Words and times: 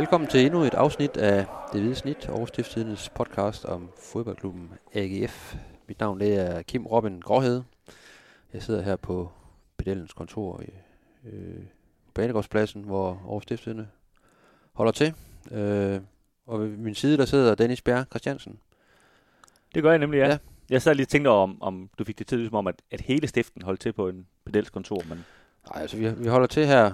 Velkommen 0.00 0.28
til 0.28 0.46
endnu 0.46 0.62
et 0.62 0.74
afsnit 0.74 1.16
af 1.16 1.46
Det 1.72 1.80
Hvide 1.80 1.94
Snit, 1.94 2.28
Aarhus 2.28 2.48
Stiftstidens 2.48 3.08
podcast 3.08 3.64
om 3.64 3.90
fodboldklubben 4.12 4.70
AGF. 4.94 5.56
Mit 5.88 6.00
navn 6.00 6.20
det 6.20 6.34
er 6.34 6.62
Kim 6.62 6.86
Robin 6.86 7.20
Gråhed. 7.20 7.62
Jeg 8.52 8.62
sidder 8.62 8.82
her 8.82 8.96
på 8.96 9.30
Pedellens 9.76 10.12
kontor 10.12 10.60
i 10.60 10.70
øh, 11.28 11.62
Banegårdspladsen, 12.14 12.84
hvor 12.84 13.08
Aarhus 13.08 13.42
Stiftstidende 13.42 13.88
holder 14.72 14.92
til. 14.92 15.14
Øh, 15.50 16.00
og 16.46 16.60
ved 16.60 16.68
min 16.68 16.94
side 16.94 17.16
der 17.16 17.24
sidder 17.24 17.54
Dennis 17.54 17.82
Bjerg 17.82 18.06
Christiansen. 18.10 18.58
Det 19.74 19.82
gør 19.82 19.90
jeg 19.90 19.98
nemlig, 19.98 20.18
ja. 20.18 20.28
Ja. 20.28 20.38
Jeg 20.70 20.82
sad 20.82 20.94
lige 20.94 21.04
og 21.04 21.08
tænkte 21.08 21.28
om, 21.28 21.62
om 21.62 21.90
du 21.98 22.04
fik 22.04 22.18
det 22.18 22.26
til, 22.26 22.46
som 22.46 22.54
om, 22.54 22.66
at, 22.66 22.82
at 22.90 23.00
hele 23.00 23.28
stiften 23.28 23.62
holdt 23.62 23.80
til 23.80 23.92
på 23.92 24.08
en 24.08 24.26
pedels 24.44 24.70
kontor, 24.70 25.02
men 25.08 25.24
Nej, 25.72 25.82
altså 25.82 25.96
vi, 25.96 26.10
vi 26.10 26.28
holder 26.28 26.46
til 26.46 26.66
her 26.66 26.92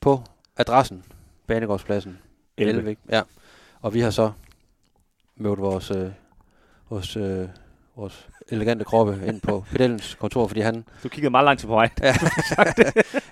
på 0.00 0.22
adressen, 0.56 1.04
Banegårdspladsen. 1.46 2.18
11. 2.60 2.78
Elvik. 2.80 2.98
Ja. 3.10 3.22
Og 3.80 3.94
vi 3.94 4.00
har 4.00 4.10
så 4.10 4.32
mødt 5.36 5.60
vores, 5.60 5.90
øh, 5.90 6.10
vores, 6.90 7.16
øh, 7.16 7.48
vores 7.96 8.28
elegante 8.48 8.84
kroppe 8.84 9.20
ind 9.26 9.40
på 9.40 9.64
pedellens 9.72 10.14
kontor, 10.14 10.46
fordi 10.46 10.60
han, 10.60 10.84
du 11.02 11.08
kiggede 11.08 11.30
meget 11.30 11.44
langt 11.44 11.60
til 11.60 11.66
på 11.66 11.74
mig. 11.74 11.90
ja, 12.02 12.14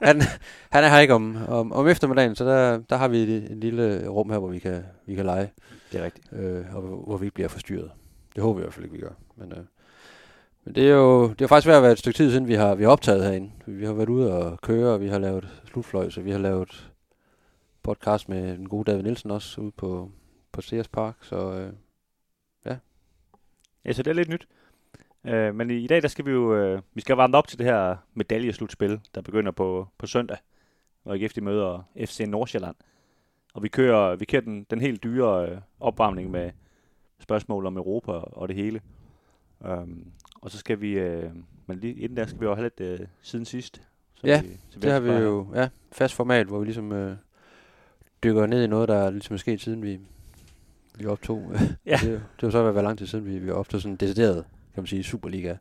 han, 0.03 0.23
han 0.71 0.85
er 0.85 0.89
her 0.89 0.99
ikke 0.99 1.15
om, 1.15 1.37
om, 1.49 1.73
om 1.73 1.89
eftermiddagen, 1.89 2.35
så 2.37 2.45
der, 2.45 2.79
der 2.91 2.97
har 2.97 3.09
vi 3.09 3.19
et, 3.19 3.29
et 3.29 3.57
lille 3.57 4.09
rum 4.09 4.31
her, 4.31 4.39
hvor 4.39 4.49
vi 4.49 4.59
kan, 4.59 4.85
vi 5.07 5.15
kan 5.15 5.25
lege, 5.27 5.51
Det 5.93 6.01
er 6.01 6.05
rigtigt. 6.05 6.27
øh, 6.33 6.65
og 6.75 6.83
hvor 6.83 6.97
hvor 7.07 7.17
vi 7.17 7.27
ikke 7.27 7.35
bliver 7.35 7.49
forstyrret. 7.49 7.91
Det 8.35 8.43
håber 8.43 8.55
vi 8.55 8.63
i 8.63 8.65
hvert 8.65 8.75
fald 8.75 8.85
ikke, 8.85 8.97
vi 8.97 9.03
gør. 9.03 9.13
Men, 9.37 9.53
øh, 9.53 9.59
men 10.65 10.75
det 10.75 10.89
er 10.91 10.95
jo 10.95 11.29
det 11.29 11.41
er 11.41 11.47
faktisk 11.49 11.67
ved 11.67 11.75
at 11.75 11.83
være 11.83 11.93
et 11.93 11.99
stykke 11.99 12.17
tid 12.17 12.31
siden, 12.31 12.49
vi 12.49 12.55
har, 12.55 12.75
vi 12.75 12.83
har 12.83 12.91
optaget 12.91 13.25
herinde. 13.25 13.51
Vi 13.67 13.85
har 13.87 13.93
været 13.93 14.09
ude 14.09 14.33
og 14.33 14.61
køre, 14.61 14.93
og 14.93 15.01
vi 15.01 15.09
har 15.09 15.19
lavet 15.19 15.49
slutfløj, 15.71 16.11
så 16.11 16.21
vi 16.21 16.31
har 16.31 16.39
lavet 16.39 16.91
podcast 17.89 18.29
med 18.29 18.57
den 18.57 18.69
gode 18.69 18.91
David 18.91 19.03
Nielsen 19.03 19.31
også 19.31 19.61
ude 19.61 19.71
på, 19.71 20.11
på 20.53 20.61
Sears 20.61 20.89
Park. 20.89 21.17
Så 21.23 21.53
øh, 21.53 21.73
Ja, 23.85 23.93
så 23.93 24.03
det 24.03 24.11
er 24.11 24.15
lidt 24.15 24.29
nyt. 24.29 24.49
Uh, 25.25 25.55
men 25.55 25.71
i, 25.71 25.75
i 25.75 25.87
dag, 25.87 26.03
der 26.03 26.09
skal 26.09 26.27
vi 26.27 26.31
jo, 26.31 26.75
uh, 26.75 26.81
vi 26.95 27.01
skal 27.01 27.17
varme 27.17 27.37
op 27.37 27.49
til 27.49 27.59
det 27.59 27.67
her 27.67 27.97
medaljeslutspil, 28.15 29.01
der 29.15 29.21
begynder 29.21 29.53
på, 29.53 29.89
på 29.99 30.07
søndag, 30.07 30.37
hvor 31.03 31.15
IGF 31.15 31.33
de 31.33 31.41
møder 31.41 31.89
FC 32.05 32.21
Nordsjælland. 32.29 32.77
Og 33.55 33.63
vi 33.63 33.69
kører, 33.69 34.17
vi 34.17 34.25
kører 34.25 34.43
den, 34.43 34.67
den 34.71 34.81
helt 34.81 35.03
dyre 35.03 35.53
uh, 35.53 35.59
opvarmning 35.81 36.31
med 36.31 36.51
spørgsmål 37.19 37.67
om 37.67 37.77
Europa 37.77 38.13
og 38.13 38.49
det 38.49 38.57
hele. 38.57 38.81
Um, 39.61 40.13
og 40.35 40.51
så 40.51 40.59
skal 40.59 40.81
vi, 40.81 41.01
uh, 41.01 41.33
men 41.67 41.79
lige 41.79 41.95
inden 41.95 42.17
der 42.17 42.27
skal 42.27 42.41
vi 42.41 42.45
jo 42.45 42.55
have 42.55 42.71
lidt 42.79 43.01
uh, 43.01 43.07
siden 43.23 43.45
sidst. 43.45 43.83
Så 44.15 44.27
Ja, 44.27 44.43
vi, 44.43 44.49
så 44.69 44.81
det 44.81 44.93
har 44.93 45.01
vi 45.01 45.11
jo 45.11 45.47
ja, 45.55 45.69
fast 45.93 46.15
format, 46.15 46.47
hvor 46.47 46.59
vi 46.59 46.65
ligesom 46.65 46.93
øh, 46.93 47.17
dykker 48.23 48.47
ned 48.47 48.65
i 48.65 48.67
noget, 48.67 48.89
der 48.89 49.11
ligesom 49.11 49.35
er 49.35 49.39
sket 49.39 49.61
siden 49.61 49.83
vi, 49.83 49.99
vi 50.95 51.07
optog. 51.07 51.53
Ja. 51.87 51.99
det, 52.05 52.23
det 52.41 52.43
var 52.43 52.51
så 52.51 52.73
været 52.73 52.85
lang 52.85 52.99
tid 52.99 53.07
siden, 53.07 53.27
vi, 53.27 53.39
vi 53.39 53.51
optog 53.51 53.81
sådan 53.81 53.93
en 53.93 53.97
decideret, 53.97 54.45
kan 54.75 54.83
man 54.83 54.87
sige, 54.87 55.05
Superliga 55.05 55.57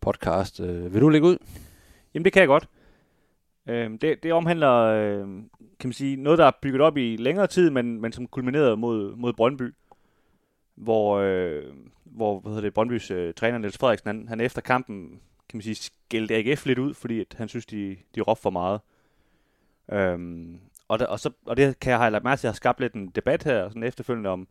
podcast. 0.00 0.60
Øh, 0.60 0.94
vil 0.94 1.00
du 1.00 1.08
lægge 1.08 1.26
ud? 1.26 1.36
Jamen 2.14 2.24
det 2.24 2.32
kan 2.32 2.40
jeg 2.40 2.48
godt. 2.48 2.68
Øhm, 3.68 3.98
det, 3.98 4.22
det 4.22 4.32
omhandler, 4.32 4.72
øh, 4.72 5.18
kan 5.80 5.88
man 5.88 5.92
sige, 5.92 6.16
noget, 6.16 6.38
der 6.38 6.46
er 6.46 6.50
bygget 6.62 6.80
op 6.80 6.96
i 6.96 7.16
længere 7.16 7.46
tid, 7.46 7.70
men, 7.70 8.00
men 8.00 8.12
som 8.12 8.26
kulminerede 8.26 8.76
mod, 8.76 9.16
mod 9.16 9.32
Brøndby, 9.32 9.74
hvor, 10.74 11.18
øh, 11.18 11.62
hvor 12.04 12.40
hvad 12.40 12.50
hedder 12.50 12.62
det, 12.66 12.74
Brøndbys 12.74 13.10
øh, 13.10 13.34
træner 13.34 13.58
Niels 13.58 13.78
Frederiksen, 13.78 14.06
han, 14.06 14.28
han 14.28 14.40
efter 14.40 14.60
kampen, 14.60 15.20
kan 15.48 15.56
man 15.56 15.62
sige, 15.62 15.74
skældte 15.74 16.34
AGF 16.34 16.66
lidt 16.66 16.78
ud, 16.78 16.94
fordi 16.94 17.20
at 17.20 17.34
han 17.38 17.48
synes, 17.48 17.66
de, 17.66 17.96
de 18.14 18.20
råbte 18.20 18.42
for 18.42 18.50
meget. 18.50 18.80
Øhm, 19.92 20.60
og, 20.92 20.98
der, 20.98 21.06
og, 21.06 21.20
så, 21.20 21.30
og 21.46 21.56
det 21.56 21.80
kan 21.80 21.90
jeg 21.90 21.98
have 21.98 22.10
lagt 22.10 22.24
mærke 22.24 22.38
til, 22.38 22.40
at 22.40 22.44
jeg 22.44 22.50
har 22.50 22.54
skabt 22.54 22.80
lidt 22.80 22.94
en 22.94 23.08
debat 23.08 23.44
her, 23.44 23.68
sådan 23.68 23.82
efterfølgende 23.82 24.30
om, 24.30 24.48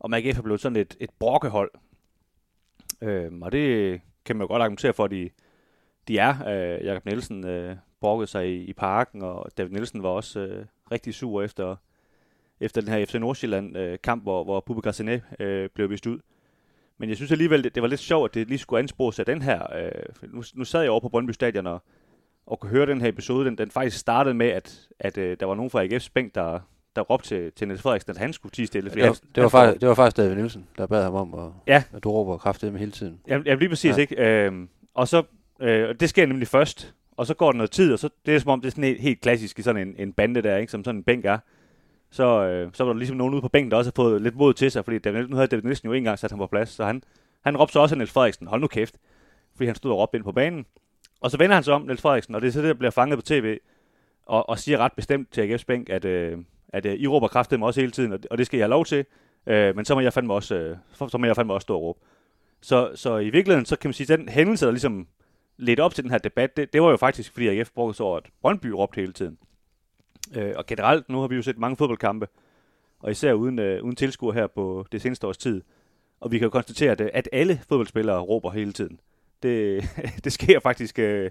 om 0.00 0.14
AGF 0.14 0.38
er 0.38 0.42
blevet 0.42 0.60
sådan 0.60 0.76
et, 0.76 0.96
et 1.00 1.10
brokkehold. 1.18 1.70
Øhm, 3.02 3.42
og 3.42 3.52
det 3.52 4.00
kan 4.24 4.36
man 4.36 4.44
jo 4.44 4.48
godt 4.48 4.62
argumentere 4.62 4.92
for, 4.92 5.04
at 5.04 5.10
de, 5.10 5.30
de 6.08 6.18
er. 6.18 6.48
Øh, 6.48 6.84
Jakob 6.84 7.04
Nielsen 7.04 7.46
øh, 7.46 7.76
brokkede 8.00 8.26
sig 8.26 8.48
i, 8.48 8.64
i 8.64 8.72
parken, 8.72 9.22
og 9.22 9.46
David 9.58 9.70
Nielsen 9.70 10.02
var 10.02 10.08
også 10.08 10.40
øh, 10.40 10.66
rigtig 10.92 11.14
sur 11.14 11.42
efter, 11.42 11.76
efter 12.60 12.80
den 12.80 12.90
her 12.90 13.06
FC 13.06 13.14
Nordsjælland 13.14 13.76
øh, 13.76 13.98
kamp, 14.02 14.22
hvor, 14.22 14.44
hvor 14.44 14.60
Bubbe 14.60 14.82
Grassinet 14.82 15.22
øh, 15.40 15.68
blev 15.74 15.90
vist 15.90 16.06
ud. 16.06 16.18
Men 16.98 17.08
jeg 17.08 17.16
synes 17.16 17.32
alligevel, 17.32 17.64
det, 17.64 17.74
det 17.74 17.82
var 17.82 17.88
lidt 17.88 18.00
sjovt, 18.00 18.30
at 18.30 18.34
det 18.34 18.48
lige 18.48 18.58
skulle 18.58 18.78
anspores 18.78 19.18
af 19.18 19.26
den 19.26 19.42
her. 19.42 19.76
Øh, 19.76 20.32
nu, 20.34 20.42
nu 20.54 20.64
sad 20.64 20.80
jeg 20.80 20.90
over 20.90 21.00
på 21.00 21.08
Brøndby 21.08 21.30
Stadion 21.30 21.66
og, 21.66 21.82
og 22.46 22.60
kunne 22.60 22.70
høre 22.70 22.86
den 22.86 23.00
her 23.00 23.08
episode. 23.08 23.46
Den, 23.46 23.58
den 23.58 23.70
faktisk 23.70 23.98
startede 23.98 24.34
med, 24.34 24.46
at, 24.46 24.88
at 25.00 25.18
øh, 25.18 25.36
der 25.40 25.46
var 25.46 25.54
nogen 25.54 25.70
fra 25.70 25.84
AGF's 25.84 26.08
bænk, 26.14 26.34
der, 26.34 26.60
der 26.96 27.02
råbte 27.02 27.28
til, 27.28 27.52
til 27.52 27.68
Niels 27.68 27.82
Frederiksen, 27.82 28.10
at 28.10 28.16
han 28.16 28.32
skulle 28.32 28.52
tige 28.52 28.66
stille. 28.66 28.90
fordi 28.90 29.02
Det 29.02 29.08
var, 29.08 29.14
han- 29.14 29.28
det, 29.34 29.42
var 29.42 29.42
han 29.42 29.50
faktisk, 29.50 29.80
det 29.80 29.88
var 29.88 29.94
faktisk 29.94 30.16
David 30.16 30.34
Nielsen, 30.36 30.66
der 30.78 30.86
bad 30.86 31.02
ham 31.02 31.14
om, 31.14 31.34
at, 31.34 31.50
Ja. 31.66 31.82
at 31.96 32.04
du 32.04 32.10
råber 32.10 32.38
kraftigt 32.38 32.72
med 32.72 32.80
hele 32.80 32.92
tiden. 32.92 33.20
Jamen, 33.28 33.46
jamen 33.46 33.58
lige 33.58 33.68
præcis, 33.68 33.90
Ja. 33.90 33.94
ja. 33.96 34.00
ikke? 34.00 34.44
Øhm, 34.46 34.68
og 34.94 35.08
så, 35.08 35.22
øh, 35.60 35.94
det 36.00 36.08
sker 36.08 36.26
nemlig 36.26 36.48
først, 36.48 36.94
og 37.16 37.26
så 37.26 37.34
går 37.34 37.50
der 37.52 37.56
noget 37.56 37.70
tid, 37.70 37.92
og 37.92 37.98
så 37.98 38.08
det 38.26 38.34
er 38.34 38.38
som 38.38 38.50
om, 38.50 38.60
det 38.60 38.66
er 38.66 38.70
sådan 38.70 38.84
helt, 38.84 39.00
helt 39.00 39.20
klassisk 39.20 39.58
i 39.58 39.62
sådan 39.62 39.88
en, 39.88 39.94
en 39.98 40.12
bande 40.12 40.42
der, 40.42 40.56
ikke? 40.56 40.70
Som 40.70 40.84
sådan 40.84 40.98
en 40.98 41.04
bænk 41.04 41.24
er. 41.24 41.38
Så, 42.10 42.46
øh, 42.46 42.70
så 42.72 42.84
var 42.84 42.92
der 42.92 42.98
ligesom 42.98 43.16
nogen 43.16 43.34
ude 43.34 43.42
på 43.42 43.48
bænken, 43.48 43.70
der 43.70 43.76
også 43.76 43.88
har 43.96 44.02
fået 44.04 44.22
lidt 44.22 44.36
mod 44.36 44.54
til 44.54 44.70
sig, 44.70 44.84
fordi 44.84 44.98
David, 44.98 45.28
nu 45.28 45.36
havde 45.36 45.48
David 45.48 45.62
Nielsen 45.62 45.86
jo 45.86 45.92
ikke 45.92 45.98
engang 46.00 46.18
sat 46.18 46.30
ham 46.30 46.38
på 46.38 46.46
plads, 46.46 46.68
så 46.68 46.84
han, 46.84 47.02
han 47.44 47.56
råbte 47.56 47.72
så 47.72 47.80
også 47.80 47.94
af 47.94 47.98
Niels 47.98 48.12
Frederiksen, 48.12 48.46
hold 48.46 48.60
nu 48.60 48.66
kæft, 48.66 48.96
fordi 49.56 49.66
han 49.66 49.74
stod 49.74 49.90
og 49.92 49.98
råbte 49.98 50.16
ind 50.16 50.24
på 50.24 50.32
banen. 50.32 50.66
Og 51.24 51.30
så 51.30 51.38
vender 51.38 51.54
han 51.54 51.64
sig 51.64 51.74
om, 51.74 51.82
Niels 51.82 52.00
Frederiksen, 52.00 52.34
og 52.34 52.40
det 52.40 52.48
er 52.48 52.52
så 52.52 52.60
det, 52.60 52.68
der 52.68 52.74
bliver 52.74 52.90
fanget 52.90 53.18
på 53.18 53.22
tv, 53.22 53.58
og, 54.26 54.48
og 54.48 54.58
siger 54.58 54.78
ret 54.78 54.92
bestemt 54.92 55.32
til 55.32 55.54
AGF's 55.54 55.64
bænk, 55.66 55.90
at, 55.90 56.04
øh, 56.04 56.38
at 56.68 56.86
øh, 56.86 56.94
I 56.94 57.06
råber 57.06 57.28
kraftigt 57.28 57.58
mig 57.58 57.66
også 57.66 57.80
hele 57.80 57.92
tiden, 57.92 58.12
og, 58.12 58.18
og 58.30 58.38
det 58.38 58.46
skal 58.46 58.56
jeg 58.56 58.64
have 58.64 58.70
lov 58.70 58.84
til, 58.84 59.04
øh, 59.46 59.76
men 59.76 59.84
så 59.84 59.94
må 59.94 60.00
jeg 60.00 60.12
fandme 60.12 60.34
også, 60.34 60.54
øh, 60.54 60.76
så 61.08 61.18
må 61.18 61.26
jeg 61.26 61.36
fandme 61.36 61.54
også 61.54 61.64
stå 61.64 61.74
og 61.74 61.82
råbe. 61.82 61.98
Så, 62.62 62.90
så 62.94 63.18
i 63.18 63.30
virkeligheden, 63.30 63.66
så 63.66 63.76
kan 63.76 63.88
man 63.88 63.92
sige, 63.92 64.12
at 64.12 64.18
den 64.18 64.28
hændelse, 64.28 64.66
der 64.66 64.72
ligesom 64.72 65.06
ledte 65.56 65.80
op 65.80 65.94
til 65.94 66.04
den 66.04 66.10
her 66.10 66.18
debat, 66.18 66.56
det, 66.56 66.72
det 66.72 66.82
var 66.82 66.90
jo 66.90 66.96
faktisk, 66.96 67.32
fordi 67.32 67.48
AGF 67.48 67.70
brugte 67.74 67.96
så 67.96 68.04
over, 68.04 68.16
at 68.16 68.30
Brøndby 68.40 68.66
råbte 68.66 69.00
hele 69.00 69.12
tiden. 69.12 69.38
Øh, 70.36 70.52
og 70.56 70.66
generelt, 70.66 71.08
nu 71.08 71.20
har 71.20 71.28
vi 71.28 71.36
jo 71.36 71.42
set 71.42 71.58
mange 71.58 71.76
fodboldkampe, 71.76 72.28
og 73.00 73.10
især 73.10 73.32
uden, 73.32 73.58
øh, 73.58 73.82
uden 73.84 73.96
tilskuer 73.96 74.32
her 74.32 74.46
på 74.46 74.86
det 74.92 75.02
seneste 75.02 75.26
års 75.26 75.38
tid. 75.38 75.62
Og 76.20 76.32
vi 76.32 76.38
kan 76.38 76.46
jo 76.46 76.50
konstatere, 76.50 76.90
at, 76.90 77.00
øh, 77.00 77.10
at 77.12 77.28
alle 77.32 77.60
fodboldspillere 77.68 78.18
råber 78.18 78.50
hele 78.50 78.72
tiden. 78.72 79.00
Det, 79.44 79.84
det 80.24 80.32
sker 80.32 80.60
faktisk 80.60 80.98
øh, 80.98 81.30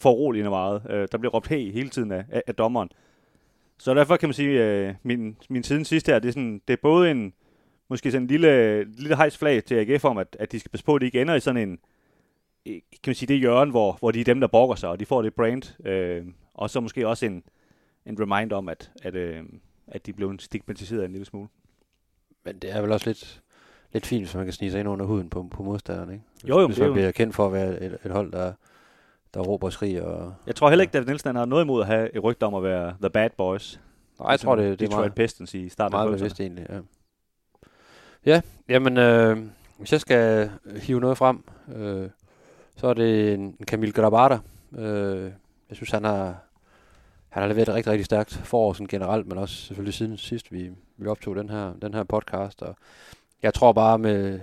foruroligende 0.00 0.50
meget. 0.50 0.82
Øh, 0.90 1.08
der 1.12 1.18
bliver 1.18 1.32
råbt 1.32 1.48
hey 1.48 1.72
hele 1.72 1.88
tiden 1.88 2.12
af, 2.12 2.24
af, 2.28 2.42
af 2.46 2.54
dommeren. 2.54 2.90
Så 3.78 3.94
derfor 3.94 4.16
kan 4.16 4.28
man 4.28 4.34
sige, 4.34 4.64
øh, 4.64 4.94
min, 5.02 5.36
min 5.48 5.62
siden 5.62 5.84
sidste 5.84 6.12
her, 6.12 6.18
det 6.18 6.28
er, 6.28 6.32
sådan, 6.32 6.62
det 6.68 6.72
er 6.72 6.80
både 6.82 7.10
en, 7.10 7.32
måske 7.88 8.10
sådan 8.10 8.22
en 8.22 8.28
lille, 8.28 8.84
lille 8.84 9.16
hejsflag 9.16 9.64
til 9.64 9.74
AGF 9.74 10.04
om, 10.04 10.18
at, 10.18 10.36
at 10.40 10.52
de 10.52 10.60
skal 10.60 10.70
passe 10.70 10.84
på, 10.84 10.94
at 10.94 11.00
de 11.00 11.06
ikke 11.06 11.20
ender 11.20 11.34
i 11.34 11.40
sådan 11.40 11.68
en, 11.68 11.78
øh, 12.66 12.74
kan 12.74 13.10
man 13.10 13.14
sige, 13.14 13.26
det 13.26 13.38
hjørne, 13.38 13.70
hvor, 13.70 13.96
hvor 13.98 14.10
de 14.10 14.20
er 14.20 14.24
dem, 14.24 14.40
der 14.40 14.46
brokker 14.46 14.74
sig, 14.74 14.88
og 14.88 15.00
de 15.00 15.06
får 15.06 15.22
det 15.22 15.34
brand. 15.34 15.86
Øh, 15.86 16.26
og 16.54 16.70
så 16.70 16.80
måske 16.80 17.08
også 17.08 17.26
en, 17.26 17.42
en 18.06 18.20
reminder 18.20 18.56
om, 18.56 18.68
at, 18.68 18.90
at, 19.02 19.14
øh, 19.14 19.44
at 19.86 20.06
de 20.06 20.12
blev 20.12 20.38
stigmatiseret 20.38 21.04
en 21.04 21.12
lille 21.12 21.24
smule. 21.24 21.48
Men 22.44 22.58
det 22.58 22.76
er 22.76 22.80
vel 22.80 22.92
også 22.92 23.06
lidt, 23.06 23.42
lidt 23.92 24.06
fint, 24.06 24.24
hvis 24.24 24.34
man 24.34 24.44
kan 24.44 24.52
snige 24.52 24.70
sig 24.70 24.80
ind 24.80 24.88
under 24.88 25.06
huden 25.06 25.30
på, 25.30 25.46
på 25.50 25.62
modstanderen, 25.62 26.12
ikke? 26.12 26.24
Hvis, 26.34 26.48
Jo, 26.50 26.60
jo, 26.60 26.66
hvis 26.66 26.74
det 26.76 26.82
man 26.82 26.88
jo- 26.88 26.92
bliver 26.94 27.10
kendt 27.10 27.34
for 27.34 27.46
at 27.46 27.52
være 27.52 27.82
et, 27.82 27.98
et 28.04 28.10
hold, 28.10 28.32
der, 28.32 28.52
der 29.34 29.40
råber 29.40 29.66
og 29.66 29.72
skriger. 29.72 30.02
Og, 30.02 30.34
Jeg 30.46 30.56
tror 30.56 30.68
heller 30.68 30.82
ikke, 30.82 30.98
at 30.98 31.06
Nielsen 31.06 31.36
har 31.36 31.44
noget 31.44 31.64
imod 31.64 31.80
at 31.80 31.86
have 31.86 32.16
et 32.16 32.24
rygte 32.24 32.44
om 32.44 32.54
at 32.54 32.62
være 32.62 32.94
the 33.00 33.10
bad 33.10 33.30
boys. 33.36 33.80
Nej, 34.20 34.30
jeg 34.30 34.40
tror, 34.40 34.56
det, 34.56 34.64
det 34.64 34.72
er 34.72 34.76
Detroit 34.76 35.00
meget, 35.02 35.14
Pistons 35.14 35.54
i 35.54 35.68
starten 35.68 35.94
meget 35.96 36.06
af 36.06 36.10
90'erne. 36.12 36.18
bevidst 36.18 36.40
egentlig, 36.40 36.66
ja. 36.70 36.80
Ja, 38.26 38.40
jamen, 38.68 38.96
øh, 38.96 39.38
hvis 39.78 39.92
jeg 39.92 40.00
skal 40.00 40.50
hive 40.82 41.00
noget 41.00 41.18
frem, 41.18 41.44
øh, 41.74 42.08
så 42.76 42.86
er 42.86 42.94
det 42.94 43.32
en 43.34 43.40
en 43.40 43.56
Camille 43.66 43.92
Grabada. 43.92 44.38
Øh, 44.78 45.22
jeg 45.68 45.76
synes, 45.76 45.90
han 45.90 46.04
har, 46.04 46.36
han 47.28 47.42
har 47.42 47.48
leveret 47.48 47.68
et 47.68 47.74
rigtig, 47.74 47.92
rigtig 47.92 48.04
stærkt 48.06 48.32
forår 48.44 48.72
sådan 48.72 48.86
generelt, 48.86 49.26
men 49.26 49.38
også 49.38 49.54
selvfølgelig 49.54 49.94
siden 49.94 50.16
sidst, 50.16 50.52
vi, 50.52 50.70
vi 50.96 51.06
optog 51.06 51.36
den 51.36 51.48
her, 51.48 51.72
den 51.82 51.94
her 51.94 52.02
podcast. 52.04 52.62
Og 52.62 52.76
jeg 53.42 53.54
tror 53.54 53.72
bare 53.72 53.98
med, 53.98 54.40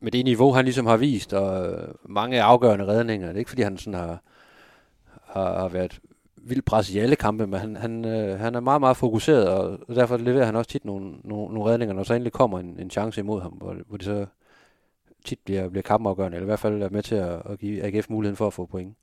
med 0.00 0.12
det 0.12 0.24
niveau, 0.24 0.52
han 0.52 0.64
ligesom 0.64 0.86
har 0.86 0.96
vist, 0.96 1.32
og 1.32 1.72
øh, 1.72 1.88
mange 2.08 2.42
afgørende 2.42 2.86
redninger, 2.86 3.26
det 3.26 3.34
er 3.34 3.38
ikke 3.38 3.50
fordi, 3.50 3.62
han 3.62 3.78
sådan 3.78 4.00
har, 4.00 4.22
har, 5.22 5.58
har 5.58 5.68
været 5.68 6.00
vildt 6.36 6.64
presset 6.64 6.94
i 6.94 6.98
alle 6.98 7.16
kampe, 7.16 7.46
men 7.46 7.60
han, 7.60 7.76
han, 7.76 8.04
øh, 8.04 8.38
han 8.38 8.54
er 8.54 8.60
meget, 8.60 8.80
meget 8.80 8.96
fokuseret, 8.96 9.48
og 9.48 9.94
derfor 9.94 10.16
leverer 10.16 10.44
han 10.44 10.56
også 10.56 10.70
tit 10.70 10.84
nogle, 10.84 11.14
nogle, 11.24 11.54
nogle 11.54 11.70
redninger, 11.70 11.94
når 11.94 12.02
så 12.02 12.14
endelig 12.14 12.32
kommer 12.32 12.58
en, 12.58 12.76
en 12.78 12.90
chance 12.90 13.20
imod 13.20 13.40
ham, 13.40 13.52
hvor, 13.52 13.76
hvor 13.86 13.96
det 13.96 14.06
så 14.06 14.26
tit 15.24 15.38
bliver, 15.44 15.68
bliver 15.68 15.82
kampafgørende, 15.82 16.36
eller 16.36 16.44
i 16.44 16.52
hvert 16.52 16.58
fald 16.58 16.82
er 16.82 16.90
med 16.90 17.02
til 17.02 17.14
at, 17.14 17.42
at 17.50 17.58
give 17.58 17.82
AGF 17.82 18.10
muligheden 18.10 18.36
for 18.36 18.46
at 18.46 18.52
få 18.52 18.66
point. 18.66 18.96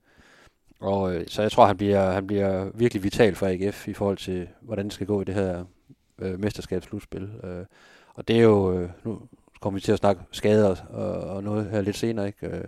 Og 0.80 1.16
øh, 1.16 1.28
så 1.28 1.42
jeg 1.42 1.52
tror, 1.52 1.66
han 1.66 1.78
bliver, 1.78 2.12
han 2.12 2.28
bliver 2.28 2.70
virkelig 2.74 3.04
vital 3.04 3.36
for 3.36 3.48
AGF 3.48 3.88
i 3.88 3.94
forhold 3.94 4.18
til, 4.18 4.48
hvordan 4.62 4.86
det 4.86 4.94
skal 4.94 5.08
gå 5.08 5.22
i 5.22 5.24
det 5.24 5.36
her 5.36 5.66
øh, 6.20 6.40
mesterskabsslutspil. 6.40 7.30
Øh, 7.44 7.66
og 8.16 8.28
det 8.28 8.38
er 8.38 8.42
jo, 8.42 8.80
øh, 8.80 8.90
nu 9.04 9.22
kommer 9.62 9.78
vi 9.78 9.82
til 9.82 9.92
at 9.92 9.98
snakke 9.98 10.22
skader 10.32 10.76
og, 10.90 11.36
og 11.36 11.44
noget 11.44 11.70
her 11.70 11.82
lidt 11.82 11.98
senere, 11.98 12.28
ikke? 12.28 12.48
Øh, 12.48 12.64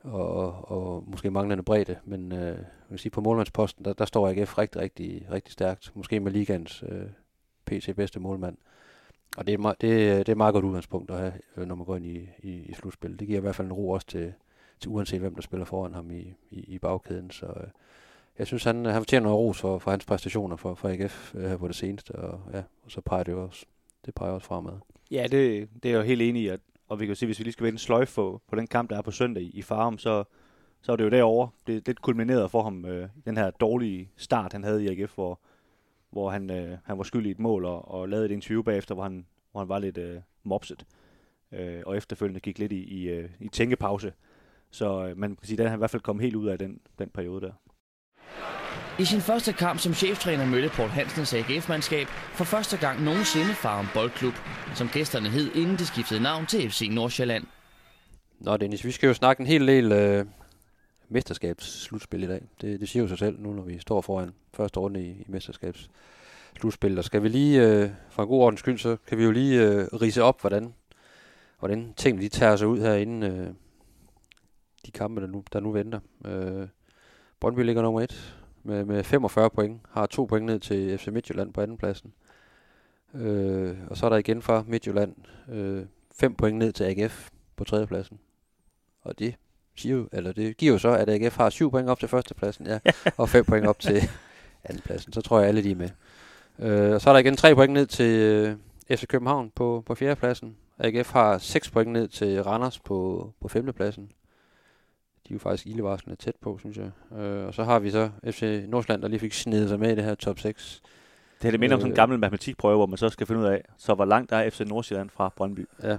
og, 0.00 0.34
og, 0.34 0.70
og 0.70 1.04
måske 1.06 1.30
manglende 1.30 1.62
bredde, 1.62 1.96
men 2.04 2.32
øh, 2.32 2.56
man 2.56 2.66
kan 2.88 2.98
sige, 2.98 3.10
på 3.10 3.20
målmandsposten, 3.20 3.84
der, 3.84 3.92
der 3.92 4.04
står 4.04 4.28
AGF 4.28 4.58
rigtig, 4.58 4.80
rigtig, 4.80 5.26
rigtig 5.30 5.52
stærkt. 5.52 5.92
Måske 5.94 6.20
med 6.20 6.32
ligands 6.32 6.82
øh, 6.88 7.06
PC 7.66 7.94
bedste 7.94 8.20
målmand. 8.20 8.56
Og 9.36 9.46
det 9.46 9.54
er, 9.54 9.74
det, 9.80 9.88
øh, 9.88 10.18
det 10.18 10.28
er 10.28 10.32
et 10.32 10.36
meget 10.36 10.52
godt 10.52 10.64
udgangspunkt 10.64 11.10
at 11.10 11.18
have, 11.18 11.66
når 11.66 11.74
man 11.74 11.86
går 11.86 11.96
ind 11.96 12.06
i, 12.06 12.28
i, 12.38 12.52
i 12.52 12.74
slutspillet. 12.74 13.20
Det 13.20 13.26
giver 13.26 13.38
i 13.38 13.40
hvert 13.40 13.54
fald 13.54 13.66
en 13.66 13.72
ro 13.72 13.90
også 13.90 14.06
til, 14.06 14.32
til 14.80 14.90
uanset 14.90 15.20
hvem 15.20 15.34
der 15.34 15.42
spiller 15.42 15.64
foran 15.64 15.94
ham 15.94 16.10
i, 16.10 16.34
i, 16.50 16.60
i 16.60 16.78
bagkæden. 16.78 17.30
Så 17.30 17.46
øh, 17.46 17.68
jeg 18.38 18.46
synes, 18.46 18.64
han, 18.64 18.84
han 18.84 19.00
fortjener 19.00 19.24
noget 19.24 19.38
ros 19.38 19.60
for, 19.60 19.78
for 19.78 19.90
hans 19.90 20.04
præstationer 20.04 20.56
for, 20.56 20.74
for 20.74 20.88
AGF 20.88 21.34
øh, 21.34 21.48
her 21.48 21.56
på 21.56 21.68
det 21.68 21.76
seneste. 21.76 22.12
Og, 22.12 22.40
ja, 22.52 22.62
og 22.84 22.90
så 22.90 23.00
peger 23.00 23.22
det 23.22 23.32
jo 23.32 23.44
også, 23.44 23.66
det 24.08 24.14
peger 24.14 24.32
også 24.32 24.46
fremad. 24.46 24.72
Ja, 25.10 25.22
det, 25.22 25.68
det 25.82 25.88
er 25.88 25.92
jeg 25.92 25.98
jo 25.98 26.02
helt 26.02 26.22
enig 26.22 26.42
i. 26.42 26.48
At, 26.48 26.60
og 26.88 27.00
vi 27.00 27.06
kan 27.06 27.10
jo 27.10 27.14
se, 27.14 27.26
hvis 27.26 27.38
vi 27.38 27.44
lige 27.44 27.52
skal 27.52 27.66
vende 27.66 27.78
sløjf 27.78 28.14
på, 28.14 28.42
på 28.48 28.56
den 28.56 28.66
kamp, 28.66 28.90
der 28.90 28.96
er 28.96 29.02
på 29.02 29.10
søndag 29.10 29.42
i, 29.42 29.50
i 29.50 29.62
Farum, 29.62 29.98
så, 29.98 30.24
så 30.80 30.92
er 30.92 30.96
det 30.96 31.04
jo 31.04 31.10
derovre. 31.10 31.50
Det 31.66 31.76
er 31.76 31.80
lidt 31.86 32.02
kulmineret 32.02 32.50
for 32.50 32.62
ham, 32.62 32.84
øh, 32.84 33.08
den 33.24 33.36
her 33.36 33.50
dårlige 33.50 34.10
start, 34.16 34.52
han 34.52 34.64
havde 34.64 34.84
i 34.84 34.88
AGF, 34.88 35.14
hvor, 35.14 35.40
hvor 36.10 36.30
han, 36.30 36.50
øh, 36.50 36.78
han 36.84 36.98
var 36.98 37.04
skyldig 37.04 37.28
i 37.28 37.30
et 37.30 37.38
mål 37.38 37.64
og, 37.64 37.90
og 37.90 38.08
lavede 38.08 38.26
et 38.26 38.32
interview 38.32 38.62
bagefter, 38.62 38.94
hvor 38.94 39.04
han, 39.04 39.26
hvor 39.52 39.60
han 39.60 39.68
var 39.68 39.78
lidt 39.78 39.98
øh, 39.98 40.20
mopset. 40.42 40.86
Øh, 41.52 41.82
og 41.86 41.96
efterfølgende 41.96 42.40
gik 42.40 42.58
lidt 42.58 42.72
i, 42.72 42.84
i, 42.84 43.08
øh, 43.08 43.30
i 43.40 43.48
tænkepause. 43.48 44.12
Så 44.70 45.06
øh, 45.06 45.16
man 45.16 45.36
kan 45.36 45.46
sige, 45.46 45.62
at 45.62 45.70
han 45.70 45.78
i 45.78 45.80
hvert 45.80 45.90
fald 45.90 46.02
kom 46.02 46.20
helt 46.20 46.36
ud 46.36 46.46
af 46.46 46.58
den, 46.58 46.80
den 46.98 47.08
periode 47.08 47.40
der. 47.40 47.52
I 49.00 49.04
sin 49.04 49.20
første 49.20 49.52
kamp 49.52 49.80
som 49.80 49.94
cheftræner 49.94 50.46
mødte 50.46 50.68
Paul 50.68 50.88
Hansens 50.88 51.34
AGF-mandskab 51.34 52.06
for 52.06 52.44
første 52.44 52.76
gang 52.76 53.04
nogensinde 53.04 53.54
Farum 53.54 53.86
Boldklub, 53.94 54.34
som 54.74 54.88
gæsterne 54.88 55.28
hed, 55.28 55.50
inden 55.54 55.76
de 55.76 55.86
skiftede 55.86 56.22
navn 56.22 56.46
til 56.46 56.70
FC 56.70 56.88
Nordsjælland. 56.90 57.44
Nå 58.40 58.56
Dennis, 58.56 58.84
vi 58.84 58.90
skal 58.90 59.06
jo 59.06 59.14
snakke 59.14 59.40
en 59.40 59.46
hel 59.46 59.66
del 59.66 59.92
øh, 59.92 60.26
mesterskabsslutspil 61.08 62.22
i 62.22 62.26
dag. 62.26 62.42
Det, 62.60 62.80
det 62.80 62.88
siger 62.88 63.02
jo 63.02 63.08
sig 63.08 63.18
selv 63.18 63.40
nu, 63.40 63.52
når 63.52 63.62
vi 63.62 63.78
står 63.78 64.00
foran 64.00 64.34
første 64.54 64.80
runde 64.80 65.02
i, 65.02 65.10
i 65.10 65.24
mesterskabsslutspil. 65.28 66.98
Og 66.98 67.04
skal 67.04 67.22
vi 67.22 67.28
lige, 67.28 67.66
øh, 67.66 67.90
for 68.10 68.22
en 68.22 68.28
god 68.28 68.42
ordens 68.42 68.60
skyld, 68.60 68.78
så 68.78 68.96
kan 69.06 69.18
vi 69.18 69.24
jo 69.24 69.30
lige 69.30 69.62
øh, 69.62 69.84
rise 69.84 70.22
op, 70.22 70.40
hvordan, 70.40 70.74
hvordan 71.58 71.94
tingene 71.96 72.22
de 72.22 72.28
tager 72.28 72.56
sig 72.56 72.66
ud 72.66 72.80
herinde 72.80 73.26
øh, 73.26 73.48
de 74.86 74.90
kampe, 74.90 75.20
der 75.20 75.26
nu, 75.26 75.44
der 75.52 75.60
nu 75.60 75.70
venter. 75.70 76.00
Øh, 76.24 76.68
Brøndby 77.40 77.60
ligger 77.60 77.82
nummer 77.82 78.00
et 78.00 78.37
med, 78.62 78.84
med 78.84 79.04
45 79.04 79.50
point, 79.50 79.80
har 79.90 80.06
to 80.06 80.24
point 80.24 80.46
ned 80.46 80.60
til 80.60 80.98
FC 80.98 81.06
Midtjylland 81.06 81.52
på 81.52 81.60
andenpladsen. 81.60 82.12
Øh, 83.14 83.76
og 83.86 83.96
så 83.96 84.06
er 84.06 84.10
der 84.10 84.16
igen 84.16 84.42
fra 84.42 84.64
Midtjylland 84.66 85.14
øh, 85.48 85.86
fem 86.14 86.34
point 86.34 86.58
ned 86.58 86.72
til 86.72 86.84
AGF 86.84 87.28
på 87.56 87.64
tredjepladsen. 87.64 88.18
Og 89.02 89.18
det 89.18 89.34
siger 89.76 89.96
jo, 89.96 90.08
eller 90.12 90.32
det 90.32 90.56
giver 90.56 90.72
jo 90.72 90.78
så, 90.78 90.88
at 90.88 91.08
AGF 91.08 91.36
har 91.36 91.50
syv 91.50 91.70
point 91.70 91.88
op 91.88 91.98
til 91.98 92.08
førstepladsen, 92.08 92.66
ja, 92.66 92.78
og 93.16 93.28
fem 93.28 93.44
point 93.44 93.66
op 93.66 93.78
til 93.78 94.02
andenpladsen. 94.64 95.12
Så 95.12 95.20
tror 95.20 95.38
jeg 95.38 95.48
alle 95.48 95.62
de 95.62 95.70
er 95.70 95.76
med. 95.76 95.90
Øh, 96.58 96.94
og 96.94 97.00
så 97.00 97.10
er 97.10 97.14
der 97.14 97.20
igen 97.20 97.36
tre 97.36 97.54
point 97.54 97.72
ned 97.72 97.86
til 97.86 98.18
øh, 98.20 98.56
FC 98.96 99.06
København 99.06 99.50
på, 99.54 99.82
på 99.86 99.94
fjerdepladsen. 99.94 100.56
AGF 100.78 101.10
har 101.10 101.38
seks 101.38 101.70
point 101.70 101.92
ned 101.92 102.08
til 102.08 102.42
Randers 102.42 102.78
på, 102.78 103.32
på 103.40 103.48
femtepladsen 103.48 104.10
de 105.28 105.32
er 105.32 105.34
jo 105.34 105.38
faktisk 105.38 105.66
ildevarslende 105.66 106.16
tæt 106.16 106.34
på, 106.40 106.58
synes 106.58 106.76
jeg. 106.76 107.18
Øh, 107.18 107.46
og 107.46 107.54
så 107.54 107.64
har 107.64 107.78
vi 107.78 107.90
så 107.90 108.10
FC 108.24 108.64
Nordsjælland, 108.68 109.02
der 109.02 109.08
lige 109.08 109.20
fik 109.20 109.32
snedet 109.32 109.68
sig 109.68 109.80
med 109.80 109.92
i 109.92 109.94
det 109.94 110.04
her 110.04 110.14
top 110.14 110.38
6. 110.38 110.82
Det 111.42 111.48
er 111.48 111.50
det 111.50 111.60
minder 111.60 111.74
øh, 111.74 111.76
om 111.76 111.80
sådan 111.80 111.90
en 111.90 111.92
øh, 111.92 111.96
gammel 111.96 112.18
matematikprøve, 112.18 112.76
hvor 112.76 112.86
man 112.86 112.96
så 112.96 113.08
skal 113.08 113.26
finde 113.26 113.40
ud 113.40 113.46
af, 113.46 113.64
så 113.76 113.94
hvor 113.94 114.04
langt 114.04 114.32
er 114.32 114.50
FC 114.50 114.60
Nordsjælland 114.60 115.10
fra 115.10 115.32
Brøndby. 115.36 115.68
Ja. 115.82 115.98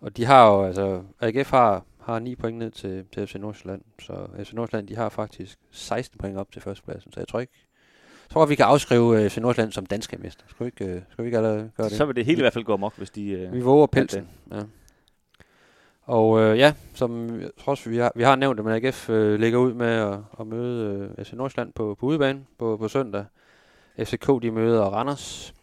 Og 0.00 0.16
de 0.16 0.24
har 0.24 0.46
jo, 0.46 0.64
altså, 0.64 1.02
AGF 1.20 1.50
har, 1.50 1.84
har 2.00 2.18
9 2.18 2.34
point 2.34 2.58
ned 2.58 2.70
til, 2.70 3.04
til 3.12 3.26
FC 3.26 3.34
Nordsjælland, 3.34 3.82
så 4.02 4.26
FC 4.44 4.52
Nordsjælland, 4.52 4.88
de 4.88 4.96
har 4.96 5.08
faktisk 5.08 5.58
16 5.70 6.18
point 6.18 6.38
op 6.38 6.52
til 6.52 6.62
førstepladsen, 6.62 7.12
så 7.12 7.20
jeg 7.20 7.28
tror 7.28 7.40
ikke, 7.40 7.52
jeg 8.24 8.34
tror, 8.34 8.46
vi 8.46 8.54
kan 8.54 8.64
afskrive 8.64 9.22
øh, 9.22 9.30
FC 9.30 9.36
Nordsjælland 9.36 9.72
som 9.72 9.86
danske 9.86 10.16
mester. 10.16 10.44
Skal 10.48 10.64
vi 10.64 10.68
ikke, 10.68 10.96
uh, 10.96 11.02
skal 11.10 11.24
vi 11.24 11.28
ikke 11.28 11.38
gøre 11.38 11.88
det? 11.88 11.92
Så 11.92 12.04
vil 12.04 12.16
det 12.16 12.24
hele 12.24 12.38
i 12.38 12.42
hvert 12.42 12.52
fald 12.52 12.64
gå 12.64 12.72
amok, 12.72 12.96
hvis 12.96 13.10
de... 13.10 13.48
Vi 13.52 13.60
våger 13.60 13.86
pelsen. 13.86 14.28
Ja. 14.52 14.60
Og 16.12 16.40
øh, 16.40 16.58
ja, 16.58 16.74
som 16.94 17.40
jeg 17.40 17.50
tror 17.58 17.88
vi 17.88 17.96
har, 17.96 18.12
vi 18.14 18.22
har 18.22 18.36
nævnt 18.36 18.56
det, 18.56 18.64
men 18.64 18.74
AGF 18.74 19.10
øh, 19.10 19.40
ligger 19.40 19.58
ud 19.58 19.74
med 19.74 19.86
at, 19.86 20.18
at 20.40 20.46
møde 20.46 21.10
øh, 21.18 21.24
FC 21.24 21.32
Nordsjælland 21.32 21.72
på, 21.72 21.96
på 22.00 22.06
udebane 22.06 22.44
på, 22.58 22.76
på 22.76 22.88
søndag. 22.88 23.24
FCK 23.98 24.42
de 24.42 24.50
møder 24.50 24.82
Randers 24.82 25.54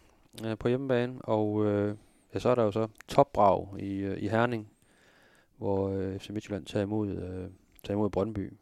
øh, 0.46 0.58
på 0.58 0.68
hjemmebane, 0.68 1.14
og 1.22 1.66
øh, 1.66 1.94
ja, 2.34 2.38
så 2.38 2.48
er 2.48 2.54
der 2.54 2.62
jo 2.62 2.70
så 2.70 2.88
topbrag 3.08 3.66
i, 3.78 3.96
øh, 3.96 4.22
i 4.22 4.28
Herning, 4.28 4.68
hvor 5.56 5.88
øh, 5.88 6.18
FC 6.18 6.30
Midtjylland 6.30 6.66
tager 6.66 6.82
imod, 6.82 7.08
øh, 7.08 7.48
tager 7.84 7.96
imod 7.96 8.10
Brøndby. 8.10 8.52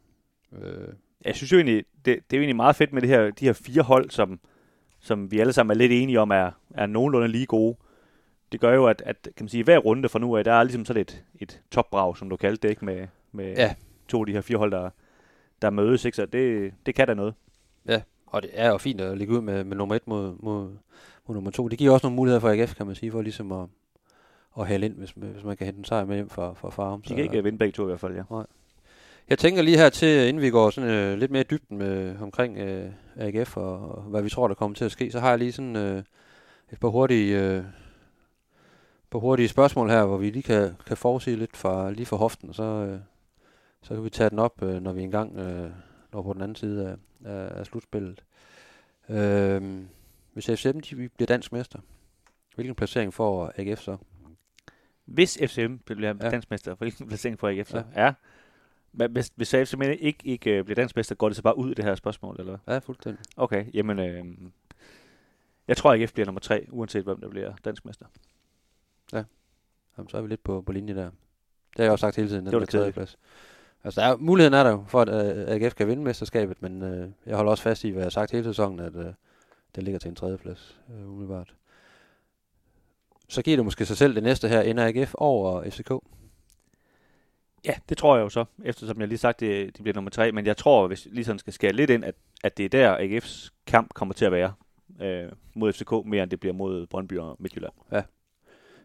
Øh. 0.61 0.87
Jeg 1.25 1.35
synes 1.35 1.51
jo 1.51 1.57
egentlig, 1.57 1.85
det, 1.95 2.05
det 2.05 2.13
er 2.13 2.37
jo 2.37 2.41
egentlig 2.41 2.55
meget 2.55 2.75
fedt 2.75 2.93
med 2.93 3.01
det 3.01 3.09
her, 3.09 3.31
de 3.31 3.45
her 3.45 3.53
fire 3.53 3.81
hold, 3.81 4.09
som, 4.09 4.39
som 4.99 5.31
vi 5.31 5.39
alle 5.39 5.53
sammen 5.53 5.71
er 5.71 5.77
lidt 5.77 5.91
enige 5.91 6.19
om 6.19 6.29
er, 6.31 6.51
er 6.69 6.85
nogenlunde 6.85 7.27
lige 7.27 7.45
gode 7.45 7.77
det 8.51 8.59
gør 8.59 8.73
jo, 8.73 8.85
at, 8.87 9.03
at 9.05 9.17
kan 9.23 9.43
man 9.43 9.49
sige, 9.49 9.63
hver 9.63 9.77
runde 9.77 10.09
fra 10.09 10.19
nu 10.19 10.37
af, 10.37 10.43
der 10.43 10.53
er 10.53 10.63
ligesom 10.63 10.85
sådan 10.85 11.01
et, 11.01 11.23
et 11.39 11.61
topbrag, 11.71 12.17
som 12.17 12.29
du 12.29 12.35
kaldte 12.35 12.61
det, 12.61 12.69
ikke? 12.69 12.85
Med, 12.85 13.07
med 13.31 13.55
ja. 13.55 13.75
to 14.07 14.19
af 14.19 14.25
de 14.25 14.31
her 14.33 14.41
fire 14.41 14.57
hold, 14.57 14.71
der, 14.71 14.89
der 15.61 15.69
mødes, 15.69 16.05
ikke? 16.05 16.15
Så 16.15 16.25
det, 16.25 16.73
det 16.85 16.95
kan 16.95 17.07
da 17.07 17.13
noget. 17.13 17.33
Ja, 17.87 18.01
og 18.27 18.41
det 18.41 18.49
er 18.53 18.69
jo 18.69 18.77
fint 18.77 19.01
at 19.01 19.17
ligge 19.17 19.33
ud 19.33 19.41
med, 19.41 19.63
med 19.63 19.77
nummer 19.77 19.95
et 19.95 20.07
mod, 20.07 20.35
mod, 20.39 20.69
mod 21.27 21.35
nummer 21.35 21.51
to. 21.51 21.67
Det 21.67 21.77
giver 21.77 21.91
også 21.91 22.05
nogle 22.05 22.15
muligheder 22.15 22.39
for 22.39 22.49
AGF, 22.49 22.75
kan 22.75 22.85
man 22.85 22.95
sige, 22.95 23.11
for 23.11 23.21
ligesom 23.21 23.51
at, 23.51 23.67
at 24.59 24.67
hælde 24.67 24.85
ind, 24.85 24.95
hvis, 24.95 25.11
hvis 25.15 25.43
man 25.43 25.57
kan 25.57 25.65
hente 25.65 25.77
en 25.77 25.85
sejr 25.85 26.05
med 26.05 26.15
hjem 26.15 26.29
for, 26.29 26.53
for 26.53 26.69
Farum. 26.69 27.01
De 27.01 27.07
kan 27.07 27.17
så, 27.17 27.23
ikke 27.23 27.43
vinde 27.43 27.57
begge 27.57 27.71
to 27.71 27.83
i 27.83 27.85
hvert 27.85 27.99
fald, 27.99 28.15
ja. 28.15 28.23
Nej. 28.31 28.45
Jeg 29.29 29.39
tænker 29.39 29.61
lige 29.61 29.77
her 29.77 29.89
til, 29.89 30.27
inden 30.27 30.41
vi 30.41 30.49
går 30.49 30.69
sådan 30.69 31.13
uh, 31.13 31.19
lidt 31.19 31.31
mere 31.31 31.41
i 31.41 31.47
dybden 31.51 31.77
med, 31.77 32.15
omkring 32.21 32.57
uh, 32.57 32.91
AGF 33.15 33.57
og, 33.57 33.95
og 33.95 34.01
hvad 34.01 34.21
vi 34.21 34.29
tror, 34.29 34.47
der 34.47 34.55
kommer 34.55 34.75
til 34.75 34.85
at 34.85 34.91
ske, 34.91 35.11
så 35.11 35.19
har 35.19 35.29
jeg 35.29 35.39
lige 35.39 35.51
sådan 35.51 35.75
uh, 35.75 36.03
et 36.71 36.79
par 36.81 36.87
hurtige 36.87 37.57
uh, 37.57 37.63
på 39.09 39.19
hurtige 39.19 39.47
spørgsmål 39.47 39.89
her, 39.89 40.05
hvor 40.05 40.17
vi 40.17 40.29
lige 40.29 40.43
kan, 40.43 40.75
kan 40.85 40.97
forudsige 40.97 41.37
lidt 41.37 41.57
fra, 41.57 41.91
lige 41.91 42.05
fra 42.05 42.17
hoften, 42.17 42.53
så, 42.53 42.63
øh, 42.63 42.99
så 43.81 43.93
kan 43.93 44.03
vi 44.03 44.09
tage 44.09 44.29
den 44.29 44.39
op, 44.39 44.63
øh, 44.63 44.81
når 44.81 44.93
vi 44.93 45.01
engang 45.01 45.37
øh, 45.37 45.71
når 46.13 46.21
på 46.21 46.33
den 46.33 46.41
anden 46.41 46.55
side 46.55 46.87
af, 46.87 46.95
af, 47.31 47.59
af 47.59 47.65
slutspillet. 47.65 48.23
Øh, 49.09 49.81
hvis 50.33 50.45
FCM 50.45 50.79
de 50.79 51.09
bliver 51.09 51.27
dansk 51.27 51.51
mester, 51.51 51.79
hvilken 52.55 52.75
placering 52.75 53.13
får 53.13 53.51
AGF 53.57 53.79
så? 53.79 53.97
Hvis 55.05 55.37
FCM 55.45 55.75
bliver 55.85 56.13
ja. 56.21 56.29
dansk 56.29 56.51
mester, 56.51 56.75
hvilken 56.75 57.07
placering 57.07 57.39
får 57.39 57.49
AGF 57.49 57.69
så? 57.69 57.83
Ja. 57.95 58.05
ja. 58.05 58.13
Men 58.93 59.11
hvis, 59.11 59.31
hvis 59.35 59.55
FCM 59.55 59.81
ikke, 59.81 60.19
ikke 60.23 60.63
bliver 60.63 60.75
dansk 60.75 60.95
mester, 60.95 61.15
går 61.15 61.29
det 61.29 61.35
så 61.35 61.43
bare 61.43 61.57
ud 61.57 61.71
i 61.71 61.73
det 61.73 61.85
her 61.85 61.95
spørgsmål, 61.95 62.35
eller 62.39 62.57
Ja, 62.67 62.77
fuldstændig. 62.77 63.25
Okay, 63.37 63.65
jamen, 63.73 63.99
øh, 63.99 64.25
jeg 65.67 65.77
tror, 65.77 65.93
AGF 65.93 66.13
bliver 66.13 66.25
nummer 66.25 66.39
tre, 66.39 66.65
uanset 66.69 67.03
hvem 67.03 67.21
der 67.21 67.29
bliver 67.29 67.53
dansk 67.65 67.85
mester. 67.85 68.05
Ja. 69.13 69.23
Jamen, 69.97 70.09
så 70.09 70.17
er 70.17 70.21
vi 70.21 70.27
lidt 70.27 70.43
på, 70.43 70.61
på 70.61 70.71
linje 70.71 70.95
der. 70.95 71.03
Det 71.03 71.77
har 71.77 71.83
jeg 71.83 71.91
også 71.91 72.01
sagt 72.01 72.15
hele 72.15 72.29
tiden. 72.29 72.45
Den 72.45 72.51
det 72.51 72.53
var 72.53 72.59
det 72.59 72.69
tredje 72.69 72.91
plads. 72.91 73.17
Altså, 73.83 74.01
der 74.01 74.07
er, 74.07 74.17
muligheden 74.17 74.53
er 74.53 74.63
der 74.63 74.71
jo 74.71 74.83
for, 74.87 75.01
at 75.01 75.09
uh, 75.09 75.53
AGF 75.53 75.73
kan 75.73 75.87
vinde 75.87 76.03
mesterskabet, 76.03 76.61
men 76.61 76.81
uh, 76.81 77.09
jeg 77.25 77.35
holder 77.35 77.51
også 77.51 77.63
fast 77.63 77.83
i, 77.83 77.89
hvad 77.89 78.01
jeg 78.01 78.05
har 78.05 78.09
sagt 78.09 78.31
hele 78.31 78.43
sæsonen, 78.43 78.79
at 78.79 78.95
uh, 78.95 79.05
det 79.75 79.83
ligger 79.83 79.99
til 79.99 80.09
en 80.09 80.15
tredje 80.15 80.37
plads, 80.37 80.79
uh, 80.87 81.09
umiddelbart. 81.09 81.55
Så 83.29 83.41
giver 83.41 83.57
det 83.57 83.65
måske 83.65 83.85
sig 83.85 83.97
selv 83.97 84.15
det 84.15 84.23
næste 84.23 84.47
her, 84.47 84.61
ender 84.61 84.87
AGF 84.87 85.13
over 85.17 85.69
FCK? 85.69 85.91
Ja, 87.65 87.73
det 87.89 87.97
tror 87.97 88.15
jeg 88.15 88.23
jo 88.23 88.29
så, 88.29 88.45
eftersom 88.63 88.99
jeg 88.99 89.07
lige 89.07 89.17
sagt, 89.17 89.39
det, 89.39 89.77
de 89.77 89.83
bliver 89.83 89.95
nummer 89.95 90.11
tre, 90.11 90.31
men 90.31 90.45
jeg 90.45 90.57
tror, 90.57 90.87
hvis 90.87 91.07
lige 91.11 91.25
sådan 91.25 91.39
skal 91.39 91.53
skære 91.53 91.73
lidt 91.73 91.89
ind, 91.89 92.05
at, 92.05 92.15
at 92.43 92.57
det 92.57 92.65
er 92.65 92.69
der 92.69 92.97
AGF's 92.97 93.49
kamp 93.67 93.93
kommer 93.93 94.13
til 94.13 94.25
at 94.25 94.31
være 94.31 94.53
øh, 95.01 95.31
mod 95.55 95.73
FCK, 95.73 95.91
mere 96.05 96.23
end 96.23 96.31
det 96.31 96.39
bliver 96.39 96.53
mod 96.53 96.87
Brøndby 96.87 97.17
og 97.17 97.35
Midtjylland. 97.39 97.73
Ja, 97.91 98.01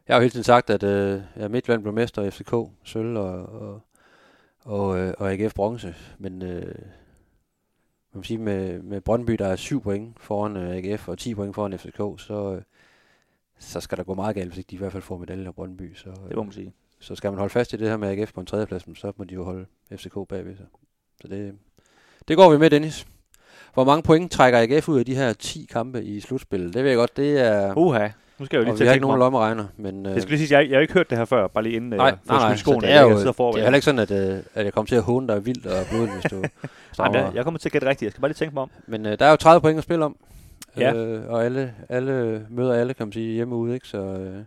jeg 0.08 0.14
har 0.14 0.20
jo 0.20 0.22
hele 0.22 0.30
tiden 0.30 0.44
sagt, 0.44 0.70
at 0.70 0.82
øh, 0.82 1.22
ja, 1.36 1.48
Midtjylland 1.48 1.82
blev 1.82 1.94
mester, 1.94 2.30
FCK 2.30 2.54
sølv 2.84 3.16
og, 3.16 3.46
og, 3.46 3.80
og, 4.64 4.98
øh, 4.98 5.14
og 5.18 5.32
AGF 5.32 5.54
bronze. 5.54 5.94
Men 6.18 6.42
øh, 6.42 6.74
man 8.12 8.22
kan 8.22 8.24
sige, 8.24 8.38
med, 8.38 8.82
med 8.82 9.00
Brøndby, 9.00 9.32
der 9.32 9.46
er 9.46 9.56
7 9.56 9.82
point 9.82 10.20
foran 10.20 10.56
øh, 10.56 10.76
AGF 10.76 11.08
og 11.08 11.18
10 11.18 11.34
point 11.34 11.54
foran 11.54 11.78
FCK, 11.78 12.26
så, 12.26 12.54
øh, 12.56 12.62
så 13.58 13.80
skal 13.80 13.98
der 13.98 14.04
gå 14.04 14.14
meget 14.14 14.34
galt, 14.34 14.48
hvis 14.48 14.58
ikke 14.58 14.70
de 14.70 14.74
i 14.74 14.78
hvert 14.78 14.92
fald 14.92 15.02
får 15.02 15.18
medalje 15.18 15.46
af 15.46 15.54
Brøndby. 15.54 15.94
Så, 15.94 16.08
øh, 16.08 16.28
det 16.28 16.36
må 16.36 16.42
man 16.42 16.52
sige. 16.52 16.72
Så 17.00 17.14
skal 17.14 17.30
man 17.30 17.38
holde 17.38 17.52
fast 17.52 17.72
i 17.72 17.76
det 17.76 17.88
her 17.88 17.96
med 17.96 18.08
AGF 18.08 18.32
på 18.32 18.40
en 18.40 18.46
tredjeplads, 18.46 18.98
så 18.98 19.12
må 19.16 19.24
de 19.24 19.34
jo 19.34 19.44
holde 19.44 19.66
FCK 19.92 20.14
bagved 20.28 20.56
sig. 20.56 20.66
Så 21.22 21.28
det, 21.28 21.54
det 22.28 22.36
går 22.36 22.50
vi 22.50 22.58
med, 22.58 22.70
Dennis. 22.70 23.06
Hvor 23.74 23.84
mange 23.84 24.02
point 24.02 24.32
trækker 24.32 24.58
AGF 24.58 24.88
ud 24.88 24.98
af 24.98 25.04
de 25.04 25.14
her 25.14 25.32
10 25.32 25.66
kampe 25.70 26.04
i 26.04 26.20
slutspillet? 26.20 26.74
Det 26.74 26.82
ved 26.82 26.90
jeg 26.90 26.98
godt, 26.98 27.16
det 27.16 27.40
er... 27.40 27.76
Uha. 27.76 28.08
Nu 28.38 28.46
skal 28.46 28.56
jeg 28.56 28.60
jo 28.60 28.64
lige 28.64 28.74
og 28.74 28.80
vi 28.80 28.86
har 28.86 28.92
ikke 28.92 29.06
nogen 29.06 29.18
lommeregner, 29.18 29.66
men... 29.76 30.06
Øh, 30.06 30.12
jeg 30.12 30.22
skulle 30.22 30.36
lige 30.36 30.46
sige, 30.46 30.58
jeg, 30.58 30.70
jeg 30.70 30.76
har 30.76 30.80
ikke 30.80 30.94
hørt 30.94 31.10
det 31.10 31.18
her 31.18 31.24
før, 31.24 31.46
bare 31.46 31.64
lige 31.64 31.76
inden 31.76 31.90
nej, 31.90 32.10
øh, 32.10 32.28
nej, 32.28 32.38
nej, 32.38 32.56
skoene, 32.56 32.80
det 32.80 32.90
er 32.90 33.02
jo, 33.02 33.08
det 33.08 33.26
er 33.26 33.62
heller 33.62 33.74
ikke 33.74 33.84
sådan, 33.84 33.98
at, 33.98 34.10
øh, 34.10 34.42
at 34.54 34.64
jeg 34.64 34.72
kommer 34.72 34.86
til 34.86 34.96
at 34.96 35.02
håne 35.02 35.28
dig 35.28 35.46
vildt 35.46 35.66
og 35.66 35.86
blodet, 35.90 36.12
hvis 36.12 36.24
du... 36.30 36.36
nej, 36.98 37.10
jeg, 37.12 37.32
jeg 37.34 37.44
kommer 37.44 37.58
til 37.58 37.68
at 37.68 37.72
gætte 37.72 37.88
rigtigt, 37.88 38.02
jeg 38.02 38.12
skal 38.12 38.20
bare 38.20 38.28
lige 38.28 38.36
tænke 38.36 38.54
mig 38.54 38.62
om. 38.62 38.70
Men 38.86 39.06
øh, 39.06 39.18
der 39.18 39.26
er 39.26 39.30
jo 39.30 39.36
30 39.36 39.60
point 39.60 39.78
at 39.78 39.84
spille 39.84 40.04
om, 40.04 40.16
ja. 40.76 40.94
øh, 40.94 41.30
og 41.30 41.44
alle, 41.44 41.74
alle 41.88 42.46
møder 42.50 42.74
alle, 42.74 42.94
kan 42.94 43.06
man 43.06 43.12
sige, 43.12 43.34
hjemme 43.34 43.54
ude, 43.54 43.74
ikke? 43.74 43.88
Så, 43.88 43.98
øh, 43.98 44.44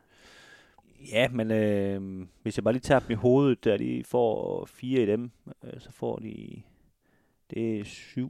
Ja, 1.12 1.28
men 1.30 1.52
øh, 1.52 2.28
hvis 2.44 2.58
jeg 2.58 2.64
bare 2.64 2.74
lige 2.74 2.82
tager 2.82 3.00
dem 3.00 3.12
i 3.12 3.14
hovedet, 3.14 3.64
der 3.64 3.78
de 3.78 4.04
får 4.06 4.66
fire 4.66 5.02
i 5.02 5.06
dem, 5.06 5.32
øh, 5.64 5.80
så 5.80 5.92
får 5.92 6.16
de... 6.16 6.62
Det 7.50 7.80
er 7.80 7.84
syv 7.86 8.24
Ja, 8.24 8.30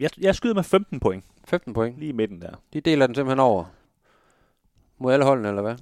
jeg, 0.00 0.10
jeg 0.20 0.34
skyder 0.34 0.54
med 0.54 0.62
15 0.64 1.00
point. 1.00 1.24
15 1.48 1.74
point. 1.74 1.98
Lige 1.98 2.08
i 2.08 2.12
midten 2.12 2.42
der. 2.42 2.50
De 2.72 2.80
deler 2.80 3.06
den 3.06 3.14
simpelthen 3.14 3.40
over. 3.40 3.64
Mod 4.98 5.12
alle 5.12 5.24
holdene, 5.24 5.48
eller 5.48 5.62
hvad? 5.62 5.76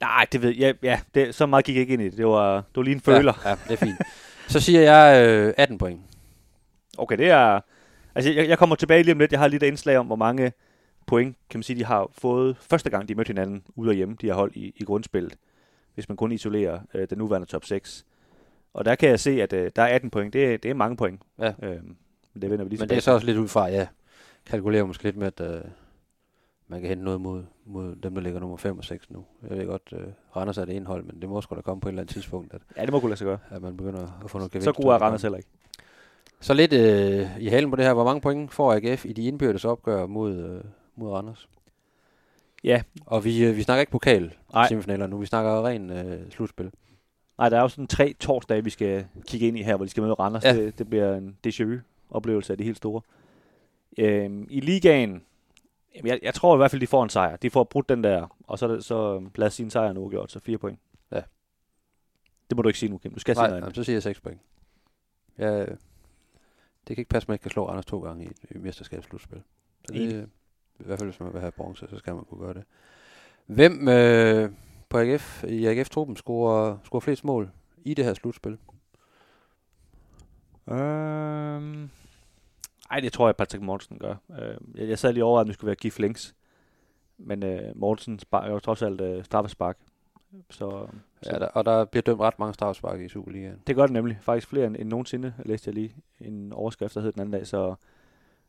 Nej, 0.00 0.26
det 0.32 0.42
ved 0.42 0.54
jeg. 0.56 0.74
Ja, 0.82 1.00
det, 1.14 1.34
så 1.34 1.46
meget 1.46 1.64
gik 1.64 1.74
jeg 1.74 1.80
ikke 1.80 1.92
ind 1.92 2.02
i 2.02 2.04
det. 2.04 2.16
Det 2.18 2.26
var, 2.26 2.54
det 2.56 2.76
var 2.76 2.82
lige 2.82 2.94
en 2.94 3.00
føler. 3.00 3.32
Ja, 3.44 3.50
ja 3.50 3.56
det 3.68 3.72
er 3.72 3.76
fint. 3.86 3.96
Så 4.48 4.60
siger 4.60 4.80
jeg 4.80 5.28
øh, 5.28 5.54
18 5.56 5.78
point. 5.78 6.00
Okay, 6.98 7.18
det 7.18 7.30
er... 7.30 7.60
Altså, 8.14 8.32
jeg, 8.32 8.48
jeg 8.48 8.58
kommer 8.58 8.76
tilbage 8.76 9.02
lige 9.02 9.12
om 9.12 9.18
lidt. 9.18 9.32
Jeg 9.32 9.40
har 9.40 9.48
lige 9.48 9.56
et 9.66 9.68
indslag 9.68 9.98
om, 9.98 10.06
hvor 10.06 10.16
mange 10.16 10.52
point, 11.06 11.36
kan 11.50 11.58
man 11.58 11.62
sige, 11.62 11.78
de 11.78 11.84
har 11.84 12.08
fået 12.12 12.56
første 12.60 12.90
gang, 12.90 13.08
de 13.08 13.14
mødte 13.14 13.28
hinanden 13.28 13.62
ude 13.76 13.90
og 13.90 13.94
hjemme, 13.94 14.16
de 14.20 14.26
har 14.28 14.34
holdt 14.34 14.56
i, 14.56 14.72
i 14.76 14.84
grundspillet, 14.84 15.36
hvis 15.94 16.08
man 16.08 16.16
kun 16.16 16.32
isolerer 16.32 16.80
øh, 16.94 17.06
den 17.10 17.18
nuværende 17.18 17.46
top 17.48 17.64
6. 17.64 18.04
Og 18.74 18.84
der 18.84 18.94
kan 18.94 19.08
jeg 19.08 19.20
se, 19.20 19.42
at 19.42 19.52
øh, 19.52 19.70
der 19.76 19.82
er 19.82 19.94
18 19.94 20.10
point. 20.10 20.32
Det, 20.32 20.52
er- 20.54 20.58
det 20.58 20.70
er 20.70 20.74
mange 20.74 20.96
point. 20.96 21.20
Ja. 21.38 21.52
Øhm, 21.62 21.96
men 22.38 22.42
det 22.42 22.50
vender 22.50 22.64
vi 22.64 22.70
lige 22.70 22.80
Men 22.80 22.88
det 22.88 22.96
er 22.96 23.00
så 23.00 23.12
også 23.12 23.26
lidt 23.26 23.38
ud 23.38 23.48
fra, 23.48 23.66
ja, 23.68 23.86
kalkulerer 24.46 24.84
måske 24.84 25.04
lidt 25.04 25.16
med, 25.16 25.26
at 25.26 25.40
øh, 25.40 25.60
man 26.68 26.80
kan 26.80 26.88
hente 26.88 27.04
noget 27.04 27.20
mod, 27.20 27.44
mod 27.64 27.96
dem, 27.96 28.14
der 28.14 28.22
ligger 28.22 28.40
nummer 28.40 28.56
5 28.56 28.78
og 28.78 28.84
6 28.84 29.10
nu. 29.10 29.24
Jeg 29.50 29.58
ved 29.58 29.66
godt, 29.66 29.82
øh, 29.92 30.00
Randers 30.36 30.58
er 30.58 30.64
det 30.64 30.76
ene 30.76 30.86
hold, 30.86 31.04
men 31.04 31.20
det 31.20 31.28
må 31.28 31.40
sgu 31.40 31.54
da 31.54 31.60
komme 31.60 31.80
på 31.80 31.88
et 31.88 31.92
eller 31.92 32.02
andet 32.02 32.14
tidspunkt, 32.14 32.54
at. 32.54 32.60
Ja, 32.76 32.82
det 32.82 32.92
må 32.92 33.00
kunne 33.00 33.08
lade 33.10 33.18
sig 33.18 33.24
gøre. 33.24 33.38
at 33.50 33.62
man 33.62 33.76
begynder 33.76 34.20
at 34.24 34.30
få 34.30 34.38
noget 34.38 34.52
gevinst. 34.52 34.64
Så 34.64 34.72
god 34.72 34.84
er 34.92 34.98
Randers 34.98 35.22
heller 35.22 35.36
ikke. 35.36 35.48
Så 36.40 36.54
lidt 36.54 36.72
øh, 36.72 37.40
i 37.40 37.48
halen 37.48 37.70
på 37.70 37.76
det 37.76 37.84
her. 37.84 37.92
Hvor 37.92 38.04
mange 38.04 38.20
point 38.20 38.52
får 38.52 38.74
AGF 38.74 39.06
i 39.06 39.12
de 39.12 39.22
indbyrdes 39.22 39.64
opgør 39.64 40.06
mod, 40.06 40.36
øh, 40.36 40.60
mod 40.96 41.12
Randers? 41.12 41.48
Ja, 42.64 42.82
Og 43.06 43.24
vi, 43.24 43.44
øh, 43.44 43.56
vi 43.56 43.62
snakker 43.62 43.80
ikke 43.80 43.92
pokal 43.92 44.34
semifinaler 44.68 45.06
nu. 45.06 45.18
Vi 45.18 45.26
snakker 45.26 45.66
ren 45.66 45.90
øh, 45.90 46.30
slutspil. 46.30 46.70
nej, 47.38 47.48
der 47.48 47.56
er 47.56 47.62
jo 47.62 47.68
sådan 47.68 47.86
tre 47.86 48.14
torsdage, 48.20 48.64
vi 48.64 48.70
skal 48.70 49.06
kigge 49.26 49.48
ind 49.48 49.58
i 49.58 49.62
her, 49.62 49.76
hvor 49.76 49.84
de 49.84 49.90
skal 49.90 50.02
møde 50.02 50.14
Randers. 50.14 50.44
Ja. 50.44 50.54
Det, 50.56 50.78
det 50.78 50.90
bliver 50.90 51.14
en 51.14 51.36
déjà 51.46 51.78
vu-oplevelse 52.10 52.52
af 52.52 52.56
det 52.56 52.64
helt 52.64 52.76
store. 52.76 53.00
Øhm, 53.98 54.46
I 54.50 54.60
ligaen, 54.60 55.22
jeg, 56.04 56.18
jeg 56.22 56.34
tror 56.34 56.54
i 56.54 56.56
hvert 56.56 56.70
fald, 56.70 56.80
de 56.80 56.86
får 56.86 57.02
en 57.02 57.10
sejr. 57.10 57.36
De 57.36 57.50
får 57.50 57.64
brudt 57.64 57.88
den 57.88 58.04
der, 58.04 58.36
og 58.46 58.58
så, 58.58 58.80
så 58.80 59.28
lad 59.34 59.46
os 59.46 59.54
sige 59.54 59.64
en 59.64 59.70
sejr 59.70 59.92
nu 59.92 60.08
gjort, 60.10 60.32
så 60.32 60.40
fire 60.40 60.58
point. 60.58 60.78
Ja. 61.12 61.22
Det 62.50 62.56
må 62.56 62.62
du 62.62 62.68
ikke 62.68 62.78
sige 62.78 62.90
nu, 62.90 62.98
Kim. 62.98 63.12
Du 63.12 63.20
skal 63.20 63.34
sige 63.34 63.42
Nej, 63.42 63.48
noget 63.48 63.56
jamen, 63.56 63.64
andet. 63.64 63.76
så 63.76 63.84
siger 63.84 63.96
jeg 63.96 64.02
6 64.02 64.20
point. 64.20 64.40
Ja, 65.38 65.60
øh, 65.60 65.68
det 66.88 66.96
kan 66.96 66.98
ikke 66.98 67.08
passe, 67.08 67.24
at 67.24 67.28
man 67.28 67.34
ikke 67.34 67.42
kan 67.42 67.50
slå 67.50 67.68
Randers 67.68 67.86
to 67.86 68.00
gange 68.00 68.24
i 68.24 68.28
et 68.50 68.60
mesterskabsslutspil. 68.60 69.42
Så 69.84 69.92
det, 69.92 70.02
Enig. 70.02 70.14
øh, 70.14 70.26
i 70.80 70.84
hvert 70.84 70.98
fald, 70.98 71.10
hvis 71.10 71.20
man 71.20 71.32
vil 71.32 71.40
have 71.40 71.52
bronze, 71.52 71.86
så 71.90 71.98
skal 71.98 72.14
man 72.14 72.24
kunne 72.24 72.40
gøre 72.40 72.54
det. 72.54 72.64
Hvem 73.46 73.88
øh, 73.88 74.50
på 74.88 74.98
AGF, 74.98 75.44
i 75.44 75.66
AGF-truppen 75.66 76.16
scorer, 76.16 76.78
scorer 76.84 77.00
flest 77.00 77.24
mål 77.24 77.50
i 77.84 77.94
det 77.94 78.04
her 78.04 78.14
slutspil? 78.14 78.58
Øhm, 80.68 81.90
ej, 82.90 83.00
det 83.00 83.12
tror 83.12 83.28
jeg, 83.28 83.36
Patrick 83.36 83.64
Mortensen 83.64 83.98
gør. 83.98 84.14
Øh, 84.40 84.56
jeg, 84.74 84.88
jeg 84.88 84.98
sad 84.98 85.12
lige 85.12 85.24
over, 85.24 85.40
at 85.40 85.46
det 85.46 85.54
skulle 85.54 85.66
være 85.66 85.76
Gif 85.76 85.98
Links. 85.98 86.34
Men 87.18 87.42
øh, 87.42 87.72
Mortensen 87.74 88.20
er 88.32 88.50
jo 88.50 88.58
trods 88.58 88.82
alt 88.82 89.00
øh, 89.00 89.24
straffespark. 89.24 89.78
Så, 90.50 90.86
så 91.22 91.30
Ja, 91.32 91.38
der, 91.38 91.46
og 91.46 91.64
der 91.64 91.84
bliver 91.84 92.02
dømt 92.02 92.20
ret 92.20 92.38
mange 92.38 92.54
strafspark 92.54 93.00
i 93.00 93.08
Superligaen. 93.08 93.62
det 93.66 93.76
gør 93.76 93.82
det 93.82 93.92
nemlig. 93.92 94.18
Faktisk 94.20 94.48
flere 94.48 94.66
end, 94.66 94.76
end 94.78 94.88
nogensinde, 94.88 95.34
læste 95.44 95.68
jeg 95.68 95.74
lige 95.74 95.94
en 96.20 96.52
overskrift, 96.52 96.94
der 96.94 97.00
hed 97.00 97.12
den 97.12 97.20
anden 97.20 97.32
dag. 97.32 97.46
Så, 97.46 97.74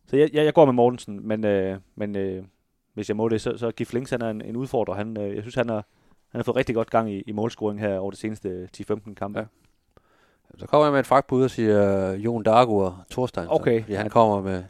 så 0.06 0.18
jeg, 0.18 0.30
jeg, 0.34 0.46
jeg 0.46 0.54
går 0.54 0.66
med 0.66 0.74
Mortensen, 0.74 1.28
men, 1.28 1.46
øh, 1.46 1.78
men 1.96 2.16
øh, 2.16 2.44
hvis 2.94 3.10
jeg 3.10 3.18
må 3.18 3.30
det, 3.30 3.42
så, 3.42 3.58
så 3.58 3.72
Gif 3.72 3.94
Links 3.94 4.12
han 4.12 4.22
er 4.22 4.30
en, 4.30 4.42
en 4.42 4.56
udfordrer. 4.56 4.94
Han, 4.94 5.18
øh, 5.18 5.36
jeg 5.36 5.44
synes, 5.44 5.56
han 5.56 5.70
har, 5.70 5.86
han 6.30 6.40
har 6.40 6.44
fået 6.44 6.58
rigtig 6.58 6.76
godt 6.76 6.90
gang 6.90 7.12
i, 7.12 7.22
i 7.22 7.32
målscoring 7.32 7.80
her 7.80 7.98
over 7.98 8.12
de 8.12 8.18
seneste 8.18 8.70
10-15 8.78 9.14
kampe. 9.14 9.40
Ja. 9.40 9.46
Så 10.58 10.66
kommer 10.68 10.86
jeg 10.86 10.92
med 10.92 11.00
et 11.00 11.06
fragtbud 11.08 11.44
og 11.44 11.50
siger 11.52 12.12
uh, 12.14 12.26
Jon 12.26 12.44
Dagur 12.44 13.06
Thorstein. 13.12 13.48
Okay. 13.50 13.82
Fordi 13.82 13.94
han 13.94 14.10
kommer 14.10 14.42
med, 14.42 14.64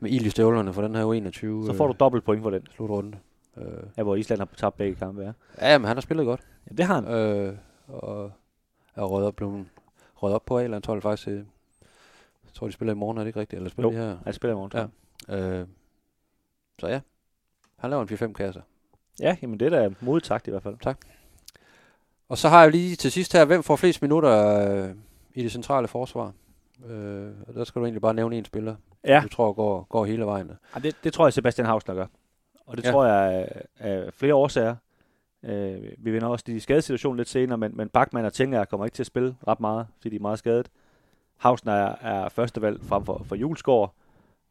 med 0.00 0.10
ild 0.10 0.26
i 0.26 0.30
støvlerne 0.30 0.72
for 0.72 0.82
den 0.82 0.94
her 0.94 1.04
U21 1.04 1.66
Så 1.66 1.74
får 1.76 1.86
du 1.86 1.94
dobbelt 2.00 2.24
point 2.24 2.42
for 2.42 2.50
den, 2.50 2.66
slutrunde. 2.76 3.18
Øh, 3.56 3.64
ja, 3.96 4.02
hvor 4.02 4.16
Island 4.16 4.40
har 4.40 4.48
tabt 4.56 4.76
begge 4.76 4.94
kampe. 4.94 5.22
Ja. 5.22 5.32
ja, 5.72 5.78
men 5.78 5.86
han 5.88 5.96
har 5.96 6.00
spillet 6.00 6.26
godt. 6.26 6.40
ja 6.70 6.74
det 6.74 6.84
har 6.84 6.94
han. 7.00 7.08
Øh, 7.14 7.54
og 7.88 8.32
er 8.96 9.02
røget 9.02 9.26
op, 9.26 9.36
blevet 9.36 9.66
røget 10.14 10.34
op 10.34 10.44
på 10.46 10.58
A-land, 10.58 10.82
tror 10.82 10.94
jeg 10.94 11.02
faktisk. 11.02 11.28
øh, 11.28 11.34
Jeg 11.36 11.44
tror, 12.54 12.66
de 12.66 12.72
spiller 12.72 12.92
i 12.94 12.96
morgen, 12.96 13.18
er 13.18 13.22
det 13.22 13.28
ikke 13.28 13.40
rigtigt? 13.40 13.58
Eller 13.58 13.70
spiller 13.70 13.92
Jo. 13.92 13.98
de 13.98 14.02
her? 14.02 14.16
Han 14.24 14.32
spiller 14.32 14.52
i 14.54 14.56
morgen. 14.56 14.90
Ja. 15.28 15.36
Øh, 15.60 15.66
så 16.80 16.86
ja, 16.88 17.00
han 17.78 17.90
laver 17.90 18.02
en 18.02 18.08
4-5 18.08 18.32
kasser. 18.32 18.60
ja, 19.20 19.36
jamen 19.42 19.60
det 19.60 19.72
er 19.72 19.80
da 19.82 19.94
modigt 20.00 20.26
sagt 20.26 20.46
i 20.46 20.50
hvert 20.50 20.62
fald. 20.62 20.76
Og 22.28 22.38
så 22.38 22.48
har 22.48 22.62
jeg 22.62 22.70
lige 22.70 22.96
til 22.96 23.12
sidst 23.12 23.32
her, 23.32 23.44
hvem 23.44 23.62
får 23.62 23.76
flest 23.76 24.02
minutter 24.02 24.32
øh, 24.84 24.90
i 25.38 25.42
det 25.42 25.52
centrale 25.52 25.88
forsvar? 25.88 26.32
Øh, 26.86 27.30
og 27.48 27.54
der 27.54 27.64
skal 27.64 27.80
du 27.80 27.84
egentlig 27.84 28.02
bare 28.02 28.14
nævne 28.14 28.38
en 28.38 28.44
spiller, 28.44 28.76
Ja, 29.04 29.20
du 29.22 29.28
tror 29.28 29.52
går, 29.52 29.86
går 29.88 30.04
hele 30.04 30.24
vejen. 30.26 30.50
Ej, 30.74 30.80
det, 30.80 30.96
det 31.04 31.12
tror 31.12 31.26
jeg, 31.26 31.32
Sebastian 31.32 31.66
Hausner 31.66 31.94
gør. 31.94 32.06
Og 32.66 32.76
det 32.76 32.84
Ja. 32.84 32.88
ja. 32.88 32.92
tror 32.92 33.04
jeg 33.06 33.48
af, 33.78 34.14
flere 34.14 34.34
årsager. 34.34 34.76
Øh, 35.42 35.82
vi 35.98 36.10
vinder 36.10 36.28
også 36.28 36.44
de 36.46 36.60
skadesituationen 36.60 37.16
lidt 37.16 37.28
senere, 37.28 37.58
men, 37.58 37.76
men 37.76 37.88
Bachmann 37.88 38.26
og 38.26 38.32
Tinger 38.32 38.64
kommer 38.64 38.84
ikke 38.86 38.94
til 38.94 39.02
at 39.02 39.06
spille 39.06 39.36
ret 39.46 39.60
meget, 39.60 39.86
fordi 39.96 40.08
de 40.10 40.16
er 40.16 40.20
meget 40.20 40.38
skadet. 40.38 40.70
Hausner 41.36 41.72
er, 41.72 41.94
er 42.00 42.28
førstevalg 42.28 42.82
frem 42.84 43.04
for, 43.04 43.22
for 43.24 43.36
Julesgaard, 43.36 43.94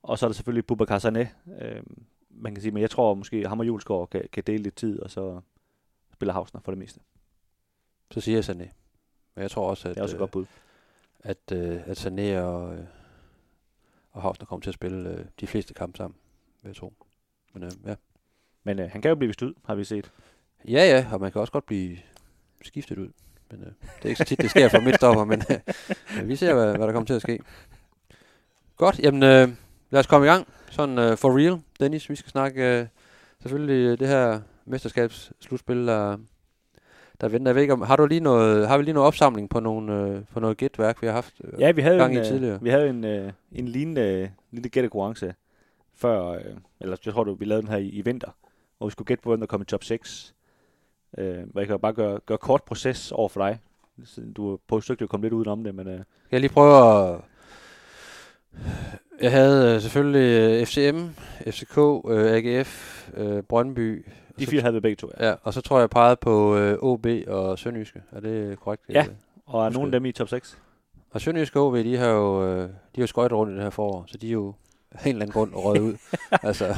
og 0.04 0.18
så 0.20 0.26
er 0.26 0.28
der 0.30 0.34
selvfølgelig 0.34 0.66
Bubakar 0.68 1.00
Sané. 1.00 1.28
Øh, 1.62 1.84
man 2.30 2.54
kan 2.56 2.62
sige, 2.62 2.72
men 2.72 2.82
jeg 2.82 2.90
tror 2.90 3.14
måske, 3.14 3.48
ham 3.48 3.60
og 3.60 3.68
Julesgaard 3.68 4.10
kan, 4.10 4.24
kan 4.32 4.44
dele 4.48 4.64
lidt 4.64 4.76
tid, 4.76 5.00
og 5.00 5.10
så 5.12 5.40
spiller 6.14 6.34
Hausner 6.34 6.62
for 6.62 6.72
det 6.72 6.80
meste. 6.80 7.00
Så 8.12 8.22
siger 8.22 8.36
jeg 8.38 8.44
Sané. 8.46 8.70
Men 9.36 9.42
jeg 9.42 9.52
tror 9.52 9.70
også, 9.70 9.90
at, 9.90 9.96
Det 9.96 10.00
er 10.00 10.04
også 10.04 10.16
et 10.16 10.20
godt 10.20 10.32
bud. 10.32 10.46
At, 11.24 11.52
øh, 11.52 11.80
at 11.86 12.06
Sané 12.06 12.38
og, 12.40 12.74
øh, 12.74 12.84
og 14.12 14.22
Hausner 14.22 14.46
kommer 14.46 14.62
til 14.62 14.70
at 14.70 14.74
spille 14.74 15.10
øh, 15.10 15.26
de 15.40 15.48
fleste 15.48 15.74
kampe 15.74 15.98
sammen, 15.98 16.18
vil 16.62 16.70
jeg 16.70 16.76
tro. 16.76 16.94
Men 17.54 17.64
øh, 17.64 17.72
ja. 17.86 17.96
Men 18.64 18.80
øh, 18.80 18.90
han 18.92 19.02
kan 19.02 19.10
jo 19.10 19.16
blive 19.16 19.28
vist 19.28 19.42
ud, 19.42 19.54
har 19.66 19.76
vi 19.76 19.84
set. 19.84 20.12
Ja, 20.68 20.72
ja, 20.72 21.08
og 21.12 21.22
man 21.22 21.32
kan 21.32 21.42
også 21.42 21.54
godt 21.54 21.66
blive 21.66 21.98
skiftet 22.62 22.98
ud. 22.98 23.10
Men 23.52 23.62
øh, 23.62 23.68
det 23.68 24.06
er 24.06 24.10
ikke 24.10 24.18
så 24.18 24.26
tit, 24.26 24.42
det 24.42 24.50
sker 24.50 24.70
for 24.70 24.80
midtstopper, 24.80 25.26
men 25.26 25.42
øh, 26.20 26.28
vi 26.28 26.36
ser, 26.36 26.54
hvad, 26.54 26.78
hvad 26.78 26.88
der 26.88 26.94
kommer 26.94 27.08
til 27.08 27.14
at 27.14 27.22
ske. 27.22 27.40
Godt, 28.78 29.00
jamen 29.00 29.24
øh, 29.24 29.50
lad 29.90 30.00
os 30.00 30.08
komme 30.08 30.28
i 30.28 30.30
gang. 30.30 30.48
Sådan 30.70 30.98
øh, 30.98 31.18
for 31.18 31.38
real, 31.38 31.62
Dennis. 31.80 32.10
Vi 32.10 32.16
skal 32.16 32.32
snakke 32.32 32.80
øh, 32.80 32.88
selvfølgelig 33.42 33.92
øh, 33.92 34.00
det 34.00 34.08
her 34.08 34.42
mesterskabsslutspil, 34.66 35.88
der, 35.88 36.18
der 37.22 37.28
venter. 37.28 37.50
Jeg 37.50 37.56
ved 37.56 37.62
ikke, 37.62 37.74
om, 37.74 37.82
har, 37.82 37.96
du 37.96 38.06
lige 38.06 38.20
noget, 38.22 38.68
har 38.68 38.78
vi 38.78 38.84
lige 38.84 38.94
noget 38.94 39.08
opsamling 39.08 39.50
på, 39.50 39.60
nogle, 39.60 39.94
øh, 39.96 40.22
på 40.34 40.40
noget 40.40 40.58
gætværk, 40.58 41.02
vi 41.02 41.08
har 41.08 41.14
haft? 41.14 41.34
Øh, 41.44 41.60
Ja, 41.62 41.72
vi 41.72 41.82
havde, 41.82 41.98
gang 41.98 42.12
en, 42.12 42.18
i 42.18 42.20
øh, 42.20 42.26
tidligere. 42.26 42.60
vi 42.62 42.70
havde 42.70 42.90
en, 42.90 43.04
øh, 43.04 43.32
en 43.52 43.68
lignende 43.68 44.02
øh, 44.02 44.30
lille 44.52 44.70
gættekonkurrence 44.70 45.34
før, 45.96 46.26
øh, 46.28 46.40
eller 46.82 46.98
jeg 47.06 47.14
tror, 47.14 47.24
du, 47.24 47.34
vi 47.34 47.46
lavede 47.46 47.62
den 47.62 47.72
her 47.72 47.78
i, 47.78 47.90
i 47.90 48.02
vinter, 48.02 48.30
hvor 48.78 48.88
vi 48.88 48.92
skulle 48.92 49.08
gætte 49.08 49.22
på, 49.22 49.30
hvem 49.30 49.40
der 49.40 49.48
kom 49.48 49.62
i 49.62 49.66
top 49.66 49.84
6. 49.84 50.34
Øh, 51.18 51.38
hvor 51.52 51.62
jeg 51.62 51.68
kan 51.68 51.80
bare 51.80 51.94
gøre, 51.94 52.20
gøre 52.26 52.38
kort 52.38 52.64
proces 52.64 53.12
over 53.12 53.30
for 53.30 53.48
dig. 53.48 53.60
Siden 54.06 54.34
Du 54.34 54.60
stykke 54.82 55.04
at 55.04 55.10
komme 55.10 55.26
lidt 55.26 55.34
udenom 55.34 55.64
det, 55.64 55.76
men 55.76 55.88
øh, 55.88 56.00
jeg 56.32 56.40
lige 56.40 56.54
prøve 56.54 56.76
at... 57.14 57.22
Jeg 59.22 59.32
havde 59.32 59.76
øh, 59.76 59.82
selvfølgelig 59.82 60.60
øh, 60.60 60.66
FCM, 60.66 60.98
FCK, 61.52 61.78
øh, 62.10 62.32
AGF, 62.32 63.10
øh, 63.14 63.44
Brøndby. 63.44 64.06
Og 64.38 64.42
de 64.42 64.48
fire 64.48 64.62
havde 64.62 64.74
vi 64.74 64.80
begge 64.80 64.96
to. 64.96 65.10
Ja. 65.20 65.28
Ja, 65.28 65.36
og 65.44 65.54
så 65.54 65.62
tror 65.62 65.78
jeg, 65.78 65.82
jeg 65.82 65.90
pegede 65.90 66.16
på 66.16 66.58
øh, 66.58 66.78
OB 66.82 67.06
og 67.28 67.60
Sønderjyske. 67.60 68.02
Er 68.12 68.20
det 68.20 68.60
korrekt? 68.60 68.84
Ja. 68.90 69.06
Og 69.46 69.66
er 69.66 69.70
nogen 69.70 69.88
af 69.88 69.92
dem 69.92 70.06
i 70.06 70.12
top 70.12 70.30
6? 70.30 70.58
Og 71.12 71.22
Sønderjyske 71.22 71.60
og 71.60 71.68
OB, 71.68 71.76
de 71.76 71.98
har 71.98 72.08
jo, 72.08 72.44
øh, 72.46 72.60
de 72.62 72.70
har 72.96 73.02
jo 73.02 73.08
skøjtet 73.08 73.38
rundt 73.38 73.52
i 73.52 73.56
det 73.56 73.64
her 73.64 73.70
forår, 73.70 74.04
så 74.08 74.18
de 74.18 74.28
er 74.28 74.32
jo 74.32 74.54
af 74.92 75.04
en 75.06 75.10
eller 75.10 75.22
anden 75.22 75.34
grund 75.34 75.52
røget 75.56 75.80
ud. 75.82 75.94
altså, 76.50 76.76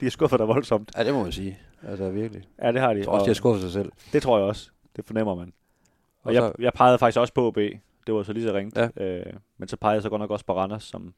De 0.00 0.06
er 0.06 0.10
skuffet 0.10 0.38
dig 0.38 0.48
voldsomt. 0.48 0.90
ja, 0.96 1.04
det 1.04 1.14
må 1.14 1.22
man 1.22 1.32
sige. 1.32 1.58
Altså, 1.88 2.10
virkelig. 2.10 2.42
Ja, 2.62 2.72
det 2.72 2.80
har 2.80 2.92
de. 2.92 2.98
Jeg 2.98 3.04
tror 3.06 3.12
også, 3.14 3.24
de 3.24 3.28
har 3.28 3.34
skuffet 3.34 3.62
sig 3.62 3.72
selv. 3.72 3.92
Det 4.12 4.22
tror 4.22 4.38
jeg 4.38 4.46
også. 4.46 4.70
Det 4.96 5.04
fornemmer 5.04 5.34
man. 5.34 5.52
Og, 6.22 6.26
Og 6.26 6.34
jeg, 6.34 6.40
så- 6.42 6.52
jeg 6.58 6.72
pegede 6.72 6.98
faktisk 6.98 7.20
også 7.20 7.34
på 7.34 7.46
OB. 7.46 7.56
Det 8.06 8.14
var 8.14 8.22
så 8.22 8.32
lige 8.32 8.46
så 8.48 8.54
ringt. 8.54 8.76
Ja. 8.78 8.88
Øh, 9.04 9.26
men 9.58 9.68
så 9.68 9.76
pegede 9.76 9.94
jeg 9.94 10.02
så 10.02 10.08
godt 10.08 10.20
nok 10.20 10.30
også 10.30 10.44
på 10.46 10.56
Randers, 10.56 10.84
som 10.84 11.14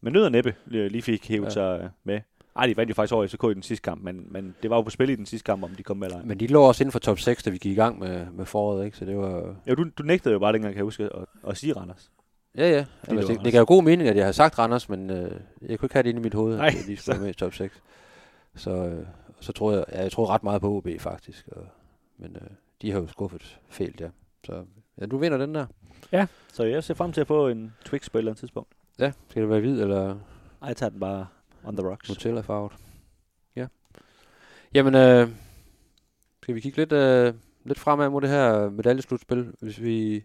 med 0.00 0.12
nød 0.12 0.24
og 0.24 0.32
næppe 0.32 0.54
lige 0.66 1.02
fik 1.02 1.28
hævet 1.28 1.56
Ja. 1.56 1.70
ja. 1.72 1.76
sig 1.78 1.84
øh, 1.84 1.90
med. 2.04 2.20
Ej, 2.56 2.66
de 2.66 2.76
vandt 2.76 2.90
jo 2.90 2.94
faktisk 2.94 3.14
over 3.14 3.26
FCK 3.26 3.44
i 3.44 3.54
den 3.54 3.62
sidste 3.62 3.82
kamp, 3.82 4.02
men, 4.02 4.26
men 4.30 4.54
det 4.62 4.70
var 4.70 4.76
jo 4.76 4.82
på 4.82 4.90
spil 4.90 5.10
i 5.10 5.16
den 5.16 5.26
sidste 5.26 5.44
kamp, 5.44 5.64
om 5.64 5.70
de 5.70 5.82
kom 5.82 5.96
med 5.96 6.06
eller 6.06 6.18
ej. 6.18 6.24
Men 6.24 6.40
de 6.40 6.46
lå 6.46 6.62
også 6.62 6.84
inden 6.84 6.92
for 6.92 6.98
top 6.98 7.18
6, 7.18 7.42
da 7.42 7.50
vi 7.50 7.58
gik 7.58 7.72
i 7.72 7.74
gang 7.74 7.98
med, 7.98 8.26
med 8.32 8.46
foråret, 8.46 8.84
ikke? 8.84 8.96
Så 8.96 9.04
det 9.04 9.16
var... 9.16 9.56
Jo, 9.66 9.74
du, 9.74 9.84
du 9.98 10.02
nægtede 10.02 10.32
jo 10.32 10.38
bare 10.38 10.52
dengang, 10.52 10.74
kan 10.74 10.78
jeg 10.78 10.84
huske, 10.84 11.04
at, 11.04 11.24
at 11.46 11.56
sige 11.56 11.72
Randers. 11.72 12.10
Ja, 12.56 12.70
ja. 12.70 12.76
det 12.76 12.86
Altså, 13.08 13.32
det, 13.32 13.44
det, 13.44 13.52
gav 13.52 13.64
god 13.64 13.82
mening, 13.82 14.08
at 14.08 14.16
jeg 14.16 14.24
havde 14.24 14.32
sagt 14.32 14.58
Randers, 14.58 14.88
men 14.88 15.10
øh, 15.10 15.40
jeg 15.62 15.78
kunne 15.78 15.86
ikke 15.86 15.94
have 15.94 16.02
det 16.02 16.08
inde 16.08 16.20
i 16.20 16.22
mit 16.22 16.34
hoved, 16.34 16.56
Nej, 16.56 16.66
at 16.66 16.86
de 16.86 16.96
skulle 16.96 17.14
være 17.14 17.22
med 17.22 17.30
i 17.30 17.38
top 17.38 17.54
6. 17.54 17.82
Så, 18.56 18.70
øh, 18.70 19.06
så 19.40 19.52
troede 19.52 19.78
jeg, 19.78 19.84
ja, 19.92 20.02
jeg 20.02 20.12
troede 20.12 20.30
ret 20.30 20.42
meget 20.42 20.60
på 20.60 20.68
OB 20.76 20.88
faktisk. 20.98 21.48
Og, 21.52 21.66
men 22.18 22.36
øh, 22.36 22.48
de 22.82 22.92
har 22.92 23.00
jo 23.00 23.06
skuffet 23.06 23.60
fælt, 23.68 24.00
ja. 24.00 24.08
Så 24.44 24.64
ja, 25.00 25.06
du 25.06 25.18
vinder 25.18 25.38
den 25.38 25.54
der. 25.54 25.66
Så 26.52 26.64
jeg 26.64 26.84
ser 26.84 26.94
frem 26.94 27.12
til 27.12 27.20
at 27.20 27.26
få 27.26 27.48
en 27.48 27.72
Twix 27.84 28.10
på 28.10 28.18
et 28.18 28.20
eller 28.20 28.32
andet 28.32 28.40
tidspunkt. 28.40 28.72
Ja. 28.98 29.12
Skal 29.28 29.42
det 29.42 29.50
være 29.50 29.60
hvid 29.60 29.82
eller 29.82 30.08
Ej, 30.62 30.68
jeg 30.68 30.76
tager 30.76 30.90
den 30.90 31.00
bare 31.00 31.26
on 31.64 31.76
the 31.76 31.86
rocks. 31.88 32.08
Nutella 32.08 32.40
farvet? 32.40 32.72
Ja. 33.56 33.66
Jamen, 34.74 34.94
øh, 34.94 35.28
skal 36.42 36.54
vi 36.54 36.60
kigge 36.60 36.78
lidt, 36.78 36.92
øh, 36.92 37.34
lidt 37.64 37.78
fremad 37.78 38.08
mod 38.10 38.20
det 38.20 38.30
her 38.30 38.70
medaljeslutspil, 38.70 39.52
hvis 39.60 39.80
vi... 39.82 40.24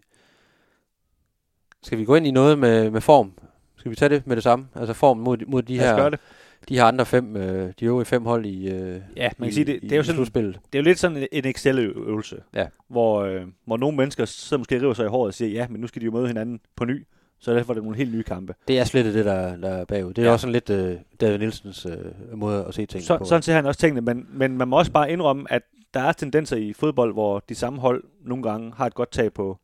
Skal 1.82 1.98
vi 1.98 2.04
gå 2.04 2.14
ind 2.14 2.26
i 2.26 2.30
noget 2.30 2.58
med, 2.58 2.90
med 2.90 3.00
form 3.00 3.32
Skal 3.76 3.90
vi 3.90 3.96
tage 3.96 4.08
det 4.08 4.26
med 4.26 4.36
det 4.36 4.42
samme? 4.42 4.68
Altså 4.74 4.92
formen 4.94 5.24
mod, 5.24 5.38
mod 5.46 5.62
de, 5.62 5.76
Lad 5.76 5.96
her, 5.96 6.08
det. 6.08 6.20
de 6.68 6.74
her 6.74 6.84
andre 6.84 7.06
fem, 7.06 7.36
øh, 7.36 7.72
de 7.80 7.84
øvrige 7.84 8.04
fem 8.06 8.24
hold 8.26 8.46
i, 8.46 8.68
øh, 8.70 9.00
Ja, 9.16 9.30
man 9.38 9.46
i, 9.46 9.50
kan 9.50 9.52
sige, 9.54 9.64
det, 9.64 9.72
i, 9.76 9.78
det 9.78 9.92
er 9.92 9.96
jo 9.96 10.02
i 10.02 10.04
sådan, 10.04 10.16
slutspillet. 10.16 10.54
det 10.72 10.78
er 10.78 10.82
jo 10.82 10.84
lidt 10.84 10.98
sådan 10.98 11.28
en 11.32 11.44
Excel-øvelse, 11.46 12.42
Ja. 12.54 12.66
hvor, 12.88 13.20
øh, 13.22 13.46
hvor 13.64 13.76
nogle 13.76 13.96
mennesker 13.96 14.24
så 14.24 14.56
måske 14.58 14.80
river 14.80 14.94
sig 14.94 15.04
i 15.04 15.08
håret 15.08 15.26
og 15.28 15.34
siger, 15.34 15.50
ja, 15.50 15.68
men 15.68 15.80
nu 15.80 15.86
skal 15.86 16.00
de 16.00 16.04
jo 16.04 16.12
møde 16.12 16.26
hinanden 16.26 16.60
på 16.76 16.84
ny, 16.84 17.06
så 17.38 17.54
derfor 17.54 17.72
er 17.72 17.74
det 17.74 17.82
nogle 17.82 17.96
helt 17.96 18.12
nye 18.14 18.22
kampe. 18.22 18.54
Det 18.68 18.78
er 18.78 18.84
slet 18.84 19.14
det, 19.14 19.24
der, 19.24 19.56
der 19.56 19.68
er 19.68 19.84
bagud. 19.84 20.14
Det 20.14 20.22
er 20.22 20.26
Ja. 20.26 20.32
også 20.32 20.40
sådan 20.42 20.52
lidt 20.52 20.70
øh, 20.70 20.96
David 21.20 21.38
Nielsens 21.38 21.86
øh, 21.86 22.38
måde 22.38 22.64
at 22.64 22.74
se 22.74 22.86
tingene 22.86 23.06
Så, 23.06 23.18
på. 23.18 23.24
sådan 23.24 23.42
ser 23.42 23.54
han 23.54 23.66
også 23.66 23.80
tingene, 23.80 24.00
men, 24.00 24.26
men 24.30 24.58
man 24.58 24.68
må 24.68 24.78
også 24.78 24.92
bare 24.92 25.10
indrømme, 25.12 25.52
at 25.52 25.62
der 25.94 26.00
er 26.00 26.12
tendenser 26.12 26.56
i 26.56 26.72
fodbold, 26.72 27.12
hvor 27.12 27.38
de 27.48 27.54
samme 27.54 27.78
hold 27.80 28.04
nogle 28.24 28.42
gange 28.42 28.72
har 28.76 28.86
et 28.86 28.94
godt 28.94 29.10
tag 29.10 29.32
på, 29.32 29.58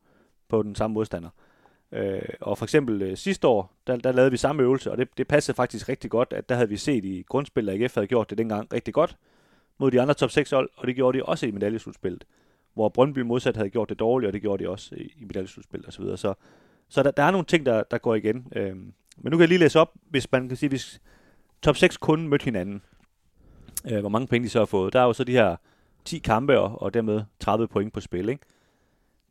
på 0.48 0.62
den 0.62 0.74
samme 0.74 0.94
modstander. 0.94 1.28
Øh, 1.92 2.22
og 2.40 2.58
for 2.58 2.64
eksempel 2.64 3.02
øh, 3.02 3.16
sidste 3.16 3.48
år, 3.48 3.72
der, 3.86 3.96
der 3.96 4.12
lavede 4.12 4.30
vi 4.30 4.36
samme 4.36 4.62
øvelse, 4.62 4.90
og 4.90 4.98
det, 4.98 5.08
det 5.18 5.28
passede 5.28 5.56
faktisk 5.56 5.88
rigtig 5.88 6.10
godt, 6.10 6.32
at 6.32 6.48
der 6.48 6.54
havde 6.54 6.68
vi 6.68 6.76
set 6.76 7.04
i 7.04 7.24
grundspillet, 7.28 7.72
at 7.72 7.80
AGF 7.82 7.94
havde 7.94 8.06
gjort 8.06 8.30
det 8.30 8.38
dengang 8.38 8.72
rigtig 8.72 8.94
godt 8.94 9.16
mod 9.78 9.90
de 9.90 10.00
andre 10.00 10.14
top 10.14 10.30
6 10.30 10.50
hold, 10.50 10.70
og 10.76 10.86
det 10.86 10.94
gjorde 10.96 11.18
de 11.18 11.24
også 11.24 11.46
i 11.46 11.50
medaljeslutspillet. 11.50 12.24
Hvor 12.74 12.88
Brøndby 12.88 13.18
modsat 13.18 13.56
havde 13.56 13.70
gjort 13.70 13.88
det 13.88 13.98
dårligt, 13.98 14.26
og 14.26 14.32
det 14.32 14.40
gjorde 14.42 14.64
de 14.64 14.68
også 14.68 14.94
i, 14.94 15.14
i 15.18 15.24
medaljeslutspillet 15.24 15.88
osv. 15.88 16.04
Så, 16.04 16.16
så, 16.16 16.34
så 16.92 17.02
der, 17.02 17.10
der 17.10 17.22
er 17.22 17.30
nogle 17.30 17.46
ting, 17.46 17.66
der, 17.66 17.82
der 17.82 17.98
går 17.98 18.14
igen. 18.14 18.46
Øh, 18.56 18.76
men 18.76 19.30
nu 19.30 19.30
kan 19.30 19.40
jeg 19.40 19.48
lige 19.48 19.58
læse 19.58 19.80
op, 19.80 19.92
hvis 20.10 20.32
man 20.32 20.48
kan 20.48 20.56
sige, 20.56 20.68
hvis 20.68 21.00
top 21.62 21.76
6 21.76 21.96
kun 21.96 22.28
mødte 22.28 22.44
hinanden, 22.44 22.82
øh, 23.90 24.00
hvor 24.00 24.08
mange 24.08 24.26
point 24.26 24.44
de 24.44 24.48
så 24.48 24.58
har 24.58 24.66
fået. 24.66 24.92
Der 24.92 25.00
er 25.00 25.04
jo 25.04 25.12
så 25.12 25.24
de 25.24 25.32
her 25.32 25.56
10 26.04 26.18
kampe 26.18 26.60
og, 26.60 26.82
og 26.82 26.94
dermed 26.94 27.22
30 27.40 27.68
point 27.68 27.92
på 27.92 28.00
spil. 28.00 28.28
Ikke? 28.28 28.42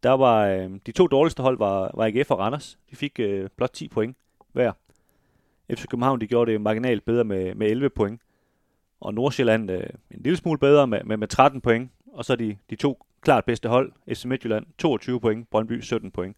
Der 0.04 0.12
var 0.12 0.46
øh, 0.48 0.70
de 0.86 0.92
to 0.92 1.08
dårligste 1.08 1.44
hold 1.44 1.58
var, 1.58 1.92
var 1.94 2.06
AGF 2.06 2.32
og 2.32 2.40
Randers. 2.40 2.80
De 2.92 2.96
fik 2.96 3.20
øh, 3.20 3.50
blot 3.58 3.72
10 3.74 3.88
point 3.88 4.18
hver. 4.52 4.72
FC 5.74 5.86
København 5.88 6.22
de 6.22 6.28
gjorde 6.28 6.52
det 6.52 6.62
marginalt 6.62 7.06
bedre 7.06 7.24
med, 7.24 7.56
med 7.56 7.68
11 7.68 7.90
point. 7.90 8.22
Og 9.00 9.14
Nordsjælland 9.14 9.72
øh, 9.72 9.84
en 10.12 10.22
lille 10.22 10.38
smule 10.38 10.58
bedre 10.58 10.88
med, 10.88 11.04
med, 11.04 11.18
med 11.18 11.28
13 11.28 11.62
point. 11.62 11.92
Og 12.14 12.26
så 12.26 12.36
de, 12.36 12.58
de 12.70 12.76
to 12.76 13.06
klart 13.22 13.46
bedste 13.46 13.70
hold, 13.70 13.92
FC 14.08 14.26
Midtjylland 14.26 14.66
22 14.78 15.20
point, 15.20 15.50
Brøndby 15.50 15.82
17 15.82 16.12
point. 16.12 16.38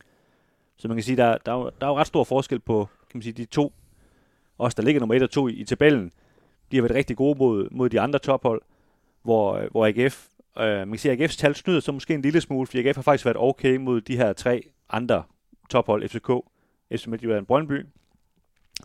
Så 0.78 0.88
man 0.88 0.98
kan 0.98 1.04
sige, 1.04 1.18
der, 1.18 1.38
der, 1.38 1.52
er 1.52 1.58
jo, 1.58 1.72
der 1.82 1.88
er 1.88 1.92
jo 1.92 1.98
ret 1.98 2.08
stor 2.08 2.24
forskel 2.24 2.60
på 2.60 2.88
kan 3.14 3.18
man 3.18 3.24
sige, 3.24 3.34
de 3.34 3.46
to, 3.46 3.74
os 4.58 4.76
der 4.76 4.84
ligger 4.84 5.00
nummer 5.00 5.16
1 5.16 5.24
og 5.24 5.30
2 5.30 5.48
i, 5.48 5.54
i 5.54 5.64
tabellen. 5.64 6.12
De 6.72 6.78
har 6.78 6.82
været 6.82 6.96
rigtig 6.96 7.18
gode 7.18 7.38
mod, 7.38 7.68
mod 7.72 7.90
de 7.90 8.00
andre 8.00 8.20
tophold, 8.20 8.62
hvor, 9.24 9.54
øh, 9.54 9.72
hvor 9.72 9.88
AGF, 9.88 10.28
øh, 10.60 10.66
man 10.66 10.90
kan 10.90 10.98
sige, 10.98 11.12
at 11.12 11.22
AGF's 11.22 11.38
tal 11.38 11.56
snyder 11.56 11.80
så 11.80 11.92
måske 11.92 12.14
en 12.14 12.22
lille 12.22 12.42
smule, 12.42 12.68
fordi 12.68 12.88
AGF 12.88 12.96
har 12.96 13.02
faktisk 13.04 13.26
været 13.26 13.38
okay 13.40 13.76
mod 13.76 14.02
de 14.02 14.18
her 14.18 14.34
tre 14.34 14.64
andre 14.90 15.24
tophold, 15.70 16.10
FCK, 16.10 16.32
FC 16.92 17.08
Midtjylland 17.08 17.46
Brøndby. 17.46 17.86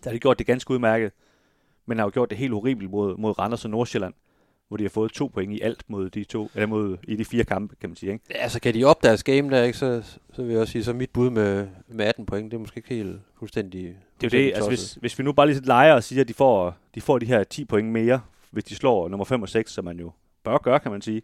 Der 0.04 0.10
har 0.10 0.12
de 0.12 0.18
gjort 0.18 0.38
det 0.38 0.46
ganske 0.46 0.70
udmærket, 0.70 1.12
men 1.86 1.98
har 1.98 2.04
jo 2.04 2.10
gjort 2.14 2.30
det 2.30 2.38
helt 2.38 2.52
horribelt 2.52 2.90
mod, 2.90 3.16
mod 3.16 3.38
Randers 3.38 3.64
og 3.64 3.70
Nordsjælland, 3.70 4.14
hvor 4.68 4.76
de 4.76 4.84
har 4.84 4.88
fået 4.88 5.12
to 5.12 5.26
point 5.26 5.52
i 5.52 5.60
alt 5.60 5.84
mod 5.88 6.10
de 6.10 6.24
to, 6.24 6.50
eller 6.54 6.66
mod, 6.66 6.96
i 7.02 7.16
de 7.16 7.24
fire 7.24 7.44
kampe, 7.44 7.76
kan 7.80 7.90
man 7.90 7.96
sige. 7.96 8.12
Ikke? 8.12 8.24
Ja, 8.30 8.48
så 8.48 8.60
kan 8.60 8.74
de 8.74 8.84
op 8.84 9.02
deres 9.02 9.24
game 9.24 9.50
der, 9.50 9.62
ikke? 9.62 9.78
Så, 9.78 10.02
så 10.32 10.42
vil 10.42 10.50
jeg 10.52 10.60
også 10.60 10.72
sige, 10.72 10.84
så 10.84 10.92
mit 10.92 11.10
bud 11.10 11.30
med, 11.30 11.66
med 11.88 12.04
18 12.04 12.26
point, 12.26 12.50
det 12.50 12.56
er 12.56 12.60
måske 12.60 12.78
ikke 12.78 12.88
helt 12.88 13.20
fuldstændig 13.38 13.82
Det 13.82 13.90
er 13.90 13.94
fuldstændig 14.20 14.46
det, 14.46 14.54
altså 14.54 14.70
tosset. 14.70 14.86
hvis, 14.86 14.94
hvis 14.94 15.18
vi 15.18 15.24
nu 15.24 15.32
bare 15.32 15.46
lige 15.46 15.60
leger 15.60 15.94
og 15.94 16.04
siger, 16.04 16.20
at 16.20 16.28
de 16.28 16.34
får, 16.34 16.76
de 16.94 17.00
får 17.00 17.18
de 17.18 17.26
her 17.26 17.44
10 17.44 17.64
point 17.64 17.88
mere, 17.88 18.20
hvis 18.50 18.64
de 18.64 18.74
slår 18.74 19.08
nummer 19.08 19.24
5 19.24 19.42
og 19.42 19.48
6, 19.48 19.72
som 19.72 19.84
man 19.84 19.98
jo 19.98 20.12
bør 20.44 20.58
gøre, 20.58 20.80
kan 20.80 20.90
man 20.92 21.02
sige, 21.02 21.22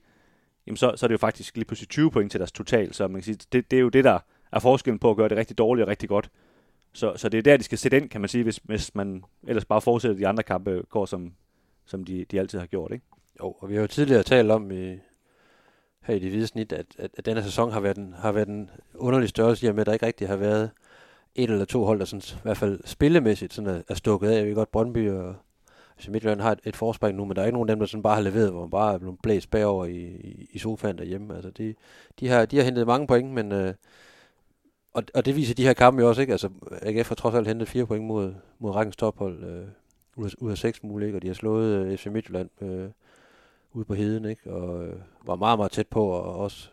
jamen 0.66 0.76
så, 0.76 0.92
så 0.96 1.06
er 1.06 1.08
det 1.08 1.12
jo 1.12 1.18
faktisk 1.18 1.56
lige 1.56 1.64
pludselig 1.64 1.88
20 1.88 2.10
point 2.10 2.30
til 2.30 2.40
deres 2.40 2.52
total, 2.52 2.94
så 2.94 3.08
man 3.08 3.14
kan 3.14 3.22
sige, 3.22 3.38
det, 3.52 3.70
det 3.70 3.76
er 3.76 3.80
jo 3.80 3.88
det, 3.88 4.04
der 4.04 4.18
er 4.52 4.58
forskellen 4.58 4.98
på 4.98 5.10
at 5.10 5.16
gøre 5.16 5.28
det 5.28 5.36
rigtig 5.36 5.58
dårligt 5.58 5.82
og 5.82 5.88
rigtig 5.88 6.08
godt. 6.08 6.30
Så, 6.92 7.12
så 7.16 7.28
det 7.28 7.38
er 7.38 7.42
der, 7.42 7.56
de 7.56 7.62
skal 7.62 7.78
sætte 7.78 7.96
ind, 7.96 8.08
kan 8.08 8.20
man 8.20 8.28
sige, 8.28 8.44
hvis, 8.44 8.60
hvis 8.64 8.94
man 8.94 9.24
ellers 9.48 9.64
bare 9.64 9.80
fortsætter 9.80 10.16
de 10.18 10.28
andre 10.28 10.42
kampe 10.42 10.82
går, 10.90 11.06
som, 11.06 11.32
som 11.84 12.04
de, 12.04 12.24
de 12.30 12.40
altid 12.40 12.58
har 12.58 12.66
gjort. 12.66 12.92
Ikke? 12.92 13.04
Jo, 13.40 13.56
og 13.58 13.68
vi 13.68 13.74
har 13.74 13.80
jo 13.80 13.86
tidligere 13.86 14.22
talt 14.22 14.50
om 14.50 14.70
i, 14.70 14.98
her 16.02 16.14
i 16.14 16.18
det 16.18 16.30
hvide 16.30 16.46
snit, 16.46 16.72
at, 16.72 16.86
at, 16.98 17.10
at 17.18 17.26
denne 17.26 17.42
sæson 17.42 17.72
har 17.72 17.80
været, 17.80 17.96
en, 17.96 18.14
har 18.18 18.32
været 18.32 18.48
en 18.48 18.70
underlig 18.94 19.28
størrelse, 19.28 19.66
i 19.66 19.68
og 19.68 19.74
med, 19.74 19.80
at 19.80 19.86
der 19.86 19.92
ikke 19.92 20.06
rigtig 20.06 20.28
har 20.28 20.36
været 20.36 20.70
et 21.34 21.50
eller 21.50 21.64
to 21.64 21.84
hold, 21.84 21.98
der 21.98 22.04
sådan, 22.04 22.22
i 22.38 22.42
hvert 22.42 22.56
fald 22.56 22.80
spillemæssigt 22.84 23.54
sådan 23.54 23.70
er, 23.70 23.82
er 23.88 23.94
stukket 23.94 24.28
af. 24.28 24.36
Jeg 24.36 24.46
ved 24.46 24.54
godt, 24.54 24.72
Brøndby 24.72 25.10
og 25.10 25.34
altså 25.96 26.10
Midtjylland 26.10 26.40
har 26.40 26.52
et, 26.52 26.60
et 26.64 26.76
forspring 26.76 27.16
nu, 27.16 27.24
men 27.24 27.36
der 27.36 27.42
er 27.42 27.46
ikke 27.46 27.56
nogen 27.56 27.68
af 27.68 27.76
dem, 27.76 27.80
der 27.80 27.86
sådan 27.86 28.02
bare 28.02 28.14
har 28.14 28.22
leveret, 28.22 28.50
hvor 28.50 28.60
man 28.60 28.70
bare 28.70 28.94
er 28.94 28.98
blevet 28.98 29.18
blæst 29.22 29.50
bagover 29.50 29.84
i, 29.84 30.00
i, 30.00 30.48
i 30.52 30.58
sofaen 30.58 30.98
derhjemme. 30.98 31.34
Altså, 31.34 31.50
de, 31.50 31.74
de, 32.20 32.28
har, 32.28 32.46
de 32.46 32.56
har 32.56 32.64
hentet 32.64 32.86
mange 32.86 33.06
point, 33.06 33.30
men... 33.30 33.52
Øh, 33.52 33.74
og, 34.92 35.02
og 35.14 35.24
det 35.26 35.36
viser 35.36 35.54
de 35.54 35.62
her 35.62 35.72
kampe 35.72 36.02
jo 36.02 36.08
også, 36.08 36.20
ikke? 36.20 36.32
Altså, 36.32 36.48
AGF 36.82 37.08
har 37.08 37.14
trods 37.14 37.34
alt 37.34 37.48
hentet 37.48 37.68
fire 37.68 37.86
point 37.86 38.04
mod, 38.04 38.34
mod 38.58 38.70
rækkens 38.70 38.96
tophold, 38.96 39.44
øh, 39.44 39.66
ud, 40.16 40.26
af, 40.26 40.34
ud 40.38 40.50
af 40.50 40.58
seks 40.58 40.82
muligt. 40.82 41.14
Og 41.16 41.22
de 41.22 41.26
har 41.26 41.34
slået 41.34 41.86
øh, 41.86 41.96
FC 41.96 42.06
Midtjylland 42.06 42.62
øh, 42.62 42.88
ude 43.74 43.84
på 43.84 43.94
heden, 43.94 44.24
ikke? 44.24 44.50
Og 44.52 44.86
øh, 44.86 44.92
var 45.26 45.36
meget, 45.36 45.58
meget 45.58 45.72
tæt 45.72 45.86
på, 45.86 46.04
og 46.06 46.36
også 46.38 46.68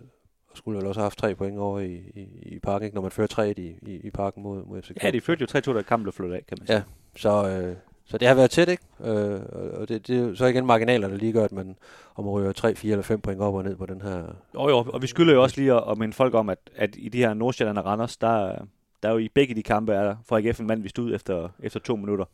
og 0.51 0.57
skulle 0.57 0.77
vel 0.77 0.87
også 0.87 0.99
have 0.99 1.05
haft 1.05 1.17
tre 1.17 1.35
point 1.35 1.57
over 1.59 1.79
i, 1.79 1.93
i, 1.93 2.27
i 2.41 2.59
parken, 2.59 2.85
ikke? 2.85 2.95
Når 2.95 3.01
man 3.01 3.11
fører 3.11 3.27
tre 3.27 3.51
i, 3.57 3.75
i, 3.81 3.95
i 4.03 4.09
parken 4.09 4.43
mod, 4.43 4.65
mod 4.65 4.81
FCK. 4.81 5.03
Ja, 5.03 5.11
de 5.11 5.21
førte 5.21 5.47
jo 5.55 5.59
3-2, 5.71 5.73
da 5.75 5.81
kampen 5.81 6.03
blev 6.03 6.13
flyttet 6.13 6.35
af, 6.35 6.45
kan 6.47 6.57
man 6.59 6.67
sige. 6.67 6.75
Ja, 6.77 6.83
så, 7.15 7.49
øh, 7.49 7.75
så 8.05 8.17
det 8.17 8.27
har 8.27 8.35
været 8.35 8.51
tæt, 8.51 8.69
ikke? 8.69 8.83
Øh, 9.03 9.41
og- 9.51 9.89
det, 9.89 10.07
det 10.07 10.29
er 10.29 10.35
så 10.35 10.45
igen 10.45 10.65
marginaler, 10.65 11.07
der 11.07 11.15
lige 11.17 11.33
gør, 11.33 11.43
at 11.43 11.51
man 11.51 11.75
om 12.15 12.27
at 12.27 12.31
ryge 12.33 12.53
3, 12.53 12.75
4 12.75 12.91
eller 12.91 13.03
5 13.03 13.21
point 13.21 13.41
op 13.41 13.53
og 13.53 13.63
ned 13.63 13.75
på 13.75 13.85
den 13.85 14.01
her... 14.01 14.23
Jo, 14.53 14.69
jo, 14.69 14.77
og 14.93 15.01
vi 15.01 15.07
skylder 15.07 15.33
jo 15.33 15.43
også 15.43 15.61
lige 15.61 15.73
at, 15.73 15.83
at 15.91 15.97
minde 15.97 16.13
folk 16.13 16.33
om, 16.33 16.49
at, 16.49 16.57
at 16.75 16.95
i 16.97 17.09
de 17.09 17.17
her 17.17 17.33
Nordsjælland 17.33 17.77
og 17.77 17.85
Randers, 17.85 18.17
der, 18.17 18.65
der 19.03 19.09
er 19.09 19.13
jo 19.13 19.17
i 19.17 19.29
begge 19.29 19.55
de 19.55 19.63
kampe, 19.63 19.93
er 19.93 20.03
der 20.03 20.15
for 20.25 20.37
AGF 20.37 20.59
en 20.59 20.67
mand 20.67 20.81
vist 20.81 20.99
ud 20.99 21.15
efter, 21.15 21.49
efter 21.63 21.79
to 21.79 21.95
minutter. 21.95 22.25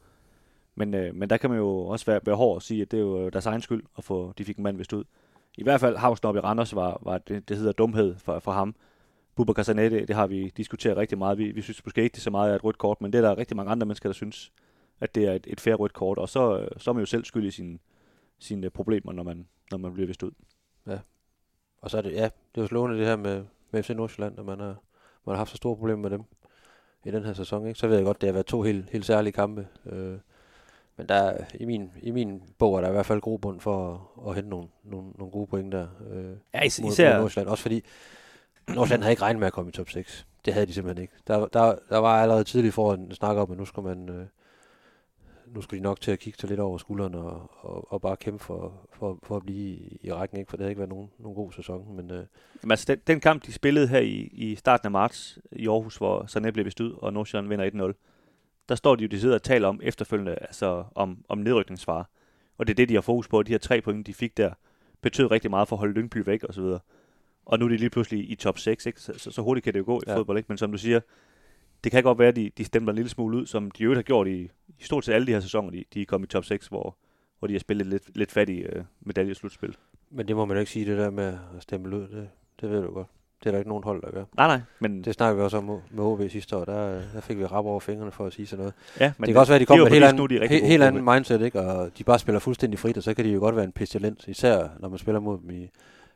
Men, 0.78 0.94
øh, 0.94 1.16
men 1.16 1.30
der 1.30 1.38
kan 1.38 1.50
man 1.50 1.60
jo 1.60 1.80
også 1.80 2.06
være, 2.06 2.20
være 2.26 2.36
hård 2.36 2.56
og 2.56 2.62
sige, 2.62 2.82
at 2.82 2.92
det 2.92 2.98
er 2.98 3.02
jo 3.02 3.26
øh, 3.26 3.34
deres 3.34 3.46
egen 3.46 3.62
skyld, 3.62 3.84
at 3.98 4.04
få, 4.04 4.34
de 4.38 4.46
fik 4.46 4.58
en 4.58 4.63
mand 4.63 4.78
vist 4.78 4.94
ud. 4.94 5.04
I 5.58 5.63
hvert 5.63 5.80
fald 5.80 5.98
Havsnop 5.98 6.36
i 6.36 6.40
Randers 6.40 6.76
var, 6.76 7.00
var 7.02 7.18
det, 7.18 7.50
det 7.50 7.58
hedder 7.58 7.72
dumhed 7.72 8.16
for, 8.16 8.40
for 8.40 8.52
ham. 8.52 8.76
Bubba 9.36 9.54
Casanete, 9.54 10.06
det 10.06 10.16
har 10.16 10.28
vi 10.28 10.54
diskuteret 10.58 10.98
rigtig 10.98 11.18
meget. 11.18 11.38
Vi, 11.38 11.52
vi 11.52 11.62
synes 11.62 11.86
måske 11.86 12.04
ikke, 12.04 12.13
det 12.13 12.20
er 12.20 12.24
så 12.24 12.30
meget 12.30 12.52
af 12.52 12.56
et 12.56 12.63
rødt 12.63 12.78
kort, 12.78 13.02
men 13.02 13.13
det 13.13 13.18
er 13.18 13.22
der 13.22 13.38
rigtig 13.38 13.58
mange 13.58 13.72
andre 13.72 13.86
mennesker, 13.86 14.10
der 14.10 14.13
synes, 14.13 14.52
at 15.00 15.16
det 15.16 15.26
er 15.26 15.34
et, 15.34 15.48
et 15.50 15.62
fair 15.62 15.76
rødt 15.76 15.94
kort. 15.94 16.18
Og 16.18 16.30
så, 16.30 16.60
øh, 16.60 16.68
så 16.78 16.92
er 16.92 16.94
man 16.94 17.02
jo 17.02 17.06
selv 17.06 17.26
skyld 17.26 17.46
i 17.46 17.52
sine, 17.52 17.80
sine 18.40 18.70
problemer, 18.70 19.12
når 19.12 19.24
man, 19.24 19.48
når 19.72 19.78
man 19.78 19.94
bliver 19.94 20.08
vist 20.08 20.24
ud. 20.24 20.32
Ja. 20.88 21.00
Og 21.82 21.90
så 21.90 21.98
er 21.98 22.02
det, 22.02 22.12
ja, 22.12 22.24
det 22.26 22.58
er 22.58 22.62
jo 22.62 22.68
slående 22.68 22.98
det 22.98 23.06
her 23.06 23.16
med, 23.16 23.44
med 23.72 23.84
FC 23.84 23.90
Nordsjælland, 23.90 24.40
at 24.40 24.46
man 24.46 24.60
har, 24.60 24.76
man 25.26 25.36
har 25.36 25.38
haft 25.38 25.52
så 25.52 25.58
store 25.58 25.76
problemer 25.76 26.02
med 26.02 26.10
dem 26.10 26.24
i 27.06 27.12
den 27.12 27.24
her 27.24 27.34
sæson. 27.34 27.68
Ikke? 27.68 27.80
Så 27.80 27.88
ved 27.88 27.96
jeg 27.96 28.06
godt, 28.06 28.22
det 28.22 28.28
har 28.28 28.34
været 28.34 28.46
to 28.46 28.62
helt, 28.62 28.90
helt 28.90 29.06
særlige 29.06 29.34
kampe. 29.34 29.68
Øh, 29.86 30.18
men 30.98 31.10
der 31.10 31.16
er, 31.16 31.46
i, 31.60 31.66
min, 31.66 31.92
i 32.02 32.12
min 32.12 32.42
bog 32.58 32.78
er 32.78 32.82
der 32.82 32.90
i 32.90 32.92
hvert 32.92 33.06
fald 33.06 33.22
grobund 33.22 33.60
for 33.60 33.94
at, 34.24 34.30
at 34.30 34.36
hente 34.36 34.50
nogle, 34.50 34.68
nogle, 34.84 35.10
nogle 35.18 35.32
gode 35.32 35.48
point 35.48 35.72
der 35.72 35.88
øh, 36.12 36.36
Ja, 36.54 36.62
is- 36.62 36.82
mod, 36.82 36.92
især- 36.92 37.14
mod 37.14 37.20
Nordsjælland. 37.22 37.50
Også 37.50 37.62
fordi 37.62 37.84
Nordsjælland 38.70 39.04
havde 39.04 39.12
ikke 39.12 39.22
regnet 39.22 39.40
med 39.40 39.48
at 39.48 39.54
komme 39.54 39.70
i 39.70 39.72
top 39.72 39.90
6. 39.90 40.28
Det 40.46 40.54
havde 40.54 40.66
de 40.66 40.74
simpelthen 40.74 41.02
ikke. 41.02 41.14
Der, 41.28 41.46
der, 41.46 41.76
der 41.90 41.98
var 41.98 42.22
allerede 42.22 42.44
tidligt 42.44 42.74
for 42.74 42.94
en 42.94 43.12
snak 43.16 43.38
om, 43.38 43.52
at 43.52 43.58
nu 43.58 43.66
skal 43.66 43.84
man... 43.84 44.10
Øh, 44.10 44.26
nu 45.56 45.62
skulle 45.62 45.78
de 45.80 45.84
nok 45.84 46.02
til 46.02 46.12
at 46.12 46.20
kigge 46.20 46.40
sig 46.40 46.50
lidt 46.50 46.60
over 46.60 46.78
skulderen 46.78 47.16
og, 47.16 47.52
og, 47.62 47.94
og 47.94 48.02
bare 48.02 48.16
kæmpe 48.18 48.44
for, 48.44 48.74
for, 48.94 49.20
for 49.24 49.36
at 49.36 49.42
blive 49.44 49.58
i, 49.60 50.00
i 50.04 50.12
rækken, 50.14 50.38
ikke? 50.38 50.50
for 50.50 50.58
det 50.58 50.64
havde 50.64 50.72
ikke 50.72 50.80
været 50.80 50.90
nogen, 50.90 51.10
nogen 51.20 51.36
god 51.36 51.52
sæson. 51.52 51.96
Men 51.96 52.12
øh, 52.12 52.26
Jamen, 52.64 52.72
altså, 52.72 52.86
den, 52.88 53.00
den 53.08 53.20
kamp, 53.20 53.46
de 53.46 53.54
spillede 53.54 53.88
her 53.88 54.00
i, 54.00 54.30
i 54.34 54.56
starten 54.56 54.86
af 54.86 54.92
marts 54.92 55.40
i 55.52 55.68
Aarhus, 55.68 55.98
hvor 55.98 56.22
Sané 56.38 56.52
blev 56.52 56.66
ud, 56.82 56.98
og 57.02 57.14
Nordsjælland 57.14 57.48
vinder 57.50 57.94
1-0, 57.94 57.94
der 58.70 58.76
står 58.76 58.96
de 58.96 59.04
jo, 59.04 59.08
de 59.08 59.20
sidder 59.20 59.36
og 59.36 59.44
taler 59.44 59.68
om 59.68 59.80
efterfølgende, 59.84 60.32
altså 60.42 60.84
om, 60.96 61.26
om 61.30 61.38
nedrykningsfare. 61.38 62.06
Og 62.58 62.68
det 62.68 62.74
er 62.74 62.76
det, 62.76 62.90
de 62.90 62.94
har 62.94 63.02
fokus 63.02 63.28
på. 63.28 63.44
De 63.44 63.52
her 63.52 63.58
tre 63.60 63.82
point, 63.82 64.08
de 64.08 64.14
fik 64.14 64.38
der, 64.38 64.52
betød 65.02 65.32
rigtig 65.32 65.50
meget 65.52 65.68
for 65.68 65.76
at 65.76 65.80
holde 65.80 65.94
Lyngby 65.94 66.18
væk 66.26 66.44
og 66.44 66.54
så 66.54 66.62
videre. 66.62 66.80
Og 67.46 67.60
nu 67.60 67.66
er 67.66 67.70
de 67.70 67.78
lige 67.78 67.90
pludselig 67.90 68.32
i 68.32 68.36
top 68.36 68.58
6, 68.60 68.86
ikke? 68.86 69.02
Så, 69.02 69.14
så, 69.18 69.32
så 69.32 69.42
hurtigt 69.42 69.64
kan 69.64 69.74
det 69.74 69.80
jo 69.80 69.86
gå 69.86 69.98
i 70.00 70.04
Ja. 70.08 70.16
fodbold, 70.18 70.38
ikke? 70.38 70.48
Men 70.48 70.58
som 70.58 70.72
du 70.72 70.78
siger, 70.78 71.00
det 71.84 71.92
kan 71.92 72.04
godt 72.04 72.20
være, 72.20 72.28
at 72.28 72.36
de, 72.36 72.52
de 72.58 72.64
stemmer 72.66 72.92
en 72.92 72.96
lille 72.96 73.10
smule 73.10 73.38
ud, 73.38 73.46
som 73.46 73.72
de 73.72 73.84
jo 73.84 73.94
har 73.96 74.02
gjort 74.02 74.28
i, 74.28 74.50
i 74.80 74.84
stort 74.84 75.06
set 75.06 75.14
alle 75.14 75.28
de 75.28 75.32
her 75.32 75.40
sæsoner, 75.40 75.72
de, 75.72 75.84
de 75.94 76.02
er 76.02 76.06
kommet 76.06 76.28
i 76.28 76.30
top 76.32 76.46
6, 76.46 76.68
hvor, 76.68 76.98
hvor 77.40 77.48
de 77.48 77.54
har 77.54 77.60
spillet 77.60 77.88
lidt, 77.88 78.18
lidt 78.18 78.32
fattige 78.32 78.76
øh, 78.76 78.84
medaljeslutspil. 79.02 79.76
Men 80.10 80.28
det 80.28 80.36
må 80.36 80.46
man 80.46 80.58
jo 80.58 80.60
ikke 80.60 80.72
sige, 80.72 80.86
det 80.86 80.98
der 80.98 81.10
med 81.10 81.38
at 81.58 81.64
stemme 81.64 81.96
ud. 81.98 82.02
Det, 82.02 82.30
det 82.62 82.70
ved 82.70 82.82
du 82.82 82.92
godt. 82.94 83.08
Det 83.39 83.45
er 83.45 83.52
der 83.52 83.58
ikke 83.58 83.69
nogen 83.69 83.84
hold, 83.84 84.02
der 84.02 84.12
gør. 84.12 84.23
Nej, 84.38 84.47
nej, 84.47 84.62
men, 84.80 85.04
Det 85.04 85.13
snakker 85.13 85.36
vi 85.36 85.41
også 85.41 85.58
om 85.58 85.82
med 85.91 86.04
OB 86.04 86.21
sidste 86.30 86.58
år. 86.58 86.65
Der, 86.65 87.02
der 87.13 87.21
fik 87.21 87.38
vi 87.38 87.45
rap 87.45 87.65
over 87.65 87.80
fingrene 87.80 88.12
for 88.12 88.26
at 88.26 88.34
sige 88.34 88.47
sådan 88.47 88.60
noget. 88.60 88.73
ja, 89.00 89.13
Men 89.17 89.26
det 89.26 89.34
kan 89.34 89.39
også 89.39 89.52
være, 89.52 89.56
at 89.56 89.62
de 89.62 89.65
kommer 89.65 89.86
er 89.86 89.89
med 89.89 89.97
et 89.97 90.04
helt 90.04 90.41
andet, 90.41 90.62
he, 90.62 90.67
helt 90.67 90.82
på 90.82 90.86
andet 90.88 91.04
mindset, 91.04 91.41
ikke? 91.41 91.62
og 91.62 91.97
de 91.97 92.04
bare 92.04 92.19
spiller 92.19 92.39
fuldstændig 92.39 92.80
frit, 92.80 92.97
og 92.97 93.04
så 93.04 93.13
kan 93.13 93.26
de 93.26 93.30
jo 93.30 93.39
godt 93.39 93.56
være 93.56 93.65
en 93.65 93.71
pestilens, 93.71 94.28
især 94.28 94.67
når 94.80 94.89
man 94.89 94.97
spiller 94.97 95.19
mod 95.19 95.38
dem 95.38 95.50
i, 95.50 95.69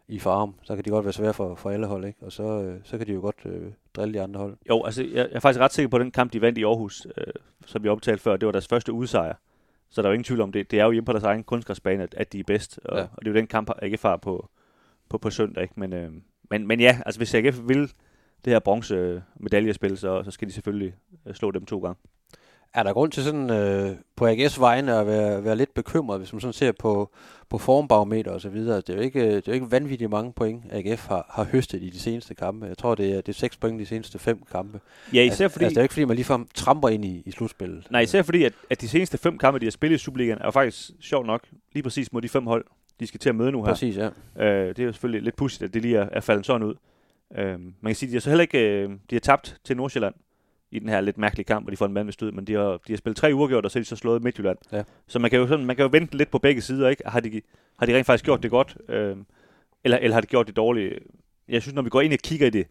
i 0.08 0.20
farm. 0.20 0.56
Så 0.64 0.76
kan 0.76 0.86
de 0.86 0.90
godt 0.90 1.06
være 1.06 1.14
svære 1.14 1.34
for, 1.34 1.56
for 1.56 1.70
alle 1.70 1.88
hold, 1.88 2.06
ikke? 2.06 2.26
og 2.26 2.32
så, 2.32 2.44
øh, 2.44 2.80
så 2.84 2.98
kan 2.98 3.08
de 3.08 3.14
jo 3.14 3.22
godt 3.22 3.36
øh, 3.46 3.72
drille 3.96 4.14
de 4.14 4.22
andre 4.22 4.40
hold. 4.40 4.58
Jo, 4.70 4.84
altså 4.84 5.04
jeg, 5.04 5.12
jeg 5.14 5.28
er 5.32 5.40
faktisk 5.40 5.60
ret 5.60 5.74
sikker 5.74 5.90
på, 5.90 5.96
at 5.96 6.02
den 6.02 6.12
kamp, 6.12 6.34
de 6.34 6.42
vandt 6.42 6.58
i 6.58 6.64
Aarhus, 6.64 7.08
øh, 7.18 7.34
som 7.66 7.84
vi 7.84 7.90
omtalte 7.90 8.24
før, 8.24 8.38
det 8.38 8.46
var 8.46 8.52
deres 8.52 8.68
første 8.68 8.94
udsejr. 8.94 9.34
Så 9.90 10.02
der 10.02 10.08
er 10.08 10.12
jo 10.12 10.14
ingen 10.14 10.24
tvivl 10.24 10.42
om 10.42 10.52
det. 10.52 10.72
Det 10.72 10.80
er 10.80 10.86
jo 10.86 10.92
hjemme 10.92 11.06
på 11.06 11.12
deres 11.12 11.24
egen 11.24 11.44
kunstgræsbane, 11.44 12.04
at, 12.04 12.14
at 12.18 12.34
de 12.34 12.40
er 12.40 12.44
bedst. 12.44 12.80
Og, 12.86 12.98
ja. 12.98 13.04
og 13.04 13.18
det 13.20 13.28
er 13.28 13.32
jo 13.32 13.38
den 13.38 13.48
kamp, 13.48 13.70
AGF 13.82 14.02
har 14.02 14.18
på, 14.18 14.50
på, 15.10 15.18
på 15.18 15.30
søndag. 15.30 15.64
Ikke? 15.64 15.74
Men, 15.78 15.94
øh, 15.94 16.12
men, 16.52 16.68
men 16.68 16.80
ja, 16.80 17.00
altså 17.06 17.20
hvis 17.20 17.34
AGF 17.34 17.60
vil 17.68 17.92
det 18.46 18.54
her 18.54 18.60
bronze 18.60 19.24
medaljespil, 19.40 19.98
så, 19.98 20.24
så 20.24 20.32
skal 20.32 20.48
de 20.48 20.54
selvfølgelig 20.54 20.94
øh, 21.28 21.36
slå 21.36 21.52
dem 21.52 21.66
to 21.66 21.80
gange. 21.80 22.00
Er 22.74 22.84
der 22.84 22.94
grund 22.94 23.12
til 23.12 23.24
sådan 23.24 23.50
øh, 23.50 23.96
på 24.16 24.28
AGS 24.28 24.60
vegne 24.60 24.96
at 24.96 25.08
være, 25.08 25.44
være 25.44 25.56
lidt 25.56 25.74
bekymret, 25.74 26.20
hvis 26.20 26.34
man 26.34 26.42
sådan 26.42 26.54
ser 26.54 26.72
på, 26.72 27.12
på 27.50 27.58
formbarometer 27.58 28.32
og 28.32 28.42
så 28.42 28.50
videre? 28.50 28.78
Det 28.78 28.90
er 28.90 28.94
jo 28.94 29.02
ikke, 29.02 29.28
det 29.28 29.36
er 29.38 29.42
jo 29.48 29.54
ikke 29.54 29.72
vanvittigt 29.72 30.10
mange 30.10 30.34
point, 30.34 30.64
AGF 30.70 31.08
har, 31.08 31.26
har 31.30 31.44
høstet 31.44 31.84
i 31.84 31.90
de 31.90 32.00
seneste 32.00 32.36
kampe. 32.36 32.66
Jeg 32.66 32.78
tror, 32.78 32.96
det 32.96 33.12
er, 33.12 33.16
det 33.16 33.30
er 33.30 33.34
6 33.34 33.58
point 33.58 33.82
i 33.82 33.84
de 33.84 33.88
seneste 33.88 34.20
fem 34.20 34.44
kampe. 34.52 34.80
Ja, 35.14 35.24
især 35.24 35.48
fordi... 35.48 35.66
Altså, 35.66 35.74
det 35.74 35.78
er 35.78 35.82
jo 35.82 35.86
ikke, 35.86 35.94
fordi 35.94 36.06
man 36.06 36.16
ligefrem 36.16 36.48
tramper 36.54 36.90
ind 36.90 37.06
i, 37.06 37.24
i 37.26 37.32
slutspillet. 37.32 37.88
Nej, 37.90 38.02
især 38.02 38.22
fordi, 38.22 38.44
at, 38.44 38.54
at 38.70 38.82
de 38.82 38.88
seneste 38.88 39.18
fem 39.18 39.38
kampe, 39.38 39.60
de 39.60 39.66
har 39.66 39.72
spillet 39.72 39.96
i 39.96 40.04
Superligaen, 40.04 40.38
er 40.42 40.52
faktisk 40.52 40.92
sjovt 41.02 41.28
nok 41.28 41.42
lige 41.74 41.84
præcis 41.84 42.14
mod 42.14 42.22
de 42.22 42.30
fem 42.30 42.48
hold, 42.48 42.66
de 43.02 43.08
skal 43.08 43.20
til 43.20 43.30
at 43.30 43.36
møde 43.36 43.52
nu 43.52 43.64
her. 43.64 43.72
Præcis, 43.72 43.98
ja. 43.98 44.10
Øh, 44.38 44.70
det 44.70 44.80
er 44.80 44.84
jo 44.84 44.92
selvfølgelig 44.92 45.22
lidt 45.22 45.36
pudsigt, 45.36 45.64
at 45.64 45.74
det 45.74 45.82
lige 45.82 45.98
er, 45.98 46.10
er 46.12 46.20
faldet 46.20 46.46
sådan 46.46 46.68
ud. 46.68 46.76
Øh, 47.38 47.60
man 47.60 47.74
kan 47.86 47.96
sige, 47.96 48.08
at 48.08 48.12
de 48.12 48.16
har 48.16 48.22
så 48.22 48.30
heller 48.30 48.42
ikke 48.42 48.60
øh, 48.60 48.90
de 48.90 49.16
har 49.16 49.20
tabt 49.20 49.58
til 49.64 49.78
Nordsjælland 49.78 50.14
i 50.72 50.80
den 50.80 50.90
her 50.90 51.02
lidt 51.02 51.18
mærkelige 51.18 51.46
kamp, 51.46 51.66
hvor 51.66 51.72
de 51.72 51.78
får 51.78 51.86
en 51.86 51.94
mand 51.94 52.06
med 52.06 52.14
stød, 52.14 52.32
men 52.32 52.48
de 52.48 52.54
har, 52.54 52.80
de 52.88 52.94
har 52.94 52.98
spillet 52.98 53.18
tre 53.18 53.32
uger 53.34 53.62
og 53.62 53.72
så 53.72 53.80
er 53.80 53.82
de 53.82 53.86
så 53.86 53.96
slået 53.96 54.24
Midtjylland. 54.24 54.58
Ja. 54.72 54.84
Så 55.08 55.20
man 55.20 55.30
kan, 55.30 55.40
jo 55.40 55.48
sådan, 55.48 55.66
man 55.66 55.76
kan 55.76 55.84
jo 55.84 55.90
vente 55.92 56.18
lidt 56.18 56.32
på 56.32 56.40
begge 56.40 56.62
sider, 56.62 56.90
ikke? 56.90 57.04
Har 57.06 57.20
de, 57.20 57.42
har 57.80 57.86
de 57.86 57.96
rent 57.96 58.06
faktisk 58.06 58.26
gjort 58.26 58.44
det 58.44 58.52
godt, 58.52 58.78
øh, 58.90 59.18
eller, 59.84 59.98
eller 59.98 60.14
har 60.14 60.22
de 60.22 60.28
gjort 60.28 60.48
det 60.48 60.56
dårligt? 60.56 61.00
Jeg 61.48 61.62
synes, 61.62 61.76
når 61.76 61.82
vi 61.82 61.90
går 61.90 62.02
ind 62.02 62.14
og 62.14 62.20
kigger 62.20 62.48
i 62.48 62.50
det, 62.50 62.68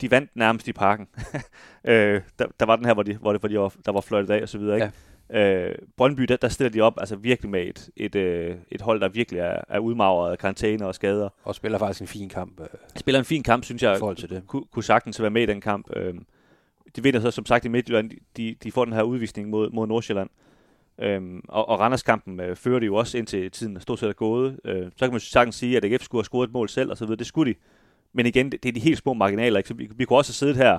de 0.00 0.10
vandt 0.10 0.30
nærmest 0.34 0.68
i 0.68 0.72
parken. 0.72 1.08
øh, 1.84 2.22
der, 2.38 2.46
der, 2.60 2.66
var 2.66 2.76
den 2.76 2.84
her, 2.84 2.94
hvor, 2.94 3.02
de, 3.02 3.16
hvor, 3.16 3.32
det, 3.32 3.40
hvor 3.40 3.48
de 3.48 3.58
var, 3.58 3.74
der 3.86 3.92
var 3.92 4.00
fløjtet 4.00 4.34
af 4.34 4.42
og 4.42 4.48
så 4.48 4.58
videre, 4.58 4.76
ikke? 4.76 4.84
Ja. 4.84 4.90
Øh, 5.30 5.74
Brøndby, 5.96 6.22
der, 6.22 6.36
der 6.36 6.48
stiller 6.48 6.70
de 6.70 6.80
op 6.80 6.94
altså 7.00 7.16
virkelig 7.16 7.50
med 7.50 7.66
et, 7.66 7.90
et, 7.96 8.14
øh, 8.14 8.56
et 8.68 8.80
hold, 8.80 9.00
der 9.00 9.08
virkelig 9.08 9.40
er, 9.40 9.60
er 9.68 9.78
udmagret 9.78 10.30
af 10.30 10.38
karantæne 10.38 10.86
og 10.86 10.94
skader. 10.94 11.28
Og 11.44 11.54
spiller 11.54 11.78
faktisk 11.78 12.00
en 12.00 12.06
fin 12.06 12.28
kamp. 12.28 12.60
Øh, 12.60 12.66
spiller 12.96 13.18
en 13.18 13.24
fin 13.24 13.42
kamp, 13.42 13.64
synes 13.64 13.82
jeg. 13.82 13.98
Forhold 13.98 14.16
til 14.16 14.30
det. 14.30 14.42
Kunne, 14.46 14.64
kunne 14.70 14.82
sagtens 14.84 15.20
være 15.20 15.30
med 15.30 15.42
i 15.42 15.46
den 15.46 15.60
kamp. 15.60 15.96
Øh, 15.96 16.14
de 16.96 17.02
vinder 17.02 17.20
så 17.20 17.30
som 17.30 17.46
sagt 17.46 17.64
i 17.64 17.68
Midtjylland, 17.68 18.10
de, 18.36 18.56
de 18.62 18.72
får 18.72 18.84
den 18.84 18.94
her 18.94 19.02
udvisning 19.02 19.48
mod, 19.48 19.70
mod 19.70 19.86
Nordsjælland. 19.86 20.30
Øhm, 20.98 21.40
og, 21.48 21.68
og 21.68 21.80
Randerskampen 21.80 22.40
øh, 22.40 22.56
fører 22.56 22.78
de 22.78 22.86
jo 22.86 22.94
også 22.94 23.18
indtil 23.18 23.50
tiden 23.50 23.80
stort 23.80 23.98
set 23.98 24.08
er 24.08 24.12
gået. 24.12 24.60
Øh, 24.64 24.86
så 24.96 25.06
kan 25.06 25.10
man 25.10 25.20
sagtens 25.20 25.56
sige, 25.56 25.76
at 25.76 25.84
AGF 25.84 26.02
skulle 26.02 26.20
have 26.20 26.24
scoret 26.24 26.48
et 26.48 26.52
mål 26.52 26.68
selv, 26.68 26.90
og 26.90 26.96
så 26.96 27.04
videre. 27.04 27.18
Det 27.18 27.26
skulle 27.26 27.52
de. 27.52 27.58
Men 28.12 28.26
igen, 28.26 28.52
det, 28.52 28.62
det 28.62 28.68
er 28.68 28.72
de 28.72 28.80
helt 28.80 28.98
små 28.98 29.12
marginaler. 29.12 29.58
Ikke? 29.58 29.68
Så 29.68 29.74
vi, 29.74 29.88
vi 29.96 30.04
kunne 30.04 30.18
også 30.18 30.30
have 30.30 30.34
siddet 30.34 30.56
her 30.56 30.78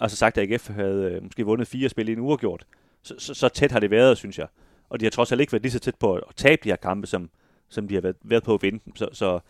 og 0.00 0.10
så 0.10 0.16
sagt, 0.16 0.38
at 0.38 0.52
AGF 0.52 0.68
havde 0.68 1.12
øh, 1.12 1.22
måske 1.22 1.44
vundet 1.44 1.68
fire 1.68 1.88
spil 1.88 2.08
i 2.08 2.12
en 2.12 2.20
uafgjort. 2.20 2.66
Så, 3.02 3.14
så, 3.18 3.34
så 3.34 3.48
tæt 3.48 3.72
har 3.72 3.80
det 3.80 3.90
været, 3.90 4.18
synes 4.18 4.38
jeg. 4.38 4.46
Og 4.88 5.00
de 5.00 5.04
har 5.04 5.10
trods 5.10 5.32
alt 5.32 5.40
ikke 5.40 5.52
været 5.52 5.62
lige 5.62 5.72
så 5.72 5.78
tæt 5.78 5.94
på 5.94 6.14
at 6.14 6.22
tabe 6.36 6.60
de 6.64 6.68
her 6.68 6.76
kampe, 6.76 7.06
som, 7.06 7.30
som 7.68 7.88
de 7.88 7.94
har 7.94 8.02
været, 8.02 8.16
været 8.22 8.42
på 8.42 8.54
at 8.54 8.62
vinde 8.62 8.80
dem. 8.84 8.96
Så, 8.96 9.08
så, 9.12 9.40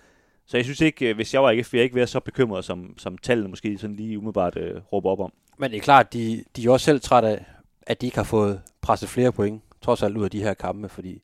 så 0.46 0.56
jeg 0.56 0.64
synes 0.64 0.80
ikke, 0.80 1.08
øh, 1.08 1.14
hvis 1.14 1.34
jeg 1.34 1.42
var 1.42 1.50
ville 1.50 1.66
jeg 1.72 1.82
ikke 1.82 1.96
være 1.96 2.06
så 2.06 2.20
bekymret, 2.20 2.64
som, 2.64 2.98
som 2.98 3.18
tallene 3.18 3.48
måske 3.48 3.78
sådan 3.78 3.96
lige 3.96 4.18
umiddelbart 4.18 4.56
øh, 4.56 4.80
råber 4.92 5.10
op 5.10 5.20
om. 5.20 5.32
Men 5.58 5.70
det 5.70 5.76
er 5.76 5.80
klart, 5.80 6.12
de, 6.12 6.44
de 6.56 6.64
er 6.64 6.70
også 6.70 6.84
selv 6.84 7.00
trætte 7.00 7.28
af, 7.28 7.44
at 7.82 8.00
de 8.00 8.06
ikke 8.06 8.18
har 8.18 8.24
fået 8.24 8.60
presset 8.80 9.08
flere 9.08 9.32
point, 9.32 9.62
trods 9.82 10.02
alt 10.02 10.16
ud 10.16 10.24
af 10.24 10.30
de 10.30 10.42
her 10.42 10.54
kampe, 10.54 10.88
fordi 10.88 11.22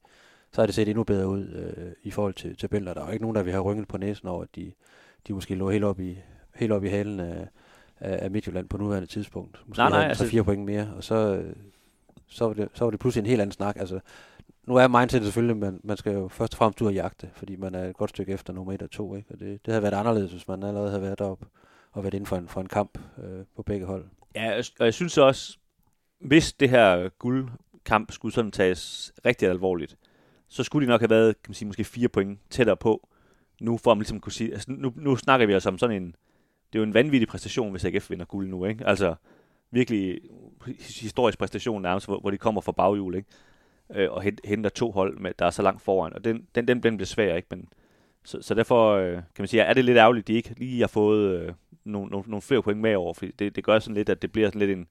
så 0.52 0.60
har 0.60 0.66
det 0.66 0.74
set 0.74 0.88
endnu 0.88 1.04
bedre 1.04 1.28
ud 1.28 1.48
øh, 1.48 1.92
i 2.02 2.10
forhold 2.10 2.34
til 2.34 2.56
tabellen. 2.56 2.94
Der 2.94 3.02
er 3.02 3.06
jo 3.06 3.12
ikke 3.12 3.24
nogen, 3.24 3.36
der 3.36 3.42
vil 3.42 3.52
have 3.52 3.64
rynket 3.64 3.88
på 3.88 3.96
næsen 3.96 4.28
over, 4.28 4.42
at 4.42 4.48
de, 4.56 4.72
de 5.28 5.32
måske 5.32 5.54
lå 5.54 5.70
helt 5.70 5.84
op 5.84 6.00
i, 6.00 6.18
helt 6.54 6.72
op 6.72 6.84
i 6.84 6.88
halen 6.88 7.20
af, 7.20 7.48
af 8.00 8.30
Midtjylland 8.30 8.68
på 8.68 8.76
nuværende 8.76 9.08
tidspunkt. 9.08 9.62
Måske 9.66 9.80
nej, 9.80 9.90
nej, 9.90 10.08
altså... 10.08 10.26
fire 10.26 10.44
point 10.44 10.64
mere, 10.64 10.92
og 10.96 11.04
så, 11.04 11.42
så, 12.28 12.46
var 12.46 12.54
det, 12.54 12.68
så 12.74 12.84
var 12.84 12.90
det 12.90 13.00
pludselig 13.00 13.22
en 13.22 13.28
helt 13.28 13.40
anden 13.40 13.52
snak. 13.52 13.76
Altså, 13.76 14.00
nu 14.66 14.74
er 14.74 14.88
mindsetet 14.88 15.26
selvfølgelig, 15.26 15.56
men 15.56 15.60
man, 15.60 15.80
man 15.84 15.96
skal 15.96 16.12
jo 16.12 16.28
først 16.28 16.54
og 16.54 16.58
fremmest 16.58 16.82
ud 16.82 16.86
og 16.86 16.94
jagte, 16.94 17.30
fordi 17.34 17.56
man 17.56 17.74
er 17.74 17.84
et 17.84 17.96
godt 17.96 18.10
stykke 18.10 18.32
efter 18.32 18.52
nummer 18.52 18.72
1 18.72 18.82
og 18.82 18.90
2. 18.90 19.14
Ikke? 19.14 19.30
Og 19.32 19.40
det, 19.40 19.66
det 19.66 19.72
havde 19.72 19.82
været 19.82 19.94
anderledes, 19.94 20.32
hvis 20.32 20.48
man 20.48 20.62
allerede 20.62 20.90
havde 20.90 21.02
været 21.02 21.18
deroppe 21.18 21.46
og 21.92 22.02
været 22.02 22.14
inden 22.14 22.26
for 22.26 22.36
en, 22.36 22.48
for 22.48 22.60
en 22.60 22.66
kamp 22.66 22.98
øh, 23.18 23.44
på 23.56 23.62
begge 23.62 23.86
hold. 23.86 24.04
Ja, 24.34 24.58
og 24.80 24.84
jeg 24.84 24.94
synes 24.94 25.18
også, 25.18 25.58
hvis 26.20 26.52
det 26.52 26.70
her 26.70 27.08
guldkamp 27.08 28.12
skulle 28.12 28.34
sådan 28.34 28.50
tages 28.50 29.12
rigtig 29.24 29.48
alvorligt, 29.48 29.96
så 30.48 30.62
skulle 30.62 30.86
de 30.86 30.90
nok 30.90 31.00
have 31.00 31.10
været, 31.10 31.42
kan 31.42 31.50
man 31.50 31.54
sige, 31.54 31.66
måske 31.66 31.84
fire 31.84 32.08
point 32.08 32.38
tættere 32.50 32.76
på, 32.76 33.08
nu 33.60 33.76
for 33.76 33.90
at 33.90 33.96
man 33.96 34.02
ligesom 34.02 34.20
kunne 34.20 34.32
sige, 34.32 34.52
altså 34.52 34.66
nu, 34.70 34.92
nu 34.96 35.16
snakker 35.16 35.46
vi 35.46 35.52
altså 35.52 35.68
om 35.68 35.78
sådan 35.78 36.02
en, 36.02 36.06
det 36.72 36.78
er 36.78 36.78
jo 36.78 36.82
en 36.82 36.94
vanvittig 36.94 37.28
præstation, 37.28 37.70
hvis 37.70 37.84
AGF 37.84 38.10
vinder 38.10 38.24
guld 38.24 38.48
nu, 38.48 38.64
ikke? 38.64 38.86
Altså, 38.86 39.14
virkelig 39.70 40.20
historisk 41.00 41.38
præstation 41.38 41.82
nærmest, 41.82 42.06
hvor, 42.06 42.18
hvor 42.18 42.30
de 42.30 42.38
kommer 42.38 42.60
fra 42.60 42.72
baghjul, 42.72 43.14
ikke? 43.14 43.28
Øh, 43.94 44.12
og 44.12 44.22
henter 44.44 44.70
to 44.70 44.90
hold, 44.90 45.18
med, 45.18 45.32
der 45.38 45.46
er 45.46 45.50
så 45.50 45.62
langt 45.62 45.82
foran, 45.82 46.12
og 46.12 46.24
den, 46.24 46.46
den, 46.54 46.68
den, 46.68 46.82
den 46.82 46.96
bliver 46.96 47.06
svær, 47.06 47.34
ikke? 47.34 47.48
Men, 47.50 47.68
så, 48.24 48.42
så 48.42 48.54
derfor 48.54 48.92
øh, 48.92 49.12
kan 49.12 49.22
man 49.38 49.48
sige, 49.48 49.62
er 49.62 49.74
det 49.74 49.84
lidt 49.84 49.98
ærgerligt, 49.98 50.24
at 50.24 50.28
de 50.28 50.32
ikke 50.32 50.54
lige 50.56 50.80
har 50.80 50.88
fået 50.88 51.40
øh, 51.40 51.52
nogle, 51.84 52.10
nogle, 52.10 52.30
nogle 52.30 52.42
flere 52.42 52.62
point 52.62 52.80
med 52.80 52.94
over, 52.94 53.14
for 53.14 53.26
det, 53.38 53.56
det 53.56 53.64
gør 53.64 53.78
sådan 53.78 53.94
lidt, 53.94 54.08
at 54.08 54.22
det 54.22 54.32
bliver 54.32 54.48
sådan 54.48 54.58
lidt 54.58 54.70
en, 54.70 54.86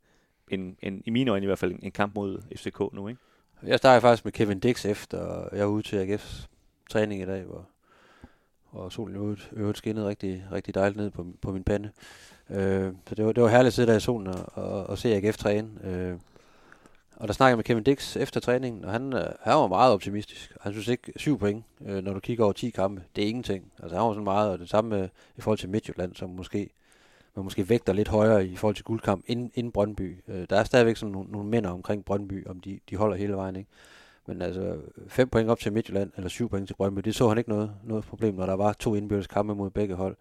en, 0.51 0.77
en 0.81 1.01
i 1.05 1.09
mine 1.09 1.31
øjne 1.31 1.43
i 1.43 1.47
hvert 1.47 1.59
fald, 1.59 1.75
en 1.81 1.91
kamp 1.91 2.15
mod 2.15 2.41
FCK 2.55 2.79
nu, 2.93 3.07
ikke? 3.07 3.21
Jeg 3.63 3.77
starter 3.77 3.99
faktisk 3.99 4.25
med 4.25 4.31
Kevin 4.31 4.59
Dix 4.59 4.85
efter, 4.85 5.49
jeg 5.53 5.65
var 5.65 5.71
ude 5.71 5.83
til 5.83 6.15
AGF's 6.15 6.47
træning 6.89 7.21
i 7.21 7.25
dag, 7.25 7.43
hvor, 7.43 7.69
og 8.75 8.91
solen 8.91 9.15
øvrigt, 9.15 9.49
øvrigt 9.53 9.77
skinnede 9.77 10.07
rigtig, 10.07 10.45
rigtig 10.51 10.75
dejligt 10.75 10.97
ned 10.97 11.09
på, 11.09 11.25
på 11.41 11.51
min 11.51 11.63
pande. 11.63 11.89
Øh, 12.49 12.93
så 13.07 13.15
det 13.15 13.25
var, 13.25 13.31
det 13.31 13.43
var 13.43 13.49
herligt 13.49 13.67
at 13.67 13.73
sidde 13.73 13.91
der 13.91 13.97
i 13.97 13.99
solen 13.99 14.27
og, 14.27 14.45
og, 14.53 14.87
og 14.87 14.97
se 14.97 15.15
AGF 15.15 15.37
træne. 15.37 15.69
Øh, 15.83 16.17
og 17.15 17.27
der 17.27 17.33
snakkede 17.33 17.51
jeg 17.51 17.57
med 17.57 17.63
Kevin 17.63 17.83
Dix 17.83 18.17
efter 18.17 18.39
træningen, 18.39 18.85
og 18.85 18.91
han, 18.91 19.13
øh, 19.13 19.25
han 19.41 19.53
var 19.53 19.67
meget 19.67 19.93
optimistisk. 19.93 20.57
Han 20.61 20.71
synes 20.71 20.87
ikke, 20.87 21.13
syv 21.15 21.39
point, 21.39 21.65
øh, 21.85 22.03
når 22.03 22.13
du 22.13 22.19
kigger 22.19 22.43
over 22.43 22.53
10 22.53 22.69
kampe, 22.69 23.03
det 23.15 23.23
er 23.23 23.27
ingenting. 23.27 23.71
Altså 23.83 23.95
han 23.95 24.05
var 24.05 24.13
sådan 24.13 24.23
meget, 24.23 24.51
og 24.51 24.59
det 24.59 24.69
samme 24.69 24.89
med, 24.89 25.09
i 25.37 25.41
forhold 25.41 25.59
til 25.59 25.69
Midtjylland, 25.69 26.15
som 26.15 26.29
måske, 26.29 26.69
man 27.35 27.43
måske 27.43 27.69
vægter 27.69 27.93
lidt 27.93 28.07
højere 28.07 28.47
i 28.47 28.55
forhold 28.55 28.75
til 28.75 28.85
guldkamp 28.85 29.23
inden, 29.27 29.51
inden 29.53 29.71
Brøndby. 29.71 30.23
Øh, 30.27 30.45
der 30.49 30.59
er 30.59 30.63
stadigvæk 30.63 30.97
sådan 30.97 31.11
nogle, 31.11 31.31
nogle 31.31 31.49
mænd 31.49 31.65
omkring 31.65 32.05
Brøndby, 32.05 32.47
om 32.47 32.59
de, 32.59 32.79
de 32.89 32.95
holder 32.95 33.15
hele 33.17 33.33
vejen, 33.33 33.55
ikke? 33.55 33.69
Men 34.27 34.41
altså, 34.41 34.75
fem 35.07 35.29
point 35.29 35.49
op 35.49 35.59
til 35.59 35.73
Midtjylland, 35.73 36.11
eller 36.15 36.29
syv 36.29 36.49
point 36.49 36.67
til 36.67 36.75
Brøndby, 36.75 37.01
det 37.01 37.15
så 37.15 37.27
han 37.27 37.37
ikke 37.37 37.49
noget, 37.49 37.71
noget 37.83 38.05
problem, 38.05 38.33
når 38.33 38.45
der 38.45 38.53
var 38.53 38.73
to 38.73 38.95
indbyrdes 38.95 39.27
kampe 39.27 39.55
mod 39.55 39.69
begge 39.69 39.95
hold. 39.95 40.15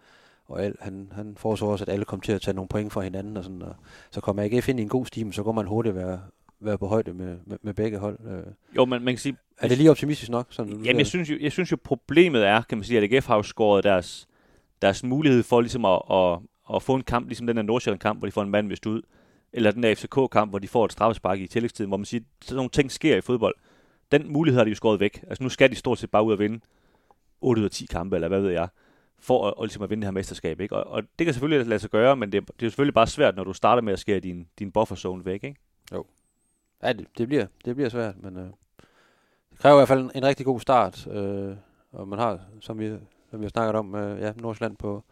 Og 0.47 0.65
al, 0.65 0.75
han, 0.81 1.13
han 1.13 1.35
foreså 1.37 1.67
også, 1.67 1.85
at 1.85 1.89
alle 1.89 2.05
kom 2.05 2.21
til 2.21 2.33
at 2.33 2.41
tage 2.41 2.55
nogle 2.55 2.69
point 2.69 2.93
fra 2.93 3.01
hinanden, 3.01 3.37
og, 3.37 3.45
sådan, 3.45 3.63
og 3.63 3.75
så 4.11 4.21
kommer 4.21 4.43
ikke 4.43 4.65
ind 4.69 4.81
i 4.81 4.83
en 4.83 4.89
god 4.89 5.07
stime, 5.07 5.33
så 5.33 5.43
går 5.43 5.53
man 5.53 5.67
hurtigt 5.67 5.95
være, 5.95 6.21
være 6.61 6.79
på 6.79 6.87
højde 6.87 7.13
med, 7.13 7.37
med, 7.47 7.59
med 7.63 7.75
begge 7.75 7.99
hold. 7.99 8.19
Øh. 8.29 8.43
Jo, 8.77 8.85
men 8.85 9.05
man 9.05 9.15
kan 9.15 9.19
sige... 9.19 9.37
Er 9.59 9.69
det 9.69 9.79
lige 9.79 9.91
optimistisk 9.91 10.31
nok? 10.31 10.47
Sådan, 10.51 10.73
Jamen, 10.73 10.99
jeg 10.99 11.07
synes, 11.07 11.31
jo, 11.31 11.37
jeg 11.41 11.53
synes 11.53 11.73
jo, 11.73 11.77
problemet 11.85 12.47
er, 12.47 12.63
kan 12.63 12.79
man 12.79 12.85
sige, 12.85 13.01
at 13.01 13.13
AGF 13.13 13.27
har 13.27 13.37
jo 13.37 13.43
skåret 13.43 13.85
deres, 13.85 14.29
deres 14.83 15.05
mulighed 15.05 15.43
for 15.43 15.61
ligesom 15.61 15.85
at, 15.85 16.03
at, 16.11 16.39
at 16.75 16.83
få 16.83 16.95
en 16.95 17.03
kamp, 17.03 17.29
ligesom 17.29 17.47
den 17.47 17.57
der 17.57 17.63
Nordsjælland-kamp, 17.63 18.19
hvor 18.19 18.27
de 18.27 18.33
får 18.33 18.43
en 18.43 18.51
mand 18.51 18.69
vist 18.69 18.87
ud, 18.87 19.03
eller 19.53 19.71
den 19.71 19.83
der 19.83 19.95
FCK-kamp, 19.95 20.53
hvor 20.53 20.59
de 20.59 20.69
får 20.69 20.85
et 20.85 20.93
straffespark 20.93 21.41
i 21.41 21.47
tillægstiden, 21.47 21.89
hvor 21.89 21.97
man 21.97 22.05
siger, 22.05 22.23
sådan 22.43 22.57
nogle 22.57 22.71
ting 22.71 22.93
sker 22.93 23.17
i 23.17 23.21
fodbold. 23.21 23.55
Den 24.13 24.33
mulighed 24.33 24.59
har 24.59 24.65
de 24.65 24.71
jo 24.71 24.77
skåret 24.77 25.01
væk. 25.01 25.25
Altså 25.29 25.43
nu 25.43 25.49
skal 25.49 25.71
de 25.71 25.77
stort 25.77 25.99
set 25.99 26.11
bare 26.11 26.25
ud 26.25 26.33
og 26.33 26.39
vinde 26.39 26.61
8 27.41 27.61
ud 27.61 27.65
af 27.65 27.71
10 27.71 27.87
kampe, 27.87 28.17
eller 28.17 28.29
hvad 28.29 28.41
ved 28.41 28.51
jeg, 28.51 28.69
for 29.19 29.49
at, 29.49 29.55
at, 29.59 29.65
ligesom 29.65 29.83
at 29.83 29.91
vinde 29.91 30.01
det 30.01 30.07
her 30.07 30.13
mesterskab. 30.13 30.61
Ikke? 30.61 30.77
Og, 30.77 30.93
og 30.93 31.03
det 31.19 31.25
kan 31.25 31.35
selvfølgelig 31.35 31.67
lade 31.67 31.81
sig 31.81 31.91
gøre, 31.91 32.17
men 32.17 32.33
det, 32.33 32.49
det 32.61 32.67
er 32.67 32.71
selvfølgelig 32.71 32.95
bare 32.95 33.07
svært, 33.07 33.37
når 33.37 33.45
du 33.45 33.53
starter 33.53 33.83
med 33.83 33.93
at 33.93 33.99
skære 33.99 34.21
din, 34.21 34.49
din 34.59 34.73
bufferzone 34.73 35.25
væk. 35.25 35.45
Ikke? 35.45 35.61
Jo. 35.93 36.05
Ja, 36.83 36.93
det, 36.93 37.07
det, 37.19 37.29
bliver, 37.29 37.47
det 37.65 37.75
bliver 37.77 37.89
svært, 37.89 38.23
men 38.23 38.37
øh, 38.37 38.47
det 39.51 39.59
kræver 39.59 39.77
i 39.77 39.79
hvert 39.79 39.89
fald 39.89 40.01
en, 40.01 40.11
en 40.15 40.25
rigtig 40.25 40.47
god 40.47 40.61
start. 40.61 41.07
Øh, 41.07 41.57
og 41.93 42.09
man 42.09 42.19
har, 42.19 42.41
som 42.61 42.79
vi, 42.79 42.89
som 43.31 43.41
vi 43.41 43.45
har 43.45 43.49
snakket 43.49 43.75
om, 43.75 43.95
øh, 43.95 44.21
ja, 44.21 44.33
Nordsjælland 44.37 44.77
på, 44.77 45.05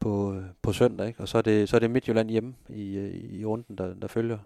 på, 0.00 0.42
på 0.62 0.72
søndag, 0.72 1.06
ikke? 1.06 1.20
og 1.20 1.28
så 1.28 1.38
er, 1.38 1.42
det, 1.42 1.68
så 1.68 1.76
er 1.76 1.80
det 1.80 1.90
Midtjylland 1.90 2.30
hjemme 2.30 2.54
i, 2.68 2.96
øh, 2.96 3.14
i 3.14 3.44
runden, 3.44 3.78
der, 3.78 3.94
der 3.94 4.08
følger. 4.08 4.38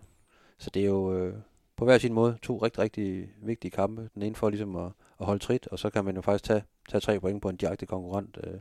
Så 0.58 0.70
det 0.70 0.82
er 0.82 0.86
jo 0.86 1.18
øh, 1.18 1.34
på 1.76 1.84
hver 1.84 1.98
sin 1.98 2.12
måde 2.12 2.38
to 2.42 2.58
rigtig, 2.58 2.82
rigtig 2.82 3.28
vigtige 3.42 3.70
kampe. 3.70 4.10
Den 4.14 4.22
ene 4.22 4.34
for 4.34 4.50
ligesom 4.50 4.76
at, 4.76 4.92
at 5.20 5.26
holde 5.26 5.38
trit, 5.38 5.66
og 5.66 5.78
så 5.78 5.90
kan 5.90 6.04
man 6.04 6.14
jo 6.14 6.20
faktisk 6.20 6.44
tage, 6.44 6.62
tage 6.88 7.00
tre 7.00 7.20
point 7.20 7.42
på 7.42 7.48
en 7.48 7.56
direkte 7.56 7.86
konkurrent 7.86 8.38
øh, 8.44 8.54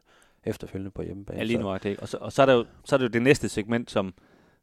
efterfølgende 0.43 0.91
på 0.91 1.01
hjemmebane. 1.01 1.39
Ja, 1.39 1.43
lige 1.43 1.60
nu 1.60 1.69
er 1.69 1.78
det. 1.78 1.99
Og, 1.99 2.08
så, 2.08 2.17
og 2.17 2.32
så, 2.32 2.41
er 2.41 2.45
der 2.45 2.54
jo, 2.54 2.65
så 2.84 2.95
er 2.95 2.97
det 2.97 3.04
jo 3.04 3.10
det 3.10 3.21
næste 3.21 3.49
segment, 3.49 3.91
som, 3.91 4.13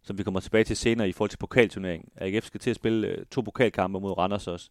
som 0.03 0.19
vi 0.19 0.23
kommer 0.23 0.41
tilbage 0.41 0.65
til 0.65 0.77
senere 0.77 1.09
i 1.09 1.12
forhold 1.12 1.31
til 1.31 1.38
pokalturneringen. 1.38 2.09
AGF 2.17 2.45
skal 2.45 2.61
til 2.61 2.71
at 2.71 2.77
spille 2.77 3.09
øh, 3.09 3.27
to 3.31 3.41
pokalkampe 3.41 4.01
mod 4.01 4.19
Randers 4.19 4.47
også. 4.47 4.71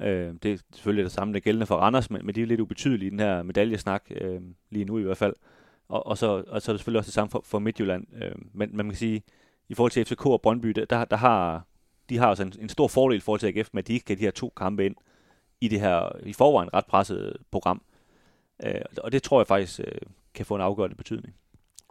Øh, 0.00 0.34
det 0.42 0.52
er 0.52 0.58
selvfølgelig 0.72 1.04
det 1.04 1.12
samme, 1.12 1.34
der 1.34 1.40
gældende 1.40 1.66
for 1.66 1.76
Randers, 1.76 2.10
men, 2.10 2.26
men 2.26 2.34
de 2.34 2.42
er 2.42 2.46
lidt 2.46 2.60
ubetydelige 2.60 3.06
i 3.06 3.10
den 3.10 3.20
her 3.20 3.42
medaljesnak, 3.42 4.04
øh, 4.10 4.40
lige 4.70 4.84
nu 4.84 4.98
i 4.98 5.02
hvert 5.02 5.16
fald. 5.16 5.34
Og, 5.88 6.06
og, 6.06 6.18
så, 6.18 6.44
og 6.48 6.62
så 6.62 6.70
er 6.70 6.74
det 6.74 6.80
selvfølgelig 6.80 6.98
også 6.98 7.08
det 7.08 7.14
samme 7.14 7.30
for, 7.30 7.42
for 7.44 7.58
Midtjylland. 7.58 8.06
Øh, 8.22 8.32
men 8.52 8.70
man 8.72 8.86
kan 8.88 8.96
sige, 8.96 9.22
i 9.68 9.74
forhold 9.74 9.90
til 9.90 10.04
FCK 10.04 10.26
og 10.26 10.42
Brøndby, 10.42 10.68
der, 10.68 11.04
der 11.04 11.16
har, 11.16 11.66
de 12.10 12.18
har 12.18 12.28
altså 12.28 12.44
en, 12.44 12.52
en 12.60 12.68
stor 12.68 12.88
fordel 12.88 13.20
forhold 13.20 13.40
til 13.40 13.46
AGF, 13.46 13.68
med 13.72 13.82
at 13.82 13.88
de 13.88 13.92
ikke 13.92 14.04
kan 14.04 14.16
de 14.16 14.22
her 14.22 14.30
to 14.30 14.52
kampe 14.56 14.86
ind 14.86 14.96
i 15.60 15.68
det 15.68 15.80
her 15.80 16.12
i 16.22 16.32
forvejen 16.32 16.74
ret 16.74 16.86
presset 16.86 17.36
program. 17.50 17.82
Øh, 18.64 18.80
og 18.98 19.12
det 19.12 19.22
tror 19.22 19.40
jeg 19.40 19.46
faktisk 19.46 19.80
øh, 19.80 20.00
kan 20.34 20.46
få 20.46 20.54
en 20.54 20.60
afgørende 20.60 20.96
betydning. 20.96 21.34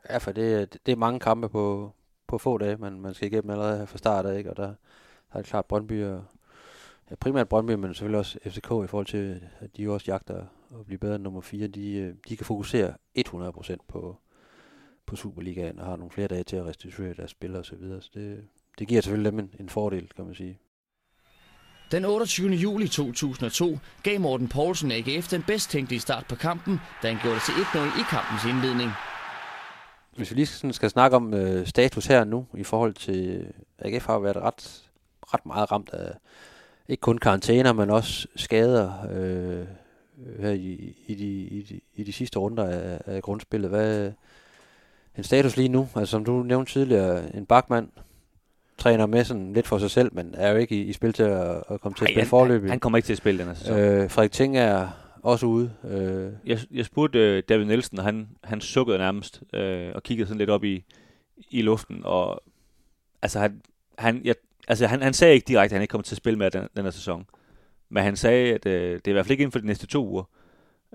Ja, 0.09 0.17
for 0.17 0.31
det, 0.31 0.77
det 0.85 0.91
er 0.91 0.95
mange 0.95 1.19
kampe 1.19 1.49
på, 1.49 1.91
på 2.27 2.37
få 2.37 2.57
dage, 2.57 2.77
man, 2.77 2.99
man 2.99 3.13
skal 3.13 3.31
igennem 3.31 3.49
allerede 3.49 3.87
fra 3.87 3.97
start 3.97 4.25
af, 4.25 4.37
ikke? 4.37 4.49
og 4.49 4.57
der, 4.57 4.73
har 5.29 5.39
det 5.39 5.49
klart 5.49 5.65
Brøndby 5.65 6.05
og 6.05 6.23
ja, 7.09 7.15
primært 7.15 7.49
Brøndby, 7.49 7.71
men 7.71 7.93
selvfølgelig 7.93 8.19
også 8.19 8.39
FCK 8.45 8.65
i 8.65 8.87
forhold 8.87 9.05
til, 9.05 9.41
at 9.59 9.77
de 9.77 9.89
også 9.89 10.11
jagter 10.11 10.45
at 10.79 10.85
blive 10.85 10.97
bedre 10.97 11.15
end 11.15 11.23
nummer 11.23 11.41
4. 11.41 11.67
De, 11.67 11.93
øh, 11.93 12.15
de 12.29 12.37
kan 12.37 12.45
fokusere 12.45 12.93
100% 13.17 13.75
på, 13.87 14.17
på 15.05 15.15
Superligaen 15.15 15.79
og 15.79 15.85
har 15.85 15.95
nogle 15.95 16.11
flere 16.11 16.27
dage 16.27 16.43
til 16.43 16.55
at 16.55 16.65
restituere 16.65 17.13
deres 17.13 17.31
spillere 17.31 17.59
osv. 17.59 17.69
Så, 17.69 17.75
videre. 17.75 18.01
så 18.01 18.09
det, 18.13 18.47
det 18.79 18.87
giver 18.87 19.01
selvfølgelig 19.01 19.31
dem 19.31 19.39
en, 19.39 19.51
en 19.59 19.69
fordel, 19.69 20.09
kan 20.15 20.25
man 20.25 20.35
sige. 20.35 20.59
Den 21.91 22.05
28. 22.05 22.49
juli 22.49 22.87
2002 22.87 23.79
gav 24.03 24.19
Morten 24.19 24.47
Poulsen 24.47 24.91
AGF 24.91 25.27
den 25.27 25.43
bedst 25.43 25.69
tænkelige 25.69 25.99
start 25.99 26.25
på 26.29 26.35
kampen, 26.35 26.79
da 27.03 27.07
han 27.07 27.17
gjorde 27.21 27.35
det 27.35 27.43
til 27.43 27.51
1-0 27.51 27.99
i 27.99 28.03
kampens 28.09 28.45
indledning. 28.45 28.91
Hvis 30.15 30.31
vi 30.31 30.35
lige 30.35 30.45
sådan 30.45 30.73
skal 30.73 30.89
snakke 30.89 31.15
om 31.15 31.33
øh, 31.33 31.67
status 31.67 32.05
her 32.05 32.23
nu, 32.23 32.45
i 32.57 32.63
forhold 32.63 32.93
til, 32.93 33.47
AGF 33.79 34.05
har 34.05 34.19
været 34.19 34.37
ret, 34.37 34.89
ret 35.33 35.45
meget 35.45 35.71
ramt 35.71 35.89
af, 35.89 36.11
ikke 36.87 37.01
kun 37.01 37.17
karantæner, 37.17 37.73
men 37.73 37.89
også 37.89 38.27
skader 38.35 38.93
øh, 39.11 39.67
her 40.39 40.51
i, 40.51 40.95
i, 41.07 41.15
de, 41.15 41.43
i, 41.43 41.61
de, 41.61 41.79
i 41.95 42.03
de 42.03 42.13
sidste 42.13 42.39
runder 42.39 42.65
af, 42.65 43.01
af 43.05 43.21
grundspillet. 43.21 43.69
Hvad 43.69 44.11
en 45.17 45.23
status 45.23 45.57
lige 45.57 45.69
nu? 45.69 45.87
Altså 45.95 46.11
som 46.11 46.25
du 46.25 46.43
nævnte 46.43 46.71
tidligere, 46.71 47.35
en 47.35 47.45
bakmand 47.45 47.89
træner 48.79 49.05
med 49.05 49.23
sådan 49.23 49.53
lidt 49.53 49.67
for 49.67 49.77
sig 49.77 49.91
selv, 49.91 50.09
men 50.13 50.35
er 50.37 50.51
jo 50.51 50.57
ikke 50.57 50.75
i, 50.75 50.81
i 50.81 50.93
spil 50.93 51.13
til 51.13 51.23
at, 51.23 51.63
at 51.69 51.81
komme 51.81 51.95
til 51.95 52.05
at 52.05 52.11
spille 52.11 52.25
forløb. 52.29 52.61
Han, 52.61 52.69
han 52.69 52.79
kommer 52.79 52.97
ikke 52.97 53.05
til 53.05 53.13
at 53.13 53.17
spille 53.17 53.39
den 53.39 53.47
her 53.47 53.53
sæson. 53.53 53.79
Øh, 53.79 54.09
Frederik 54.09 54.31
Ting 54.31 54.57
er 54.57 54.87
også 55.23 55.45
ude. 55.45 55.71
Øh. 55.83 56.31
Jeg, 56.45 56.59
jeg 56.71 56.85
spurgte 56.85 57.37
uh, 57.37 57.43
David 57.49 57.65
Nielsen, 57.65 57.99
og 57.99 58.05
han, 58.05 58.27
han 58.43 58.61
sukkede 58.61 58.97
nærmest 58.97 59.43
øh, 59.53 59.91
og 59.95 60.03
kiggede 60.03 60.27
sådan 60.27 60.37
lidt 60.37 60.49
op 60.49 60.63
i, 60.63 60.83
i 61.49 61.61
luften. 61.61 62.01
Og, 62.03 62.43
altså, 63.21 63.39
han, 63.39 63.61
han, 63.97 64.21
jeg, 64.23 64.35
altså, 64.67 64.87
han, 64.87 65.01
han 65.01 65.13
sagde 65.13 65.33
ikke 65.33 65.47
direkte, 65.47 65.73
at 65.73 65.77
han 65.77 65.81
ikke 65.81 65.91
kommer 65.91 66.03
til 66.03 66.13
at 66.13 66.17
spille 66.17 66.39
med 66.39 66.51
den, 66.51 66.67
den 66.75 66.83
her 66.83 66.91
sæson. 66.91 67.25
Men 67.89 68.03
han 68.03 68.15
sagde, 68.15 68.53
at 68.53 68.65
øh, 68.65 68.91
det 68.91 69.07
er 69.07 69.11
i 69.11 69.13
hvert 69.13 69.25
fald 69.25 69.31
ikke 69.31 69.41
inden 69.41 69.51
for 69.51 69.59
de 69.59 69.65
næste 69.65 69.87
to 69.87 70.07
uger. 70.07 70.23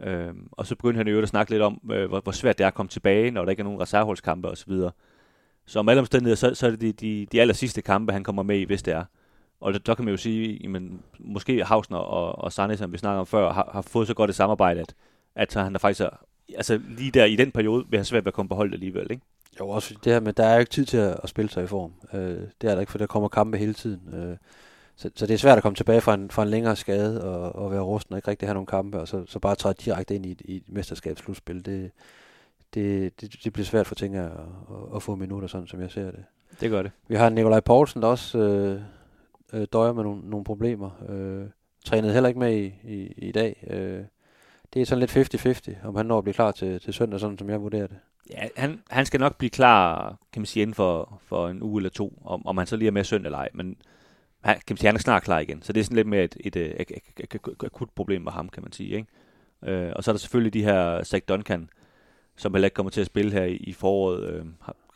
Øh, 0.05 0.35
og 0.53 0.67
så 0.67 0.77
begyndte 0.77 0.97
han 0.97 1.09
jo 1.09 1.23
at 1.23 1.29
snakke 1.29 1.53
lidt 1.53 1.63
om, 1.63 1.81
øh, 1.93 2.09
hvor, 2.09 2.21
hvor 2.21 2.33
svært 2.33 2.59
det 2.59 2.65
er 2.65 2.69
at 2.69 2.75
komme 2.75 2.89
tilbage, 2.89 3.31
når 3.31 3.45
der 3.45 3.51
ikke 3.51 3.61
er 3.61 3.65
nogen 3.65 3.81
reserveholdskampe 3.81 4.49
osv. 4.49 4.73
Så, 4.73 4.91
så 5.67 5.79
om 5.79 5.89
alle 5.89 6.01
omstændigheder, 6.01 6.37
så, 6.37 6.55
så 6.55 6.67
er 6.67 6.71
det 6.71 6.81
de, 6.81 6.93
de, 6.93 7.27
de 7.33 7.41
aller 7.41 7.55
sidste 7.55 7.83
kampe, 7.83 8.13
han 8.13 8.25
kommer 8.25 8.43
med 8.43 8.59
i, 8.59 8.65
hvis 8.65 8.83
det 8.83 8.95
er. 8.95 9.05
Og 9.61 9.73
der, 9.73 9.79
der 9.79 9.95
kan 9.95 10.05
man 10.05 10.13
jo 10.13 10.19
sige, 10.19 10.59
jamen, 10.63 11.03
måske 11.19 11.65
Hausner 11.65 11.99
og, 11.99 12.45
og 12.45 12.53
Sanne, 12.53 12.77
som 12.77 12.93
vi 12.93 12.99
snakker 12.99 13.21
om 13.21 13.27
før, 13.27 13.53
har, 13.53 13.71
har 13.73 13.83
fået 13.83 14.07
så 14.07 14.15
godt 14.15 14.31
et 14.31 14.37
samarbejde, 14.37 14.81
at, 14.81 14.95
at 15.35 15.55
han 15.55 15.75
er 15.75 15.79
faktisk 15.79 16.01
er, 16.01 16.09
altså 16.57 16.81
lige 16.89 17.11
der 17.11 17.25
i 17.25 17.37
den 17.37 17.51
periode 17.51 17.85
vil 17.89 17.99
have 17.99 18.05
svært 18.05 18.25
ved 18.25 18.31
at 18.31 18.35
komme 18.35 18.49
på 18.49 18.55
holdet 18.55 18.75
alligevel, 18.75 19.07
ikke? 19.11 19.23
Jo, 19.61 19.69
også 19.69 19.95
det 20.05 20.13
her 20.13 20.21
med, 20.21 20.33
der 20.33 20.45
er 20.45 20.55
jo 20.55 20.61
ikke 20.61 20.71
tid 20.71 20.85
til 20.85 20.97
at, 20.97 21.17
at 21.23 21.29
spille 21.29 21.51
sig 21.51 21.65
i 21.65 21.67
form. 21.67 21.93
Øh, 22.13 22.41
det 22.61 22.71
er 22.71 22.75
der 22.75 22.81
ikke, 22.81 22.93
for 22.93 22.99
der 22.99 23.07
kommer 23.07 23.29
kampe 23.29 23.59
hele 23.59 23.75
tiden. 23.75 24.15
Øh, 24.15 24.37
så, 24.97 25.11
så 25.17 25.27
det 25.27 25.35
er 25.35 25.39
svært 25.39 25.57
at 25.57 25.63
komme 25.63 25.77
tilbage 25.77 26.01
fra 26.01 26.15
en, 26.15 26.31
fra 26.31 26.43
en 26.43 26.49
længere 26.49 26.77
skade 26.77 27.25
og, 27.25 27.55
og 27.65 27.71
være 27.71 27.81
rusten 27.81 28.13
og 28.13 28.19
ikke 28.19 28.29
rigtig 28.29 28.49
have 28.49 28.55
nogle 28.55 28.67
kampe, 28.67 29.01
og 29.01 29.09
så, 29.09 29.25
så 29.27 29.39
bare 29.39 29.55
træde 29.55 29.75
direkte 29.85 30.15
ind 30.15 30.27
i, 30.27 30.37
i 30.45 30.57
et 30.57 30.63
mesterskabsslutspil. 30.69 31.67
Det, 31.67 31.91
det, 32.75 33.21
det, 33.21 33.45
det 33.45 33.53
bliver 33.53 33.67
svært 33.67 33.87
for 33.87 33.95
ting 33.95 34.17
at, 34.17 34.25
at, 34.25 34.97
at 34.97 35.03
få 35.03 35.15
minutter, 35.15 35.49
sådan 35.49 35.67
som 35.67 35.81
jeg 35.81 35.91
ser 35.91 36.11
det. 36.11 36.25
Det 36.61 36.71
gør 36.71 36.83
det. 36.83 36.93
Vi 37.09 37.15
har 37.15 37.29
Nikolaj 37.29 37.61
Poulsen, 37.61 38.03
der 38.03 38.09
også 38.09 38.39
øh, 38.39 38.81
øh, 39.53 39.67
døjer 39.73 39.93
med 39.93 40.05
nogle, 40.05 40.31
nogle 40.31 40.45
problemer. 40.45 40.91
Øh, 41.09 41.47
trænede 41.85 42.13
heller 42.13 42.29
ikke 42.29 42.41
med 42.41 42.57
i, 42.57 42.75
i, 42.85 43.13
i 43.17 43.33
dag. 43.33 43.67
Øh, 43.71 44.05
det 44.75 44.83
er 44.83 44.87
sådan 44.87 45.01
lidt 45.01 45.77
50-50, 45.77 45.87
om 45.87 45.97
han 45.97 46.07
når 46.07 46.19
at 46.19 46.25
blive 46.25 46.35
klar 46.35 46.51
til, 46.51 46.81
til 46.81 46.95
søndag, 46.95 47.21
sådan 47.21 47.39
som 47.39 47.51
jeg 47.51 47.63
vurderer 47.63 47.87
det. 47.87 47.97
Ja, 48.31 48.49
han, 48.57 48.83
han 48.91 49.07
skal 49.07 49.21
nok 49.21 49.39
blive 49.39 49.51
klar, 49.51 50.09
kan 50.33 50.41
man 50.41 50.47
sige, 50.47 50.63
inden 50.63 50.75
for, 50.75 51.21
for 51.27 51.49
en 51.49 51.63
uge 51.63 51.79
eller 51.79 51.91
to, 51.91 52.23
om, 52.25 52.47
om 52.47 52.59
han 52.59 52.67
så 52.67 52.77
lige 52.77 52.87
er 52.87 52.93
med 52.93 53.05
søndag 53.05 53.29
eller 53.29 53.39
ej. 53.39 53.49
Men 53.55 53.77
han, 54.41 54.55
kan 54.55 54.63
man 54.69 54.77
sige, 54.77 54.89
han 54.89 54.95
er 54.95 55.01
snart 55.01 55.23
klar 55.23 55.39
igen. 55.39 55.63
Så 55.63 55.73
det 55.73 55.81
er 55.81 55.85
sådan 55.85 55.97
lidt 55.97 56.09
mere 56.09 56.25
et, 56.25 56.37
et, 56.41 56.57
et, 56.57 56.81
et, 56.81 57.35
et, 57.35 57.65
akut 57.65 57.91
problem 57.91 58.23
med 58.23 58.33
ham, 58.33 58.49
kan 58.49 58.63
man 58.63 58.73
sige. 58.73 58.97
Ikke? 58.97 59.09
Øh, 59.73 59.93
og 59.97 60.05
så 60.05 60.11
er 60.11 60.13
der 60.13 60.19
selvfølgelig 60.19 60.55
de 60.55 60.65
her 60.65 61.05
Zach 61.05 61.25
Duncan, 61.29 61.69
som 62.37 62.55
heller 62.55 62.67
ikke 62.67 62.75
kommer 62.75 62.91
til 62.91 63.01
at 63.01 63.07
spille 63.07 63.33
her 63.33 63.45
i, 63.45 63.55
i 63.55 63.73
foråret, 63.73 64.25
øh, 64.25 64.45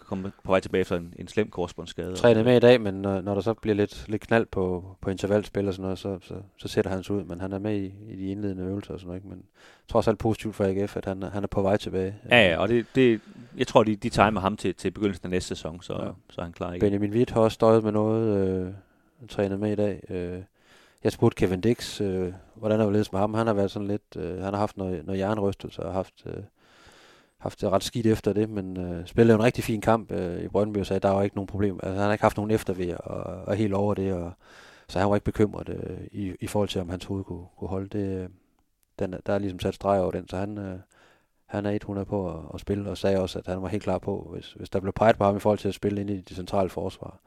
kommer 0.09 0.31
på 0.45 0.53
vej 0.53 0.61
tilbage 0.61 0.81
efter 0.81 0.97
en, 0.97 1.15
en 1.19 1.29
slem 1.29 1.51
korsbåndsskade. 1.51 2.15
Trænet 2.15 2.45
med 2.45 2.57
i 2.57 2.61
dag, 2.61 2.81
men 2.81 2.95
når, 2.95 3.21
når 3.21 3.35
der 3.35 3.41
så 3.41 3.55
bliver 3.55 3.75
lidt, 3.75 4.05
lidt 4.09 4.23
knald 4.23 4.47
på, 4.47 4.85
på 5.01 5.11
intervalspil 5.11 5.69
og 5.69 5.75
sådan 5.75 5.83
noget, 5.83 5.99
så, 5.99 6.19
så, 6.23 6.35
så 6.57 6.69
sætter 6.69 6.91
han 6.91 7.03
sig 7.03 7.17
ud, 7.17 7.25
men 7.25 7.41
han 7.41 7.53
er 7.53 7.59
med 7.59 7.77
i, 7.77 7.95
i 8.09 8.17
de 8.17 8.31
indledende 8.31 8.65
øvelser 8.65 8.95
og 8.95 9.01
sådan 9.01 9.09
noget. 9.09 9.25
Men 9.25 9.43
trods 9.89 10.09
alt 10.09 10.19
positivt 10.19 10.55
for 10.55 10.65
AGF, 10.65 10.97
at 10.97 11.05
han, 11.05 11.23
han 11.23 11.43
er 11.43 11.47
på 11.47 11.63
vej 11.63 11.77
tilbage. 11.77 12.15
Ja, 12.31 12.49
ja 12.49 12.59
og 12.59 12.69
det, 12.69 12.87
det, 12.95 13.21
jeg 13.57 13.67
tror, 13.67 13.83
de, 13.83 13.97
de 13.97 14.09
timer 14.09 14.41
ham 14.41 14.57
til, 14.57 14.75
til 14.75 14.91
begyndelsen 14.91 15.27
af 15.27 15.31
næste 15.31 15.49
sæson, 15.49 15.83
så, 15.83 15.93
ja. 15.93 16.11
så 16.31 16.41
er 16.41 16.45
han 16.45 16.53
klar 16.53 16.69
igen. 16.69 16.81
Benjamin 16.81 17.13
Witt 17.13 17.31
har 17.31 17.41
også 17.41 17.55
støjet 17.55 17.85
med 17.85 17.93
noget, 17.93 18.49
øh, 18.49 18.73
trænet 19.29 19.61
med 19.61 19.73
i 19.73 19.77
dag. 19.77 20.03
Øh, 20.11 20.43
jeg 21.05 21.13
spurgte 21.13 21.37
Kevin 21.37 21.61
Dix, 21.61 22.01
øh, 22.01 22.33
hvordan 22.55 22.81
er 22.81 22.91
det 22.91 23.13
med 23.13 23.21
ham? 23.21 23.35
Han 23.35 23.47
har 23.47 23.55
været 23.55 23.71
sådan 23.71 23.89
lidt, 23.89 24.17
øh, 24.17 24.43
han 24.43 24.55
har 24.55 24.57
haft 24.57 24.77
noget, 24.77 25.07
noget 25.07 25.19
jernrystelse 25.19 25.83
og 25.83 25.93
haft... 25.93 26.15
Øh, 26.27 26.43
haft 27.39 27.61
det 27.61 27.71
ret 27.71 27.85
skidt 27.85 28.07
efter 28.07 28.33
det, 28.33 28.51
men 28.51 28.77
øh, 28.77 29.07
spillede 29.07 29.35
en 29.35 29.45
rigtig 29.45 29.65
fin 29.65 29.81
kamp 29.81 30.13
øh, 30.13 30.43
i 30.43 30.49
Brøndby 30.49 30.79
og 30.79 30.87
sagde, 30.87 30.97
at 30.97 31.03
der 31.03 31.11
var 31.11 31.23
ikke 31.23 31.37
nogen 31.37 31.47
problem. 31.47 31.81
Altså, 31.83 31.95
han 31.95 32.05
har 32.05 32.13
ikke 32.13 32.25
haft 32.25 32.37
nogen 32.37 32.51
efterved 32.51 32.95
og, 33.05 33.23
og 33.23 33.57
helt 33.57 33.75
over 33.75 33.95
det, 33.95 34.13
og, 34.13 34.33
så 34.89 34.99
han 34.99 35.09
var 35.09 35.17
ikke 35.17 35.25
bekymret 35.25 35.69
øh, 35.69 35.99
i, 36.13 36.33
i 36.41 36.47
forhold 36.47 36.69
til, 36.69 36.81
om 36.81 36.89
hans 36.89 37.05
hoved 37.05 37.25
kunne, 37.25 37.47
kunne 37.59 37.69
holde 37.69 37.89
det. 37.89 38.23
Øh, 38.23 38.29
den, 38.99 39.15
der 39.27 39.33
er 39.33 39.39
ligesom 39.39 39.61
sat 39.61 39.75
streg 39.75 40.01
over 40.01 40.11
den, 40.11 40.29
så 40.29 40.37
han, 40.37 40.59
øh, 40.59 40.79
han 41.47 41.67
er 41.67 41.71
100 41.71 42.05
på 42.05 42.31
at, 42.31 42.41
at 42.55 42.61
spille, 42.61 42.91
og 42.91 42.99
sagde 42.99 43.21
også, 43.21 43.39
at 43.39 43.47
han 43.47 43.63
var 43.63 43.69
helt 43.69 43.83
klar 43.83 43.99
på, 43.99 44.31
hvis, 44.33 44.53
hvis 44.53 44.71
der 44.71 44.81
blev 44.81 44.93
peget 44.93 45.19
på 45.19 45.25
ham 45.25 45.37
i 45.37 45.41
forhold 45.41 45.59
til 45.59 45.69
at 45.69 45.75
spille 45.75 46.01
ind 46.01 46.11
i 46.11 46.21
det 46.21 46.37
centrale 46.37 46.69
forsvar, 46.69 47.19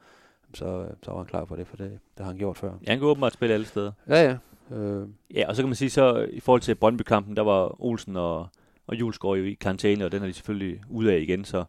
så, 0.54 0.86
så 1.02 1.10
var 1.10 1.18
han 1.18 1.26
klar 1.26 1.44
på 1.44 1.56
det, 1.56 1.66
for 1.66 1.76
det, 1.76 1.90
det 1.90 2.24
har 2.24 2.26
han 2.26 2.38
gjort 2.38 2.58
før. 2.58 2.72
Ja, 2.86 2.90
han 2.90 2.98
kan 2.98 3.08
åbenbart 3.08 3.32
spille 3.32 3.54
alle 3.54 3.66
steder. 3.66 3.92
Ja, 4.08 4.22
ja. 4.22 4.36
Øh. 4.76 5.08
Ja, 5.34 5.48
og 5.48 5.56
så 5.56 5.62
kan 5.62 5.68
man 5.68 5.76
sige, 5.76 5.90
så 5.90 6.26
i 6.30 6.40
forhold 6.40 6.60
til 6.60 6.74
Brøndby-kampen, 6.74 7.36
der 7.36 7.42
var 7.42 7.82
Olsen 7.82 8.16
og 8.16 8.48
og 8.86 9.00
Jules 9.00 9.18
går 9.18 9.36
jo 9.36 9.44
i 9.44 9.52
karantæne, 9.52 10.04
og 10.04 10.12
den 10.12 10.22
er 10.22 10.26
de 10.26 10.32
selvfølgelig 10.32 10.80
ude 10.88 11.12
af 11.12 11.18
igen, 11.18 11.44
så, 11.44 11.64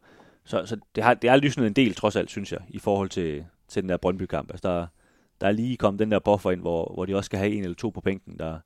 så, 0.45 0.65
så 0.65 0.77
det, 0.95 1.03
har, 1.03 1.13
det 1.13 1.29
er 1.29 1.35
lysnet 1.35 1.67
en 1.67 1.73
del, 1.73 1.95
trods 1.95 2.15
alt, 2.15 2.29
synes 2.29 2.51
jeg, 2.51 2.61
i 2.69 2.79
forhold 2.79 3.09
til, 3.09 3.45
til 3.67 3.81
den 3.81 3.89
der 3.89 3.97
Brøndby-kamp. 3.97 4.51
Altså, 4.51 4.67
der, 4.67 4.87
der 5.41 5.47
er 5.47 5.51
lige 5.51 5.77
kommet 5.77 5.99
den 5.99 6.11
der 6.11 6.19
buffer 6.19 6.51
ind, 6.51 6.61
hvor, 6.61 6.93
hvor 6.93 7.05
de 7.05 7.15
også 7.15 7.25
skal 7.25 7.39
have 7.39 7.51
en 7.51 7.63
eller 7.63 7.75
to 7.75 7.89
på 7.89 8.01
bænken, 8.01 8.39
der, 8.39 8.59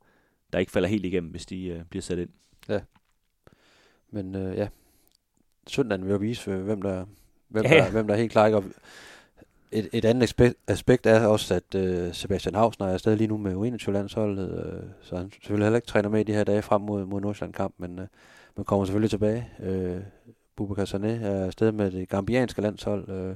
der 0.54 0.60
ikke 0.60 0.72
falder 0.72 0.90
helt 0.90 1.06
igennem, 1.06 1.32
hvis 1.32 1.46
de 1.46 1.76
uh, 1.76 1.86
bliver 1.90 2.02
sat 2.02 2.18
ind. 2.18 2.30
Ja. 2.70 2.80
Men 4.12 4.36
uh, 4.36 4.58
ja, 4.58 4.68
søndagen 5.68 6.06
vil 6.06 6.12
jo 6.12 6.18
vise, 6.18 6.56
hvem 6.56 6.82
der, 6.82 7.06
hvem, 7.48 7.66
ja. 7.66 7.70
der, 7.70 7.92
hvem 7.92 8.08
der 8.08 8.14
er 8.14 8.20
helt 8.20 8.32
klar. 8.32 8.46
Ikke? 8.46 8.64
Et, 9.72 9.90
et 9.94 10.06
andet 10.06 10.24
aspekt, 10.24 10.56
aspekt 10.68 11.06
er 11.06 11.26
også, 11.26 11.54
at 11.54 11.76
uh, 11.76 12.14
Sebastian 12.14 12.56
Hausner 12.56 12.88
er 12.88 12.98
stadig 12.98 13.18
lige 13.18 13.28
nu 13.28 13.38
med 13.38 13.56
U21-landsholdet, 13.56 14.50
uh, 14.50 14.90
så 15.02 15.18
han 15.18 15.32
selvfølgelig 15.32 15.66
heller 15.66 15.78
ikke 15.78 15.88
træner 15.88 16.10
med 16.10 16.20
i 16.20 16.24
de 16.24 16.34
her 16.34 16.44
dage 16.44 16.62
frem 16.62 16.82
mod, 16.82 17.06
mod 17.06 17.22
Nordsjælland-kamp, 17.22 17.76
men 17.78 18.00
uh, 18.00 18.06
man 18.58 18.66
kommer 18.66 18.86
selvfølgelig 18.86 19.10
tilbage. 19.10 19.50
Uh, 19.60 20.02
Bubakar 20.56 20.86
Sané 20.86 21.26
er 21.26 21.50
stadig 21.50 21.74
med 21.74 21.92
det 21.92 22.10
gambianske 22.10 22.62
landshold. 22.62 23.10
Uh, 23.10 23.36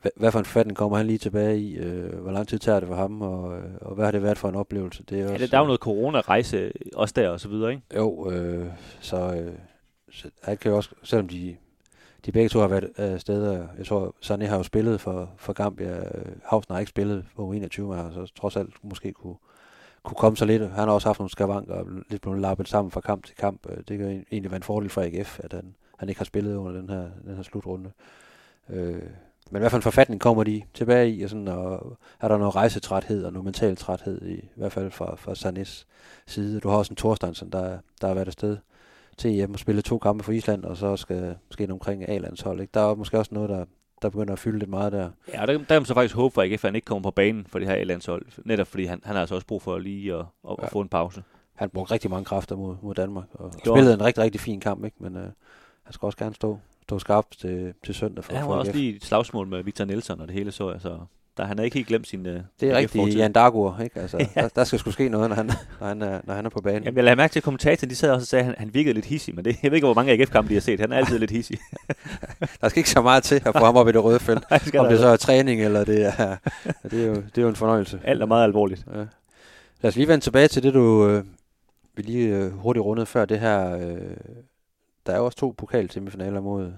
hvad, 0.00 0.10
hvad 0.16 0.32
for 0.32 0.38
en 0.38 0.44
forfatning 0.44 0.76
kommer 0.76 0.96
han 0.96 1.06
lige 1.06 1.18
tilbage 1.18 1.58
i? 1.58 1.80
Uh, 1.80 2.14
hvor 2.14 2.30
lang 2.30 2.48
tid 2.48 2.58
tager 2.58 2.80
det 2.80 2.88
for 2.88 2.96
ham, 2.96 3.22
og, 3.22 3.60
og 3.80 3.94
hvad 3.94 4.04
har 4.04 4.12
det 4.12 4.22
været 4.22 4.38
for 4.38 4.48
en 4.48 4.54
oplevelse? 4.54 5.02
Det 5.02 5.18
er 5.18 5.22
ja, 5.22 5.32
også, 5.32 5.42
det, 5.42 5.50
der 5.50 5.56
er 5.56 5.60
jo 5.60 5.66
noget 5.66 5.80
corona-rejse 5.80 6.72
også 6.94 7.12
der 7.16 7.28
og 7.28 7.40
så 7.40 7.48
videre, 7.48 7.70
ikke? 7.70 7.82
Jo, 7.96 8.10
uh, 8.10 8.66
så, 9.00 9.44
uh, 9.46 9.54
så 10.10 10.30
han 10.42 10.56
kan 10.56 10.70
jo 10.70 10.76
også, 10.76 10.90
selvom 11.02 11.28
de 11.28 11.56
de 12.26 12.32
begge 12.32 12.48
to 12.48 12.60
har 12.60 12.68
været 12.68 12.90
øh, 12.98 13.20
steder. 13.20 13.66
Jeg 13.78 13.86
tror, 13.86 14.14
Sané 14.24 14.44
har 14.44 14.56
jo 14.56 14.62
spillet 14.62 15.00
for, 15.00 15.30
for 15.36 15.52
Gambia. 15.52 16.02
Hausen 16.44 16.72
har 16.72 16.80
ikke 16.80 16.90
spillet 16.90 17.24
på 17.36 17.52
21, 17.52 17.88
men 17.88 17.98
har 17.98 18.10
så 18.10 18.32
trods 18.36 18.56
alt 18.56 18.74
måske 18.82 19.12
kunne, 19.12 19.36
kunne 20.06 20.16
komme 20.16 20.36
så 20.36 20.44
lidt. 20.44 20.62
Han 20.62 20.88
har 20.88 20.90
også 20.90 21.08
haft 21.08 21.18
nogle 21.18 21.30
skavanker 21.30 21.74
og 21.74 21.86
lidt 22.10 22.22
blevet 22.22 22.40
lappet 22.40 22.68
sammen 22.68 22.90
fra 22.90 23.00
kamp 23.00 23.26
til 23.26 23.36
kamp. 23.36 23.66
Øh, 23.70 23.76
det 23.88 23.98
kan 23.98 24.26
egentlig 24.32 24.50
være 24.50 24.56
en 24.56 24.62
fordel 24.62 24.90
for 24.90 25.02
AGF, 25.02 25.40
at 25.42 25.52
han, 25.52 25.74
han 25.98 26.08
ikke 26.08 26.18
har 26.18 26.24
spillet 26.24 26.56
under 26.56 26.72
den 26.80 26.90
her, 26.90 27.08
den 27.24 27.36
her 27.36 27.42
slutrunde. 27.42 27.90
Øh, 28.70 29.02
men 29.50 29.60
hvad 29.60 29.70
for 29.70 29.76
en 29.76 29.82
forfatning 29.82 30.20
kommer 30.20 30.44
de 30.44 30.62
tilbage 30.74 31.10
i, 31.10 31.22
og, 31.22 31.30
sådan, 31.30 31.48
og 31.48 31.98
er 32.20 32.28
der 32.28 32.38
noget 32.38 32.54
rejsetræthed 32.54 33.24
og 33.24 33.32
noget 33.32 33.44
mental 33.44 33.76
træthed, 33.76 34.26
i, 34.26 34.34
i 34.34 34.48
hvert 34.56 34.72
fald 34.72 34.90
fra, 34.90 35.16
fra 35.16 35.34
Sanis 35.34 35.86
side. 36.26 36.60
Du 36.60 36.68
har 36.68 36.76
også 36.76 36.92
en 36.92 36.96
Thorstensen, 36.96 37.52
der, 37.52 37.78
der 38.00 38.06
har 38.06 38.14
været 38.14 38.26
afsted 38.26 38.56
til 39.16 39.30
hjem 39.30 39.52
og 39.52 39.58
spille 39.58 39.82
to 39.82 39.98
kampe 39.98 40.24
for 40.24 40.32
Island, 40.32 40.64
og 40.64 40.76
så 40.76 40.96
skal 40.96 41.36
ske 41.50 41.68
omkring 41.70 42.08
A-landshold. 42.08 42.60
Ikke? 42.60 42.70
Der 42.74 42.80
er 42.80 42.94
måske 42.94 43.18
også 43.18 43.34
noget, 43.34 43.50
der, 43.50 43.64
der 44.02 44.10
begynder 44.10 44.32
at 44.32 44.38
fylde 44.38 44.58
lidt 44.58 44.70
meget 44.70 44.92
der. 44.92 45.10
Ja, 45.32 45.46
der, 45.46 45.46
der 45.46 45.74
er 45.74 45.78
man 45.80 45.84
så 45.84 45.94
faktisk 45.94 46.14
håbe 46.14 46.34
for 46.34 46.42
at 46.42 46.62
han 46.62 46.74
ikke 46.74 46.84
kommer 46.84 47.02
på 47.02 47.10
banen 47.10 47.46
for 47.48 47.58
det 47.58 47.68
her 47.68 47.74
A-landshold. 47.74 48.26
Netop 48.44 48.66
fordi 48.66 48.84
han, 48.84 49.00
han 49.04 49.14
har 49.14 49.20
altså 49.20 49.34
også 49.34 49.46
brug 49.46 49.62
for 49.62 49.78
lige 49.78 50.14
at, 50.14 50.20
at, 50.20 50.26
ja. 50.58 50.64
at 50.64 50.72
få 50.72 50.80
en 50.80 50.88
pause. 50.88 51.22
Han 51.54 51.70
brugte 51.70 51.94
rigtig 51.94 52.10
mange 52.10 52.24
kræfter 52.24 52.56
mod, 52.56 52.76
mod 52.82 52.94
Danmark, 52.94 53.26
og, 53.32 53.44
og 53.44 53.52
spillede 53.52 53.94
en 53.94 54.04
rigtig, 54.04 54.24
rigtig 54.24 54.40
fin 54.40 54.60
kamp, 54.60 54.84
ikke? 54.84 54.96
men 55.00 55.16
øh, 55.16 55.28
han 55.82 55.92
skal 55.92 56.06
også 56.06 56.18
gerne 56.18 56.34
stå, 56.34 56.58
stå 56.82 56.98
skarpt 56.98 57.38
til, 57.38 57.74
til 57.84 57.94
søndag. 57.94 58.24
For, 58.24 58.32
ja, 58.32 58.38
han 58.38 58.48
var 58.48 58.54
også 58.54 58.72
lige 58.72 58.96
et 58.96 59.04
slagsmål 59.04 59.46
med 59.46 59.62
Victor 59.62 59.84
Nielsen 59.84 60.20
og 60.20 60.28
det 60.28 60.34
hele 60.34 60.52
så, 60.52 60.68
altså 60.68 60.98
der, 61.36 61.44
han 61.44 61.58
har 61.58 61.64
ikke 61.64 61.74
helt 61.74 61.86
glemt 61.86 62.06
sin... 62.06 62.26
Uh, 62.26 62.32
det 62.60 62.70
er 62.70 62.76
rigtigt, 62.76 63.16
Jan 63.16 63.32
Dagur, 63.32 63.80
ikke? 63.84 64.00
Altså, 64.00 64.16
ja. 64.36 64.40
der, 64.42 64.48
der, 64.48 64.64
skal 64.64 64.78
sgu 64.78 64.90
ske 64.90 65.08
noget, 65.08 65.28
når 65.28 65.36
han, 65.36 65.46
når 65.80 65.86
han, 65.86 66.02
er, 66.02 66.20
når 66.24 66.34
han 66.34 66.46
er 66.46 66.50
på 66.50 66.60
banen. 66.60 66.82
Jamen, 66.82 66.96
jeg 66.96 67.04
lader 67.04 67.16
mærke 67.16 67.32
til, 67.32 67.40
at 67.40 67.44
kommentatoren, 67.44 67.90
de 67.90 67.96
sad 67.96 68.10
også 68.10 68.22
og 68.22 68.26
sagde, 68.26 68.40
at 68.40 68.46
han, 68.46 68.54
han 68.58 68.74
virkede 68.74 68.94
lidt 68.94 69.06
hissig, 69.06 69.34
men 69.34 69.44
det, 69.44 69.56
jeg 69.62 69.70
ved 69.70 69.76
ikke, 69.76 69.86
hvor 69.86 69.94
mange 69.94 70.12
AGF-kampe 70.12 70.48
de 70.48 70.54
har 70.54 70.60
set. 70.60 70.80
Han 70.80 70.92
er 70.92 70.96
altid 70.96 71.18
lidt 71.18 71.30
hissig. 71.30 71.58
der 72.60 72.68
skal 72.68 72.80
ikke 72.80 72.90
så 72.90 73.02
meget 73.02 73.22
til 73.22 73.34
at 73.34 73.54
få 73.54 73.64
ham 73.64 73.76
op 73.76 73.88
i 73.88 73.92
det 73.92 74.04
røde 74.04 74.20
felt. 74.20 74.44
Nej, 74.50 74.60
Om 74.78 74.88
det 74.88 74.98
så 74.98 75.06
er 75.06 75.16
træning, 75.16 75.64
eller 75.64 75.84
det 75.84 76.06
er, 76.06 76.36
det 76.90 77.02
er, 77.02 77.06
jo, 77.06 77.14
det 77.14 77.38
er 77.38 77.42
jo 77.42 77.48
en 77.48 77.56
fornøjelse. 77.56 78.00
Alt 78.04 78.22
er 78.22 78.26
meget 78.26 78.44
alvorligt. 78.44 78.86
Ja. 78.94 78.98
Lad 79.82 79.88
os 79.88 79.96
lige 79.96 80.08
vende 80.08 80.24
tilbage 80.24 80.48
til 80.48 80.62
det, 80.62 80.74
du 80.74 81.08
øh, 81.08 81.24
vi 81.96 82.02
lige 82.02 82.36
øh, 82.36 82.52
hurtigt 82.52 82.84
rundede 82.84 83.06
før 83.06 83.24
det 83.24 83.40
her. 83.40 83.76
Øh, 83.76 84.16
der 85.06 85.12
er 85.12 85.16
jo 85.16 85.24
også 85.24 85.38
to 85.38 85.54
pokal-semifinaler 85.58 86.40
mod, 86.40 86.72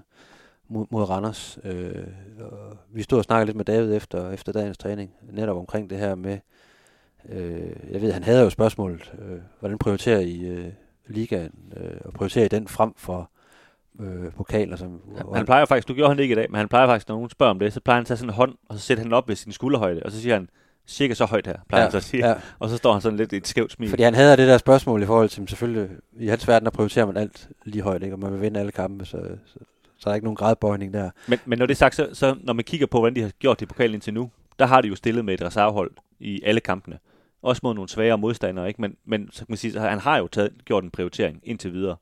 mod, 0.69 0.85
mod 0.89 1.09
Randers. 1.09 1.59
Øh, 1.63 2.03
og 2.39 2.77
vi 2.91 3.03
stod 3.03 3.17
og 3.17 3.23
snakkede 3.23 3.45
lidt 3.45 3.57
med 3.57 3.65
David 3.65 3.95
efter, 3.95 4.31
efter 4.31 4.51
dagens 4.51 4.77
træning, 4.77 5.11
netop 5.31 5.57
omkring 5.57 5.89
det 5.89 5.97
her 5.97 6.15
med, 6.15 6.37
øh, 7.29 7.91
jeg 7.91 8.01
ved, 8.01 8.11
han 8.11 8.23
havde 8.23 8.43
jo 8.43 8.49
spørgsmålet, 8.49 9.13
øh, 9.21 9.39
hvordan 9.59 9.77
prioriterer 9.77 10.19
I 10.19 10.39
øh, 10.39 10.67
ligaen, 11.07 11.51
øh, 11.77 11.97
og 12.05 12.13
prioriterer 12.13 12.45
I 12.45 12.47
den 12.47 12.67
frem 12.67 12.93
for 12.97 13.29
øh, 13.99 14.31
pokaler? 14.31 14.75
Som, 14.75 15.01
han, 15.17 15.25
han 15.35 15.45
plejer 15.45 15.65
faktisk, 15.65 15.87
du 15.87 15.93
gjorde 15.93 16.09
han 16.09 16.17
det 16.17 16.23
ikke 16.23 16.33
i 16.33 16.35
dag, 16.35 16.51
men 16.51 16.57
han 16.57 16.67
plejer 16.67 16.87
faktisk, 16.87 17.07
når 17.07 17.15
nogen 17.15 17.29
spørger 17.29 17.51
om 17.51 17.59
det, 17.59 17.73
så 17.73 17.81
plejer 17.81 17.95
han 17.95 18.01
at 18.01 18.07
tage 18.07 18.17
sådan 18.17 18.29
en 18.29 18.35
hånd, 18.35 18.55
og 18.69 18.75
så 18.75 18.81
sætter 18.81 19.03
han 19.03 19.13
op 19.13 19.27
ved 19.27 19.35
sin 19.35 19.51
skulderhøjde, 19.51 20.03
og 20.05 20.11
så 20.11 20.21
siger 20.21 20.33
han, 20.33 20.49
cirka 20.87 21.13
så 21.13 21.25
højt 21.25 21.47
her, 21.47 21.57
plejer 21.69 21.81
ja, 21.81 21.85
han 21.85 21.91
så 21.91 21.97
at 21.97 22.03
sige. 22.03 22.27
Ja. 22.27 22.35
Og 22.59 22.69
så 22.69 22.77
står 22.77 22.91
han 22.91 23.01
sådan 23.01 23.17
lidt 23.17 23.33
i 23.33 23.37
et 23.37 23.47
skævt 23.47 23.71
smil. 23.71 23.89
Fordi 23.89 24.03
han 24.03 24.13
havde 24.13 24.37
det 24.37 24.47
der 24.47 24.57
spørgsmål 24.57 25.03
i 25.03 25.05
forhold 25.05 25.29
til, 25.29 25.47
selvfølgelig, 25.47 25.89
i 26.19 26.27
hans 26.27 26.47
verden, 26.47 26.65
der 26.65 26.71
prioriterer 26.71 27.05
man 27.05 27.17
alt 27.17 27.49
lige 27.65 27.81
højt, 27.81 28.03
ikke? 28.03 28.15
og 28.15 28.19
man 28.19 28.33
vil 28.33 28.41
vinde 28.41 28.59
alle 28.59 28.71
kampe, 28.71 29.05
så, 29.05 29.21
så, 29.45 29.59
så 29.99 30.09
er 30.09 30.11
der 30.11 30.15
ikke 30.15 30.25
nogen 30.25 30.35
gradbøjning 30.35 30.93
der. 30.93 31.09
Men, 31.27 31.39
men 31.45 31.59
når 31.59 31.65
det 31.65 31.73
er 31.73 31.77
sagt, 31.77 31.95
så, 31.95 32.09
så 32.13 32.35
når 32.41 32.53
man 32.53 32.65
kigger 32.65 32.87
på, 32.87 32.99
hvordan 32.99 33.15
de 33.15 33.21
har 33.21 33.29
gjort 33.39 33.59
det 33.59 33.65
i 33.65 33.67
pokalen 33.67 33.93
indtil 33.93 34.13
nu, 34.13 34.31
der 34.59 34.65
har 34.65 34.81
de 34.81 34.87
jo 34.87 34.95
stillet 34.95 35.25
med 35.25 35.33
et 35.33 35.41
reservehold 35.41 35.91
i 36.19 36.41
alle 36.43 36.59
kampene. 36.59 36.99
Også 37.41 37.59
mod 37.63 37.73
nogle 37.73 37.89
svære 37.89 38.17
modstandere, 38.17 38.67
ikke? 38.67 38.81
Men, 38.81 38.95
men 39.05 39.29
så 39.31 39.39
kan 39.39 39.45
man 39.49 39.57
sige, 39.57 39.73
så 39.73 39.79
han 39.79 39.99
har 39.99 40.17
jo 40.17 40.27
taget, 40.27 40.53
gjort 40.65 40.83
en 40.83 40.91
prioritering 40.91 41.39
indtil 41.43 41.73
videre, 41.73 41.95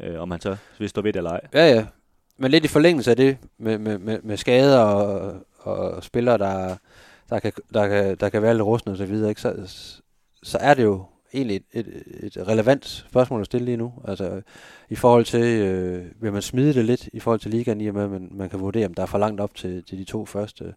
øh, 0.00 0.20
om 0.20 0.30
han 0.30 0.40
så 0.40 0.56
vil 0.78 0.88
stå 0.88 1.02
ved 1.02 1.12
det 1.12 1.18
eller 1.18 1.30
ej. 1.30 1.40
Ja, 1.54 1.74
ja. 1.74 1.86
Men 2.38 2.50
lidt 2.50 2.64
i 2.64 2.68
forlængelse 2.68 3.10
af 3.10 3.16
det, 3.16 3.38
med, 3.58 3.78
med, 3.78 3.98
med, 3.98 4.18
med 4.22 4.36
skader 4.36 4.80
og, 4.80 5.34
og 5.58 6.04
spillere, 6.04 6.38
der, 6.38 6.76
der, 7.30 7.38
kan, 7.38 7.52
der, 7.74 7.88
kan, 7.88 8.16
der 8.16 8.28
kan 8.28 8.42
være 8.42 8.54
lidt 8.54 8.64
rustne 8.64 8.92
og 8.92 8.96
så 8.98 9.06
videre, 9.06 9.28
ikke? 9.28 9.40
Så, 9.40 9.54
så 10.42 10.58
er 10.58 10.74
det 10.74 10.82
jo 10.82 11.04
egentlig 11.34 11.56
et, 11.56 11.86
et, 11.86 12.36
et 12.36 12.48
relevant 12.48 12.86
spørgsmål 12.86 13.40
at 13.40 13.46
stille 13.46 13.64
lige 13.64 13.76
nu. 13.76 13.92
Altså 14.04 14.42
i 14.88 14.94
forhold 14.94 15.24
til, 15.24 15.44
øh, 15.44 16.04
vil 16.22 16.32
man 16.32 16.42
smide 16.42 16.74
det 16.74 16.84
lidt 16.84 17.08
i 17.12 17.20
forhold 17.20 17.40
til 17.40 17.50
ligaen, 17.50 17.80
i 17.80 17.86
og 17.86 17.94
med 17.94 18.02
at 18.02 18.10
man, 18.10 18.28
man 18.32 18.50
kan 18.50 18.60
vurdere, 18.60 18.86
om 18.86 18.94
der 18.94 19.02
er 19.02 19.06
for 19.06 19.18
langt 19.18 19.40
op 19.40 19.54
til, 19.54 19.84
til 19.84 19.98
de 19.98 20.04
to 20.04 20.24
første. 20.24 20.74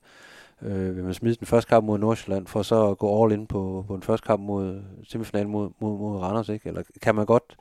Øh, 0.61 0.95
vil 0.95 1.03
man 1.03 1.13
smide 1.13 1.35
den 1.35 1.47
første 1.47 1.69
kamp 1.69 1.85
mod 1.85 1.97
Nordsjælland, 1.97 2.47
for 2.47 2.61
så 2.61 2.89
at 2.89 2.97
gå 2.97 3.23
all 3.23 3.33
in 3.33 3.47
på, 3.47 3.85
på 3.87 3.93
den 3.93 4.03
første 4.03 4.25
kamp 4.25 4.43
mod 4.43 4.81
semifinalen 5.03 5.51
mod, 5.51 5.69
mod, 5.79 5.97
mod 5.97 6.19
Randers, 6.19 6.49
ikke? 6.49 6.69
Eller 6.69 6.83
kan 7.01 7.15
man 7.15 7.25
godt 7.25 7.57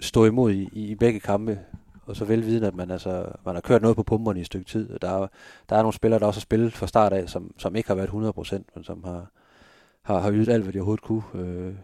stå 0.00 0.24
imod 0.24 0.52
i, 0.52 0.68
i, 0.72 0.86
i 0.86 0.94
begge 0.94 1.20
kampe, 1.20 1.58
og 2.06 2.16
så 2.16 2.24
velviden, 2.24 2.64
at 2.64 2.74
man, 2.74 2.90
altså, 2.90 3.24
man 3.44 3.54
har 3.54 3.60
kørt 3.60 3.82
noget 3.82 3.96
på 3.96 4.02
pumperne 4.02 4.38
i 4.38 4.40
et 4.40 4.46
stykke 4.46 4.66
tid. 4.66 4.98
Der 4.98 5.10
er, 5.10 5.26
der 5.68 5.76
er 5.76 5.82
nogle 5.82 5.94
spillere, 5.94 6.20
der 6.20 6.26
også 6.26 6.40
har 6.40 6.42
spillet 6.42 6.72
fra 6.72 6.86
start 6.86 7.12
af, 7.12 7.28
som, 7.28 7.54
som 7.58 7.76
ikke 7.76 7.88
har 7.88 7.94
været 7.94 8.08
100%, 8.08 8.62
men 8.74 8.84
som 8.84 9.04
har, 9.04 9.26
har, 10.02 10.18
har 10.18 10.32
ydet 10.32 10.48
alt, 10.48 10.62
hvad 10.62 10.72
de 10.72 10.78
overhovedet 10.78 11.04
kunne. 11.04 11.22
Øh, 11.34 11.74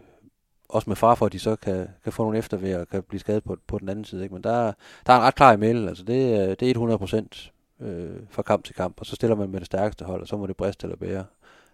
også 0.69 0.89
med 0.89 0.95
far 0.95 1.15
for, 1.15 1.25
at 1.25 1.33
de 1.33 1.39
så 1.39 1.55
kan, 1.55 1.87
kan 2.03 2.13
få 2.13 2.23
nogle 2.23 2.37
eftervær 2.37 2.79
og 2.79 2.87
kan 2.87 3.03
blive 3.03 3.19
skadet 3.19 3.43
på, 3.43 3.57
på 3.67 3.79
den 3.79 3.89
anden 3.89 4.05
side. 4.05 4.23
Ikke? 4.23 4.33
Men 4.35 4.43
der, 4.43 4.73
der 5.05 5.13
er 5.13 5.17
en 5.17 5.23
ret 5.23 5.35
klar 5.35 5.53
e-mail. 5.53 5.87
Altså 5.87 6.03
det, 6.03 6.59
det 6.59 6.65
er 6.65 6.69
100 6.69 6.97
procent 6.97 7.51
øh, 7.81 8.09
fra 8.29 8.41
kamp 8.41 8.63
til 8.63 8.75
kamp, 8.75 8.99
og 8.99 9.05
så 9.05 9.15
stiller 9.15 9.35
man 9.35 9.49
med 9.49 9.59
det 9.59 9.65
stærkeste 9.65 10.05
hold, 10.05 10.21
og 10.21 10.27
så 10.27 10.37
må 10.37 10.47
det 10.47 10.57
briste 10.57 10.85
eller 10.85 10.97
bære 10.97 11.25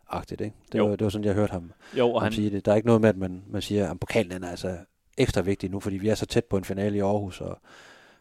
agtigt, 0.10 0.42
ikke? 0.42 0.56
Det, 0.72 0.82
var, 0.82 0.90
det 0.90 1.04
var 1.04 1.10
sådan, 1.10 1.26
jeg 1.26 1.34
hørte 1.34 1.52
ham, 1.52 1.72
jo, 1.98 2.08
og 2.08 2.22
ham 2.22 2.26
han... 2.26 2.34
sige 2.34 2.50
det. 2.50 2.66
Der 2.66 2.72
er 2.72 2.76
ikke 2.76 2.86
noget 2.86 3.02
med, 3.02 3.10
at 3.10 3.18
man, 3.18 3.44
man 3.48 3.62
siger, 3.62 3.92
at 3.92 4.00
pokalen 4.00 4.44
er 4.44 4.50
altså 4.50 4.78
ekstra 5.18 5.42
vigtig 5.42 5.72
nu, 5.72 5.80
fordi 5.80 5.98
vi 5.98 6.10
er 6.10 6.16
så 6.16 6.26
tæt 6.26 6.46
på 6.46 6.58
en 6.58 6.64
finale 6.64 6.98
i 6.98 7.00
Aarhus, 7.00 7.42
og 7.42 7.58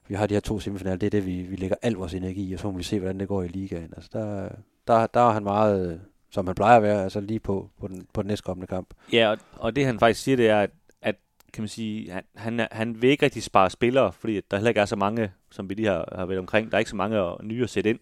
vi 0.08 0.14
har 0.14 0.26
de 0.26 0.34
her 0.34 0.40
to 0.40 0.60
semifinaler, 0.60 0.96
det 0.96 1.06
er 1.06 1.10
det, 1.10 1.26
vi, 1.26 1.42
vi 1.42 1.56
lægger 1.56 1.76
al 1.82 1.92
vores 1.92 2.14
energi 2.14 2.50
i, 2.50 2.52
og 2.52 2.60
så 2.60 2.70
må 2.70 2.76
vi 2.76 2.82
se, 2.82 2.98
hvordan 2.98 3.20
det 3.20 3.28
går 3.28 3.42
i 3.42 3.48
ligaen. 3.48 3.92
Altså 3.96 4.10
der, 4.12 4.48
der, 4.86 5.06
der 5.06 5.20
er 5.20 5.30
han 5.30 5.42
meget 5.42 6.00
som 6.30 6.46
han 6.46 6.54
plejer 6.54 6.76
at 6.76 6.82
være, 6.82 7.02
altså 7.02 7.20
lige 7.20 7.40
på, 7.40 7.70
på, 7.80 7.88
den, 7.88 8.06
på 8.14 8.22
den 8.22 8.28
næstkommende 8.28 8.66
kamp. 8.66 8.94
Ja, 9.12 9.30
og, 9.30 9.38
og 9.52 9.76
det 9.76 9.86
han 9.86 9.98
faktisk 9.98 10.22
siger, 10.22 10.36
det 10.36 10.48
er, 10.48 10.60
at, 10.60 10.70
at 11.02 11.16
kan 11.52 11.62
man 11.62 11.68
sige, 11.68 12.12
han, 12.12 12.22
han, 12.34 12.68
han 12.72 13.02
vil 13.02 13.10
ikke 13.10 13.24
rigtig 13.24 13.42
spare 13.42 13.70
spillere, 13.70 14.12
fordi 14.12 14.40
der 14.50 14.56
heller 14.56 14.68
ikke 14.68 14.80
er 14.80 14.84
så 14.84 14.96
mange, 14.96 15.32
som 15.50 15.68
vi 15.68 15.74
lige 15.74 15.88
har, 15.88 16.08
har 16.16 16.26
været 16.26 16.38
omkring, 16.38 16.70
der 16.70 16.76
er 16.76 16.78
ikke 16.78 16.90
så 16.90 16.96
mange 16.96 17.36
nye 17.42 17.62
at 17.62 17.70
sætte 17.70 17.90
ind. 17.90 17.98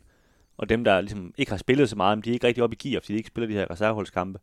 Og 0.56 0.68
dem, 0.68 0.84
der 0.84 1.00
ligesom 1.00 1.34
ikke 1.38 1.52
har 1.52 1.56
spillet 1.58 1.88
så 1.88 1.96
meget, 1.96 2.24
de 2.24 2.30
er 2.30 2.34
ikke 2.34 2.46
rigtig 2.46 2.64
op 2.64 2.72
i 2.72 2.76
gear, 2.76 3.00
fordi 3.00 3.12
de 3.12 3.16
ikke 3.16 3.28
spiller 3.28 3.48
de 3.48 3.54
her 3.54 3.70
reserveholdskampe. 3.70 4.38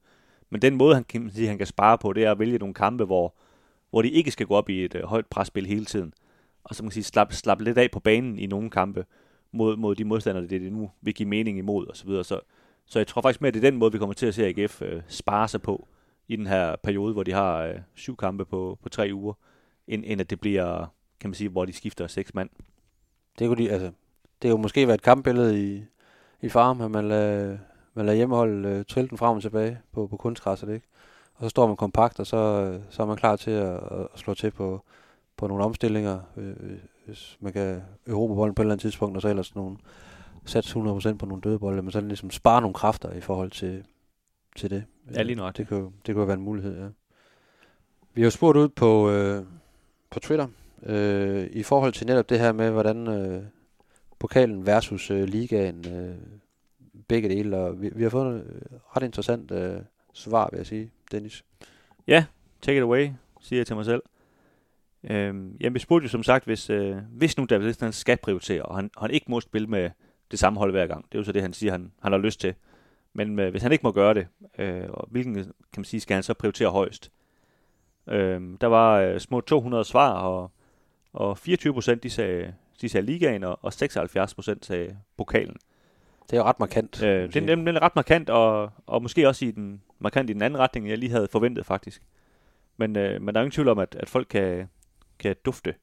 Men 0.50 0.62
den 0.62 0.76
måde, 0.76 0.96
han 0.96 1.04
kan, 1.04 1.32
sige, 1.34 1.48
han 1.48 1.58
kan 1.58 1.68
spare 1.68 1.98
på, 1.98 2.14
det 2.14 2.24
er 2.24 2.32
at 2.32 2.40
vælge 2.40 2.58
nogle 2.58 2.74
kampe, 2.74 3.06
hvor, 3.06 3.34
hvor 3.90 4.02
de 4.02 4.10
ikke 4.10 4.32
skal 4.32 4.46
gå 4.46 4.56
op 4.56 4.70
i 4.70 4.86
et 4.86 4.96
øh, 4.96 5.04
højt 5.04 5.26
presspil 5.26 5.66
hele 5.66 5.86
tiden. 5.86 6.14
Og 6.64 6.76
så 6.76 6.84
man 6.84 6.90
kan 6.90 6.94
sige, 6.94 7.04
slappe 7.04 7.36
slap 7.36 7.62
lidt 7.62 7.78
af 7.78 7.92
på 7.92 8.00
banen 8.00 8.40
i 8.40 8.46
nogle 8.46 8.70
kampe 8.70 9.06
mod, 9.52 9.78
mod 9.78 9.96
de 9.96 10.04
modstandere, 10.04 10.48
det, 10.48 10.62
det 10.62 10.72
nu 10.72 10.92
vil 11.02 11.14
give 11.14 11.30
mening 11.30 11.58
imod 11.58 11.88
osv. 11.88 11.96
Så, 11.96 12.06
videre. 12.06 12.24
så 12.24 12.40
så 12.86 13.00
jeg 13.00 13.08
tror 13.08 13.22
faktisk 13.22 13.42
mere, 13.42 13.48
at 13.48 13.54
det 13.54 13.64
er 13.64 13.72
den 13.72 13.80
måde, 13.80 13.92
vi 13.92 13.98
kommer 13.98 14.14
til 14.14 14.26
at 14.26 14.36
se 14.36 14.46
AGF 14.46 14.82
øh, 14.82 15.02
spare 15.08 15.48
sig 15.48 15.62
på 15.62 15.88
i 16.28 16.36
den 16.36 16.48
her 16.48 16.76
periode, 16.84 17.14
hvor 17.14 17.24
de 17.24 17.32
har 17.32 17.58
øh, 17.58 17.76
syv 17.96 18.18
kampe 18.18 18.46
på, 18.46 18.78
på 18.84 18.90
tre 18.90 19.10
uger, 19.14 19.34
end, 19.88 20.04
end 20.06 20.22
at 20.22 20.30
det 20.30 20.40
bliver, 20.40 20.86
kan 21.20 21.30
man 21.30 21.36
sige, 21.36 21.50
hvor 21.50 21.66
de 21.66 21.74
skifter 21.74 22.08
seks 22.08 22.34
mand. 22.34 22.50
Det 23.40 23.48
kunne 23.48 23.64
de, 23.64 23.72
altså, 23.72 23.92
det 24.42 24.50
jo 24.50 24.58
måske 24.58 24.88
være 24.88 24.96
et 24.96 25.02
kampbillede 25.02 25.64
i, 25.64 25.84
i 26.42 26.50
farm, 26.50 26.82
at 26.82 26.92
man 26.92 27.08
lader, 27.08 27.58
man 27.94 28.06
lader 28.06 28.16
hjemmeholdet 28.16 28.66
øh, 28.66 28.86
trille 28.86 29.10
den 29.10 29.18
frem 29.18 29.36
og 29.36 29.42
tilbage 29.42 29.80
på, 29.92 30.08
på 30.08 30.18
kunstgræsset, 30.18 30.70
ikke? 30.70 30.88
Og 31.36 31.44
så 31.44 31.50
står 31.50 31.68
man 31.68 31.76
kompakt, 31.76 32.20
og 32.20 32.28
så, 32.28 32.38
øh, 32.38 32.82
så 32.90 33.02
er 33.02 33.08
man 33.08 33.18
klar 33.18 33.36
til 33.36 33.52
at, 33.52 33.80
at 33.92 34.08
slå 34.16 34.34
til 34.34 34.52
på, 34.52 34.84
på 35.38 35.48
nogle 35.48 35.64
omstillinger, 35.64 36.20
øh, 36.38 36.50
øh 36.50 36.78
hvis 37.06 37.38
man 37.40 37.54
kan 37.54 37.84
Europa 38.08 38.34
bolden 38.34 38.56
på 38.56 38.62
et 38.62 38.64
eller 38.64 38.74
andet 38.74 38.82
tidspunkt, 38.82 39.16
og 39.16 39.22
så 39.22 39.28
ellers 39.28 39.56
nogle, 39.56 39.78
satse 40.46 40.80
100% 40.80 41.18
på 41.18 41.26
nogle 41.26 41.42
døde 41.42 41.60
bolde, 41.60 41.82
men 41.82 41.92
så 41.92 42.02
ligesom 42.02 42.32
spare 42.32 42.62
nogle 42.62 42.74
kræfter 42.74 43.14
i 43.14 43.22
forhold 43.22 43.52
til, 43.52 43.86
til 44.56 44.70
det. 44.70 44.84
Ja, 45.14 45.22
lige 45.22 45.36
nok. 45.36 45.58
Det 45.58 45.68
kunne, 45.68 45.92
det 46.06 46.16
kunne 46.16 46.28
være 46.28 46.38
en 46.38 46.44
mulighed, 46.44 46.80
ja. 46.80 46.88
Vi 48.14 48.22
har 48.22 48.26
jo 48.26 48.32
spurgt 48.32 48.58
ud 48.58 48.70
på, 48.70 49.10
øh, 49.10 49.44
på 50.10 50.20
Twitter, 50.20 50.48
øh, 50.84 51.48
i 51.52 51.64
forhold 51.64 51.94
til 51.94 52.08
netop 52.08 52.30
det 52.30 52.40
her 52.40 52.52
med, 52.52 52.72
hvordan 52.72 53.08
øh, 53.08 53.44
pokalen 54.20 54.66
versus 54.66 55.12
øh, 55.12 55.24
ligaen, 55.24 55.86
øh, 55.88 56.16
begge 57.08 57.30
dele, 57.30 57.58
og 57.58 57.82
vi, 57.82 57.90
vi 57.96 58.04
har 58.04 58.10
fået 58.10 58.36
et 58.36 58.68
ret 58.96 59.04
interessant 59.04 59.52
øh, 59.52 59.80
svar, 60.14 60.50
vil 60.52 60.58
jeg 60.58 60.66
sige, 60.66 60.92
Dennis. 61.12 61.44
Ja, 62.08 62.26
take 62.62 62.78
it 62.78 62.84
away, 62.84 63.10
siger 63.42 63.60
jeg 63.60 63.68
til 63.68 63.76
mig 63.76 63.86
selv. 63.86 64.02
Øhm, 65.04 65.58
jamen, 65.60 65.74
vi 65.74 65.80
spurgte 65.80 66.04
jo 66.04 66.10
som 66.10 66.24
sagt, 66.24 66.46
hvis, 66.46 66.70
øh, 66.70 66.98
hvis 67.12 67.38
nu 67.38 67.46
David 67.46 67.66
Liston 67.68 67.92
skal 67.92 68.18
prioritere, 68.18 68.62
og 68.62 68.76
han, 68.76 68.90
han 68.98 69.12
ikke 69.12 69.26
må 69.30 69.42
spille 69.42 69.68
med 69.68 69.90
det 70.32 70.40
samme 70.40 70.60
hold 70.60 70.72
hver 70.72 70.88
gang. 70.88 71.06
Det 71.06 71.16
er 71.16 71.20
jo 71.20 71.24
så 71.24 71.32
det, 71.32 71.42
han 71.42 71.54
siger, 71.54 71.72
han, 71.72 71.92
han 72.02 72.12
har 72.12 72.20
lyst 72.20 72.40
til. 72.40 72.54
Men 73.14 73.40
øh, 73.40 73.52
hvis 73.52 73.64
han 73.64 73.72
ikke 73.72 73.84
må 73.84 73.92
gøre 73.92 74.14
det, 74.14 74.28
øh, 74.58 74.84
og 74.90 75.08
hvilken 75.12 75.34
kan 75.34 75.46
man 75.78 75.86
sige, 75.86 76.02
skal 76.02 76.14
han 76.14 76.24
så 76.24 76.34
prioritere 76.34 76.70
højst? 76.70 77.12
Øh, 78.08 78.42
der 78.62 78.68
var 78.68 79.00
øh, 79.00 79.20
små 79.20 79.42
200 79.42 79.84
svar, 79.84 80.12
og, 80.12 80.52
og 81.14 81.38
24 81.38 81.74
procent 81.74 82.04
de 82.04 82.10
sagde, 82.10 82.54
de 82.82 82.90
sagde 82.90 83.06
ligaen, 83.06 83.44
og, 83.44 83.60
og 83.62 83.74
76 83.74 84.34
procent 84.34 84.66
sagde 84.66 84.98
pokalen. 85.18 85.58
Det 86.30 86.34
er 86.34 86.38
jo 86.38 86.44
ret 86.44 86.60
markant. 86.60 87.04
Øh, 87.04 87.34
den 87.34 87.68
er 87.68 87.82
ret 87.82 87.96
markant, 87.96 88.30
og, 88.30 88.72
og 88.86 89.02
måske 89.02 89.28
også 89.28 89.46
i 89.46 89.52
den, 89.52 89.82
markant 90.00 90.30
i 90.30 90.34
den 90.34 90.42
anden 90.42 90.60
retning, 90.60 90.90
jeg 90.90 90.98
lige 90.98 91.12
havde 91.12 91.28
forventet 91.32 91.66
faktisk. 91.66 92.02
Men, 92.78 92.96
øh, 92.98 93.22
men 93.22 93.36
der 93.36 93.42
er 93.42 93.44
ingen 93.44 93.52
tvivl 93.52 93.68
om, 93.68 93.80
at, 93.80 93.96
at 94.00 94.10
folk 94.10 94.28
kan, 94.30 94.70
kan 95.20 95.36
dufte 95.46 95.76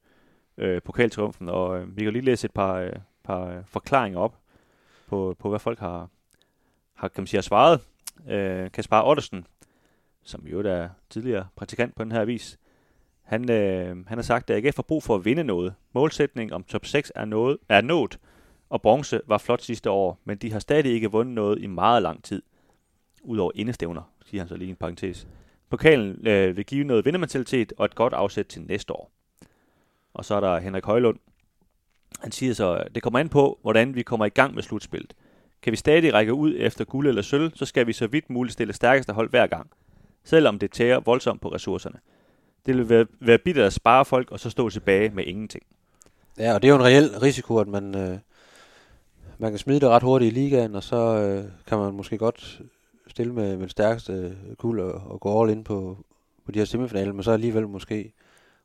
øh, 0.57 0.81
pokaltriumfen, 0.81 1.49
og 1.49 1.79
øh, 1.79 1.97
vi 1.97 2.03
kan 2.03 2.13
lige 2.13 2.25
læse 2.25 2.45
et 2.45 2.51
par, 2.51 2.75
øh, 2.75 2.93
par 3.23 3.45
øh, 3.45 3.65
forklaringer 3.65 4.19
op 4.19 4.37
på, 5.07 5.35
på, 5.39 5.49
hvad 5.49 5.59
folk 5.59 5.79
har, 5.79 6.09
har, 6.93 7.07
kan 7.07 7.21
man 7.21 7.27
sige, 7.27 7.37
har 7.37 7.41
svaret. 7.41 7.81
Øh, 8.27 8.71
Kaspar 8.71 9.03
Ottesen, 9.03 9.47
som 10.23 10.47
jo 10.47 10.59
er 10.59 10.89
tidligere 11.09 11.47
praktikant 11.55 11.95
på 11.95 12.03
den 12.03 12.11
her 12.11 12.21
avis, 12.21 12.59
han, 13.23 13.51
øh, 13.51 14.07
han 14.07 14.17
har 14.17 14.21
sagt, 14.21 14.49
at 14.49 14.65
AGF 14.65 14.75
har 14.75 14.83
brug 14.83 15.03
for 15.03 15.15
at 15.15 15.25
vinde 15.25 15.43
noget. 15.43 15.73
Målsætning 15.93 16.53
om 16.53 16.63
top 16.63 16.85
6 16.85 17.11
er, 17.15 17.25
noget, 17.25 17.57
er 17.69 17.81
nået, 17.81 18.19
og 18.69 18.81
bronze 18.81 19.21
var 19.27 19.37
flot 19.37 19.61
sidste 19.61 19.89
år, 19.89 20.19
men 20.23 20.37
de 20.37 20.51
har 20.51 20.59
stadig 20.59 20.91
ikke 20.91 21.11
vundet 21.11 21.35
noget 21.35 21.61
i 21.61 21.67
meget 21.67 22.03
lang 22.03 22.23
tid. 22.23 22.41
Udover 23.23 23.51
indestævner, 23.55 24.01
siger 24.25 24.41
han 24.41 24.47
så 24.47 24.55
lige 24.55 24.69
en 24.69 24.75
parentes. 24.75 25.27
Pokalen 25.69 26.27
øh, 26.27 26.57
vil 26.57 26.65
give 26.65 26.83
noget 26.83 27.05
vindermentalitet 27.05 27.73
og 27.77 27.85
et 27.85 27.95
godt 27.95 28.13
afsæt 28.13 28.45
til 28.45 28.61
næste 28.61 28.93
år. 28.93 29.11
Og 30.13 30.25
så 30.25 30.35
er 30.35 30.39
der 30.39 30.59
Henrik 30.59 30.85
Højlund, 30.85 31.19
han 32.23 32.31
siger 32.31 32.53
så, 32.53 32.83
det 32.95 33.03
kommer 33.03 33.19
an 33.19 33.29
på, 33.29 33.59
hvordan 33.61 33.95
vi 33.95 34.01
kommer 34.01 34.25
i 34.25 34.29
gang 34.29 34.55
med 34.55 34.63
slutspillet. 34.63 35.13
Kan 35.61 35.71
vi 35.71 35.77
stadig 35.77 36.13
række 36.13 36.33
ud 36.33 36.55
efter 36.57 36.85
guld 36.85 37.07
eller 37.07 37.21
sølv, 37.21 37.51
så 37.55 37.65
skal 37.65 37.87
vi 37.87 37.93
så 37.93 38.07
vidt 38.07 38.29
muligt 38.29 38.53
stille 38.53 38.73
stærkeste 38.73 39.13
hold 39.13 39.29
hver 39.29 39.47
gang, 39.47 39.69
selvom 40.23 40.59
det 40.59 40.71
tærer 40.71 40.99
voldsomt 40.99 41.41
på 41.41 41.47
ressourcerne. 41.47 41.99
Det 42.65 42.77
vil 42.77 42.89
være, 42.89 43.05
være 43.19 43.37
bittert 43.37 43.65
at 43.65 43.73
spare 43.73 44.05
folk, 44.05 44.31
og 44.31 44.39
så 44.39 44.49
stå 44.49 44.69
tilbage 44.69 45.09
med 45.09 45.23
ingenting. 45.25 45.63
Ja, 46.37 46.53
og 46.53 46.61
det 46.61 46.67
er 46.67 46.71
jo 46.71 46.79
en 46.79 46.85
reel 46.85 47.19
risiko, 47.19 47.57
at 47.57 47.67
man, 47.67 47.95
øh, 47.95 48.17
man 49.37 49.51
kan 49.51 49.59
smide 49.59 49.79
det 49.79 49.89
ret 49.89 50.03
hurtigt 50.03 50.31
i 50.31 50.39
ligaen, 50.39 50.75
og 50.75 50.83
så 50.83 50.95
øh, 50.95 51.43
kan 51.67 51.77
man 51.77 51.93
måske 51.93 52.17
godt 52.17 52.61
stille 53.07 53.33
med, 53.33 53.57
med 53.57 53.63
det 53.63 53.71
stærkeste 53.71 54.37
guld 54.57 54.81
og, 54.81 54.91
og 54.91 55.19
gå 55.19 55.41
all 55.41 55.51
ind 55.51 55.65
på, 55.65 55.97
på 56.45 56.51
de 56.51 56.59
her 56.59 56.65
semifinaler, 56.65 57.13
men 57.13 57.23
så 57.23 57.31
alligevel 57.31 57.67
måske 57.67 58.13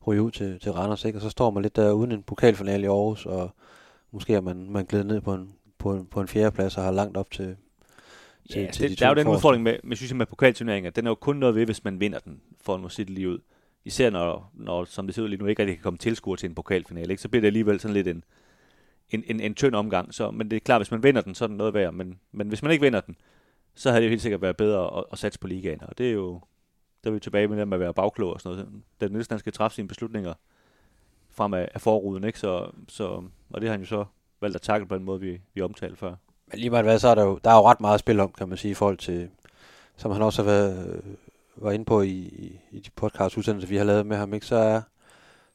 ryge 0.08 0.22
ud 0.22 0.30
til, 0.30 0.60
til 0.60 0.72
Randers, 0.72 1.04
ikke? 1.04 1.18
og 1.18 1.22
så 1.22 1.30
står 1.30 1.50
man 1.50 1.62
lidt 1.62 1.76
der 1.76 1.92
uden 1.92 2.12
en 2.12 2.22
pokalfinale 2.22 2.82
i 2.82 2.86
Aarhus, 2.86 3.26
og 3.26 3.50
måske 4.12 4.34
er 4.34 4.40
man, 4.40 4.70
man 4.70 4.84
glædet 4.84 5.06
ned 5.06 5.20
på 5.20 5.34
en, 5.34 5.54
på, 5.78 5.94
en, 5.94 6.06
på 6.06 6.20
en 6.20 6.28
fjerdeplads 6.28 6.76
og 6.76 6.84
har 6.84 6.90
langt 6.90 7.16
op 7.16 7.30
til, 7.30 7.56
til, 8.50 8.62
ja, 8.62 8.70
til 8.70 8.82
det, 8.82 8.90
de 8.90 8.96
Der 8.96 9.06
er 9.06 9.10
jo 9.10 9.14
den 9.14 9.24
forreste. 9.24 9.38
udfordring 9.38 9.62
med, 9.62 9.76
med, 9.84 9.96
synes 9.96 10.10
jeg, 10.10 10.16
med 10.16 10.26
pokalturneringer, 10.26 10.90
den 10.90 11.06
er 11.06 11.10
jo 11.10 11.14
kun 11.14 11.36
noget 11.36 11.54
ved, 11.54 11.64
hvis 11.64 11.84
man 11.84 12.00
vinder 12.00 12.18
den, 12.18 12.40
for 12.60 12.84
at 12.84 12.92
sige 12.92 13.06
det 13.06 13.14
lige 13.14 13.28
ud. 13.28 13.38
Især 13.84 14.10
når, 14.10 14.50
når, 14.54 14.84
som 14.84 15.06
det 15.06 15.14
ser 15.14 15.22
ud 15.22 15.28
lige 15.28 15.40
nu, 15.40 15.46
ikke 15.46 15.62
rigtig 15.62 15.76
kan 15.76 15.82
komme 15.82 15.98
tilskuer 15.98 16.36
til 16.36 16.48
en 16.48 16.54
pokalfinale, 16.54 17.12
ikke? 17.12 17.22
så 17.22 17.28
bliver 17.28 17.40
det 17.40 17.46
alligevel 17.46 17.80
sådan 17.80 17.94
lidt 17.94 18.08
en, 18.08 18.24
en, 19.10 19.24
en, 19.26 19.40
en 19.40 19.54
tynd 19.54 19.74
omgang. 19.74 20.14
Så, 20.14 20.30
men 20.30 20.50
det 20.50 20.56
er 20.56 20.60
klart, 20.60 20.78
hvis 20.80 20.90
man 20.90 21.02
vinder 21.02 21.20
den, 21.20 21.34
så 21.34 21.44
er 21.44 21.46
den 21.46 21.56
noget 21.56 21.74
værd. 21.74 21.94
Men, 21.94 22.18
men 22.32 22.48
hvis 22.48 22.62
man 22.62 22.72
ikke 22.72 22.82
vinder 22.82 23.00
den, 23.00 23.16
så 23.74 23.90
havde 23.90 24.02
det 24.02 24.06
jo 24.06 24.10
helt 24.10 24.22
sikkert 24.22 24.42
været 24.42 24.56
bedre 24.56 24.98
at, 24.98 25.04
at 25.12 25.18
satse 25.18 25.38
på 25.38 25.46
ligaen. 25.46 25.82
Og 25.82 25.98
det 25.98 26.08
er 26.08 26.12
jo, 26.12 26.40
der 27.04 27.10
er 27.10 27.14
vi 27.14 27.20
tilbage 27.20 27.48
med 27.48 27.56
det 27.58 27.68
med 27.68 27.76
at 27.76 27.80
være 27.80 27.94
bagklog 27.94 28.32
og 28.32 28.40
sådan 28.40 28.58
noget. 28.58 28.72
Den 29.00 29.12
Nielsen 29.12 29.38
skal 29.38 29.52
træffe 29.52 29.74
sine 29.74 29.88
beslutninger 29.88 30.34
frem 31.30 31.54
af, 31.54 31.68
af 31.74 31.80
forruden, 31.80 32.24
ikke? 32.24 32.38
Så, 32.38 32.70
så, 32.88 33.04
og 33.50 33.60
det 33.60 33.62
har 33.62 33.70
han 33.70 33.80
jo 33.80 33.86
så 33.86 34.04
valgt 34.40 34.56
at 34.56 34.62
takle 34.62 34.86
på 34.86 34.94
den 34.94 35.04
måde, 35.04 35.20
vi, 35.20 35.40
vi 35.54 35.60
omtalte 35.60 35.96
før. 35.96 36.14
Men 36.46 36.58
lige 36.58 36.70
meget 36.70 36.84
hvad, 36.84 36.98
så 36.98 37.08
er 37.08 37.14
der 37.14 37.24
jo, 37.24 37.38
der 37.44 37.50
er 37.50 37.54
jo 37.54 37.62
ret 37.62 37.80
meget 37.80 38.00
spil 38.00 38.20
om, 38.20 38.32
kan 38.32 38.48
man 38.48 38.58
sige, 38.58 38.70
i 38.70 38.74
forhold 38.74 38.96
til, 38.96 39.28
som 39.96 40.10
han 40.10 40.22
også 40.22 40.42
har 40.42 40.50
været, 40.50 41.02
øh, 41.04 41.14
var 41.56 41.70
inde 41.70 41.84
på 41.84 42.02
i, 42.02 42.10
i, 42.10 42.60
i 42.70 42.80
de 42.80 42.90
podcast-udsendelser, 42.90 43.68
vi 43.68 43.76
har 43.76 43.84
lavet 43.84 44.06
med 44.06 44.16
ham, 44.16 44.34
ikke? 44.34 44.46
så 44.46 44.56
er, 44.56 44.80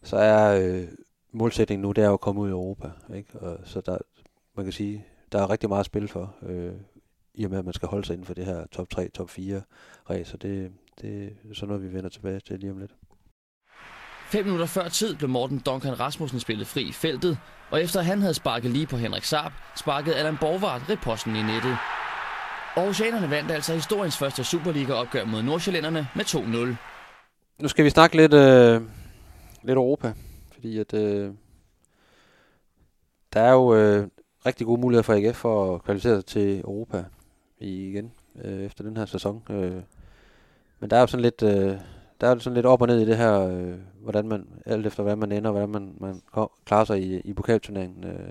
så 0.03 0.17
er 0.17 0.61
øh, 0.63 0.87
målsætningen 1.31 1.81
nu, 1.81 1.91
det 1.91 2.03
er 2.03 2.07
jo 2.07 2.13
at 2.13 2.19
komme 2.21 2.41
ud 2.41 2.47
i 2.47 2.51
Europa. 2.51 2.91
Ikke? 3.15 3.39
Og, 3.39 3.59
så 3.63 3.81
der, 3.81 3.97
man 4.55 4.65
kan 4.65 4.73
sige, 4.73 5.05
der 5.31 5.41
er 5.41 5.49
rigtig 5.49 5.69
meget 5.69 5.79
at 5.79 5.85
spille 5.85 6.07
for, 6.07 6.35
øh, 6.41 6.73
i 7.33 7.43
og 7.43 7.49
med, 7.49 7.59
at 7.59 7.65
man 7.65 7.73
skal 7.73 7.87
holde 7.87 8.05
sig 8.05 8.13
inden 8.13 8.25
for 8.25 8.33
det 8.33 8.45
her 8.45 8.65
top 8.71 8.89
3, 8.89 9.09
top 9.09 9.29
4 9.29 9.61
race, 10.09 10.35
og 10.35 10.41
det, 10.41 10.71
det 11.01 11.25
er 11.49 11.53
sådan 11.53 11.67
noget, 11.67 11.83
vi 11.83 11.93
vender 11.93 12.09
tilbage 12.09 12.39
til 12.39 12.59
lige 12.59 12.71
om 12.71 12.77
lidt. 12.77 12.91
Fem 14.31 14.45
minutter 14.45 14.65
før 14.65 14.87
tid 14.89 15.15
blev 15.15 15.29
Morten 15.29 15.59
Duncan 15.59 15.99
Rasmussen 15.99 16.39
spillet 16.39 16.67
fri 16.67 16.81
i 16.81 16.91
feltet, 16.91 17.37
og 17.71 17.83
efter 17.83 18.01
han 18.01 18.21
havde 18.21 18.33
sparket 18.33 18.71
lige 18.71 18.87
på 18.87 18.97
Henrik 18.97 19.23
Saab, 19.23 19.51
sparkede 19.77 20.15
Allan 20.15 20.37
Borgvart 20.37 20.89
riposten 20.89 21.35
i 21.35 21.41
nettet. 21.41 21.77
Aarhusianerne 22.75 23.29
vandt 23.29 23.51
altså 23.51 23.73
historiens 23.73 24.17
første 24.17 24.43
Superliga-opgør 24.43 25.25
mod 25.25 25.41
Nordsjællænderne 25.41 26.07
med 26.15 26.25
2-0. 26.25 26.75
Nu 27.61 27.67
skal 27.67 27.85
vi 27.85 27.89
snakke 27.89 28.17
lidt, 28.17 28.33
øh, 28.33 28.81
lidt 29.63 29.77
Europa, 29.77 30.13
fordi 30.53 30.79
at, 30.79 30.93
øh, 30.93 31.33
der 33.33 33.41
er 33.41 33.51
jo 33.51 33.75
øh, 33.75 34.07
rigtig 34.45 34.67
gode 34.67 34.81
muligheder 34.81 35.03
for 35.03 35.13
AGF 35.13 35.37
for 35.37 35.75
at 35.75 35.83
kvalificere 35.83 36.15
sig 36.15 36.25
til 36.25 36.59
Europa 36.59 37.03
igen 37.59 38.11
øh, 38.43 38.61
efter 38.61 38.83
den 38.83 38.97
her 38.97 39.05
sæson. 39.05 39.43
Øh, 39.49 39.81
men 40.83 40.89
der 40.89 40.97
er 40.97 41.01
jo 41.01 41.07
sådan 41.07 41.21
lidt, 41.21 41.43
øh, 41.43 41.77
der 42.21 42.27
er 42.27 42.39
sådan 42.39 42.55
lidt 42.55 42.65
op 42.65 42.81
og 42.81 42.87
ned 42.87 42.99
i 42.99 43.05
det 43.05 43.17
her, 43.17 43.39
øh, 43.39 43.73
hvordan 44.01 44.27
man, 44.27 44.47
alt 44.65 44.85
efter 44.85 45.03
hvad 45.03 45.15
man 45.15 45.31
ender, 45.31 45.51
hvordan 45.51 45.69
man, 45.69 45.93
man 45.99 46.21
klarer 46.65 46.85
sig 46.85 47.01
i, 47.01 47.19
i 47.19 47.33
pokalturneringen. 47.33 48.03
Øh, 48.03 48.27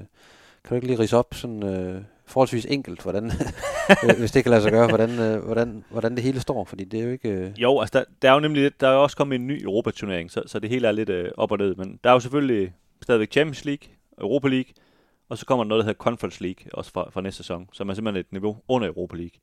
kan 0.65 0.69
du 0.71 0.75
ikke 0.75 0.87
lige 0.87 0.99
rise 0.99 1.17
op 1.17 1.35
sådan 1.35 1.63
øh, 1.63 2.03
forholdsvis 2.27 2.67
enkelt, 2.71 3.03
hvordan, 3.03 3.25
øh, 4.05 4.19
hvis 4.19 4.33
det 4.33 4.45
kan 4.45 4.51
lade 4.51 4.63
sig 4.63 4.73
gøre, 4.73 4.89
hvordan, 4.89 5.11
øh, 5.19 5.45
hvordan, 5.45 5.85
hvordan 5.91 6.15
det 6.15 6.23
hele 6.23 6.41
står, 6.41 6.65
fordi 6.65 6.85
det 6.85 7.01
er 7.01 7.05
jo 7.05 7.11
ikke... 7.11 7.29
Øh... 7.29 7.61
Jo, 7.63 7.81
altså 7.81 7.99
der, 7.99 8.05
der 8.23 8.31
er 8.31 8.35
jo 8.35 8.41
nemlig, 8.41 8.81
der 8.81 8.89
er 8.89 8.93
jo 8.93 9.03
også 9.03 9.17
kommet 9.17 9.35
en 9.35 9.47
ny 9.47 9.63
Europaturnering, 9.65 10.31
så, 10.31 10.43
så 10.47 10.59
det 10.59 10.71
hele 10.71 10.89
er 10.89 10.93
lidt 10.93 11.09
øh, 11.09 11.31
op 11.37 11.53
og 11.53 11.59
ned, 11.59 11.75
men 11.75 11.99
der 12.05 12.11
er 12.11 12.15
jo 12.15 12.21
selvfølgelig 12.21 12.73
stadigvæk 13.03 13.33
Champions 13.33 13.65
League, 13.65 13.89
Europa 14.21 14.49
League, 14.49 14.73
og 15.29 15.39
så 15.39 15.47
kommer 15.47 15.65
der 15.65 15.69
noget, 15.69 15.81
der 15.81 15.87
hedder 15.87 16.05
Conference 16.05 16.43
League, 16.43 16.75
også 16.75 16.91
fra, 16.91 17.11
fra 17.11 17.21
næste 17.21 17.37
sæson, 17.37 17.69
som 17.73 17.89
er 17.89 17.95
simpelthen 17.95 18.21
et 18.21 18.33
niveau 18.33 18.57
under 18.69 18.89
Europa 18.89 19.17
League. 19.17 19.39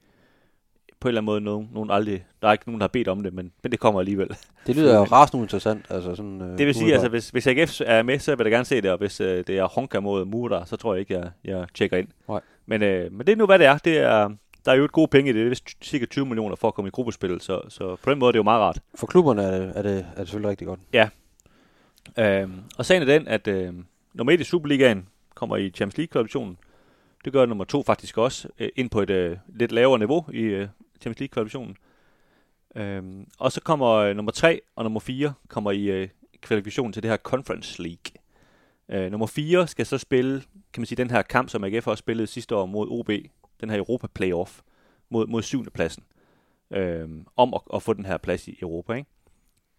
På 0.99 1.07
en 1.07 1.09
eller 1.09 1.21
anden 1.21 1.25
måde, 1.25 1.41
nogen, 1.41 1.69
nogen 1.73 1.91
aldrig, 1.91 2.25
der 2.41 2.47
er 2.47 2.51
ikke 2.51 2.63
nogen, 2.67 2.79
der 2.79 2.83
har 2.83 2.89
bedt 2.89 3.07
om 3.07 3.23
det, 3.23 3.33
men, 3.33 3.51
men 3.63 3.71
det 3.71 3.79
kommer 3.79 3.99
alligevel. 3.99 4.27
Det 4.67 4.75
lyder 4.75 4.95
jo 4.95 5.03
rasende 5.15 5.43
interessant. 5.43 5.85
Altså 5.89 6.15
sådan, 6.15 6.41
øh, 6.41 6.57
det 6.57 6.65
vil 6.65 6.75
sige, 6.75 6.93
altså, 6.93 7.09
hvis, 7.09 7.29
hvis 7.29 7.47
AGF 7.47 7.81
er 7.85 8.03
med, 8.03 8.19
så 8.19 8.35
vil 8.35 8.43
jeg 8.43 8.51
gerne 8.51 8.65
se 8.65 8.81
det, 8.81 8.91
og 8.91 8.97
hvis 8.97 9.21
øh, 9.21 9.43
det 9.47 9.57
er 9.57 9.67
Honka 9.67 9.99
mod 9.99 10.25
Mura, 10.25 10.65
så 10.65 10.75
tror 10.77 10.93
jeg 10.93 10.99
ikke, 10.99 11.13
jeg, 11.13 11.31
jeg 11.43 11.65
tjekker 11.73 11.97
ind. 11.97 12.07
Nej. 12.29 12.41
Men, 12.65 12.83
øh, 12.83 13.13
men 13.13 13.27
det 13.27 13.33
er 13.33 13.35
nu, 13.35 13.45
hvad 13.45 13.59
det 13.59 13.67
er. 13.67 13.77
Det 13.77 13.97
er 13.97 14.29
der 14.65 14.71
er 14.71 14.75
jo 14.75 14.85
et 14.85 14.91
gode 14.91 15.07
penge 15.07 15.29
i 15.29 15.33
det. 15.33 15.51
Det 15.51 15.59
er 15.59 15.73
cirka 15.81 16.05
20 16.05 16.25
millioner 16.25 16.55
for 16.55 16.67
at 16.67 16.73
komme 16.73 16.87
i 16.87 16.91
gruppespil, 16.91 17.41
så, 17.41 17.61
så 17.69 17.95
på 17.95 18.11
den 18.11 18.19
måde 18.19 18.29
er 18.29 18.31
det 18.31 18.37
jo 18.37 18.43
meget 18.43 18.61
rart. 18.61 18.79
For 18.95 19.07
klubberne 19.07 19.43
er 19.43 19.59
det, 19.59 19.71
er 19.75 19.81
det, 19.81 19.99
er 19.99 20.19
det 20.19 20.27
selvfølgelig 20.27 20.49
rigtig 20.49 20.67
godt. 20.67 20.79
Ja. 20.93 21.09
Øhm, 22.17 22.63
og 22.77 22.85
sagen 22.85 23.01
er 23.01 23.05
den, 23.05 23.27
at 23.27 23.47
øh, 23.47 23.73
nummer 24.13 24.33
1 24.33 24.41
i 24.41 24.43
Superligaen 24.43 25.07
kommer 25.35 25.57
i 25.57 25.69
Champions 25.69 25.97
League-kvalifikationen. 25.97 26.57
Det 27.25 27.33
gør 27.33 27.45
nummer 27.45 27.63
2 27.63 27.83
faktisk 27.83 28.17
også, 28.17 28.47
øh, 28.59 28.69
ind 28.75 28.89
på 28.89 29.01
et 29.01 29.09
øh, 29.09 29.37
lidt 29.47 29.71
lavere 29.71 29.99
niveau 29.99 30.25
i 30.33 30.41
øh, 30.41 30.67
Champions 31.01 31.19
League-kvalifikationen. 31.19 31.77
Øhm, 32.75 33.27
og 33.39 33.51
så 33.51 33.61
kommer 33.61 33.87
øh, 33.87 34.15
nummer 34.15 34.31
3 34.31 34.61
og 34.75 34.83
nummer 34.83 34.99
4 34.99 35.33
kommer 35.47 35.71
i 35.71 35.83
øh, 35.83 36.09
kvalifikationen 36.41 36.93
til 36.93 37.03
det 37.03 37.11
her 37.11 37.17
Conference 37.17 37.81
League. 37.81 38.11
Øh, 38.89 39.11
nummer 39.11 39.27
4 39.27 39.67
skal 39.67 39.85
så 39.85 39.97
spille, 39.97 40.41
kan 40.73 40.81
man 40.81 40.85
sige, 40.85 40.97
den 40.97 41.11
her 41.11 41.21
kamp, 41.21 41.49
som 41.49 41.63
AGF 41.63 41.87
også 41.87 42.01
spillede 42.01 42.27
sidste 42.27 42.55
år 42.55 42.65
mod 42.65 42.87
OB, 42.89 43.09
den 43.61 43.69
her 43.69 43.77
Europa 43.77 44.07
Playoff, 44.07 44.61
mod, 45.09 45.27
mod 45.27 45.41
syvende 45.41 45.71
pladsen, 45.71 46.03
øh, 46.71 47.09
om 47.35 47.53
at, 47.53 47.61
at 47.73 47.83
få 47.83 47.93
den 47.93 48.05
her 48.05 48.17
plads 48.17 48.47
i 48.47 48.57
Europa. 48.61 48.93
Ikke? 48.93 49.09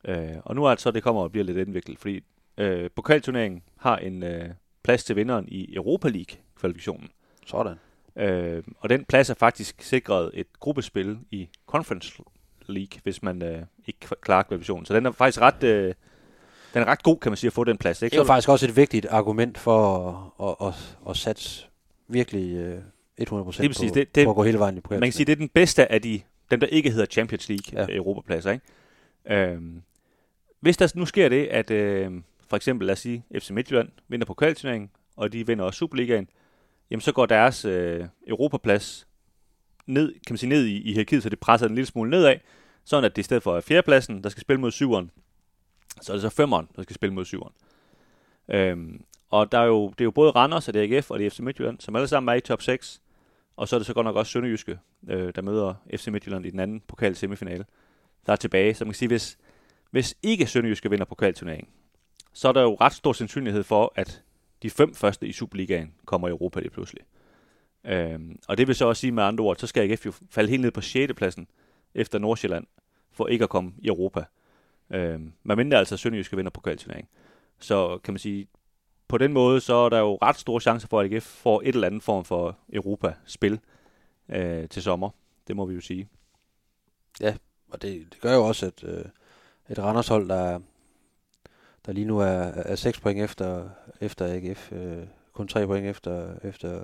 Øh, 0.05 0.37
og 0.45 0.55
nu 0.55 0.65
er 0.65 0.71
det 0.71 0.81
så, 0.81 0.91
det 0.91 1.03
kommer 1.03 1.23
og 1.23 1.33
bliver 1.33 1.45
lidt 1.45 1.59
indviklet, 1.59 1.99
fordi 1.99 2.21
øh, 2.59 2.91
pokalturneringen 2.91 3.63
har 3.77 3.97
en 3.97 4.23
øh, 4.23 4.51
plads 4.83 5.05
til 5.05 5.17
vinderen 5.17 5.49
i 5.49 5.75
Europa 5.75 6.09
League-kvalifikationen. 6.09 7.09
Sådan. 7.47 7.77
Øh, 8.21 8.63
og 8.79 8.89
den 8.89 9.05
plads 9.05 9.31
er 9.31 9.35
faktisk 9.35 9.83
sikret 9.83 10.31
et 10.35 10.47
gruppespil 10.61 11.19
i 11.31 11.49
Conference 11.67 12.23
League, 12.67 13.01
hvis 13.03 13.23
man 13.23 13.43
øh, 13.43 13.63
ikke 13.87 14.07
klarer 14.21 14.43
kvalifikationen. 14.43 14.87
Så 14.87 14.95
den 14.95 15.07
er 15.07 15.13
faktisk 15.13 15.41
ret... 15.41 15.63
Øh, 15.63 15.95
den 16.75 16.83
er 16.83 16.87
ret 16.87 17.03
god, 17.03 17.17
kan 17.17 17.33
man 17.33 17.37
sige, 17.37 17.49
at 17.49 17.53
få 17.53 17.65
den 17.65 17.79
plads. 17.79 18.03
Ikke? 18.03 18.15
Det 18.15 18.21
er 18.21 18.27
faktisk 18.27 18.49
også 18.49 18.67
et 18.67 18.77
vigtigt 18.77 19.07
argument 19.07 19.59
for 19.59 20.09
at, 20.41 20.49
at, 20.49 20.69
at, 20.69 20.99
at 21.11 21.17
satse 21.17 21.67
virkelig 22.09 22.57
øh, 22.57 22.79
100% 23.21 23.63
det 23.63 23.77
på, 23.77 23.95
det, 23.95 24.15
det, 24.15 24.25
på 24.25 24.31
at 24.31 24.37
gå 24.37 24.43
hele 24.43 24.59
vejen 24.59 24.77
i. 24.77 24.81
Man 24.91 25.01
kan 25.01 25.13
sige, 25.13 25.27
det 25.27 25.33
er 25.33 25.37
den 25.37 25.49
bedste 25.49 25.93
af 25.93 26.03
de, 26.03 26.21
dem, 26.51 26.61
der 26.61 26.67
ikke 26.67 26.91
hedder 26.91 27.07
Champions 27.07 27.49
League 27.49 27.81
ja. 27.81 27.97
Europapladser. 27.97 28.51
Ikke? 28.51 28.65
Øhm, 29.53 29.83
hvis 30.61 30.77
der 30.77 30.93
nu 30.95 31.07
sker 31.07 31.29
det, 31.29 31.47
at 31.47 31.71
øh, 31.71 32.11
for 32.49 32.57
eksempel, 32.57 32.87
lad 32.87 32.93
os 32.93 32.99
sige, 32.99 33.25
FC 33.39 33.51
Midtjylland 33.51 33.89
vinder 34.09 34.27
pokalturneringen, 34.27 34.91
og 35.17 35.33
de 35.33 35.47
vinder 35.47 35.65
også 35.65 35.79
Superligaen, 35.79 36.29
jamen 36.91 37.01
så 37.01 37.13
går 37.13 37.27
deres 37.27 37.65
øh, 37.65 38.07
Europaplads 38.27 39.07
ned, 39.87 40.13
kan 40.13 40.33
man 40.33 40.39
sige, 40.39 40.51
ned 40.51 40.65
i, 40.65 40.77
i 40.77 40.93
hierarkiet, 40.93 41.23
så 41.23 41.29
det 41.29 41.41
presser 41.41 41.67
en 41.67 41.75
lille 41.75 41.87
smule 41.87 42.11
nedad, 42.11 42.37
sådan 42.85 43.05
at 43.05 43.17
det 43.17 43.23
i 43.23 43.25
stedet 43.25 43.43
for 43.43 43.61
fjerdepladsen, 43.61 44.23
der 44.23 44.29
skal 44.29 44.41
spille 44.41 44.61
mod 44.61 44.71
syveren, 44.71 45.11
så 46.01 46.13
er 46.13 46.17
det 46.17 46.23
så 46.23 46.29
femeren, 46.29 46.69
der 46.77 46.83
skal 46.83 46.95
spille 46.95 47.15
mod 47.15 47.25
syveren. 47.25 47.53
Øhm, 48.49 49.05
og 49.31 49.53
der 49.53 49.59
er 49.59 49.65
jo, 49.65 49.89
det 49.89 50.01
er 50.01 50.05
jo 50.05 50.11
både 50.11 50.31
Randers 50.31 50.69
og 50.69 50.75
DGF 50.75 51.11
og 51.11 51.19
det 51.19 51.27
er 51.27 51.31
FC 51.31 51.39
Midtjylland, 51.39 51.81
som 51.81 51.97
alle 51.97 52.09
sammen 52.09 52.29
er 52.29 52.35
i 52.35 52.41
top 52.41 52.63
6. 52.63 53.01
Og 53.57 53.69
så 53.69 53.77
er 53.77 53.79
det 53.79 53.87
så 53.87 53.95
godt 53.95 54.05
nok 54.05 54.17
også 54.17 54.33
Sønderjyske, 54.33 54.79
øh, 55.09 55.33
der 55.35 55.43
møder 55.43 55.75
FC 55.97 56.09
Midtjylland 56.09 56.47
i 56.47 56.51
den 56.51 56.61
anden 56.61 56.81
pokal 56.89 57.17
semifinale, 57.17 57.65
der 58.27 58.33
er 58.33 58.37
tilbage. 58.37 58.75
Så 58.75 58.85
man 58.85 58.93
kan 58.93 58.99
sige, 58.99 59.09
hvis, 59.09 59.39
hvis 59.91 60.15
ikke 60.23 60.47
Sønderjyske 60.47 60.91
vinder 60.91 61.05
pokalturneringen, 61.05 61.69
så 62.33 62.49
er 62.49 62.53
der 62.53 62.63
jo 62.63 62.77
ret 62.81 62.93
stor 62.93 63.13
sandsynlighed 63.13 63.63
for, 63.63 63.93
at 63.97 64.23
de 64.63 64.71
fem 64.71 64.95
første 64.95 65.27
i 65.27 65.33
Superligaen 65.33 65.95
kommer 66.05 66.29
i 66.29 66.31
Europa 66.31 66.61
lige 66.61 66.71
pludselig. 66.71 67.03
Øhm, 67.85 68.39
og 68.49 68.59
det 68.59 68.67
vil 68.67 68.75
så 68.75 68.87
også 68.87 69.01
sige 69.01 69.13
med 69.13 69.23
andre 69.23 69.45
ord, 69.45 69.57
så 69.57 69.67
skal 69.67 69.91
AGF 69.91 70.07
jo 70.07 70.13
falde 70.31 70.51
helt 70.51 70.63
ned 70.63 70.71
på 70.71 70.81
6. 70.81 71.13
pladsen 71.15 71.47
efter 71.95 72.19
Nordsjælland, 72.19 72.67
for 73.13 73.27
ikke 73.27 73.43
at 73.43 73.51
komme 73.51 73.73
i 73.79 73.87
Europa. 73.87 74.25
Øhm, 74.91 75.33
man 75.43 75.57
mindre 75.57 75.79
altså 75.79 75.97
Sønderjyske 75.97 76.37
vinder 76.37 76.51
pokalturneringen. 76.51 77.09
Så 77.59 77.99
kan 78.05 78.15
man 78.15 78.19
sige, 78.19 78.47
på 79.09 79.19
den 79.19 79.33
måde, 79.33 79.61
så 79.61 79.75
er 79.75 79.89
der 79.89 79.99
jo 79.99 80.19
ret 80.23 80.37
store 80.37 80.61
chancer 80.61 80.89
for, 80.89 81.01
at 81.01 81.13
AGF 81.13 81.25
får 81.25 81.61
et 81.61 81.69
eller 81.69 81.87
andet 81.87 82.03
form 82.03 82.25
for 82.25 82.59
Europa-spil 82.73 83.61
øh, 84.29 84.69
til 84.69 84.83
sommer. 84.83 85.11
Det 85.49 85.57
må 85.57 85.67
vi 85.67 85.75
jo 85.75 85.81
sige. 85.81 86.09
Ja, 87.21 87.37
og 87.71 87.83
det, 87.83 88.07
det 88.13 88.21
gør 88.21 88.35
jo 88.35 88.45
også, 88.45 88.67
at 88.67 88.85
øh, 88.85 89.05
et 89.71 89.79
Randershold, 89.79 90.29
der, 90.29 90.61
der 91.87 91.93
lige 91.93 92.05
nu 92.05 92.19
er, 92.19 92.27
er 92.27 92.77
6 92.77 93.01
point 93.01 93.21
efter, 93.21 93.69
efter 94.01 94.27
AGF, 94.27 94.73
øh, 94.73 95.03
kun 95.33 95.49
3 95.49 95.67
point 95.67 95.87
efter, 95.87 96.35
efter 96.43 96.83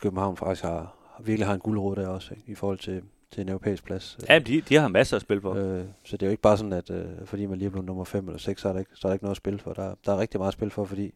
København 0.00 0.36
faktisk 0.36 0.62
har, 0.62 0.94
virkelig 1.20 1.46
har 1.46 1.54
en 1.54 1.60
guldråd 1.60 1.96
der 1.96 2.08
også, 2.08 2.34
ikke, 2.34 2.52
i 2.52 2.54
forhold 2.54 2.78
til, 2.78 3.02
til 3.30 3.40
en 3.40 3.48
europæisk 3.48 3.84
plads. 3.84 4.18
Ja, 4.28 4.38
de, 4.38 4.60
de 4.60 4.74
har 4.74 4.88
masser 4.88 5.16
at 5.16 5.22
spille 5.22 5.40
for. 5.40 5.54
Øh, 5.54 5.84
så 6.04 6.16
det 6.16 6.22
er 6.22 6.26
jo 6.26 6.30
ikke 6.30 6.42
bare 6.42 6.56
sådan, 6.56 6.72
at 6.72 6.90
øh, 6.90 7.06
fordi 7.24 7.46
man 7.46 7.58
lige 7.58 7.66
er 7.66 7.70
blevet 7.70 7.86
nummer 7.86 8.04
5 8.04 8.26
eller 8.26 8.38
6, 8.38 8.60
så 8.60 8.68
er 8.68 8.72
der 8.72 8.80
ikke, 8.80 8.90
så 8.94 9.08
er 9.08 9.10
der 9.10 9.14
ikke 9.14 9.24
noget 9.24 9.32
at 9.32 9.36
spille 9.36 9.58
for. 9.58 9.72
Der, 9.72 9.94
der 10.06 10.12
er 10.12 10.18
rigtig 10.18 10.40
meget 10.40 10.48
at 10.48 10.54
spille 10.54 10.70
for, 10.70 10.84
fordi 10.84 11.14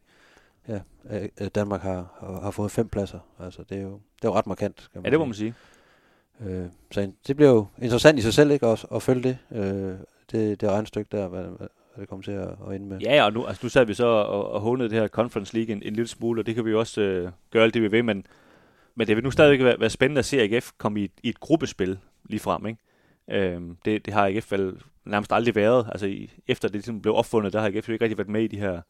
ja, 0.68 0.80
øh, 1.10 1.48
Danmark 1.54 1.80
har, 1.80 2.18
har, 2.20 2.40
har 2.40 2.50
fået 2.50 2.70
fem 2.70 2.88
pladser. 2.88 3.18
Altså, 3.38 3.62
det 3.68 3.78
er 3.78 3.82
jo, 3.82 3.92
det 3.92 4.24
er 4.24 4.28
jo 4.28 4.34
ret 4.34 4.46
markant. 4.46 4.88
Kan 4.92 5.02
man 5.02 5.04
ja, 5.04 5.10
det 5.10 5.18
må 5.18 5.24
man 5.24 5.34
sige. 5.34 5.54
Øh, 6.40 6.66
så 6.90 7.12
det 7.26 7.36
bliver 7.36 7.50
jo 7.50 7.66
interessant 7.78 8.18
i 8.18 8.22
sig 8.22 8.34
selv 8.34 8.50
ikke, 8.50 8.66
at, 8.66 8.86
at 8.94 9.02
følge 9.02 9.22
det, 9.22 9.38
øh, 9.50 9.94
det, 10.32 10.60
det 10.60 10.68
regnstykke 10.68 11.16
der, 11.16 11.28
hvad 11.28 11.44
det 12.00 12.08
kommer 12.08 12.22
til 12.22 12.32
at, 12.32 12.48
at 12.68 12.76
ende 12.76 12.86
med. 12.86 12.98
Ja, 12.98 13.24
og 13.24 13.32
nu, 13.32 13.46
altså, 13.46 13.60
nu 13.62 13.68
sad 13.68 13.84
vi 13.84 13.94
så 13.94 14.06
og, 14.06 14.50
og 14.50 14.60
håndede 14.60 14.90
det 14.90 14.98
her 14.98 15.08
Conference 15.08 15.54
League 15.54 15.72
en, 15.72 15.82
en 15.82 15.92
lille 15.92 16.08
smule, 16.08 16.40
og 16.40 16.46
det 16.46 16.54
kan 16.54 16.64
vi 16.64 16.70
jo 16.70 16.78
også 16.78 17.00
øh, 17.00 17.30
gøre 17.50 17.64
alt 17.64 17.74
det, 17.74 17.82
vi 17.82 17.88
vil, 17.88 18.04
men 18.04 18.26
men 18.94 19.06
det 19.06 19.16
vil 19.16 19.24
nu 19.24 19.30
stadigvæk 19.30 19.64
være, 19.64 19.80
være 19.80 19.90
spændende 19.90 20.18
at 20.18 20.24
se 20.24 20.40
AGF 20.40 20.70
komme 20.78 21.00
i 21.00 21.04
et, 21.04 21.12
i 21.22 21.28
et 21.28 21.40
gruppespil 21.40 21.98
lige 22.24 22.40
frem. 22.40 22.66
Ikke? 22.66 22.80
Øhm, 23.30 23.76
det, 23.84 24.06
det 24.06 24.14
har 24.14 24.26
AGF 24.26 24.52
vel 24.52 24.82
nærmest 25.04 25.32
aldrig 25.32 25.54
været. 25.54 25.86
Altså 25.92 26.06
i, 26.06 26.30
efter 26.46 26.68
det 26.68 26.74
ligesom 26.74 27.02
blev 27.02 27.14
opfundet, 27.14 27.52
der 27.52 27.60
har 27.60 27.66
AGF 27.66 27.88
jo 27.88 27.92
ikke 27.92 28.04
rigtig 28.04 28.18
været 28.18 28.28
med 28.28 28.42
i 28.42 28.46
de 28.46 28.58
her 28.58 28.80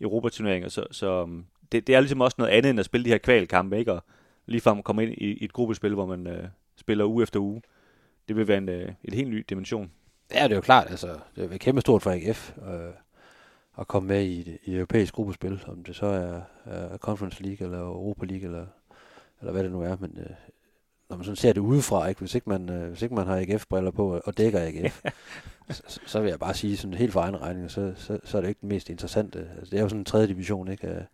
Europaturneringer. 0.00 0.68
Så, 0.68 0.86
så 0.90 1.22
øhm, 1.22 1.44
det, 1.72 1.86
det 1.86 1.94
er 1.94 2.00
ligesom 2.00 2.20
også 2.20 2.34
noget 2.38 2.50
andet 2.50 2.70
end 2.70 2.80
at 2.80 2.86
spille 2.86 3.04
de 3.04 3.10
her 3.10 3.18
kvalkampe, 3.18 3.78
ikke? 3.78 3.92
Og 3.92 4.02
frem 4.60 4.82
komme 4.82 5.02
ind 5.02 5.12
i, 5.12 5.24
i 5.24 5.44
et 5.44 5.52
gruppespil, 5.52 5.94
hvor 5.94 6.06
man 6.06 6.26
øh, 6.26 6.48
spiller 6.76 7.04
uge 7.04 7.22
efter 7.22 7.40
uge. 7.40 7.62
Det 8.28 8.36
vil 8.36 8.48
være 8.48 8.58
en, 8.58 8.68
øh, 8.68 8.92
et 9.04 9.14
helt 9.14 9.28
ny 9.28 9.44
dimension. 9.48 9.90
Ja, 10.34 10.44
det 10.44 10.50
er 10.50 10.54
jo 10.56 10.60
klart. 10.60 10.90
Altså, 10.90 11.18
det 11.36 11.52
er 11.52 11.58
kæmpe 11.58 11.80
stort 11.80 12.02
for 12.02 12.10
AGF. 12.10 12.52
Øh, 12.58 12.90
at 13.78 13.88
komme 13.88 14.08
med 14.08 14.22
i 14.24 14.58
i 14.64 14.74
europæisk 14.74 15.14
gruppespil, 15.14 15.64
om 15.66 15.84
det 15.84 15.96
så 15.96 16.06
er, 16.06 16.40
er 16.64 16.96
Conference 16.98 17.42
League 17.42 17.64
eller 17.66 17.78
Europa 17.78 18.26
League 18.26 18.44
eller, 18.44 18.66
eller 19.40 19.52
hvad 19.52 19.64
det 19.64 19.72
nu 19.72 19.80
er, 19.82 19.96
men 20.00 20.18
øh, 20.18 20.30
når 21.10 21.16
man 21.16 21.24
sådan 21.24 21.36
ser 21.36 21.52
det 21.52 21.60
udefra, 21.60 22.06
ikke? 22.06 22.18
Hvis, 22.18 22.34
ikke 22.34 22.48
man, 22.50 22.70
øh, 22.70 22.88
hvis 22.88 23.02
ikke 23.02 23.14
man 23.14 23.26
har 23.26 23.36
AGF-briller 23.36 23.90
på 23.90 24.20
og 24.24 24.38
dækker 24.38 24.60
AGF, 24.60 25.02
så, 25.70 26.00
så 26.06 26.20
vil 26.20 26.28
jeg 26.30 26.38
bare 26.38 26.54
sige 26.54 26.76
sådan 26.76 26.94
helt 26.94 27.12
for 27.12 27.20
egen 27.20 27.40
regning, 27.40 27.70
så, 27.70 27.92
så, 27.96 28.18
så 28.24 28.36
er 28.36 28.40
det 28.40 28.48
ikke 28.48 28.60
den 28.60 28.68
mest 28.68 28.90
interessante. 28.90 29.38
Altså, 29.58 29.70
det 29.70 29.78
er 29.78 29.82
jo 29.82 29.88
sådan 29.88 30.00
en 30.00 30.04
tredje 30.04 30.26
division 30.26 30.68
ikke, 30.68 30.86
af, 30.86 31.06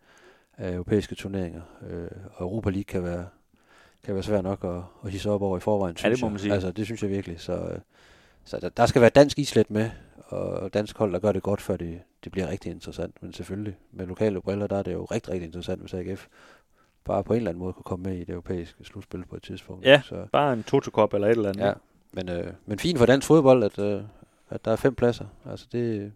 af 0.57 0.73
europæiske 0.73 1.15
turneringer, 1.15 1.61
øh, 1.89 2.07
og 2.33 2.41
Europa 2.45 2.69
League 2.69 2.83
kan 2.83 3.03
være, 3.03 3.25
kan 4.03 4.13
være 4.13 4.23
svært 4.23 4.43
nok 4.43 4.63
at, 4.63 4.81
at 5.05 5.11
hisse 5.11 5.29
op 5.29 5.41
over 5.41 5.57
i 5.57 5.59
forvejen, 5.59 5.97
Ja, 6.03 6.09
det 6.09 6.17
synes 6.17 6.21
må 6.21 6.27
jeg. 6.27 6.31
man 6.31 6.39
sige. 6.39 6.53
Altså, 6.53 6.71
det 6.71 6.85
synes 6.85 7.01
jeg 7.01 7.09
virkelig. 7.09 7.39
Så, 7.39 7.53
øh, 7.53 7.79
så 8.45 8.59
der, 8.59 8.69
der 8.69 8.85
skal 8.85 9.01
være 9.01 9.09
dansk 9.09 9.39
islet 9.39 9.71
med, 9.71 9.89
og 10.27 10.73
dansk 10.73 10.97
hold, 10.97 11.13
der 11.13 11.19
gør 11.19 11.31
det 11.31 11.43
godt, 11.43 11.61
før 11.61 11.77
det, 11.77 11.99
det 12.23 12.31
bliver 12.31 12.47
rigtig 12.47 12.71
interessant. 12.71 13.23
Men 13.23 13.33
selvfølgelig, 13.33 13.77
med 13.91 14.07
lokale 14.07 14.41
briller, 14.41 14.67
der 14.67 14.77
er 14.77 14.83
det 14.83 14.93
jo 14.93 15.05
rigtig, 15.05 15.33
rigtig 15.33 15.45
interessant, 15.45 15.81
hvis 15.81 15.93
AGF 15.93 16.27
bare 17.03 17.23
på 17.23 17.33
en 17.33 17.37
eller 17.37 17.49
anden 17.49 17.59
måde 17.59 17.73
kunne 17.73 17.83
komme 17.83 18.03
med 18.03 18.17
i 18.17 18.19
det 18.19 18.29
europæiske 18.29 18.83
slutspil 18.83 19.25
på 19.29 19.35
et 19.35 19.43
tidspunkt. 19.43 19.85
Ja. 19.85 20.01
Så, 20.05 20.27
Bare 20.31 20.53
en 20.53 20.63
Toto-kop 20.63 21.13
eller 21.13 21.27
et 21.27 21.31
eller 21.31 21.49
andet. 21.49 21.63
ja. 21.65 21.73
Men, 22.13 22.29
øh, 22.29 22.53
men 22.65 22.79
fint 22.79 22.99
for 22.99 23.05
dansk 23.05 23.27
fodbold, 23.27 23.63
at, 23.63 23.79
øh, 23.79 24.01
at 24.49 24.65
der 24.65 24.71
er 24.71 24.75
fem 24.75 24.95
pladser. 24.95 25.25
Altså 25.45 25.67
det, 25.71 26.11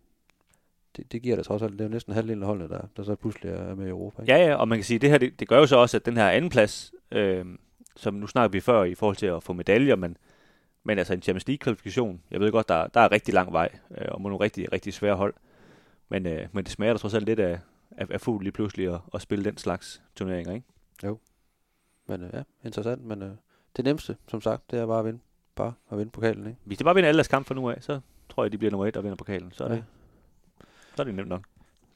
det, 0.97 1.11
det 1.11 1.21
giver 1.21 1.35
det 1.35 1.45
trods 1.45 1.61
alt. 1.61 1.71
Det 1.71 1.81
er 1.81 1.85
jo 1.85 1.91
næsten 1.91 2.13
halvdelen 2.13 2.43
af 2.43 2.47
holdene, 2.47 2.69
der, 2.69 2.81
der 2.97 3.03
så 3.03 3.15
pludselig 3.15 3.51
er 3.51 3.75
med 3.75 3.85
i 3.85 3.89
Europa. 3.89 4.21
Ikke? 4.21 4.33
Ja, 4.33 4.47
ja, 4.47 4.55
og 4.55 4.67
man 4.67 4.77
kan 4.77 4.83
sige, 4.83 4.95
at 4.95 5.01
det 5.01 5.09
her, 5.09 5.17
det, 5.17 5.39
det 5.39 5.47
gør 5.47 5.57
jo 5.59 5.65
så 5.65 5.75
også, 5.77 5.97
at 5.97 6.05
den 6.05 6.17
her 6.17 6.29
anden 6.29 6.49
plads, 6.49 6.93
øh, 7.11 7.45
som 7.95 8.13
nu 8.13 8.27
snakker 8.27 8.49
vi 8.51 8.59
før 8.59 8.83
i 8.83 8.95
forhold 8.95 9.15
til 9.15 9.25
at 9.25 9.43
få 9.43 9.53
medaljer, 9.53 9.95
men, 9.95 10.17
men 10.87 10.97
altså 10.97 11.13
en 11.13 11.21
Champions 11.21 11.47
League-kvalifikation, 11.47 12.21
jeg 12.31 12.39
ved 12.39 12.51
godt, 12.51 12.69
der, 12.69 12.87
der 12.87 12.99
er 12.99 13.11
rigtig 13.11 13.33
lang 13.33 13.53
vej, 13.53 13.69
øh, 13.97 14.07
og 14.11 14.21
må 14.21 14.29
nogle 14.29 14.43
rigtig, 14.43 14.73
rigtig 14.73 14.93
svære 14.93 15.15
hold. 15.15 15.33
Men, 16.09 16.25
øh, 16.25 16.47
men 16.51 16.63
det 16.63 16.71
smager 16.73 16.93
da 16.93 16.97
trods 16.97 17.13
alt 17.13 17.25
lidt 17.25 17.39
af, 17.39 17.59
af, 17.91 18.05
af 18.09 18.21
fugl 18.21 18.43
lige 18.43 18.51
pludselig 18.51 18.93
at, 18.93 18.99
at 19.13 19.21
spille 19.21 19.45
den 19.45 19.57
slags 19.57 20.01
turneringer, 20.15 20.53
ikke? 20.53 20.65
Men 22.07 22.23
øh, 22.23 22.29
ja, 22.33 22.43
interessant. 22.65 23.05
Men 23.05 23.21
øh, 23.21 23.31
det 23.75 23.85
nemmeste, 23.85 24.17
som 24.27 24.41
sagt, 24.41 24.71
det 24.71 24.79
er 24.79 24.85
bare 24.85 24.99
at 24.99 25.05
vinde. 25.05 25.19
Bare 25.55 25.73
at 25.91 25.97
vinde 25.97 26.11
pokalen, 26.11 26.47
ikke? 26.47 26.59
Hvis 26.63 26.77
det 26.77 26.85
bare 26.85 26.95
vinder 26.95 27.07
alle 27.07 27.17
deres 27.17 27.27
kampe 27.27 27.47
fra 27.47 27.55
nu 27.55 27.69
af, 27.69 27.77
så 27.83 27.99
tror 28.29 28.43
jeg, 28.43 28.51
de 28.51 28.57
bliver 28.57 28.71
nummer 28.71 28.85
et 28.87 28.97
og 28.97 29.03
vinder 29.03 29.15
pokalen. 29.15 29.51
Så 29.51 29.63
er 29.63 29.67
det, 29.67 29.75
Ja. 29.75 29.81
så 30.95 31.01
er 31.01 31.03
det 31.03 31.15
nemt 31.15 31.29
nok. 31.29 31.43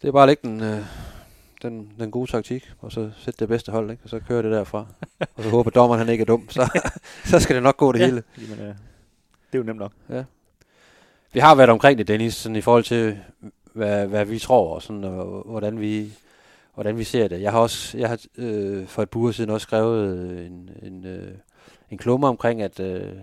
Det 0.01 0.07
er 0.07 0.11
bare 0.11 0.23
at 0.23 0.27
lægge 0.29 0.49
den, 0.49 0.61
øh, 0.63 0.83
den, 1.61 1.91
den 1.99 2.11
gode 2.11 2.31
taktik, 2.31 2.71
og 2.79 2.91
så 2.91 3.11
sætte 3.17 3.39
det 3.39 3.47
bedste 3.47 3.71
hold, 3.71 3.91
ikke? 3.91 4.03
Og 4.03 4.09
så 4.09 4.19
køre 4.19 4.43
det 4.43 4.51
derfra. 4.51 4.85
og 5.35 5.43
så 5.43 5.49
håber 5.49 5.69
dommeren, 5.71 5.99
han 5.99 6.09
ikke 6.09 6.21
er 6.21 6.25
dum. 6.25 6.49
Så, 6.49 6.79
så 7.31 7.39
skal 7.39 7.55
det 7.55 7.63
nok 7.63 7.77
gå 7.77 7.91
det 7.91 7.99
Ja. 7.99 8.05
hele. 8.05 8.23
Jamen, 8.41 8.59
øh, 8.59 8.67
det 8.67 9.53
er 9.53 9.57
jo 9.57 9.63
nemt 9.63 9.79
nok. 9.79 9.91
Vi 11.33 11.39
har 11.39 11.55
været 11.55 11.69
omkring 11.69 11.97
det, 11.97 12.07
Dennis, 12.07 12.33
sådan 12.35 12.55
i 12.55 12.61
forhold 12.61 12.83
til, 12.83 13.19
hvad, 13.73 14.07
hvad 14.07 14.25
vi 14.25 14.39
tror, 14.39 14.75
og, 14.75 14.81
sådan, 14.81 15.03
og 15.03 15.43
hvordan, 15.45 15.79
vi, 15.79 16.13
hvordan 16.73 16.97
vi 16.97 17.03
ser 17.03 17.27
det. 17.27 17.41
Jeg 17.41 17.51
har 17.51 17.59
også 17.59 17.97
jeg 17.97 18.09
har, 18.09 18.19
øh, 18.37 18.87
for 18.87 19.01
et 19.03 19.09
par 19.09 19.19
uger 19.19 19.31
siden 19.31 19.49
også 19.49 19.63
skrevet 19.65 20.29
en, 20.45 20.69
en, 20.81 21.05
øh, 21.05 21.31
en 21.89 21.97
klumme 21.97 22.27
omkring, 22.27 22.61
at, 22.61 22.79
øh, 22.79 23.13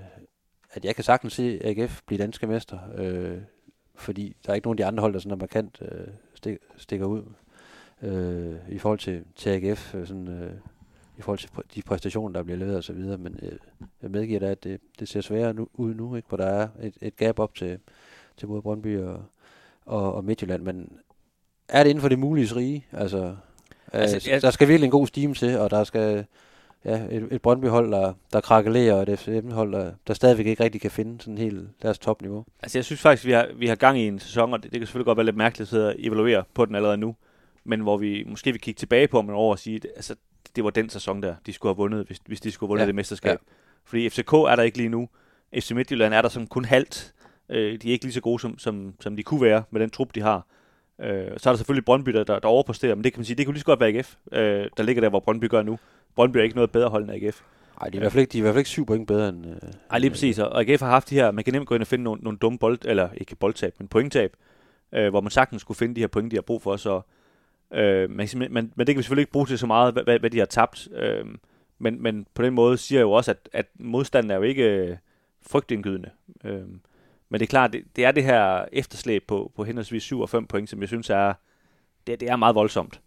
at 0.72 0.84
jeg 0.84 0.94
kan 0.94 1.04
sagtens 1.04 1.32
se 1.32 1.60
AGF 1.64 2.00
blive 2.06 2.22
danske 2.22 2.46
mester, 2.46 2.78
øh, 2.96 3.38
fordi 3.94 4.36
der 4.46 4.50
er 4.50 4.54
ikke 4.54 4.66
nogen 4.66 4.78
af 4.78 4.84
de 4.84 4.86
andre 4.86 5.00
hold, 5.00 5.12
der 5.12 5.18
sådan 5.18 5.32
er 5.32 5.36
markant 5.36 5.78
øh, 5.82 6.06
stik, 6.34 6.56
stikker 6.76 7.06
ud 7.06 7.22
øh, 8.02 8.54
i 8.68 8.78
forhold 8.78 8.98
til, 8.98 9.24
til 9.36 9.50
AGF, 9.50 9.94
øh, 9.94 10.06
sådan, 10.06 10.28
øh, 10.28 10.50
i 11.18 11.22
forhold 11.22 11.38
til 11.38 11.50
de 11.74 11.82
præstationer, 11.82 12.32
der 12.32 12.42
bliver 12.42 12.58
leveret 12.58 12.78
osv., 12.78 12.96
men 12.96 13.38
øh, 13.42 13.52
jeg 14.02 14.10
medgiver 14.10 14.40
da, 14.40 14.46
at 14.46 14.64
det, 14.64 14.80
det 14.98 15.08
ser 15.08 15.20
sværere 15.20 15.54
nu, 15.54 15.68
ud 15.74 15.94
nu, 15.94 16.16
ikke? 16.16 16.28
hvor 16.28 16.36
der 16.36 16.46
er 16.46 16.68
et, 16.82 16.94
et 17.00 17.16
gap 17.16 17.38
op 17.38 17.54
til, 17.54 17.78
til 18.36 18.46
både 18.46 18.62
Brøndby 18.62 18.98
og, 18.98 19.22
og, 19.86 20.14
og 20.14 20.24
Midtjylland, 20.24 20.62
men 20.62 20.92
er 21.68 21.82
det 21.82 21.90
inden 21.90 22.02
for 22.02 22.08
det 22.08 22.18
mulige 22.18 22.56
rige? 22.56 22.86
Altså, 22.92 23.36
Altså, 23.92 24.16
altså 24.16 24.30
jeg... 24.30 24.42
der 24.42 24.50
skal 24.50 24.68
virkelig 24.68 24.84
en 24.84 24.90
god 24.90 25.06
stime 25.06 25.34
til, 25.34 25.58
og 25.58 25.70
der 25.70 25.84
skal 25.84 26.24
ja, 26.84 27.00
et, 27.10 27.28
et 27.30 27.42
Brøndby-hold, 27.42 27.92
der, 27.92 28.12
der 28.32 28.40
krakelerer, 28.40 28.94
og 28.94 29.02
et 29.02 29.18
FCM-hold, 29.18 29.72
der, 29.72 29.92
der 30.06 30.14
stadigvæk 30.14 30.46
ikke 30.46 30.64
rigtig 30.64 30.80
kan 30.80 30.90
finde 30.90 31.20
sådan 31.20 31.38
helt 31.38 31.68
deres 31.82 31.98
topniveau. 31.98 32.44
Altså, 32.62 32.78
jeg 32.78 32.84
synes 32.84 33.00
faktisk, 33.00 33.26
vi 33.26 33.32
har, 33.32 33.48
vi 33.56 33.66
har 33.66 33.74
gang 33.74 33.98
i 33.98 34.06
en 34.06 34.18
sæson, 34.18 34.52
og 34.52 34.62
det, 34.62 34.72
det 34.72 34.80
kan 34.80 34.86
selvfølgelig 34.86 35.06
godt 35.06 35.16
være 35.16 35.24
lidt 35.24 35.36
mærkeligt 35.36 35.60
at 35.60 35.68
sidde 35.68 35.88
og 35.88 35.94
evaluere 35.98 36.44
på 36.54 36.64
den 36.64 36.74
allerede 36.74 36.96
nu, 36.96 37.16
men 37.66 37.80
hvor 37.80 37.96
vi 37.96 38.24
måske 38.26 38.52
vil 38.52 38.60
kigge 38.60 38.78
tilbage 38.78 39.08
på 39.08 39.18
om 39.18 39.28
en 39.28 39.34
år 39.34 39.50
og 39.50 39.58
sige, 39.58 39.76
at 39.76 39.86
altså, 39.96 40.14
det 40.56 40.64
var 40.64 40.70
den 40.70 40.88
sæson 40.88 41.22
der, 41.22 41.34
de 41.46 41.52
skulle 41.52 41.70
have 41.70 41.76
vundet, 41.76 42.06
hvis, 42.06 42.20
hvis 42.26 42.40
de 42.40 42.50
skulle 42.50 42.68
have 42.68 42.72
vundet 42.72 42.82
Ja, 42.82 42.86
det 42.86 42.94
mesterskab. 42.94 43.38
Fordi 43.84 44.08
FCK 44.08 44.32
er 44.32 44.56
der 44.56 44.62
ikke 44.62 44.76
lige 44.78 44.88
nu. 44.88 45.08
FC 45.58 45.70
Midtjylland 45.70 46.14
er 46.14 46.22
der 46.22 46.28
som 46.28 46.46
kun 46.46 46.64
halvt. 46.64 47.14
Øh, 47.48 47.78
de 47.82 47.88
er 47.88 47.92
ikke 47.92 48.04
lige 48.04 48.12
så 48.12 48.20
gode, 48.20 48.40
som, 48.40 48.58
som, 48.58 48.94
som 49.00 49.16
de 49.16 49.22
kunne 49.22 49.42
være 49.42 49.62
med 49.70 49.80
den 49.80 49.90
trup, 49.90 50.14
de 50.14 50.20
har. 50.20 50.46
Øh, 51.00 51.08
så 51.36 51.48
er 51.48 51.52
der 51.52 51.56
selvfølgelig 51.56 51.84
Brøndby, 51.84 52.10
der, 52.10 52.24
der, 52.24 52.40
overpræsterer, 52.44 52.94
men 52.94 53.04
det 53.04 53.12
kan 53.12 53.20
man 53.20 53.24
sige, 53.24 53.36
det 53.36 53.46
kunne 53.46 53.54
lige 53.54 53.60
så 53.60 53.66
godt 53.66 53.80
være 53.80 53.88
AGF, 53.88 54.14
øh, 54.32 54.70
der 54.76 54.82
ligger 54.82 55.00
der, 55.00 55.08
hvor 55.08 55.20
Brøndby 55.20 55.48
gør 55.48 55.62
nu. 55.62 55.78
Brøndby 56.14 56.36
er 56.36 56.42
ikke 56.42 56.56
noget 56.56 56.70
bedre 56.70 56.88
hold 56.88 57.02
end 57.02 57.12
AGF. 57.12 57.42
Nej, 57.80 57.88
de 57.88 57.96
er, 57.96 57.98
i 57.98 58.00
hvert 58.00 58.12
fald 58.12 58.20
ikke, 58.20 58.32
de 58.32 58.38
er 58.38 58.40
i 58.40 58.42
hvert 58.42 58.52
fald 58.52 58.60
ikke 58.60 58.70
syv 58.70 58.86
point 58.86 59.06
bedre 59.06 59.28
end... 59.28 59.46
Øh, 59.46 59.70
Ej, 59.90 59.98
lige 59.98 60.10
præcis. 60.10 60.38
Og 60.38 60.60
AGF 60.60 60.80
har 60.80 60.90
haft 60.90 61.10
de 61.10 61.14
her, 61.14 61.30
man 61.30 61.44
kan 61.44 61.52
nemt 61.54 61.66
gå 61.66 61.74
ind 61.74 61.82
og 61.82 61.86
finde 61.86 62.04
nogle, 62.04 62.22
nogle 62.22 62.38
dumme 62.38 62.58
bold, 62.58 62.78
eller 62.84 63.08
ikke 63.16 63.36
boldtab, 63.36 63.74
men 63.78 63.88
pointtab, 63.88 64.36
øh, 64.92 65.10
hvor 65.10 65.20
man 65.20 65.30
sagtens 65.30 65.62
skulle 65.62 65.78
finde 65.78 65.94
de 65.94 66.00
her 66.00 66.08
point, 66.08 66.30
de 66.30 66.36
har 66.36 66.42
brug 66.42 66.62
for. 66.62 66.76
Så, 66.76 67.00
øh, 67.72 68.10
man, 68.10 68.28
man, 68.36 68.52
men, 68.52 68.72
men 68.76 68.86
det 68.86 68.94
kan 68.94 68.98
vi 68.98 69.02
selvfølgelig 69.02 69.22
ikke 69.22 69.32
bruge 69.32 69.46
til 69.46 69.58
så 69.58 69.66
meget, 69.66 69.92
hvad, 69.92 70.04
hvad, 70.04 70.18
hvad 70.18 70.30
de 70.30 70.38
har 70.38 70.46
tabt. 70.46 70.88
Øh, 70.92 71.24
men, 71.78 72.02
men 72.02 72.26
på 72.34 72.42
den 72.42 72.54
måde 72.54 72.78
siger 72.78 72.98
jeg 72.98 73.04
jo 73.04 73.12
også, 73.12 73.30
at, 73.30 73.48
at 73.52 73.66
modstanden 73.74 74.30
er 74.30 74.36
jo 74.36 74.42
ikke 74.42 74.64
øh, 74.64 74.96
frygtindgydende. 75.42 76.10
Øh, 76.44 76.64
men 77.28 77.40
det 77.40 77.42
er 77.42 77.50
klart, 77.50 77.72
det, 77.72 77.84
det 77.96 78.04
er 78.04 78.12
det 78.12 78.24
her 78.24 78.64
efterslæb 78.72 79.24
på, 79.26 79.52
på 79.56 79.64
henholdsvis 79.64 80.02
7 80.02 80.20
og 80.20 80.30
5 80.30 80.46
point, 80.46 80.70
som 80.70 80.80
jeg 80.80 80.88
synes 80.88 81.10
er, 81.10 81.32
det, 82.06 82.20
det 82.20 82.28
er 82.30 82.36
meget 82.36 82.54
voldsomt. 82.54 83.00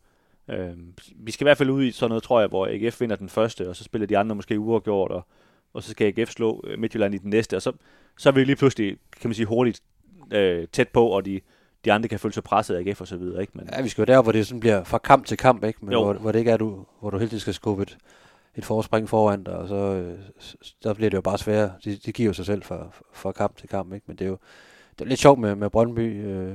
Øh, 0.50 0.74
vi 1.16 1.32
skal 1.32 1.44
i 1.44 1.48
hvert 1.48 1.58
fald 1.58 1.70
ud 1.70 1.84
i 1.84 1.92
sådan 1.92 2.10
noget, 2.10 2.24
tror 2.24 2.40
jeg, 2.40 2.50
hvor 2.50 2.68
AGF 2.68 3.02
vinder 3.02 3.16
den 3.16 3.30
første, 3.30 3.70
og 3.70 3.76
så 3.76 3.84
spiller 3.84 4.08
de 4.08 4.18
andre 4.18 4.36
måske 4.36 4.60
uafgjort, 4.60 5.12
og, 5.12 5.28
og 5.74 5.84
så 5.84 5.92
skal 5.92 6.14
AGF 6.18 6.30
slå 6.30 6.64
øh, 6.68 6.80
Midtjylland 6.80 7.16
i 7.16 7.18
den 7.18 7.30
næste, 7.30 7.56
og 7.56 7.62
så, 7.62 7.72
så 8.18 8.30
er 8.30 8.34
vi 8.34 8.44
lige 8.44 8.56
pludselig, 8.56 8.98
kan 9.22 9.30
man 9.30 9.36
sige, 9.36 9.46
hurtigt 9.46 9.84
øh, 10.32 10.68
tæt 10.68 10.90
på, 10.90 11.08
og 11.08 11.26
de, 11.26 11.42
de 11.86 11.92
andre 11.94 12.10
kan 12.10 12.20
føle 12.20 12.34
sig 12.34 12.44
presset 12.44 12.76
af 12.76 12.80
AGF 12.80 13.02
og 13.02 13.08
så 13.08 13.18
videre, 13.18 13.42
ikke? 13.42 13.54
Men, 13.56 13.70
Ja, 13.72 13.82
vi 13.82 13.90
skal 13.90 14.02
jo 14.02 14.06
der, 14.06 14.22
hvor 14.22 14.32
det 14.32 14.48
sådan 14.48 14.60
bliver 14.60 14.84
fra 14.84 14.98
kamp 14.98 15.26
til 15.26 15.38
kamp, 15.38 15.64
ikke? 15.64 15.80
Men 15.86 15.92
Jo. 15.94 16.04
hvor, 16.04 16.14
hvor, 16.14 16.32
det 16.32 16.40
ikke 16.40 16.52
er, 16.52 16.58
du, 16.58 16.86
hvor 17.00 17.10
du 17.10 17.18
hele 17.18 17.30
tiden 17.30 17.40
skal 17.42 17.54
skubbe 17.54 17.84
et, 17.84 17.98
et 18.56 18.66
forspring 18.66 19.10
foran 19.10 19.44
dig, 19.44 19.54
og 19.54 19.68
så, 19.68 19.76
øh, 19.76 20.20
s- 20.42 20.76
der 20.84 20.94
bliver 20.94 21.10
det 21.10 21.18
jo 21.18 21.22
bare 21.22 21.38
sværere. 21.38 21.72
Det, 21.84 22.06
det 22.06 22.14
giver 22.16 22.28
jo 22.30 22.34
sig 22.34 22.46
selv 22.46 22.64
fra, 22.64 22.88
fra 23.14 23.32
kamp 23.32 23.56
til 23.58 23.70
kamp, 23.70 23.94
ikke? 23.94 24.04
Men 24.08 24.16
det 24.18 24.26
er 24.26 24.30
jo 24.30 24.38
det 25.00 25.06
er 25.06 25.10
lidt 25.10 25.20
sjovt 25.20 25.40
med, 25.40 25.56
med 25.56 25.70
Brøndby. 25.70 26.26
Øh, 26.26 26.54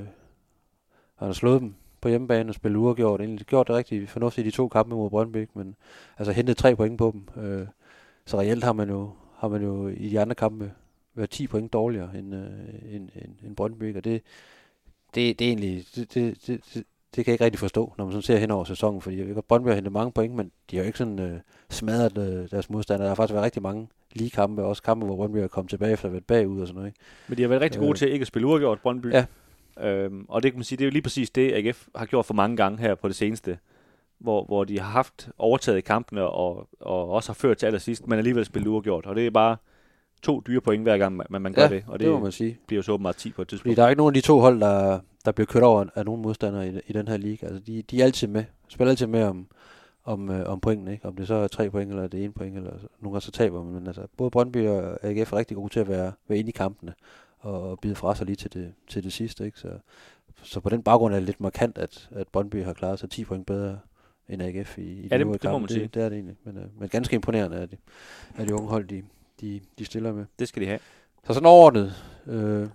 han 1.16 1.26
har 1.28 1.32
slået 1.32 1.60
dem 1.60 1.74
på 2.00 2.08
hjemmebane 2.08 2.50
og 2.50 2.54
spillet 2.54 2.78
uafgjort. 2.78 3.20
Egentlig 3.20 3.46
gjort 3.46 3.66
det 3.68 3.76
rigtig 3.76 4.08
fornuftigt 4.08 4.46
i 4.46 4.50
de 4.50 4.56
to 4.56 4.68
kampe 4.68 4.94
mod 4.94 5.10
Brøndby, 5.10 5.36
ikke? 5.36 5.52
men 5.58 5.76
altså 6.18 6.32
hentet 6.32 6.56
tre 6.56 6.76
point 6.76 6.98
på 6.98 7.14
dem. 7.36 7.44
Øh, 7.44 7.66
så 8.26 8.40
reelt 8.40 8.64
har 8.64 8.72
man 8.72 8.88
jo, 8.88 9.10
har 9.36 9.48
man 9.48 9.62
jo 9.62 9.88
i 9.88 10.08
de 10.08 10.20
andre 10.20 10.34
kampe 10.34 10.72
været 11.14 11.30
10 11.30 11.46
point 11.46 11.72
dårligere 11.72 12.10
end, 12.18 12.34
øh, 12.34 12.94
end, 12.94 13.08
end, 13.14 13.34
end 13.46 13.56
Brøndby, 13.56 13.96
og 13.96 14.04
det, 14.04 14.22
det, 15.14 15.38
det 15.38 15.44
er 15.44 15.48
egentlig, 15.48 15.84
det, 15.96 16.14
det, 16.14 16.46
det, 16.46 16.60
det, 16.74 16.84
det 17.16 17.24
kan 17.24 17.30
jeg 17.30 17.34
ikke 17.34 17.44
rigtig 17.44 17.58
forstå, 17.58 17.92
når 17.98 18.04
man 18.04 18.12
sådan 18.12 18.22
ser 18.22 18.36
hen 18.36 18.50
over 18.50 18.64
sæsonen, 18.64 19.00
fordi 19.00 19.18
jeg 19.18 19.26
ved 19.26 19.34
godt, 19.34 19.48
Brøndby 19.48 19.68
har 19.68 19.74
hentet 19.74 19.92
mange 19.92 20.12
point, 20.12 20.34
men 20.34 20.50
de 20.70 20.76
har 20.76 20.82
jo 20.82 20.86
ikke 20.86 20.98
sådan 20.98 21.18
øh, 21.18 21.40
smadret 21.70 22.18
øh, 22.18 22.50
deres 22.50 22.70
modstandere. 22.70 23.04
Der 23.04 23.10
har 23.10 23.14
faktisk 23.14 23.34
været 23.34 23.44
rigtig 23.44 23.62
mange 23.62 23.88
lige 24.12 24.30
kampe, 24.30 24.64
også 24.64 24.82
kampe, 24.82 25.06
hvor 25.06 25.16
Brøndby 25.16 25.36
er 25.36 25.48
kommet 25.48 25.70
tilbage 25.70 25.92
efter 25.92 26.04
at 26.04 26.10
have 26.10 26.12
været 26.12 26.24
bagud 26.26 26.60
og 26.60 26.66
sådan 26.66 26.74
noget. 26.76 26.88
Ikke? 26.88 26.98
men 27.28 27.36
de 27.38 27.42
har 27.42 27.48
været 27.48 27.62
rigtig 27.62 27.80
gode 27.80 27.90
Øh. 27.90 27.96
til 27.96 28.12
ikke 28.12 28.22
at 28.22 28.26
spille 28.26 28.48
uafgjort, 28.48 28.80
Brøndby. 28.80 29.12
Ja. 29.12 29.24
Øhm, 29.80 30.24
og 30.28 30.42
det 30.42 30.52
kan 30.52 30.58
man 30.58 30.64
sige, 30.64 30.76
det 30.76 30.84
er 30.84 30.86
jo 30.86 30.92
lige 30.92 31.02
præcis 31.02 31.30
det, 31.30 31.52
AGF 31.52 31.86
har 31.94 32.06
gjort 32.06 32.26
for 32.26 32.34
mange 32.34 32.56
gange 32.56 32.78
her 32.78 32.94
på 32.94 33.08
det 33.08 33.16
seneste, 33.16 33.58
hvor, 34.18 34.44
hvor 34.44 34.64
de 34.64 34.80
har 34.80 34.90
haft 34.90 35.28
overtaget 35.38 35.78
i 35.78 35.80
kampene 35.80 36.22
og, 36.22 36.68
og 36.80 37.10
også 37.10 37.28
har 37.28 37.34
ført 37.34 37.56
til 37.58 37.66
allersidst, 37.66 38.06
men 38.06 38.18
alligevel 38.18 38.44
spillet 38.44 38.68
uafgjort. 38.68 39.06
Og 39.06 39.16
det 39.16 39.26
er 39.26 39.30
bare 39.30 39.56
to 40.24 40.42
dyre 40.46 40.60
point 40.60 40.82
hver 40.82 40.98
gang, 40.98 41.16
man, 41.16 41.26
man 41.42 41.52
gør 41.52 41.62
Ja, 41.62 41.68
det. 41.68 41.84
Og 41.86 41.98
det 41.98 42.04
det, 42.06 42.12
må 42.14 42.20
man 42.20 42.32
sige. 42.32 42.58
bliver 42.66 42.78
jo 42.78 42.82
så 42.82 42.92
åbenbart 42.92 43.16
10 43.16 43.30
på 43.32 43.42
et 43.42 43.46
Fordi 43.46 43.50
tidspunkt. 43.50 43.76
der 43.76 43.84
er 43.84 43.88
ikke 43.88 43.98
nogen 43.98 44.16
af 44.16 44.22
de 44.22 44.26
to 44.26 44.40
hold, 44.40 44.60
der, 44.60 45.00
der 45.24 45.32
bliver 45.32 45.46
kørt 45.46 45.62
over 45.62 45.84
af 45.94 46.04
nogen 46.04 46.22
modstandere 46.22 46.68
i, 46.68 46.80
i 46.86 46.92
den 46.92 47.08
her 47.08 47.16
liga. 47.16 47.46
Altså, 47.46 47.60
de, 47.60 47.82
de 47.82 48.00
er 48.00 48.04
altid 48.04 48.28
med. 48.28 48.44
Spiller 48.68 48.90
altid 48.90 49.06
med 49.06 49.22
om, 49.22 49.46
om, 50.04 50.30
øh, 50.30 50.46
om 50.48 50.60
pointene, 50.60 50.92
ikke? 50.92 51.08
Om 51.08 51.16
det 51.16 51.26
så 51.28 51.34
er 51.34 51.48
tre 51.48 51.70
point, 51.70 51.90
eller 51.90 52.06
det 52.06 52.20
er 52.20 52.24
en 52.24 52.32
point, 52.32 52.56
eller 52.56 52.70
så- 52.78 52.86
nogle 53.00 53.12
gange 53.14 53.20
så 53.20 53.30
taber 53.30 53.64
man. 53.64 53.74
Men 53.74 53.86
altså, 53.86 54.02
både 54.16 54.30
Brøndby 54.30 54.66
og 54.68 54.98
AGF 55.04 55.32
er 55.32 55.36
rigtig 55.36 55.56
gode 55.56 55.72
til 55.72 55.80
at 55.80 55.88
være, 55.88 56.12
være 56.28 56.38
inde 56.38 56.48
i 56.48 56.52
kampene, 56.52 56.94
og, 57.38 57.70
og 57.70 57.78
bide 57.78 57.94
fra 57.94 58.14
sig 58.14 58.26
lige 58.26 58.36
til 58.36 58.52
det, 58.52 58.72
til 58.88 59.04
det 59.04 59.12
sidste, 59.12 59.44
ikke? 59.44 59.58
Så, 59.58 59.68
så 60.42 60.60
på 60.60 60.68
den 60.68 60.82
baggrund 60.82 61.14
er 61.14 61.18
det 61.18 61.26
lidt 61.26 61.40
markant, 61.40 61.78
at, 61.78 62.08
at 62.12 62.28
Brøndby 62.28 62.64
har 62.64 62.72
klaret 62.72 62.98
sig 62.98 63.10
10 63.10 63.24
point 63.24 63.46
bedre 63.46 63.78
end 64.28 64.42
AGF 64.42 64.78
i, 64.78 64.82
i 64.82 65.08
Ja, 65.10 65.18
det- 65.18 65.24
øvrige 65.24 65.38
det 65.42 65.50
må 65.50 65.58
man 65.58 65.68
sige. 65.68 65.82
Det, 65.82 65.94
det 65.94 66.02
er 66.02 66.08
det 66.08 66.16
egentlig. 66.16 66.36
Men, 66.44 66.56
øh, 66.56 66.64
men 66.80 66.88
ganske 66.88 67.14
imponerende 67.14 67.56
er 67.56 67.66
de, 67.66 67.76
er 68.38 68.44
de 68.44 68.54
unge 68.54 68.68
hold, 68.68 68.84
de, 68.88 69.02
de, 69.44 69.60
de 69.78 69.84
stiller 69.84 70.12
med. 70.12 70.24
Det 70.38 70.48
skal 70.48 70.62
de 70.62 70.66
have. 70.66 70.78
Så 71.26 71.34
sådan 71.34 71.46
overordnet, 71.46 71.94
øh, 72.26 72.68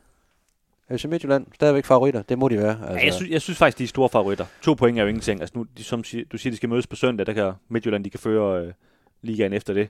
FC 0.97 1.05
Midtjylland, 1.05 1.47
stadigvæk 1.55 1.85
favoritter, 1.85 2.21
det 2.21 2.39
må 2.39 2.47
de 2.47 2.57
være. 2.57 2.71
Altså, 2.81 2.93
Ja, 2.99 3.05
jeg, 3.05 3.13
synes, 3.13 3.31
jeg 3.31 3.41
synes 3.41 3.57
faktisk, 3.57 3.77
de 3.77 3.83
er 3.83 3.87
store 3.87 4.09
favoritter. 4.09 4.45
To 4.61 4.73
point 4.73 4.97
er 4.97 5.01
jo 5.01 5.07
ingenting. 5.07 5.39
Altså 5.41 5.57
nu, 5.57 5.65
de, 5.77 5.83
som 5.83 5.99
du 6.31 6.37
siger, 6.37 6.51
de 6.51 6.55
skal 6.55 6.69
mødes 6.69 6.87
på 6.87 6.95
søndag, 6.95 7.25
der 7.25 7.33
kan 7.33 7.53
Midtjylland, 7.67 8.03
de 8.03 8.09
kan 8.09 8.19
føre 8.19 8.65
øh, 8.65 8.73
ligaen 9.21 9.53
efter 9.53 9.73
det. 9.73 9.89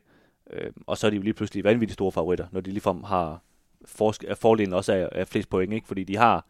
Øh, 0.53 0.71
og 0.87 0.97
så 0.97 1.07
er 1.07 1.11
de 1.11 1.15
jo 1.17 1.21
lige 1.23 1.33
pludselig 1.33 1.63
vanvittigt 1.63 1.93
store 1.93 2.11
favoritter, 2.11 2.47
når 2.51 2.61
de 2.61 2.69
ligefrem 2.71 3.03
har 3.03 3.41
forsk- 3.85 4.33
fordelen 4.35 4.73
også 4.73 4.93
af, 4.93 5.09
af 5.11 5.27
flest 5.27 5.49
point, 5.49 5.73
ikke? 5.73 5.87
Fordi 5.87 6.03
de 6.03 6.17
har 6.17 6.45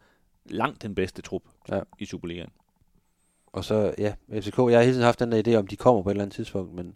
langt 0.46 0.82
den 0.82 0.94
bedste 0.94 1.22
trup 1.22 1.42
Ja. 1.68 1.80
i 1.98 2.04
Superligaen. 2.06 2.50
Og 3.52 3.64
så, 3.64 3.94
ja, 3.98 4.14
FCK, 4.40 4.58
jeg 4.58 4.64
har 4.78 4.80
hele 4.82 4.92
tiden 4.92 5.04
haft 5.04 5.20
den 5.20 5.32
der 5.32 5.42
idé 5.46 5.54
om, 5.58 5.66
de 5.66 5.76
kommer 5.76 6.02
på 6.02 6.08
et 6.08 6.12
eller 6.12 6.22
andet 6.22 6.34
tidspunkt, 6.36 6.74
men 6.74 6.94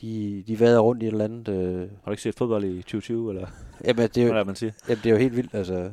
de, 0.00 0.44
de 0.46 0.60
vader 0.60 0.80
rundt 0.80 1.02
i 1.02 1.06
et 1.06 1.12
eller 1.12 1.24
andet. 1.24 1.48
Øh, 1.48 1.80
Har 1.80 1.86
du 2.06 2.10
ikke 2.10 2.22
set 2.22 2.34
fodbold 2.34 2.64
i 2.64 2.76
2020, 2.82 3.30
eller 3.34 3.46
jamen, 3.84 3.96
det 4.08 4.16
er 4.16 4.22
hvad 4.22 4.22
jo, 4.24 4.32
er 4.32 4.38
det, 4.38 4.46
man 4.46 4.56
siger? 4.56 4.72
jamen, 4.88 4.98
det 5.02 5.06
er 5.06 5.10
jo 5.14 5.16
helt 5.20 5.36
vildt, 5.36 5.54
altså. 5.54 5.90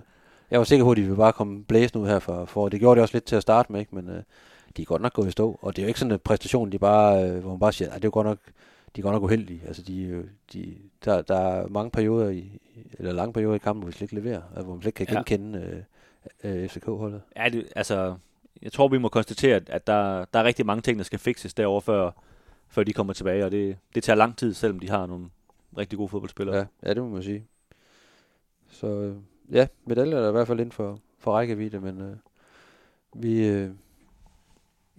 Jeg 0.52 0.60
var 0.60 0.64
sikker 0.64 0.86
på, 0.86 0.92
at 0.92 0.98
de 0.98 1.02
ville 1.02 1.16
bare 1.18 1.34
komme 1.34 1.64
blæsende 1.64 2.04
ud 2.04 2.08
her 2.08 2.20
for, 2.20 2.46
for 2.46 2.70
det 2.70 2.80
gjorde 2.80 3.00
de 3.00 3.04
også 3.04 3.16
lidt 3.16 3.24
til 3.26 3.36
at 3.36 3.42
starte 3.42 3.72
med, 3.72 3.80
ikke? 3.80 3.96
men 3.96 4.10
øh, 4.10 4.24
de 4.78 4.82
er 4.82 4.86
godt 4.86 5.02
nok 5.02 5.14
gået 5.14 5.28
i 5.28 5.32
stå. 5.32 5.60
Og 5.62 5.76
det 5.76 5.82
er 5.82 5.86
jo 5.86 5.88
ikke 5.88 6.00
sådan 6.00 6.12
en 6.12 6.20
præstation, 6.20 6.72
de 6.72 6.80
bare, 6.80 7.30
øh, 7.30 7.40
hvor 7.40 7.50
man 7.50 7.60
bare 7.60 7.74
siger, 7.74 7.90
at 7.90 7.96
det 7.96 8.04
er 8.04 8.08
jo 8.08 8.14
godt 8.14 8.28
nok, 8.28 8.38
de 8.96 9.02
er 9.02 9.04
godt 9.04 9.14
nok 9.14 9.24
uheldige. 9.24 9.62
Altså, 9.68 9.82
de, 9.82 10.12
er 10.12 10.22
de, 10.54 10.76
der, 11.06 11.22
der 11.22 11.38
er 11.38 11.68
mange 11.68 11.92
perioder, 11.92 12.30
i, 12.30 12.60
eller 13.00 13.12
lange 13.14 13.34
perioder 13.34 13.56
i 13.56 13.60
kampen, 13.60 13.82
hvor 13.82 13.88
vi 13.88 13.92
slet 13.94 14.02
ikke 14.02 14.16
leverer, 14.16 14.42
altså, 14.50 14.64
hvor 14.64 14.74
man 14.74 14.82
slet 14.82 14.88
ikke 15.00 15.06
kan 15.06 15.08
Ja. 15.08 15.14
genkende 15.24 15.84
øh, 16.44 16.64
øh, 16.64 16.70
FCK-holdet. 16.70 17.22
Ja, 17.38 17.50
det, 17.50 17.68
altså, 17.76 18.16
jeg 18.62 18.72
tror, 18.72 18.88
vi 18.88 18.98
må 18.98 19.10
konstatere, 19.10 19.56
at- 19.56 19.70
at 19.70 19.88
der, 19.88 20.26
der 20.34 20.40
er 20.40 20.44
rigtig 20.44 20.66
mange 20.66 20.82
ting, 20.82 20.98
der 20.98 21.04
skal 21.04 21.20
fikses 21.20 21.54
derovre, 21.54 21.82
før, 21.82 22.12
før 22.72 22.84
de 22.84 22.94
kommer 22.94 23.14
tilbage, 23.14 23.46
og 23.46 23.52
det, 23.52 23.78
det 23.96 24.04
tager 24.04 24.18
lang 24.18 24.38
tid, 24.38 24.54
selvom 24.54 24.80
de 24.80 24.90
har 24.90 25.06
nogle 25.06 25.30
rigtig 25.78 25.98
gode 25.98 26.10
fodboldspillere. 26.10 26.58
Ja, 26.58 26.66
ja, 26.84 26.94
det 26.94 27.04
må 27.04 27.10
man 27.10 27.24
sige. 27.24 27.46
Så 28.70 28.88
øh, 28.88 29.16
ja, 29.52 29.68
medaljer 29.86 30.18
er 30.18 30.30
i 30.30 30.32
hvert 30.32 30.48
fald 30.48 30.60
inden 30.60 30.72
for, 30.72 31.00
for 31.20 31.34
rækkevidde, 31.34 31.80
men 31.80 32.02
øh, 32.02 32.16
vi, 33.24 33.48
øh, 33.48 33.70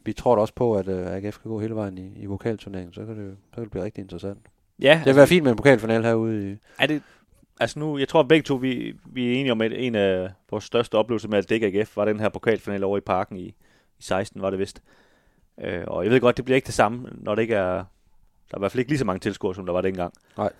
vi 0.04 0.12
tror 0.12 0.34
da 0.34 0.40
også 0.40 0.54
på, 0.54 0.74
at 0.74 0.88
øh, 0.88 1.06
AGF 1.06 1.38
kan 1.38 1.50
gå 1.50 1.60
hele 1.60 1.74
vejen 1.74 1.98
i, 1.98 2.22
i 2.22 2.26
vokalturneringen, 2.26 2.92
så 2.92 3.06
kan, 3.06 3.16
det, 3.16 3.36
så 3.50 3.54
kan 3.54 3.62
det 3.62 3.70
blive 3.70 3.84
rigtig 3.84 4.02
interessant. 4.02 4.46
ja 4.80 4.98
Det 4.98 5.06
vil 5.06 5.16
være 5.16 5.26
fint 5.26 5.42
med 5.42 5.50
en 5.50 5.56
pokalfinale 5.56 6.04
herude 6.04 6.52
i... 6.52 6.56
Er 6.78 6.86
det, 6.86 7.02
altså 7.60 7.78
nu, 7.78 7.98
jeg 7.98 8.08
tror 8.08 8.22
begge 8.22 8.42
to, 8.42 8.54
vi, 8.54 8.96
vi 9.06 9.28
er 9.28 9.40
enige 9.40 9.52
om, 9.52 9.60
at 9.60 9.72
en 9.72 9.94
af 9.94 10.30
vores 10.50 10.64
største 10.64 10.94
oplevelser 10.94 11.28
med 11.28 11.38
at 11.38 11.48
dække 11.48 11.66
AGF, 11.66 11.96
var 11.96 12.04
den 12.04 12.20
her 12.20 12.28
pokalfinale 12.28 12.86
over 12.86 12.98
i 12.98 13.00
parken 13.00 13.36
i, 13.36 13.46
i 13.98 14.02
16, 14.02 14.42
var 14.42 14.50
det 14.50 14.58
vist. 14.58 14.82
Øh, 15.62 15.84
og 15.86 16.04
jeg 16.04 16.10
ved 16.12 16.20
godt, 16.20 16.36
det 16.36 16.44
bliver 16.44 16.56
ikke 16.56 16.66
det 16.66 16.74
samme, 16.74 17.08
når 17.12 17.34
det 17.34 17.42
ikke 17.42 17.54
er, 17.54 17.72
der 18.50 18.54
er 18.54 18.58
i 18.58 18.60
hvert 18.60 18.72
fald 18.72 18.78
ikke 18.78 18.90
lige 18.90 18.98
så 18.98 19.04
mange 19.04 19.20
tilskuere, 19.20 19.54
som 19.54 19.66
der 19.66 19.72
var 19.72 19.80
dengang. 19.80 20.14
Nej. 20.36 20.52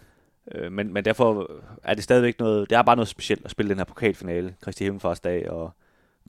Øh, 0.54 0.72
men, 0.72 0.92
men 0.92 1.04
derfor 1.04 1.50
er 1.82 1.94
det 1.94 2.04
stadigvæk 2.04 2.38
noget, 2.40 2.70
det 2.70 2.76
er 2.78 2.82
bare 2.82 2.96
noget 2.96 3.08
specielt 3.08 3.44
at 3.44 3.50
spille 3.50 3.70
den 3.70 3.78
her 3.78 3.84
pokalfinale, 3.84 4.54
Kristi 4.60 4.84
Himmelfarts 4.84 5.20
dag, 5.20 5.50
og 5.50 5.70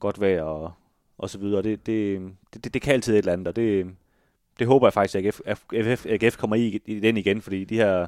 godt 0.00 0.20
vejr, 0.20 0.42
og, 0.42 0.72
og 1.18 1.30
så 1.30 1.38
videre. 1.38 1.62
Det, 1.62 1.86
det, 1.86 2.22
det, 2.54 2.74
det, 2.74 2.82
kan 2.82 2.92
altid 2.94 3.14
et 3.14 3.18
eller 3.18 3.32
andet, 3.32 3.48
og 3.48 3.56
det, 3.56 3.86
det 4.58 4.66
håber 4.66 4.86
jeg 4.86 4.92
faktisk, 4.92 5.14
at 5.16 5.24
AGF, 5.24 5.40
AGF, 5.72 6.06
AGF 6.06 6.36
kommer 6.36 6.56
i, 6.56 6.80
i 6.86 7.00
den 7.00 7.16
igen, 7.16 7.42
fordi 7.42 7.64
de 7.64 7.76
her 7.76 8.06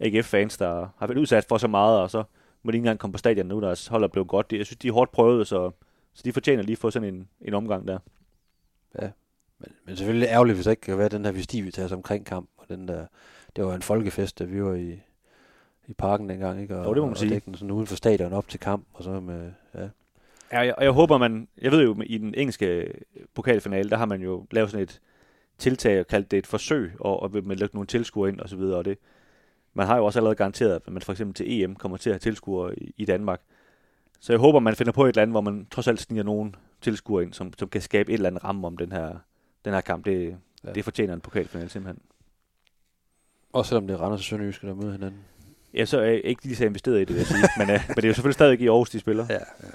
AGF-fans, 0.00 0.56
der 0.56 0.88
har 0.98 1.06
været 1.06 1.18
udsat 1.18 1.44
for 1.48 1.58
så 1.58 1.68
meget, 1.68 2.00
og 2.00 2.10
så 2.10 2.24
må 2.62 2.70
de 2.70 2.76
ikke 2.76 2.82
engang 2.82 2.98
komme 2.98 3.12
på 3.12 3.18
stadion 3.18 3.46
nu, 3.46 3.60
deres 3.60 3.86
hold 3.86 4.04
er 4.04 4.08
blevet 4.08 4.28
godt. 4.28 4.50
Det- 4.50 4.58
Jeg 4.58 4.66
synes, 4.66 4.78
de 4.78 4.88
er 4.88 4.92
hårdt 4.92 5.12
prøvet, 5.12 5.46
så, 5.46 5.70
så 6.14 6.22
de 6.24 6.32
fortjener 6.32 6.62
lige 6.62 6.72
at 6.72 6.78
få 6.78 6.90
sådan 6.90 7.14
en, 7.14 7.28
en 7.40 7.54
omgang 7.54 7.88
der. 7.88 7.98
Men, 9.58 9.72
men 9.84 9.96
selvfølgelig 9.96 10.28
ærgerligt, 10.28 10.56
hvis 10.56 10.64
der 10.64 10.70
ikke 10.70 10.80
kan 10.80 10.98
være 10.98 11.08
den 11.08 11.24
her 11.24 11.32
festivitas 11.32 11.92
omkring 11.92 12.26
kamp, 12.26 12.50
og 12.56 12.68
den 12.68 12.88
der, 12.88 13.06
det 13.56 13.64
var 13.64 13.74
en 13.74 13.82
folkefest, 13.82 14.38
da 14.38 14.44
vi 14.44 14.62
var 14.64 14.74
i, 14.74 15.02
i 15.86 15.92
parken 15.92 16.28
dengang, 16.28 16.60
ikke? 16.62 16.76
Og, 16.76 16.84
Jo, 16.84 16.94
det 16.94 17.00
må 17.02 17.06
man 17.06 17.12
og 17.12 17.18
sige. 17.18 17.42
den 17.46 17.54
sådan 17.54 17.70
uden 17.70 17.86
for 17.86 17.96
stadion 17.96 18.32
op 18.32 18.48
til 18.48 18.60
kamp, 18.60 18.86
og 18.92 19.04
så 19.04 19.20
med, 19.20 19.52
ja, 19.74 19.88
Ja, 20.52 20.60
jeg, 20.60 20.74
og 20.78 20.84
jeg 20.84 20.92
håber, 20.92 21.18
man... 21.18 21.48
Jeg 21.62 21.72
ved 21.72 21.82
jo, 21.82 21.96
i 22.06 22.18
den 22.18 22.34
engelske 22.34 22.92
pokalfinale, 23.34 23.90
der 23.90 23.96
har 23.96 24.06
man 24.06 24.22
jo 24.22 24.46
lavet 24.50 24.70
sådan 24.70 24.82
et 24.82 25.00
tiltag 25.58 26.00
og 26.00 26.06
kaldt 26.06 26.30
det 26.30 26.38
et 26.38 26.46
forsøg, 26.46 26.92
og, 27.00 27.22
og 27.22 27.30
med 27.30 27.56
lægge 27.56 27.74
nogle 27.74 27.86
tilskuere 27.86 28.28
ind 28.28 28.40
og 28.40 28.48
så 28.48 28.56
videre, 28.56 28.78
og 28.78 28.84
det... 28.84 28.98
Man 29.74 29.86
har 29.86 29.96
jo 29.96 30.04
også 30.04 30.18
allerede 30.18 30.36
garanteret, 30.36 30.74
at 30.74 30.90
man 30.90 31.02
for 31.02 31.12
eksempel 31.12 31.34
til 31.34 31.62
EM 31.62 31.76
kommer 31.76 31.96
til 31.96 32.10
at 32.10 32.14
have 32.14 32.18
tilskuere 32.18 32.78
i, 32.78 32.94
i 32.96 33.04
Danmark. 33.04 33.40
Så 34.20 34.32
jeg 34.32 34.40
håber, 34.40 34.58
man 34.58 34.76
finder 34.76 34.92
på 34.92 35.04
et 35.04 35.08
eller 35.08 35.22
andet, 35.22 35.32
hvor 35.32 35.40
man 35.40 35.66
trods 35.70 35.88
alt 35.88 36.00
sniger 36.00 36.22
nogle 36.22 36.52
tilskuere 36.80 37.22
ind, 37.22 37.32
som, 37.32 37.52
som 37.58 37.68
kan 37.68 37.80
skabe 37.80 38.10
et 38.10 38.14
eller 38.14 38.28
andet 38.28 38.44
ramme 38.44 38.66
om 38.66 38.76
den 38.76 38.92
her, 38.92 39.18
den 39.66 39.74
her 39.74 39.80
kamp. 39.80 40.04
Det, 40.04 40.36
Ja. 40.64 40.72
det 40.72 40.84
fortjener 40.84 41.14
en 41.14 41.20
pokalfinale 41.20 41.70
simpelthen. 41.70 42.02
også 43.52 43.68
selvom 43.68 43.86
det 43.86 43.94
er 43.94 43.98
Randers 44.00 44.20
og 44.20 44.24
Sønderjyske, 44.24 44.66
der 44.66 44.74
møder 44.74 44.92
hinanden. 44.92 45.20
Ja, 45.74 45.84
så 45.84 45.98
er 46.00 46.04
jeg 46.04 46.20
ikke 46.24 46.44
lige 46.44 46.56
så 46.56 46.64
investeret 46.64 46.96
i 46.96 47.00
det, 47.00 47.08
vil 47.08 47.16
jeg 47.16 47.26
sige. 47.26 47.38
men, 47.58 47.70
øh, 47.70 47.80
men 47.88 47.96
det 47.96 48.04
er 48.04 48.08
jo 48.08 48.14
selvfølgelig 48.14 48.34
stadig 48.34 48.60
i 48.60 48.66
Aarhus, 48.68 48.90
de 48.90 49.00
spiller. 49.00 49.26
Ja, 49.30 49.34
ja. 49.34 49.68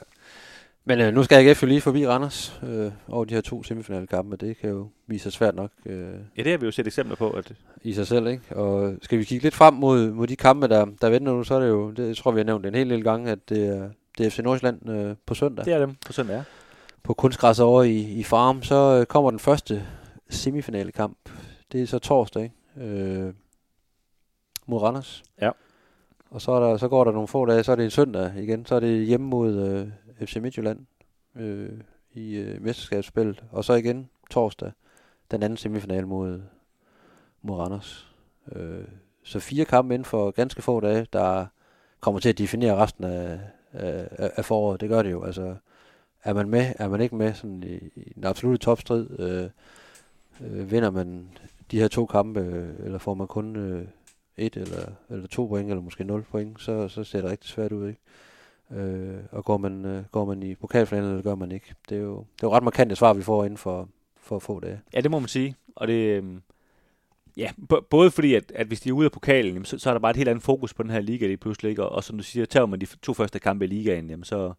Men 0.86 1.00
øh, 1.02 1.14
nu 1.14 1.24
skal 1.24 1.48
AGF 1.48 1.64
jo 1.64 1.68
lige 1.68 1.82
forbi 1.82 2.08
Randers 2.08 2.60
øh, 2.64 2.92
over 3.08 3.26
de 3.26 3.34
her 3.34 3.42
to 3.42 3.64
semifinale 3.64 4.08
kampe, 4.08 4.36
det 4.36 4.58
kan 4.58 4.70
jo 4.70 4.90
vise 5.08 5.24
sig 5.24 5.32
svært 5.34 5.56
nok 5.56 5.72
øh, 5.86 6.14
Ja, 6.38 6.44
det 6.44 6.52
har 6.52 6.58
vi 6.58 6.66
jo 6.66 6.72
set 6.72 6.88
eksempler 6.88 7.16
på, 7.16 7.30
at 7.30 7.54
i 7.82 7.94
sig 7.94 8.08
selv, 8.08 8.28
ikke? 8.28 8.56
Og 8.56 8.98
skal 9.02 9.20
vi 9.20 9.24
kigge 9.24 9.44
lidt 9.44 9.56
frem 9.56 9.74
mod, 9.74 10.12
mod 10.12 10.28
de 10.28 10.36
kampe, 10.36 10.68
der, 10.68 10.86
der 11.02 11.10
venter 11.10 11.32
nu, 11.34 11.44
så 11.44 11.56
er 11.56 11.60
det 11.60 11.68
jo, 11.70 11.92
det 11.92 12.08
jeg 12.08 12.18
tror 12.18 12.32
vi 12.32 12.40
har 12.40 12.46
nævnt 12.46 12.66
en 12.66 12.76
hel 12.76 12.90
del 12.90 13.04
gange, 13.04 13.32
at 13.32 13.50
det 13.50 13.68
er, 13.68 13.90
det 14.18 14.26
er 14.26 14.30
FC 14.30 14.40
Nordsjælland 14.40 14.90
øh, 14.90 15.16
på 15.26 15.34
søndag. 15.36 15.66
det 15.66 15.74
er 15.74 15.80
dem 15.80 15.96
på 16.06 16.14
søndag. 16.14 16.36
Ja. 16.36 16.44
På 17.04 17.14
kunstgræs 17.14 17.60
over 17.60 17.84
i, 17.84 17.98
i 18.00 18.24
Farm, 18.24 18.64
så 18.64 18.98
øh, 19.00 19.06
kommer 19.06 19.30
den 19.30 19.40
første 19.40 19.88
semifinale 20.30 20.92
kamp. 20.92 21.18
Det 21.72 21.82
er 21.82 21.88
så 21.88 22.00
torsdag, 22.00 22.44
ikke? 22.44 22.90
Øh, 22.90 23.34
mod 24.66 24.82
Randers. 24.82 25.24
Ja. 25.42 25.52
Og 26.30 26.42
så, 26.42 26.52
er 26.52 26.60
der, 26.70 26.78
så 26.78 26.88
går 26.88 27.04
der 27.04 27.12
nogle 27.12 27.28
få 27.28 27.46
dage, 27.46 27.64
så 27.64 27.72
er 27.72 27.76
det 27.76 27.86
en 27.86 27.92
søndag 27.92 28.34
igen. 28.38 28.66
Så 28.66 28.76
er 28.76 28.80
det 28.80 29.06
hjemme 29.08 29.28
mod 29.28 29.56
øh, 29.56 30.28
FC 30.28 30.36
Midtjylland 30.36 30.86
øh, 31.36 31.70
i 32.14 32.36
øh, 32.36 32.62
mesterskabsspillet. 32.62 33.44
Og 33.52 33.64
så 33.66 33.74
igen 33.74 34.10
torsdag, 34.32 34.72
den 35.32 35.44
anden 35.44 35.58
semifinale 35.58 36.06
mod, 36.08 36.42
mod 37.42 37.58
Randers. 37.60 38.14
Øh, 38.52 38.84
så 39.24 39.40
fire 39.40 39.66
kampe 39.66 39.94
inden 39.94 40.06
for 40.06 40.32
ganske 40.32 40.62
få 40.62 40.80
dage, 40.80 41.08
der 41.14 41.46
kommer 42.00 42.20
til 42.20 42.30
at 42.30 42.38
definere 42.38 42.76
resten 42.76 43.04
af, 43.04 43.40
af- 43.74 44.32
af 44.36 44.46
foråret. 44.46 44.82
Det 44.82 44.90
gør 44.90 45.02
det 45.02 45.12
jo. 45.12 45.24
Altså, 45.24 45.56
er 46.24 46.34
man 46.34 46.50
med, 46.50 46.74
er 46.80 46.90
man 46.90 47.02
ikke 47.02 47.16
med 47.16 47.34
sådan 47.34 47.64
i, 47.64 47.76
i 47.96 48.14
den 48.16 48.24
absolutte 48.24 48.66
topstrid, 48.66 49.20
øh, 49.20 49.50
øh, 50.42 50.72
vinder 50.72 50.92
man 50.92 51.30
de 51.72 51.80
her 51.80 51.88
to 51.88 52.06
kampe, 52.06 52.40
øh, 52.40 52.86
eller 52.86 52.98
får 52.98 53.14
man 53.14 53.28
kun 53.28 53.56
øh, 53.56 53.86
et 54.38 54.58
eller, 54.58 54.92
eller 55.10 55.28
to 55.28 55.48
point, 55.48 55.70
eller 55.70 55.82
måske 55.82 56.04
nul 56.04 56.24
point, 56.24 56.62
så, 56.62 56.88
så 56.88 57.04
ser 57.04 57.22
det 57.22 57.32
rigtig 57.32 57.50
svært 57.50 57.72
ud, 57.72 57.88
ikke? 57.88 58.02
Øh, 58.72 59.20
og 59.32 59.46
går 59.46 59.58
man, 59.58 59.86
øh, 59.86 60.04
går 60.12 60.26
man 60.26 60.44
i 60.44 60.56
pokalfinalen, 60.56 61.10
eller 61.10 61.24
gør 61.24 61.36
man 61.36 61.52
ikke? 61.52 61.74
Det 61.90 61.98
er 61.98 62.02
jo, 62.02 62.18
det 62.18 62.44
er 62.44 62.48
jo 62.48 62.54
ret 62.54 62.64
markante 62.64 62.96
svar, 62.96 63.14
vi 63.14 63.22
får 63.22 63.44
inden 63.44 63.58
for, 63.58 63.90
for 64.18 64.40
få 64.40 64.60
dage. 64.60 64.82
Ja, 64.94 65.02
det 65.02 65.12
må 65.12 65.20
man 65.20 65.28
sige. 65.28 65.56
Og 65.76 65.88
det, 65.88 65.94
øh, 65.94 66.24
ja, 67.38 67.52
både 67.90 68.12
fordi, 68.12 68.34
at, 68.34 68.52
at 68.56 68.68
hvis 68.68 68.82
de 68.82 68.90
er 68.90 68.94
ude 68.94 69.06
af 69.06 69.12
pokalen, 69.12 69.54
jamen, 69.54 69.66
så, 69.66 69.80
så 69.80 69.90
er 69.90 69.94
der 69.94 70.00
bare 70.00 70.10
et 70.10 70.18
helt 70.18 70.30
andet 70.30 70.44
fokus 70.44 70.74
på 70.74 70.84
den 70.84 70.92
her 70.92 71.00
liga 71.00 71.28
det 71.28 71.40
pludselig. 71.40 71.70
Ikke? 71.70 71.84
Og, 71.84 71.92
og 71.92 72.04
som 72.04 72.18
du 72.18 72.24
siger, 72.24 72.46
tager 72.46 72.66
man 72.66 72.82
de 72.82 72.86
to 72.86 73.14
første 73.14 73.40
kampe 73.40 73.66
i 73.66 73.68
ligaen, 73.68 74.10
jamen, 74.10 74.24
så, 74.24 74.54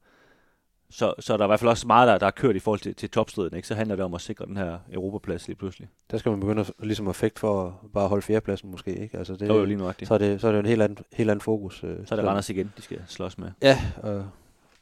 så, 0.92 1.14
så 1.18 1.32
er 1.32 1.36
der 1.36 1.44
i 1.44 1.46
hvert 1.46 1.60
fald 1.60 1.68
også 1.70 1.86
meget, 1.86 2.08
der, 2.08 2.18
der 2.18 2.26
er 2.26 2.30
kørt 2.30 2.56
i 2.56 2.58
forhold 2.58 2.80
til, 2.80 2.94
til 2.94 3.10
topstriden. 3.10 3.56
Ikke? 3.56 3.68
Så 3.68 3.74
handler 3.74 3.96
det 3.96 4.04
om 4.04 4.14
at 4.14 4.20
sikre 4.20 4.46
den 4.46 4.56
her 4.56 4.78
Europaplads 4.92 5.46
lige 5.46 5.56
pludselig. 5.56 5.88
Der 6.10 6.18
skal 6.18 6.30
man 6.30 6.40
begynde 6.40 6.60
at, 6.60 6.70
ligesom 6.82 7.08
at 7.08 7.16
fægte 7.16 7.40
for 7.40 7.66
at 7.66 7.72
bare 7.94 8.08
holde 8.08 8.22
fjerdepladsen 8.22 8.70
måske, 8.70 8.96
ikke? 8.98 9.18
Altså 9.18 9.32
det, 9.32 9.40
Det 9.40 9.48
var 9.48 9.54
jo 9.54 9.64
lige 9.64 9.76
nøjagtigt. 9.78 10.08
så, 10.08 10.14
er 10.14 10.18
det, 10.18 10.40
så 10.40 10.46
er 10.46 10.50
det 10.52 10.56
jo 10.56 10.60
en 10.60 10.66
helt 10.68 10.82
anden, 10.82 10.98
helt 11.12 11.30
anden 11.30 11.40
fokus. 11.42 11.84
Øh, 11.84 12.06
Så 12.06 12.14
er 12.14 12.16
det 12.20 12.28
Randers 12.28 12.50
igen, 12.50 12.72
de 12.76 12.82
skal 12.82 12.98
slås 13.06 13.38
med. 13.38 13.50
Ja, 13.62 13.78
og 14.02 14.24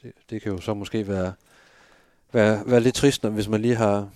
det, 0.03 0.13
det 0.31 0.43
kan 0.43 0.53
jo 0.53 0.61
så 0.61 0.75
måske 0.75 1.09
være, 1.09 1.33
være, 2.33 2.61
være 2.67 2.81
lidt 2.81 2.95
trist, 2.95 3.23
når, 3.23 3.31
hvis 3.31 3.49
man 3.49 3.61
lige 3.61 3.77
har 3.77 4.09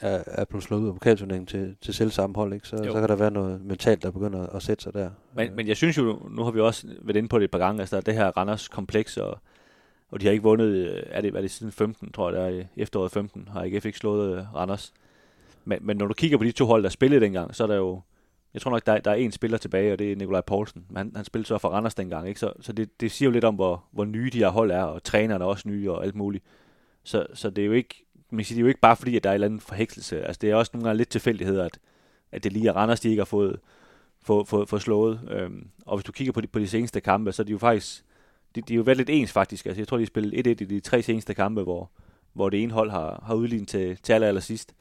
er, 0.00 0.22
er 0.26 0.44
blevet 0.44 0.64
slået 0.64 0.80
ud 0.80 0.88
af 0.88 0.94
pokalturneringen 0.94 1.46
til, 1.46 1.76
til 1.82 1.94
selv 1.94 2.10
samme 2.10 2.36
hold, 2.36 2.52
ikke? 2.52 2.68
Så, 2.68 2.76
Jo. 2.76 2.92
så 2.92 3.00
kan 3.00 3.08
der 3.08 3.16
være 3.16 3.30
noget 3.30 3.60
mentalt, 3.64 4.02
der 4.02 4.10
begynder 4.10 4.46
at 4.46 4.62
sætte 4.62 4.82
sig 4.82 4.94
der. 4.94 5.10
Men, 5.34 5.56
men 5.56 5.68
jeg 5.68 5.76
synes 5.76 5.98
jo, 5.98 6.18
nu 6.30 6.44
har 6.44 6.50
vi 6.50 6.60
også 6.60 6.86
været 7.02 7.16
inde 7.16 7.28
på 7.28 7.38
det 7.38 7.44
et 7.44 7.50
par 7.50 7.58
gange, 7.58 7.80
altså 7.80 7.96
der 7.96 8.00
er 8.00 8.04
det 8.04 8.14
her 8.14 8.26
Randers 8.36 8.68
kompleks, 8.68 9.16
og, 9.16 9.38
og 10.10 10.20
de 10.20 10.26
har 10.26 10.32
ikke 10.32 10.42
vundet, 10.42 10.66
øh, 10.66 11.02
er 11.06 11.20
det, 11.20 11.34
er 11.36 11.40
det 11.40 11.50
siden 11.50 11.72
15, 11.72 12.12
tror 12.12 12.30
jeg, 12.30 12.40
der 12.40 12.48
i 12.48 12.66
efteråret 12.76 13.12
15, 13.12 13.48
har 13.52 13.64
IKF 13.64 13.84
ikke 13.86 13.98
slået 13.98 14.38
øh, 14.38 14.54
Randers. 14.54 14.92
Men, 15.64 15.78
men 15.82 15.96
når 15.96 16.06
du 16.06 16.14
kigger 16.14 16.38
på 16.38 16.44
de 16.44 16.52
to 16.52 16.66
hold, 16.66 16.82
der 16.82 16.88
spillede 16.88 17.20
dengang, 17.20 17.54
så 17.54 17.62
er 17.62 17.66
der 17.66 17.76
jo, 17.76 18.00
jeg 18.54 18.62
tror 18.62 18.70
nok, 18.70 18.86
der, 18.86 18.92
er- 18.92 18.98
der 19.00 19.10
er 19.10 19.14
en 19.14 19.32
spiller 19.32 19.58
tilbage, 19.58 19.92
og 19.92 19.98
det 19.98 20.12
er 20.12 20.16
Nikolaj 20.16 20.40
Poulsen. 20.40 20.84
Men 20.88 20.96
han, 20.96 21.12
han 21.16 21.24
spillede 21.24 21.48
så 21.48 21.58
for 21.58 21.68
Randers 21.68 21.94
dengang, 21.94 22.28
ikke? 22.28 22.40
Så, 22.40 22.52
så 22.60 22.72
det, 22.72 23.00
det 23.00 23.10
siger 23.10 23.26
jo 23.26 23.32
lidt 23.32 23.44
om, 23.44 23.54
hvor, 23.54 23.84
hvor 23.90 24.04
nye 24.04 24.30
de 24.32 24.38
her 24.38 24.48
hold 24.48 24.70
er, 24.70 24.82
og 24.82 25.04
trænerne 25.04 25.44
er 25.44 25.48
også 25.48 25.68
nye 25.68 25.90
og 25.90 26.04
alt 26.04 26.14
muligt. 26.14 26.44
Så, 27.04 27.26
så 27.34 27.50
det 27.50 27.62
er 27.62 27.66
jo 27.66 27.72
ikke, 27.72 28.04
man 28.30 28.44
siger, 28.44 28.56
det 28.56 28.60
er 28.60 28.64
jo 28.64 28.68
ikke 28.68 28.80
bare 28.80 28.96
fordi, 28.96 29.16
at 29.16 29.24
der 29.24 29.30
er 29.30 29.34
en 29.34 29.34
eller 29.34 29.46
anden 29.46 29.60
forhekselse. 29.60 30.22
Altså 30.24 30.38
det 30.42 30.50
er 30.50 30.54
også 30.54 30.70
nogle 30.74 30.84
gange 30.84 30.96
lidt 30.98 31.08
tilfældigheder, 31.08 31.64
at, 31.64 31.78
at 32.32 32.44
det 32.44 32.52
lige 32.52 32.68
er 32.68 32.72
Randers, 32.72 33.00
de 33.00 33.08
ikke 33.08 33.20
har 33.20 33.24
fået, 33.24 33.60
få, 34.22 34.44
få, 34.44 34.64
få 34.66 34.78
slået. 34.78 35.20
Øhm, 35.30 35.68
og 35.86 35.96
hvis 35.96 36.04
du 36.04 36.12
kigger 36.12 36.32
på 36.32 36.40
de, 36.40 36.46
på 36.46 36.58
de 36.58 36.68
seneste 36.68 37.00
kampe, 37.00 37.32
så 37.32 37.42
er 37.42 37.44
de 37.44 37.52
jo 37.52 37.58
faktisk, 37.58 38.04
de, 38.54 38.60
de 38.60 38.72
er 38.72 38.76
jo 38.76 38.82
været 38.82 38.96
lidt 38.96 39.10
ens 39.10 39.32
faktisk. 39.32 39.66
Altså, 39.66 39.80
jeg 39.80 39.88
tror, 39.88 39.96
de 39.96 40.02
har 40.02 40.06
spillet 40.06 40.46
1-1 40.46 40.50
i 40.50 40.54
de 40.54 40.80
tre 40.80 41.02
seneste 41.02 41.34
kampe, 41.34 41.62
hvor, 41.62 41.90
hvor 42.32 42.50
det 42.50 42.62
ene 42.62 42.72
hold 42.72 42.90
har, 42.90 43.22
har 43.26 43.34
udlignet 43.34 43.68
til, 43.68 43.96
til 43.96 44.12
aller, 44.12 44.28
aller 44.28 44.40
sidst. 44.40 44.74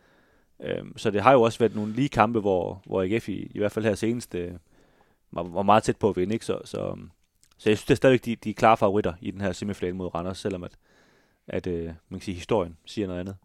Øhm, 0.63 0.97
så 0.97 1.11
det 1.11 1.21
har 1.21 1.33
jo 1.33 1.41
også 1.41 1.59
været 1.59 1.75
nogle 1.75 1.93
lige 1.93 2.09
kampe, 2.09 2.39
hvor, 2.39 2.81
hvor 2.85 3.03
AGF 3.03 3.29
i, 3.29 3.51
i 3.55 3.59
hvert 3.59 3.71
fald 3.71 3.85
her 3.85 3.95
senest 3.95 4.35
øh, 4.35 4.51
var, 5.31 5.43
var 5.43 5.63
meget 5.63 5.83
tæt 5.83 5.97
på 5.97 6.09
at 6.09 6.15
vinde. 6.15 6.33
Ikke? 6.33 6.45
Så, 6.45 6.59
så, 6.65 6.95
så 7.57 7.69
jeg 7.69 7.77
synes 7.77 7.85
det 7.85 7.91
er 7.91 7.95
stadigvæk, 7.95 8.25
de, 8.25 8.35
de 8.35 8.49
er 8.49 8.53
klare 8.53 8.77
favoritter 8.77 9.13
i 9.21 9.31
den 9.31 9.41
her 9.41 9.51
semifinale 9.51 9.95
mod 9.95 10.15
Randers, 10.15 10.37
selvom 10.37 10.63
at, 10.63 10.71
at 11.47 11.67
øh, 11.67 11.85
man 11.85 12.19
kan 12.19 12.21
sige, 12.21 12.35
historien 12.35 12.77
siger 12.85 13.07
noget 13.07 13.19
andet. 13.19 13.35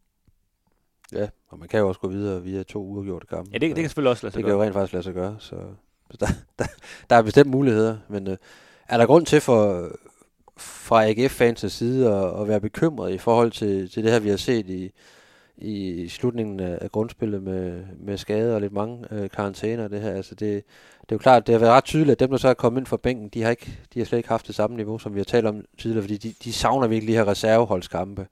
Ja, 1.12 1.28
og 1.48 1.58
man 1.58 1.68
kan 1.68 1.80
jo 1.80 1.88
også 1.88 2.00
gå 2.00 2.08
videre 2.08 2.42
via 2.42 2.62
to 2.62 2.84
uafgjorte 2.84 3.26
kampe. 3.26 3.50
Ja, 3.52 3.58
det, 3.58 3.68
det 3.68 3.76
kan 3.76 3.88
selvfølgelig 3.88 4.10
også 4.10 4.26
lade 4.26 4.32
sig 4.32 4.38
det 4.38 4.44
kan 4.44 4.52
jo 4.52 4.58
gøre. 4.58 4.66
rent 4.66 4.74
faktisk 4.74 4.92
lade 4.92 5.02
sig 5.02 5.14
gøre, 5.14 5.36
så, 5.38 5.56
så 6.10 6.16
der, 6.20 6.26
der, 6.58 6.64
der 7.10 7.16
er 7.16 7.22
bestemt 7.22 7.50
muligheder. 7.50 7.98
Men 8.08 8.28
øh, 8.28 8.36
er 8.88 8.96
der 8.96 9.06
grund 9.06 9.26
til 9.26 9.40
for, 9.40 9.90
fra 10.56 11.04
AGF-fans 11.04 11.72
side 11.72 12.14
at, 12.14 12.40
at 12.40 12.48
være 12.48 12.60
bekymret 12.60 13.12
i 13.12 13.18
forhold 13.18 13.50
til, 13.50 13.90
til 13.90 14.04
det 14.04 14.12
her, 14.12 14.18
vi 14.18 14.28
har 14.28 14.36
set 14.36 14.66
i, 14.68 14.92
i 15.56 16.08
slutningen 16.08 16.60
af, 16.60 16.78
af 16.80 16.92
grundspillet 16.92 17.42
med, 17.42 17.84
med 18.00 18.16
skade 18.16 18.54
og 18.54 18.60
lidt 18.60 18.72
mange 18.72 19.06
øh, 19.10 19.30
karantæner. 19.30 19.88
Det 19.88 20.00
her. 20.00 20.10
Altså 20.10 20.34
det, 20.34 20.64
det 21.00 21.12
er 21.12 21.16
jo 21.16 21.18
klart, 21.18 21.46
det 21.46 21.52
har 21.52 21.60
været 21.60 21.72
ret 21.72 21.84
tydeligt, 21.84 22.12
at 22.12 22.20
dem, 22.20 22.30
der 22.30 22.36
så 22.36 22.48
er 22.48 22.54
kommet 22.54 22.80
ind 22.80 22.86
fra 22.86 22.96
bænken, 22.96 23.28
de 23.28 23.42
har, 23.42 23.50
ikke, 23.50 23.78
de 23.94 24.00
har 24.00 24.06
slet 24.06 24.18
ikke 24.18 24.28
haft 24.28 24.46
det 24.46 24.54
samme 24.54 24.76
niveau, 24.76 24.98
som 24.98 25.14
vi 25.14 25.20
har 25.20 25.24
talt 25.24 25.46
om 25.46 25.64
tidligere, 25.78 26.02
fordi 26.02 26.16
de, 26.16 26.34
de 26.44 26.52
savner 26.52 26.86
virkelig 26.86 27.12
de 27.12 27.18
her 27.18 27.28
reserveholdskampe 27.28 28.26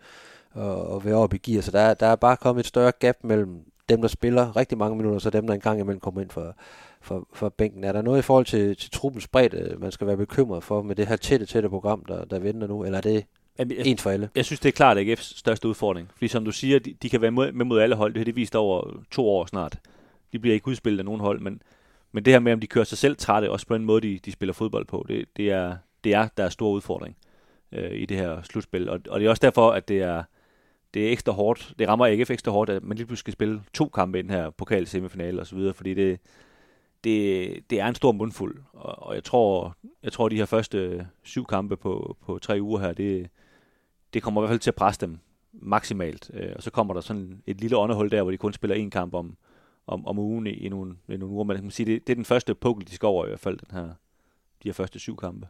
og, 0.52 0.86
og 0.86 1.04
være 1.04 1.14
oppe 1.14 1.36
i 1.36 1.38
gear. 1.38 1.62
Så 1.62 1.70
der, 1.70 1.94
der 1.94 2.06
er 2.06 2.16
bare 2.16 2.36
kommet 2.36 2.60
et 2.60 2.66
større 2.66 2.92
gap 2.98 3.16
mellem 3.22 3.60
dem, 3.88 4.00
der 4.00 4.08
spiller 4.08 4.56
rigtig 4.56 4.78
mange 4.78 4.96
minutter, 4.96 5.14
og 5.14 5.20
så 5.20 5.30
dem, 5.30 5.46
der 5.46 5.54
engang 5.54 5.80
imellem 5.80 6.00
kommer 6.00 6.20
ind 6.20 6.30
for, 6.30 6.56
for, 7.02 7.28
for 7.32 7.48
bænken. 7.48 7.84
Er 7.84 7.92
der 7.92 8.02
noget 8.02 8.18
i 8.18 8.22
forhold 8.22 8.46
til, 8.46 8.76
til 8.76 8.90
truppens 8.90 9.28
bredde, 9.28 9.76
man 9.78 9.92
skal 9.92 10.06
være 10.06 10.16
bekymret 10.16 10.64
for 10.64 10.82
med 10.82 10.96
det 10.96 11.06
her 11.06 11.16
tætte, 11.16 11.46
tætte 11.46 11.68
program, 11.68 12.04
der, 12.04 12.24
der 12.24 12.38
venter 12.38 12.66
nu? 12.66 12.84
Eller 12.84 12.98
er 12.98 13.02
det 13.02 13.24
Jamen, 13.58 13.76
jeg, 13.76 13.86
ens 13.86 14.02
for 14.02 14.10
alle? 14.10 14.30
Jeg 14.34 14.44
synes, 14.44 14.60
det 14.60 14.68
er 14.68 14.72
klart 14.72 14.98
AGF's 14.98 15.38
største 15.38 15.68
udfordring. 15.68 16.10
Fordi 16.12 16.28
som 16.28 16.44
du 16.44 16.52
siger, 16.52 16.78
de, 16.78 16.94
de 17.02 17.10
kan 17.10 17.20
være 17.20 17.30
med, 17.30 17.52
med 17.52 17.64
mod 17.64 17.80
alle 17.80 17.94
hold. 17.94 18.12
Det 18.12 18.20
har 18.20 18.24
de 18.24 18.34
vist 18.34 18.56
over 18.56 19.04
to 19.10 19.28
år 19.28 19.46
snart. 19.46 19.78
De 20.32 20.38
bliver 20.38 20.54
ikke 20.54 20.68
udspillet 20.68 20.98
af 20.98 21.04
nogen 21.04 21.20
hold, 21.20 21.40
men, 21.40 21.62
men 22.12 22.24
det 22.24 22.32
her 22.32 22.40
med, 22.40 22.52
om 22.52 22.60
de 22.60 22.66
kører 22.66 22.84
sig 22.84 22.98
selv 22.98 23.16
trætte, 23.16 23.50
også 23.50 23.66
på 23.66 23.74
den 23.74 23.84
måde, 23.84 24.00
de, 24.00 24.18
de 24.24 24.32
spiller 24.32 24.52
fodbold 24.52 24.86
på, 24.86 25.04
det, 25.08 25.24
det, 25.36 25.50
er, 25.50 25.76
det 26.04 26.14
er 26.14 26.28
der 26.36 26.44
er 26.44 26.48
stor 26.48 26.70
udfordring 26.70 27.16
øh, 27.72 27.92
i 27.92 28.06
det 28.06 28.16
her 28.16 28.42
slutspil. 28.42 28.88
Og, 28.88 29.00
og 29.08 29.20
det 29.20 29.26
er 29.26 29.30
også 29.30 29.40
derfor, 29.40 29.70
at 29.70 29.88
det 29.88 30.02
er, 30.02 30.22
det 30.94 31.08
er 31.08 31.12
ekstra 31.12 31.32
hårdt. 31.32 31.74
Det 31.78 31.88
rammer 31.88 32.06
AGF 32.06 32.30
ekstra 32.30 32.52
hårdt, 32.52 32.70
at 32.70 32.82
man 32.82 32.96
lige 32.96 33.06
pludselig 33.06 33.20
skal 33.20 33.32
spille 33.32 33.62
to 33.72 33.88
kampe 33.88 34.18
i 34.18 34.22
den 34.22 34.30
her 34.30 34.50
pokal 34.50 34.86
semifinale 34.86 35.40
og 35.40 35.46
så 35.46 35.56
videre, 35.56 35.74
fordi 35.74 35.94
det, 35.94 36.20
det, 37.04 37.70
det 37.70 37.80
er 37.80 37.86
en 37.86 37.94
stor 37.94 38.12
mundfuld. 38.12 38.62
Og, 38.72 39.02
og 39.02 39.14
jeg 39.14 39.24
tror, 39.24 39.76
jeg 40.02 40.12
tror, 40.12 40.28
de 40.28 40.36
her 40.36 40.44
første 40.44 41.08
syv 41.22 41.46
kampe 41.46 41.76
på, 41.76 42.16
på 42.26 42.38
tre 42.38 42.62
uger 42.62 42.80
her, 42.80 42.92
det, 42.92 43.30
det 44.14 44.22
kommer 44.22 44.40
i 44.40 44.42
hvert 44.42 44.50
fald 44.50 44.60
til 44.60 44.70
at 44.70 44.74
presse 44.74 45.00
dem 45.00 45.18
maksimalt. 45.52 46.30
Øh, 46.34 46.52
og 46.56 46.62
så 46.62 46.70
kommer 46.70 46.94
der 46.94 47.00
sådan 47.00 47.42
et 47.46 47.60
lille 47.60 47.76
underhold 47.76 48.10
der, 48.10 48.22
hvor 48.22 48.30
de 48.30 48.36
kun 48.36 48.52
spiller 48.52 48.76
en 48.76 48.90
kamp 48.90 49.14
om, 49.14 49.36
om, 49.86 50.06
om 50.06 50.18
ugen 50.18 50.46
i, 50.46 50.50
i, 50.50 50.68
nogle, 50.68 50.96
i 51.08 51.16
nogle 51.16 51.34
uger. 51.34 51.44
Men 51.44 51.54
man 51.54 51.62
kan 51.62 51.70
sige, 51.70 51.86
det, 51.86 52.06
det 52.06 52.12
er 52.12 52.16
den 52.16 52.24
første 52.24 52.54
pukkel, 52.54 52.86
de 52.86 52.94
skal 52.94 53.06
over 53.06 53.24
i 53.24 53.28
hvert 53.28 53.40
fald, 53.40 53.58
den 53.58 53.78
her, 53.78 53.86
de 54.62 54.68
her 54.68 54.72
første 54.72 54.98
syv 54.98 55.16
kampe. 55.16 55.48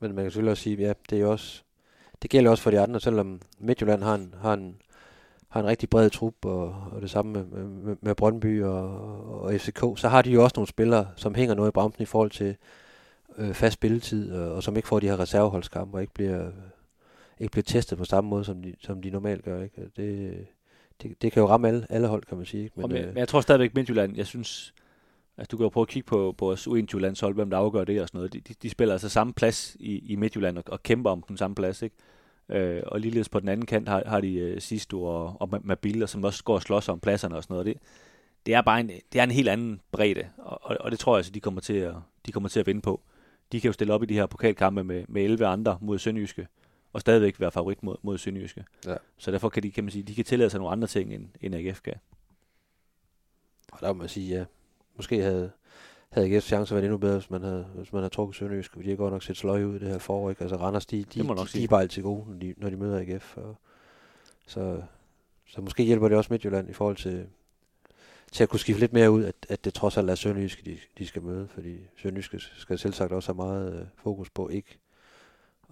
Men 0.00 0.14
man 0.14 0.24
kan 0.24 0.30
selvfølgelig 0.30 0.50
også 0.50 0.62
sige, 0.62 0.76
ja, 0.76 0.92
det 1.10 1.20
er 1.20 1.26
også, 1.26 1.62
det 2.22 2.30
gælder 2.30 2.50
også 2.50 2.62
for 2.62 2.70
de 2.70 2.80
andre, 2.80 3.00
selvom 3.00 3.40
Midtjylland 3.58 4.02
har 4.02 4.14
en, 4.14 4.34
har 4.40 4.54
en, 4.54 4.82
har 5.50 5.60
en 5.60 5.66
rigtig 5.66 5.90
bred 5.90 6.10
trup, 6.10 6.44
og, 6.44 6.74
og 6.92 7.02
det 7.02 7.10
samme 7.10 7.32
med, 7.32 7.44
med, 7.44 7.96
med 8.00 8.14
Brøndby 8.14 8.62
og, 8.62 9.42
og 9.42 9.54
FCK, 9.54 9.80
så 9.96 10.08
har 10.08 10.22
de 10.22 10.30
jo 10.30 10.44
også 10.44 10.54
nogle 10.56 10.68
spillere, 10.68 11.08
som 11.16 11.34
hænger 11.34 11.54
noget 11.54 11.70
i 11.70 11.72
bremsen 11.72 12.02
i 12.02 12.06
forhold 12.06 12.30
til 12.30 12.56
øh, 13.38 13.54
fast 13.54 13.74
spilletid, 13.74 14.32
og, 14.32 14.52
og 14.54 14.62
som 14.62 14.76
ikke 14.76 14.88
får 14.88 15.00
de 15.00 15.08
her 15.08 15.20
reserveholdskampe, 15.20 15.96
og 15.96 16.00
ikke 16.00 16.14
bliver, 16.14 16.50
ikke 17.38 17.50
bliver 17.50 17.62
testet 17.62 17.98
på 17.98 18.04
samme 18.04 18.30
måde, 18.30 18.44
som 18.44 18.62
de, 18.62 18.74
som 18.80 19.02
de 19.02 19.10
normalt 19.10 19.44
gør. 19.44 19.62
Ikke? 19.62 19.90
Det, 19.96 20.46
det, 21.02 21.22
det 21.22 21.32
kan 21.32 21.40
jo 21.40 21.48
ramme 21.48 21.68
alle, 21.68 21.86
alle 21.90 22.06
hold, 22.06 22.22
kan 22.22 22.36
man 22.36 22.46
sige. 22.46 22.64
Ikke? 22.64 22.80
Men, 22.80 22.88
men, 22.88 22.96
øh, 22.96 23.08
men 23.08 23.18
jeg 23.18 23.28
tror 23.28 23.40
stadigvæk, 23.40 23.74
Midtjylland, 23.74 24.16
jeg 24.16 24.26
synes, 24.26 24.74
altså 25.36 25.48
du 25.50 25.56
kan 25.56 25.64
jo 25.64 25.68
prøve 25.68 25.82
at 25.82 25.88
kigge 25.88 26.06
på, 26.06 26.34
på 26.38 26.44
vores 26.44 26.66
U21 26.66 27.20
hold, 27.20 27.34
hvem 27.34 27.50
der 27.50 27.58
afgør 27.58 27.84
det 27.84 28.02
og 28.02 28.08
sådan 28.08 28.18
noget. 28.18 28.32
De, 28.32 28.40
de, 28.40 28.54
de 28.62 28.70
spiller 28.70 28.94
altså 28.94 29.08
samme 29.08 29.32
plads 29.32 29.76
i, 29.80 30.12
i 30.12 30.16
Midtjylland 30.16 30.58
og, 30.58 30.64
og 30.66 30.82
kæmper 30.82 31.10
om 31.10 31.22
den 31.28 31.36
samme 31.36 31.54
plads, 31.54 31.82
ikke? 31.82 31.96
Øh, 32.50 32.82
og 32.86 33.00
ligeledes 33.00 33.28
på 33.28 33.40
den 33.40 33.48
anden 33.48 33.66
kant 33.66 33.88
har, 33.88 34.02
har 34.06 34.20
de 34.20 34.52
uh, 34.52 34.58
Sisto 34.58 35.04
og, 35.04 35.36
og 35.40 35.60
Mabilla, 35.62 36.06
som 36.06 36.24
også 36.24 36.44
går 36.44 36.54
og 36.54 36.62
slås 36.62 36.88
om 36.88 37.00
pladserne 37.00 37.36
og 37.36 37.42
sådan 37.42 37.54
noget. 37.54 37.66
Det, 37.66 37.76
det 38.46 38.54
er 38.54 38.62
bare 38.62 38.80
en, 38.80 38.90
det 39.12 39.18
er 39.18 39.22
en 39.22 39.30
helt 39.30 39.48
anden 39.48 39.80
bredde, 39.92 40.28
og, 40.38 40.58
og, 40.62 40.76
og 40.80 40.90
det 40.90 40.98
tror 40.98 41.12
jeg 41.12 41.18
altså, 41.18 41.32
de 41.32 41.40
kommer 41.40 41.60
til 41.60 41.74
at, 41.74 41.94
de 42.26 42.32
kommer 42.32 42.48
til 42.48 42.60
at 42.60 42.66
vinde 42.66 42.80
på. 42.80 43.00
De 43.52 43.60
kan 43.60 43.68
jo 43.68 43.72
stille 43.72 43.94
op 43.94 44.02
i 44.02 44.06
de 44.06 44.14
her 44.14 44.26
pokalkampe 44.26 44.84
med, 44.84 45.04
med 45.08 45.22
11 45.22 45.46
andre 45.46 45.78
mod 45.80 45.98
Sønderjyske, 45.98 46.46
og 46.92 47.00
stadigvæk 47.00 47.40
være 47.40 47.50
favorit 47.50 47.82
mod, 47.82 47.96
mod 48.02 48.18
Sønderjyske. 48.18 48.64
Ja. 48.86 48.96
Så 49.18 49.30
derfor 49.30 49.48
kan 49.48 49.62
de, 49.62 49.70
kan 49.70 49.84
man 49.84 49.90
sige, 49.90 50.02
de 50.02 50.14
kan 50.14 50.24
tillade 50.24 50.50
sig 50.50 50.58
nogle 50.58 50.72
andre 50.72 50.88
ting, 50.88 51.14
end, 51.14 51.28
end 51.40 51.54
AGF 51.54 51.80
kan. 51.80 51.94
Og 53.72 53.78
der 53.80 53.92
må 53.92 53.98
man 53.98 54.08
sige, 54.08 54.36
ja, 54.36 54.44
måske 54.96 55.22
havde, 55.22 55.50
havde 56.12 56.34
AGF 56.34 56.44
chance 56.44 56.74
været 56.74 56.84
endnu 56.84 56.98
bedre, 56.98 57.18
hvis 57.18 57.30
man 57.30 57.42
havde, 57.42 57.66
hvis 57.74 57.92
man 57.92 58.02
havde 58.02 58.14
trukket 58.14 58.36
Sønderjysk, 58.36 58.72
fordi 58.72 58.84
de 58.84 58.90
har 58.90 58.96
godt 58.96 59.12
nok 59.12 59.22
set 59.22 59.36
sløje 59.36 59.66
ud 59.66 59.76
i 59.76 59.78
det 59.78 59.88
her 59.88 59.98
forår. 59.98 60.30
Ikke? 60.30 60.42
Altså 60.42 60.56
Randers, 60.56 60.86
de, 60.86 60.96
de, 60.96 61.04
de, 61.22 61.46
de 61.52 61.64
er 61.64 61.68
bare 61.68 61.82
altid 61.82 62.02
gode, 62.02 62.24
når 62.28 62.38
de, 62.38 62.54
når 62.56 62.70
de 62.70 62.76
møder 62.76 62.98
AGF. 62.98 63.36
Og, 63.36 63.56
så, 64.46 64.82
så 65.46 65.60
måske 65.60 65.82
hjælper 65.82 66.08
det 66.08 66.16
også 66.16 66.32
Midtjylland 66.32 66.70
i 66.70 66.72
forhold 66.72 66.96
til, 66.96 67.26
til 68.32 68.42
at 68.42 68.48
kunne 68.48 68.60
skifte 68.60 68.80
lidt 68.80 68.92
mere 68.92 69.10
ud, 69.10 69.24
at, 69.24 69.34
at 69.48 69.64
det 69.64 69.74
trods 69.74 69.96
alt 69.96 70.10
er 70.10 70.14
Sønderjysk, 70.14 70.64
de, 70.64 70.78
de 70.98 71.06
skal 71.06 71.22
møde, 71.22 71.48
fordi 71.48 71.76
Sønderjysk 71.96 72.34
skal 72.56 72.78
selv 72.78 72.92
sagt 72.92 73.12
også 73.12 73.32
have 73.32 73.36
meget 73.36 73.80
øh, 73.80 73.86
fokus 74.02 74.30
på 74.30 74.48
ikke 74.48 74.78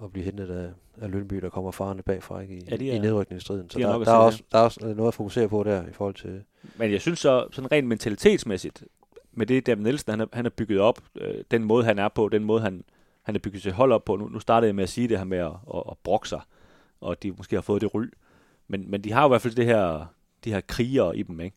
at 0.03 0.12
blive 0.12 0.24
hentet 0.24 0.51
af, 0.51 0.70
af 1.05 1.11
Lønby, 1.11 1.36
der 1.36 1.49
kommer 1.49 1.70
farne 1.70 2.03
bagfra 2.03 2.41
ikke, 2.41 2.55
i, 2.55 2.64
ja, 2.70 2.76
er, 2.76 2.95
i 2.95 2.99
nedrykningsstriden. 2.99 3.70
Så 3.70 3.78
de 3.78 3.84
der, 3.84 3.99
der, 3.99 4.12
er 4.12 4.16
også, 4.16 4.43
der 4.53 4.59
er 4.59 4.62
også 4.62 4.80
noget 4.80 5.09
at 5.09 5.14
fokusere 5.14 5.49
på 5.49 5.62
der 5.62 5.89
i 5.89 5.93
forhold 5.93 6.14
til... 6.14 6.43
Men 6.76 6.93
jeg 6.93 7.01
synes 7.01 7.18
så, 7.18 7.47
sådan 7.53 7.72
rent 7.72 7.89
mentalitetsmæssigt, 7.89 8.84
med 9.39 9.47
det 9.47 9.66
David 9.66 9.82
Nielsen, 9.82 10.11
han 10.11 10.20
er, 10.20 10.26
han 10.32 10.45
har 10.45 10.51
bygget 10.51 10.80
op, 10.80 11.01
øh, 11.20 11.45
den 11.51 11.64
måde 11.64 11.84
han 11.84 11.99
er 11.99 12.09
på, 12.09 12.28
den 12.28 12.45
måde 12.45 12.61
han, 12.61 12.84
han 13.22 13.34
har 13.34 13.39
bygget 13.39 13.62
sig 13.62 13.72
hold 13.72 13.93
op 13.93 14.05
på. 14.05 14.16
Nu, 14.16 14.28
nu 14.28 14.41
startede 14.41 14.68
jeg 14.68 14.74
med 14.74 14.82
at 14.82 14.89
sige 14.89 15.09
det 15.09 15.18
her 15.18 15.24
med 15.24 15.39
at, 15.39 15.53
at, 15.74 15.82
at 15.91 15.99
brokke 16.05 16.28
sig, 16.28 16.41
og 17.01 17.22
de 17.22 17.30
måske 17.30 17.57
har 17.57 17.61
fået 17.61 17.82
det 17.82 17.95
ry. 17.95 18.05
Men, 18.68 18.91
men 18.91 19.05
de 19.05 19.12
har 19.12 19.22
jo 19.22 19.28
i 19.28 19.30
hvert 19.30 19.43
fald 19.43 19.55
det 19.55 19.64
her, 19.64 20.07
de 20.45 20.53
her 20.53 20.61
krigere 20.61 21.16
i 21.16 21.22
dem, 21.22 21.41
ikke? 21.41 21.57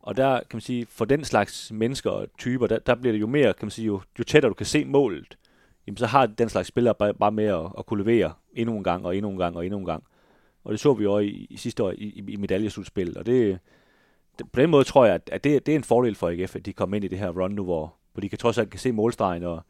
Og 0.00 0.16
der 0.16 0.38
kan 0.38 0.56
man 0.56 0.60
sige, 0.60 0.86
for 0.86 1.04
den 1.04 1.24
slags 1.24 1.72
mennesker 1.72 2.10
og 2.10 2.26
typer, 2.38 2.66
der, 2.66 2.78
der 2.78 2.94
bliver 2.94 3.12
det 3.12 3.20
jo 3.20 3.26
mere, 3.26 3.54
kan 3.54 3.66
man 3.66 3.70
sige, 3.70 3.86
jo, 3.86 4.00
jo 4.18 4.24
tættere 4.24 4.50
du 4.50 4.54
kan 4.54 4.66
se 4.66 4.84
målet, 4.84 5.38
jamen 5.86 5.96
så 5.96 6.06
har 6.06 6.26
den 6.26 6.48
slags 6.48 6.68
spillere 6.68 6.94
bare, 6.94 7.14
bare 7.14 7.32
med 7.32 7.44
at, 7.44 7.66
at 7.78 7.86
kunne 7.86 8.04
levere 8.04 8.32
endnu 8.52 8.76
en 8.76 8.84
gang, 8.84 9.06
og 9.06 9.16
endnu 9.16 9.30
en 9.30 9.38
gang, 9.38 9.56
og 9.56 9.64
endnu 9.64 9.78
en 9.78 9.84
gang. 9.84 10.04
Og 10.64 10.72
det 10.72 10.80
så 10.80 10.94
vi 10.94 11.04
jo 11.04 11.18
i, 11.18 11.46
i 11.50 11.56
sidste 11.56 11.82
år 11.82 11.90
i, 11.90 11.94
i, 11.94 12.24
i 12.28 12.36
medaljeslutspil, 12.36 13.18
og 13.18 13.26
det, 13.26 13.58
på 14.52 14.60
den 14.60 14.70
måde 14.70 14.84
tror 14.84 15.04
jeg, 15.04 15.20
at 15.32 15.44
det, 15.44 15.66
det 15.66 15.72
er 15.72 15.76
en 15.76 15.84
fordel 15.84 16.14
for 16.14 16.28
AGF, 16.28 16.56
at 16.56 16.66
de 16.66 16.72
kommer 16.72 16.96
ind 16.96 17.04
i 17.04 17.08
det 17.08 17.18
her 17.18 17.30
run 17.30 17.50
nu, 17.50 17.64
hvor, 17.64 17.94
hvor 18.12 18.20
de 18.20 18.28
kan 18.28 18.38
trods 18.38 18.58
alt 18.58 18.70
kan 18.70 18.80
se 18.80 18.92
målstregen, 18.92 19.42
og, 19.42 19.62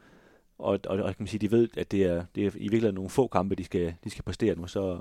og, 0.58 0.78
og, 0.86 0.98
og 0.98 1.04
kan 1.04 1.16
man 1.18 1.26
sige, 1.26 1.40
de 1.40 1.50
ved, 1.50 1.68
at 1.76 1.92
det 1.92 2.02
er, 2.04 2.24
det 2.34 2.46
er 2.46 2.50
i 2.54 2.58
virkeligheden 2.58 2.94
nogle 2.94 3.10
få 3.10 3.26
kampe, 3.26 3.54
de 3.54 3.64
skal, 3.64 3.94
de 4.04 4.10
skal 4.10 4.24
præstere 4.24 4.54
nu, 4.54 4.66
så, 4.66 4.98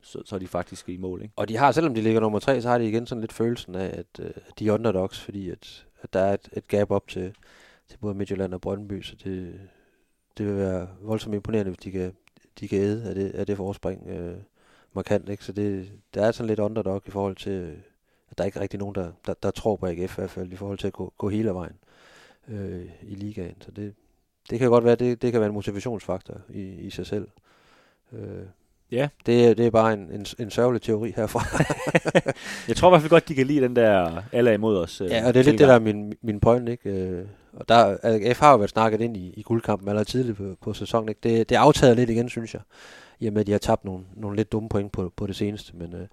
så, 0.00 0.22
så 0.24 0.34
er 0.34 0.38
de 0.38 0.46
faktisk 0.46 0.88
i 0.88 0.96
mål. 0.96 1.22
Ikke? 1.22 1.34
Og 1.36 1.48
de 1.48 1.56
har, 1.56 1.72
selvom 1.72 1.94
de 1.94 2.00
ligger 2.00 2.20
nummer 2.20 2.38
tre, 2.38 2.60
så 2.60 2.68
har 2.68 2.78
de 2.78 2.88
igen 2.88 3.06
sådan 3.06 3.20
lidt 3.20 3.32
følelsen 3.32 3.74
af, 3.74 3.86
at, 3.86 4.06
øh, 4.20 4.30
at 4.48 4.58
de 4.58 4.68
er 4.68 4.72
underdogs, 4.72 5.20
fordi 5.20 5.50
at, 5.50 5.86
at 6.02 6.12
der 6.12 6.20
er 6.20 6.34
et, 6.34 6.48
et 6.52 6.68
gap 6.68 6.90
op 6.90 7.08
til, 7.08 7.34
til 7.88 7.98
både 7.98 8.14
Midtjylland 8.14 8.54
og 8.54 8.60
Brøndby, 8.60 9.02
så 9.02 9.16
det, 9.24 9.60
det 10.38 10.46
vil 10.46 10.56
være 10.56 10.88
voldsomt 11.00 11.34
imponerende, 11.34 11.70
hvis 11.70 11.78
de 11.78 11.90
kan, 11.90 12.16
de 12.60 12.68
kan 12.68 12.78
æde 12.78 13.08
af 13.08 13.14
det, 13.14 13.30
af 13.30 13.46
det 13.46 13.56
forspring 13.56 14.08
øh, 14.08 14.36
markant. 14.92 15.28
Ikke? 15.28 15.44
Så 15.44 15.52
det, 15.52 15.92
der 16.14 16.26
er 16.26 16.32
sådan 16.32 16.48
lidt 16.48 16.60
underdog 16.60 17.02
i 17.06 17.10
forhold 17.10 17.36
til, 17.36 17.76
at 18.30 18.38
der 18.38 18.44
er 18.44 18.46
ikke 18.46 18.60
rigtig 18.60 18.78
nogen, 18.78 18.94
der, 18.94 19.10
der, 19.26 19.34
der 19.42 19.50
tror 19.50 19.76
på 19.76 19.86
AGF 19.86 20.18
i 20.18 20.20
hvert 20.20 20.30
fald, 20.30 20.52
i 20.52 20.56
forhold 20.56 20.78
til 20.78 20.86
at 20.86 20.92
gå, 20.92 21.12
gå 21.18 21.28
hele 21.28 21.50
vejen 21.50 21.76
øh, 22.48 22.84
i 23.02 23.14
ligaen. 23.14 23.56
Så 23.60 23.70
det, 23.70 23.94
det 24.50 24.58
kan 24.58 24.68
godt 24.68 24.84
være, 24.84 24.94
det, 24.94 25.22
det 25.22 25.32
kan 25.32 25.40
være 25.40 25.48
en 25.48 25.54
motivationsfaktor 25.54 26.40
i, 26.48 26.62
i 26.62 26.90
sig 26.90 27.06
selv. 27.06 27.28
Øh, 28.12 28.44
Ja. 28.92 29.08
Det, 29.26 29.58
det 29.58 29.66
er 29.66 29.70
bare 29.70 29.92
en, 29.92 30.10
en, 30.12 30.26
en 30.38 30.50
sørgelig 30.50 30.82
teori 30.82 31.12
herfra. 31.16 31.40
jeg 32.68 32.76
tror 32.76 32.88
i 32.88 32.90
hvert 32.90 33.00
fald 33.00 33.10
godt, 33.10 33.28
de 33.28 33.34
kan 33.34 33.46
lide 33.46 33.60
den 33.60 33.76
der 33.76 34.22
alle 34.32 34.54
imod 34.54 34.76
os. 34.78 35.00
Øh, 35.00 35.10
ja, 35.10 35.26
og 35.26 35.34
det 35.34 35.40
er 35.40 35.44
lidt 35.44 35.58
det, 35.58 35.68
der 35.68 35.74
er 35.74 35.78
min, 35.78 36.14
min 36.22 36.40
point, 36.40 36.68
ikke? 36.68 36.90
Øh, 36.90 37.26
og 37.52 37.68
der, 37.68 38.34
F 38.34 38.40
har 38.40 38.50
jo 38.50 38.56
været 38.56 38.70
snakket 38.70 39.00
ind 39.00 39.16
i, 39.16 39.34
i 39.36 39.42
guldkampen 39.42 39.88
allerede 39.88 40.08
tidligt 40.08 40.36
på, 40.36 40.56
på 40.60 40.72
sæsonen, 40.72 41.08
ikke? 41.08 41.20
Det, 41.22 41.48
det 41.48 41.56
er 41.56 41.60
aftaget 41.60 41.96
lidt 41.96 42.10
igen, 42.10 42.28
synes 42.28 42.54
jeg. 42.54 42.62
I 43.20 43.26
og 43.26 43.32
med, 43.32 43.40
at 43.40 43.46
de 43.46 43.52
har 43.52 43.58
tabt 43.58 43.84
nogle, 43.84 44.04
nogle 44.16 44.36
lidt 44.36 44.52
dumme 44.52 44.68
point 44.68 44.92
på, 44.92 45.12
på 45.16 45.26
det 45.26 45.36
seneste. 45.36 45.76
Men, 45.76 45.94
øh, 45.94 46.06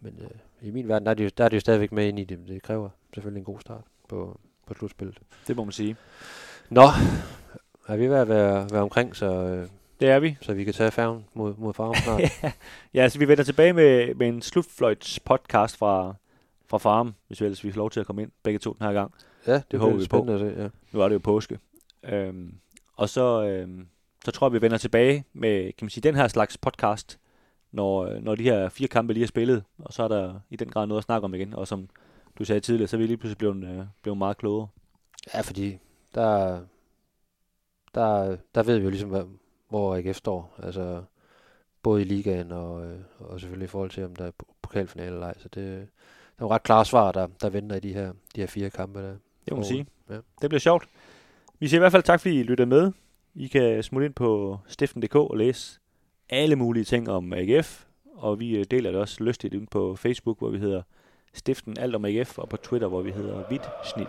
men 0.00 0.14
øh, 0.20 0.30
i 0.64 0.70
min 0.70 0.88
verden, 0.88 1.06
der 1.06 1.10
er, 1.10 1.14
de, 1.14 1.30
der 1.30 1.44
er 1.44 1.48
de 1.48 1.56
jo 1.56 1.60
stadigvæk 1.60 1.92
med 1.92 2.08
ind 2.08 2.18
i 2.18 2.24
det. 2.24 2.38
Det 2.48 2.62
kræver 2.62 2.88
selvfølgelig 3.14 3.40
en 3.40 3.44
god 3.44 3.60
start 3.60 3.84
på, 4.08 4.40
på 4.66 4.74
slutspillet. 4.74 5.18
Det 5.46 5.56
må 5.56 5.64
man 5.64 5.72
sige. 5.72 5.96
Nå, 6.70 6.86
er 7.88 7.96
vi 7.96 8.08
ved 8.08 8.16
at 8.16 8.28
være, 8.28 8.70
være 8.70 8.82
omkring, 8.82 9.16
så... 9.16 9.26
Øh, 9.26 9.68
det 10.00 10.08
er 10.08 10.18
vi. 10.18 10.36
Så 10.40 10.54
vi 10.54 10.64
kan 10.64 10.74
tage 10.74 10.90
færgen 10.90 11.24
mod, 11.34 11.54
mod 11.58 11.74
farm 11.74 11.94
snart. 11.94 12.54
ja, 12.94 13.08
så 13.08 13.18
vi 13.18 13.28
vender 13.28 13.44
tilbage 13.44 13.72
med, 13.72 14.14
med 14.14 14.28
en 14.28 14.42
slutfløjts 14.42 15.20
podcast 15.20 15.76
fra, 15.76 16.14
fra 16.66 16.78
farm, 16.78 17.14
hvis 17.26 17.40
vi 17.40 17.46
ellers 17.46 17.64
vi 17.64 17.72
får 17.72 17.78
lov 17.78 17.90
til 17.90 18.00
at 18.00 18.06
komme 18.06 18.22
ind 18.22 18.30
begge 18.42 18.58
to 18.58 18.72
den 18.72 18.86
her 18.86 18.92
gang. 18.92 19.14
Ja, 19.46 19.54
det, 19.54 19.64
det 19.70 19.98
vi 19.98 20.04
spændende 20.04 20.38
på. 20.38 20.44
at 20.44 20.54
se, 20.54 20.62
ja. 20.62 20.68
Nu 20.92 21.00
er 21.00 21.08
det 21.08 21.14
jo 21.14 21.18
påske. 21.18 21.58
Øhm, 22.02 22.54
og 22.96 23.08
så, 23.08 23.44
øhm, 23.44 23.86
så 24.24 24.30
tror 24.30 24.48
jeg, 24.48 24.52
vi 24.52 24.62
vender 24.62 24.78
tilbage 24.78 25.24
med 25.32 25.64
kan 25.64 25.84
man 25.84 25.90
sige, 25.90 26.02
den 26.02 26.14
her 26.14 26.28
slags 26.28 26.58
podcast, 26.58 27.18
når, 27.74 28.18
når 28.20 28.34
de 28.34 28.42
her 28.42 28.68
fire 28.68 28.88
kampe 28.88 29.12
lige 29.12 29.22
er 29.22 29.28
spillet, 29.28 29.64
og 29.78 29.92
så 29.92 30.02
er 30.02 30.08
der 30.08 30.40
i 30.50 30.56
den 30.56 30.70
grad 30.70 30.86
noget 30.86 31.00
at 31.00 31.04
snakke 31.04 31.24
om 31.24 31.34
igen. 31.34 31.54
Og 31.54 31.68
som 31.68 31.88
du 32.38 32.44
sagde 32.44 32.60
tidligere, 32.60 32.88
så 32.88 32.96
er 32.96 32.98
vi 32.98 33.06
lige 33.06 33.16
pludselig 33.16 33.38
blevet, 33.38 33.64
øh, 33.64 33.84
blevet 34.02 34.18
meget 34.18 34.36
klogere. 34.36 34.68
Ja, 35.34 35.40
fordi 35.40 35.78
der, 36.14 36.60
der, 37.94 38.36
der 38.54 38.62
ved 38.62 38.78
vi 38.78 38.84
jo 38.84 38.90
ligesom, 38.90 39.10
hvad, 39.10 39.24
hvor 39.68 39.96
AGF 39.96 40.16
står. 40.16 40.54
Altså 40.62 41.02
både 41.82 42.00
i 42.02 42.04
ligaen 42.04 42.52
og, 42.52 42.86
øh, 42.86 42.98
og 43.18 43.40
selvfølgelig 43.40 43.64
i 43.64 43.68
forhold 43.68 43.90
til, 43.90 44.04
om 44.04 44.16
der 44.16 44.24
er 44.24 44.30
pokalfinale 44.62 45.12
eller 45.12 45.26
ej. 45.26 45.38
Så 45.38 45.48
det, 45.48 45.88
der 46.38 46.44
er 46.44 46.50
ret 46.50 46.62
klare 46.62 46.84
svar, 46.84 47.12
der, 47.12 47.26
der 47.40 47.50
venter 47.50 47.76
i 47.76 47.80
de 47.80 47.92
her, 47.92 48.12
de 48.34 48.40
her 48.40 48.46
fire 48.46 48.70
kampe. 48.70 48.98
Der. 48.98 49.08
Det 49.08 49.50
må 49.50 49.56
man 49.56 49.64
sige. 49.64 49.86
Ja. 50.10 50.14
Det 50.14 50.50
bliver 50.50 50.60
sjovt. 50.60 50.88
Vi 51.58 51.68
siger 51.68 51.78
i 51.78 51.82
hvert 51.82 51.92
fald 51.92 52.02
tak, 52.02 52.20
fordi 52.20 52.40
I 52.40 52.42
lyttede 52.42 52.66
med. 52.66 52.92
I 53.34 53.46
kan 53.46 53.82
smutte 53.82 54.06
ind 54.06 54.14
på 54.14 54.58
stiften.dk 54.66 55.16
og 55.16 55.36
læse 55.36 55.80
alle 56.30 56.56
mulige 56.56 56.84
ting 56.84 57.10
om 57.10 57.32
AGF, 57.32 57.84
og 58.16 58.40
vi 58.40 58.56
øh, 58.56 58.64
deler 58.70 58.90
det 58.90 59.00
også 59.00 59.24
lystigt 59.24 59.54
ind 59.54 59.66
på 59.66 59.96
Facebook, 59.96 60.38
hvor 60.38 60.48
vi 60.48 60.58
hedder 60.58 60.82
Stiften 61.32 61.78
Alt 61.78 61.94
om 61.94 62.04
AGF, 62.04 62.38
og 62.38 62.48
på 62.48 62.56
Twitter, 62.56 62.88
hvor 62.88 63.02
vi 63.02 63.10
hedder 63.10 63.48
Vidt 63.50 63.68
Snit. 63.94 64.08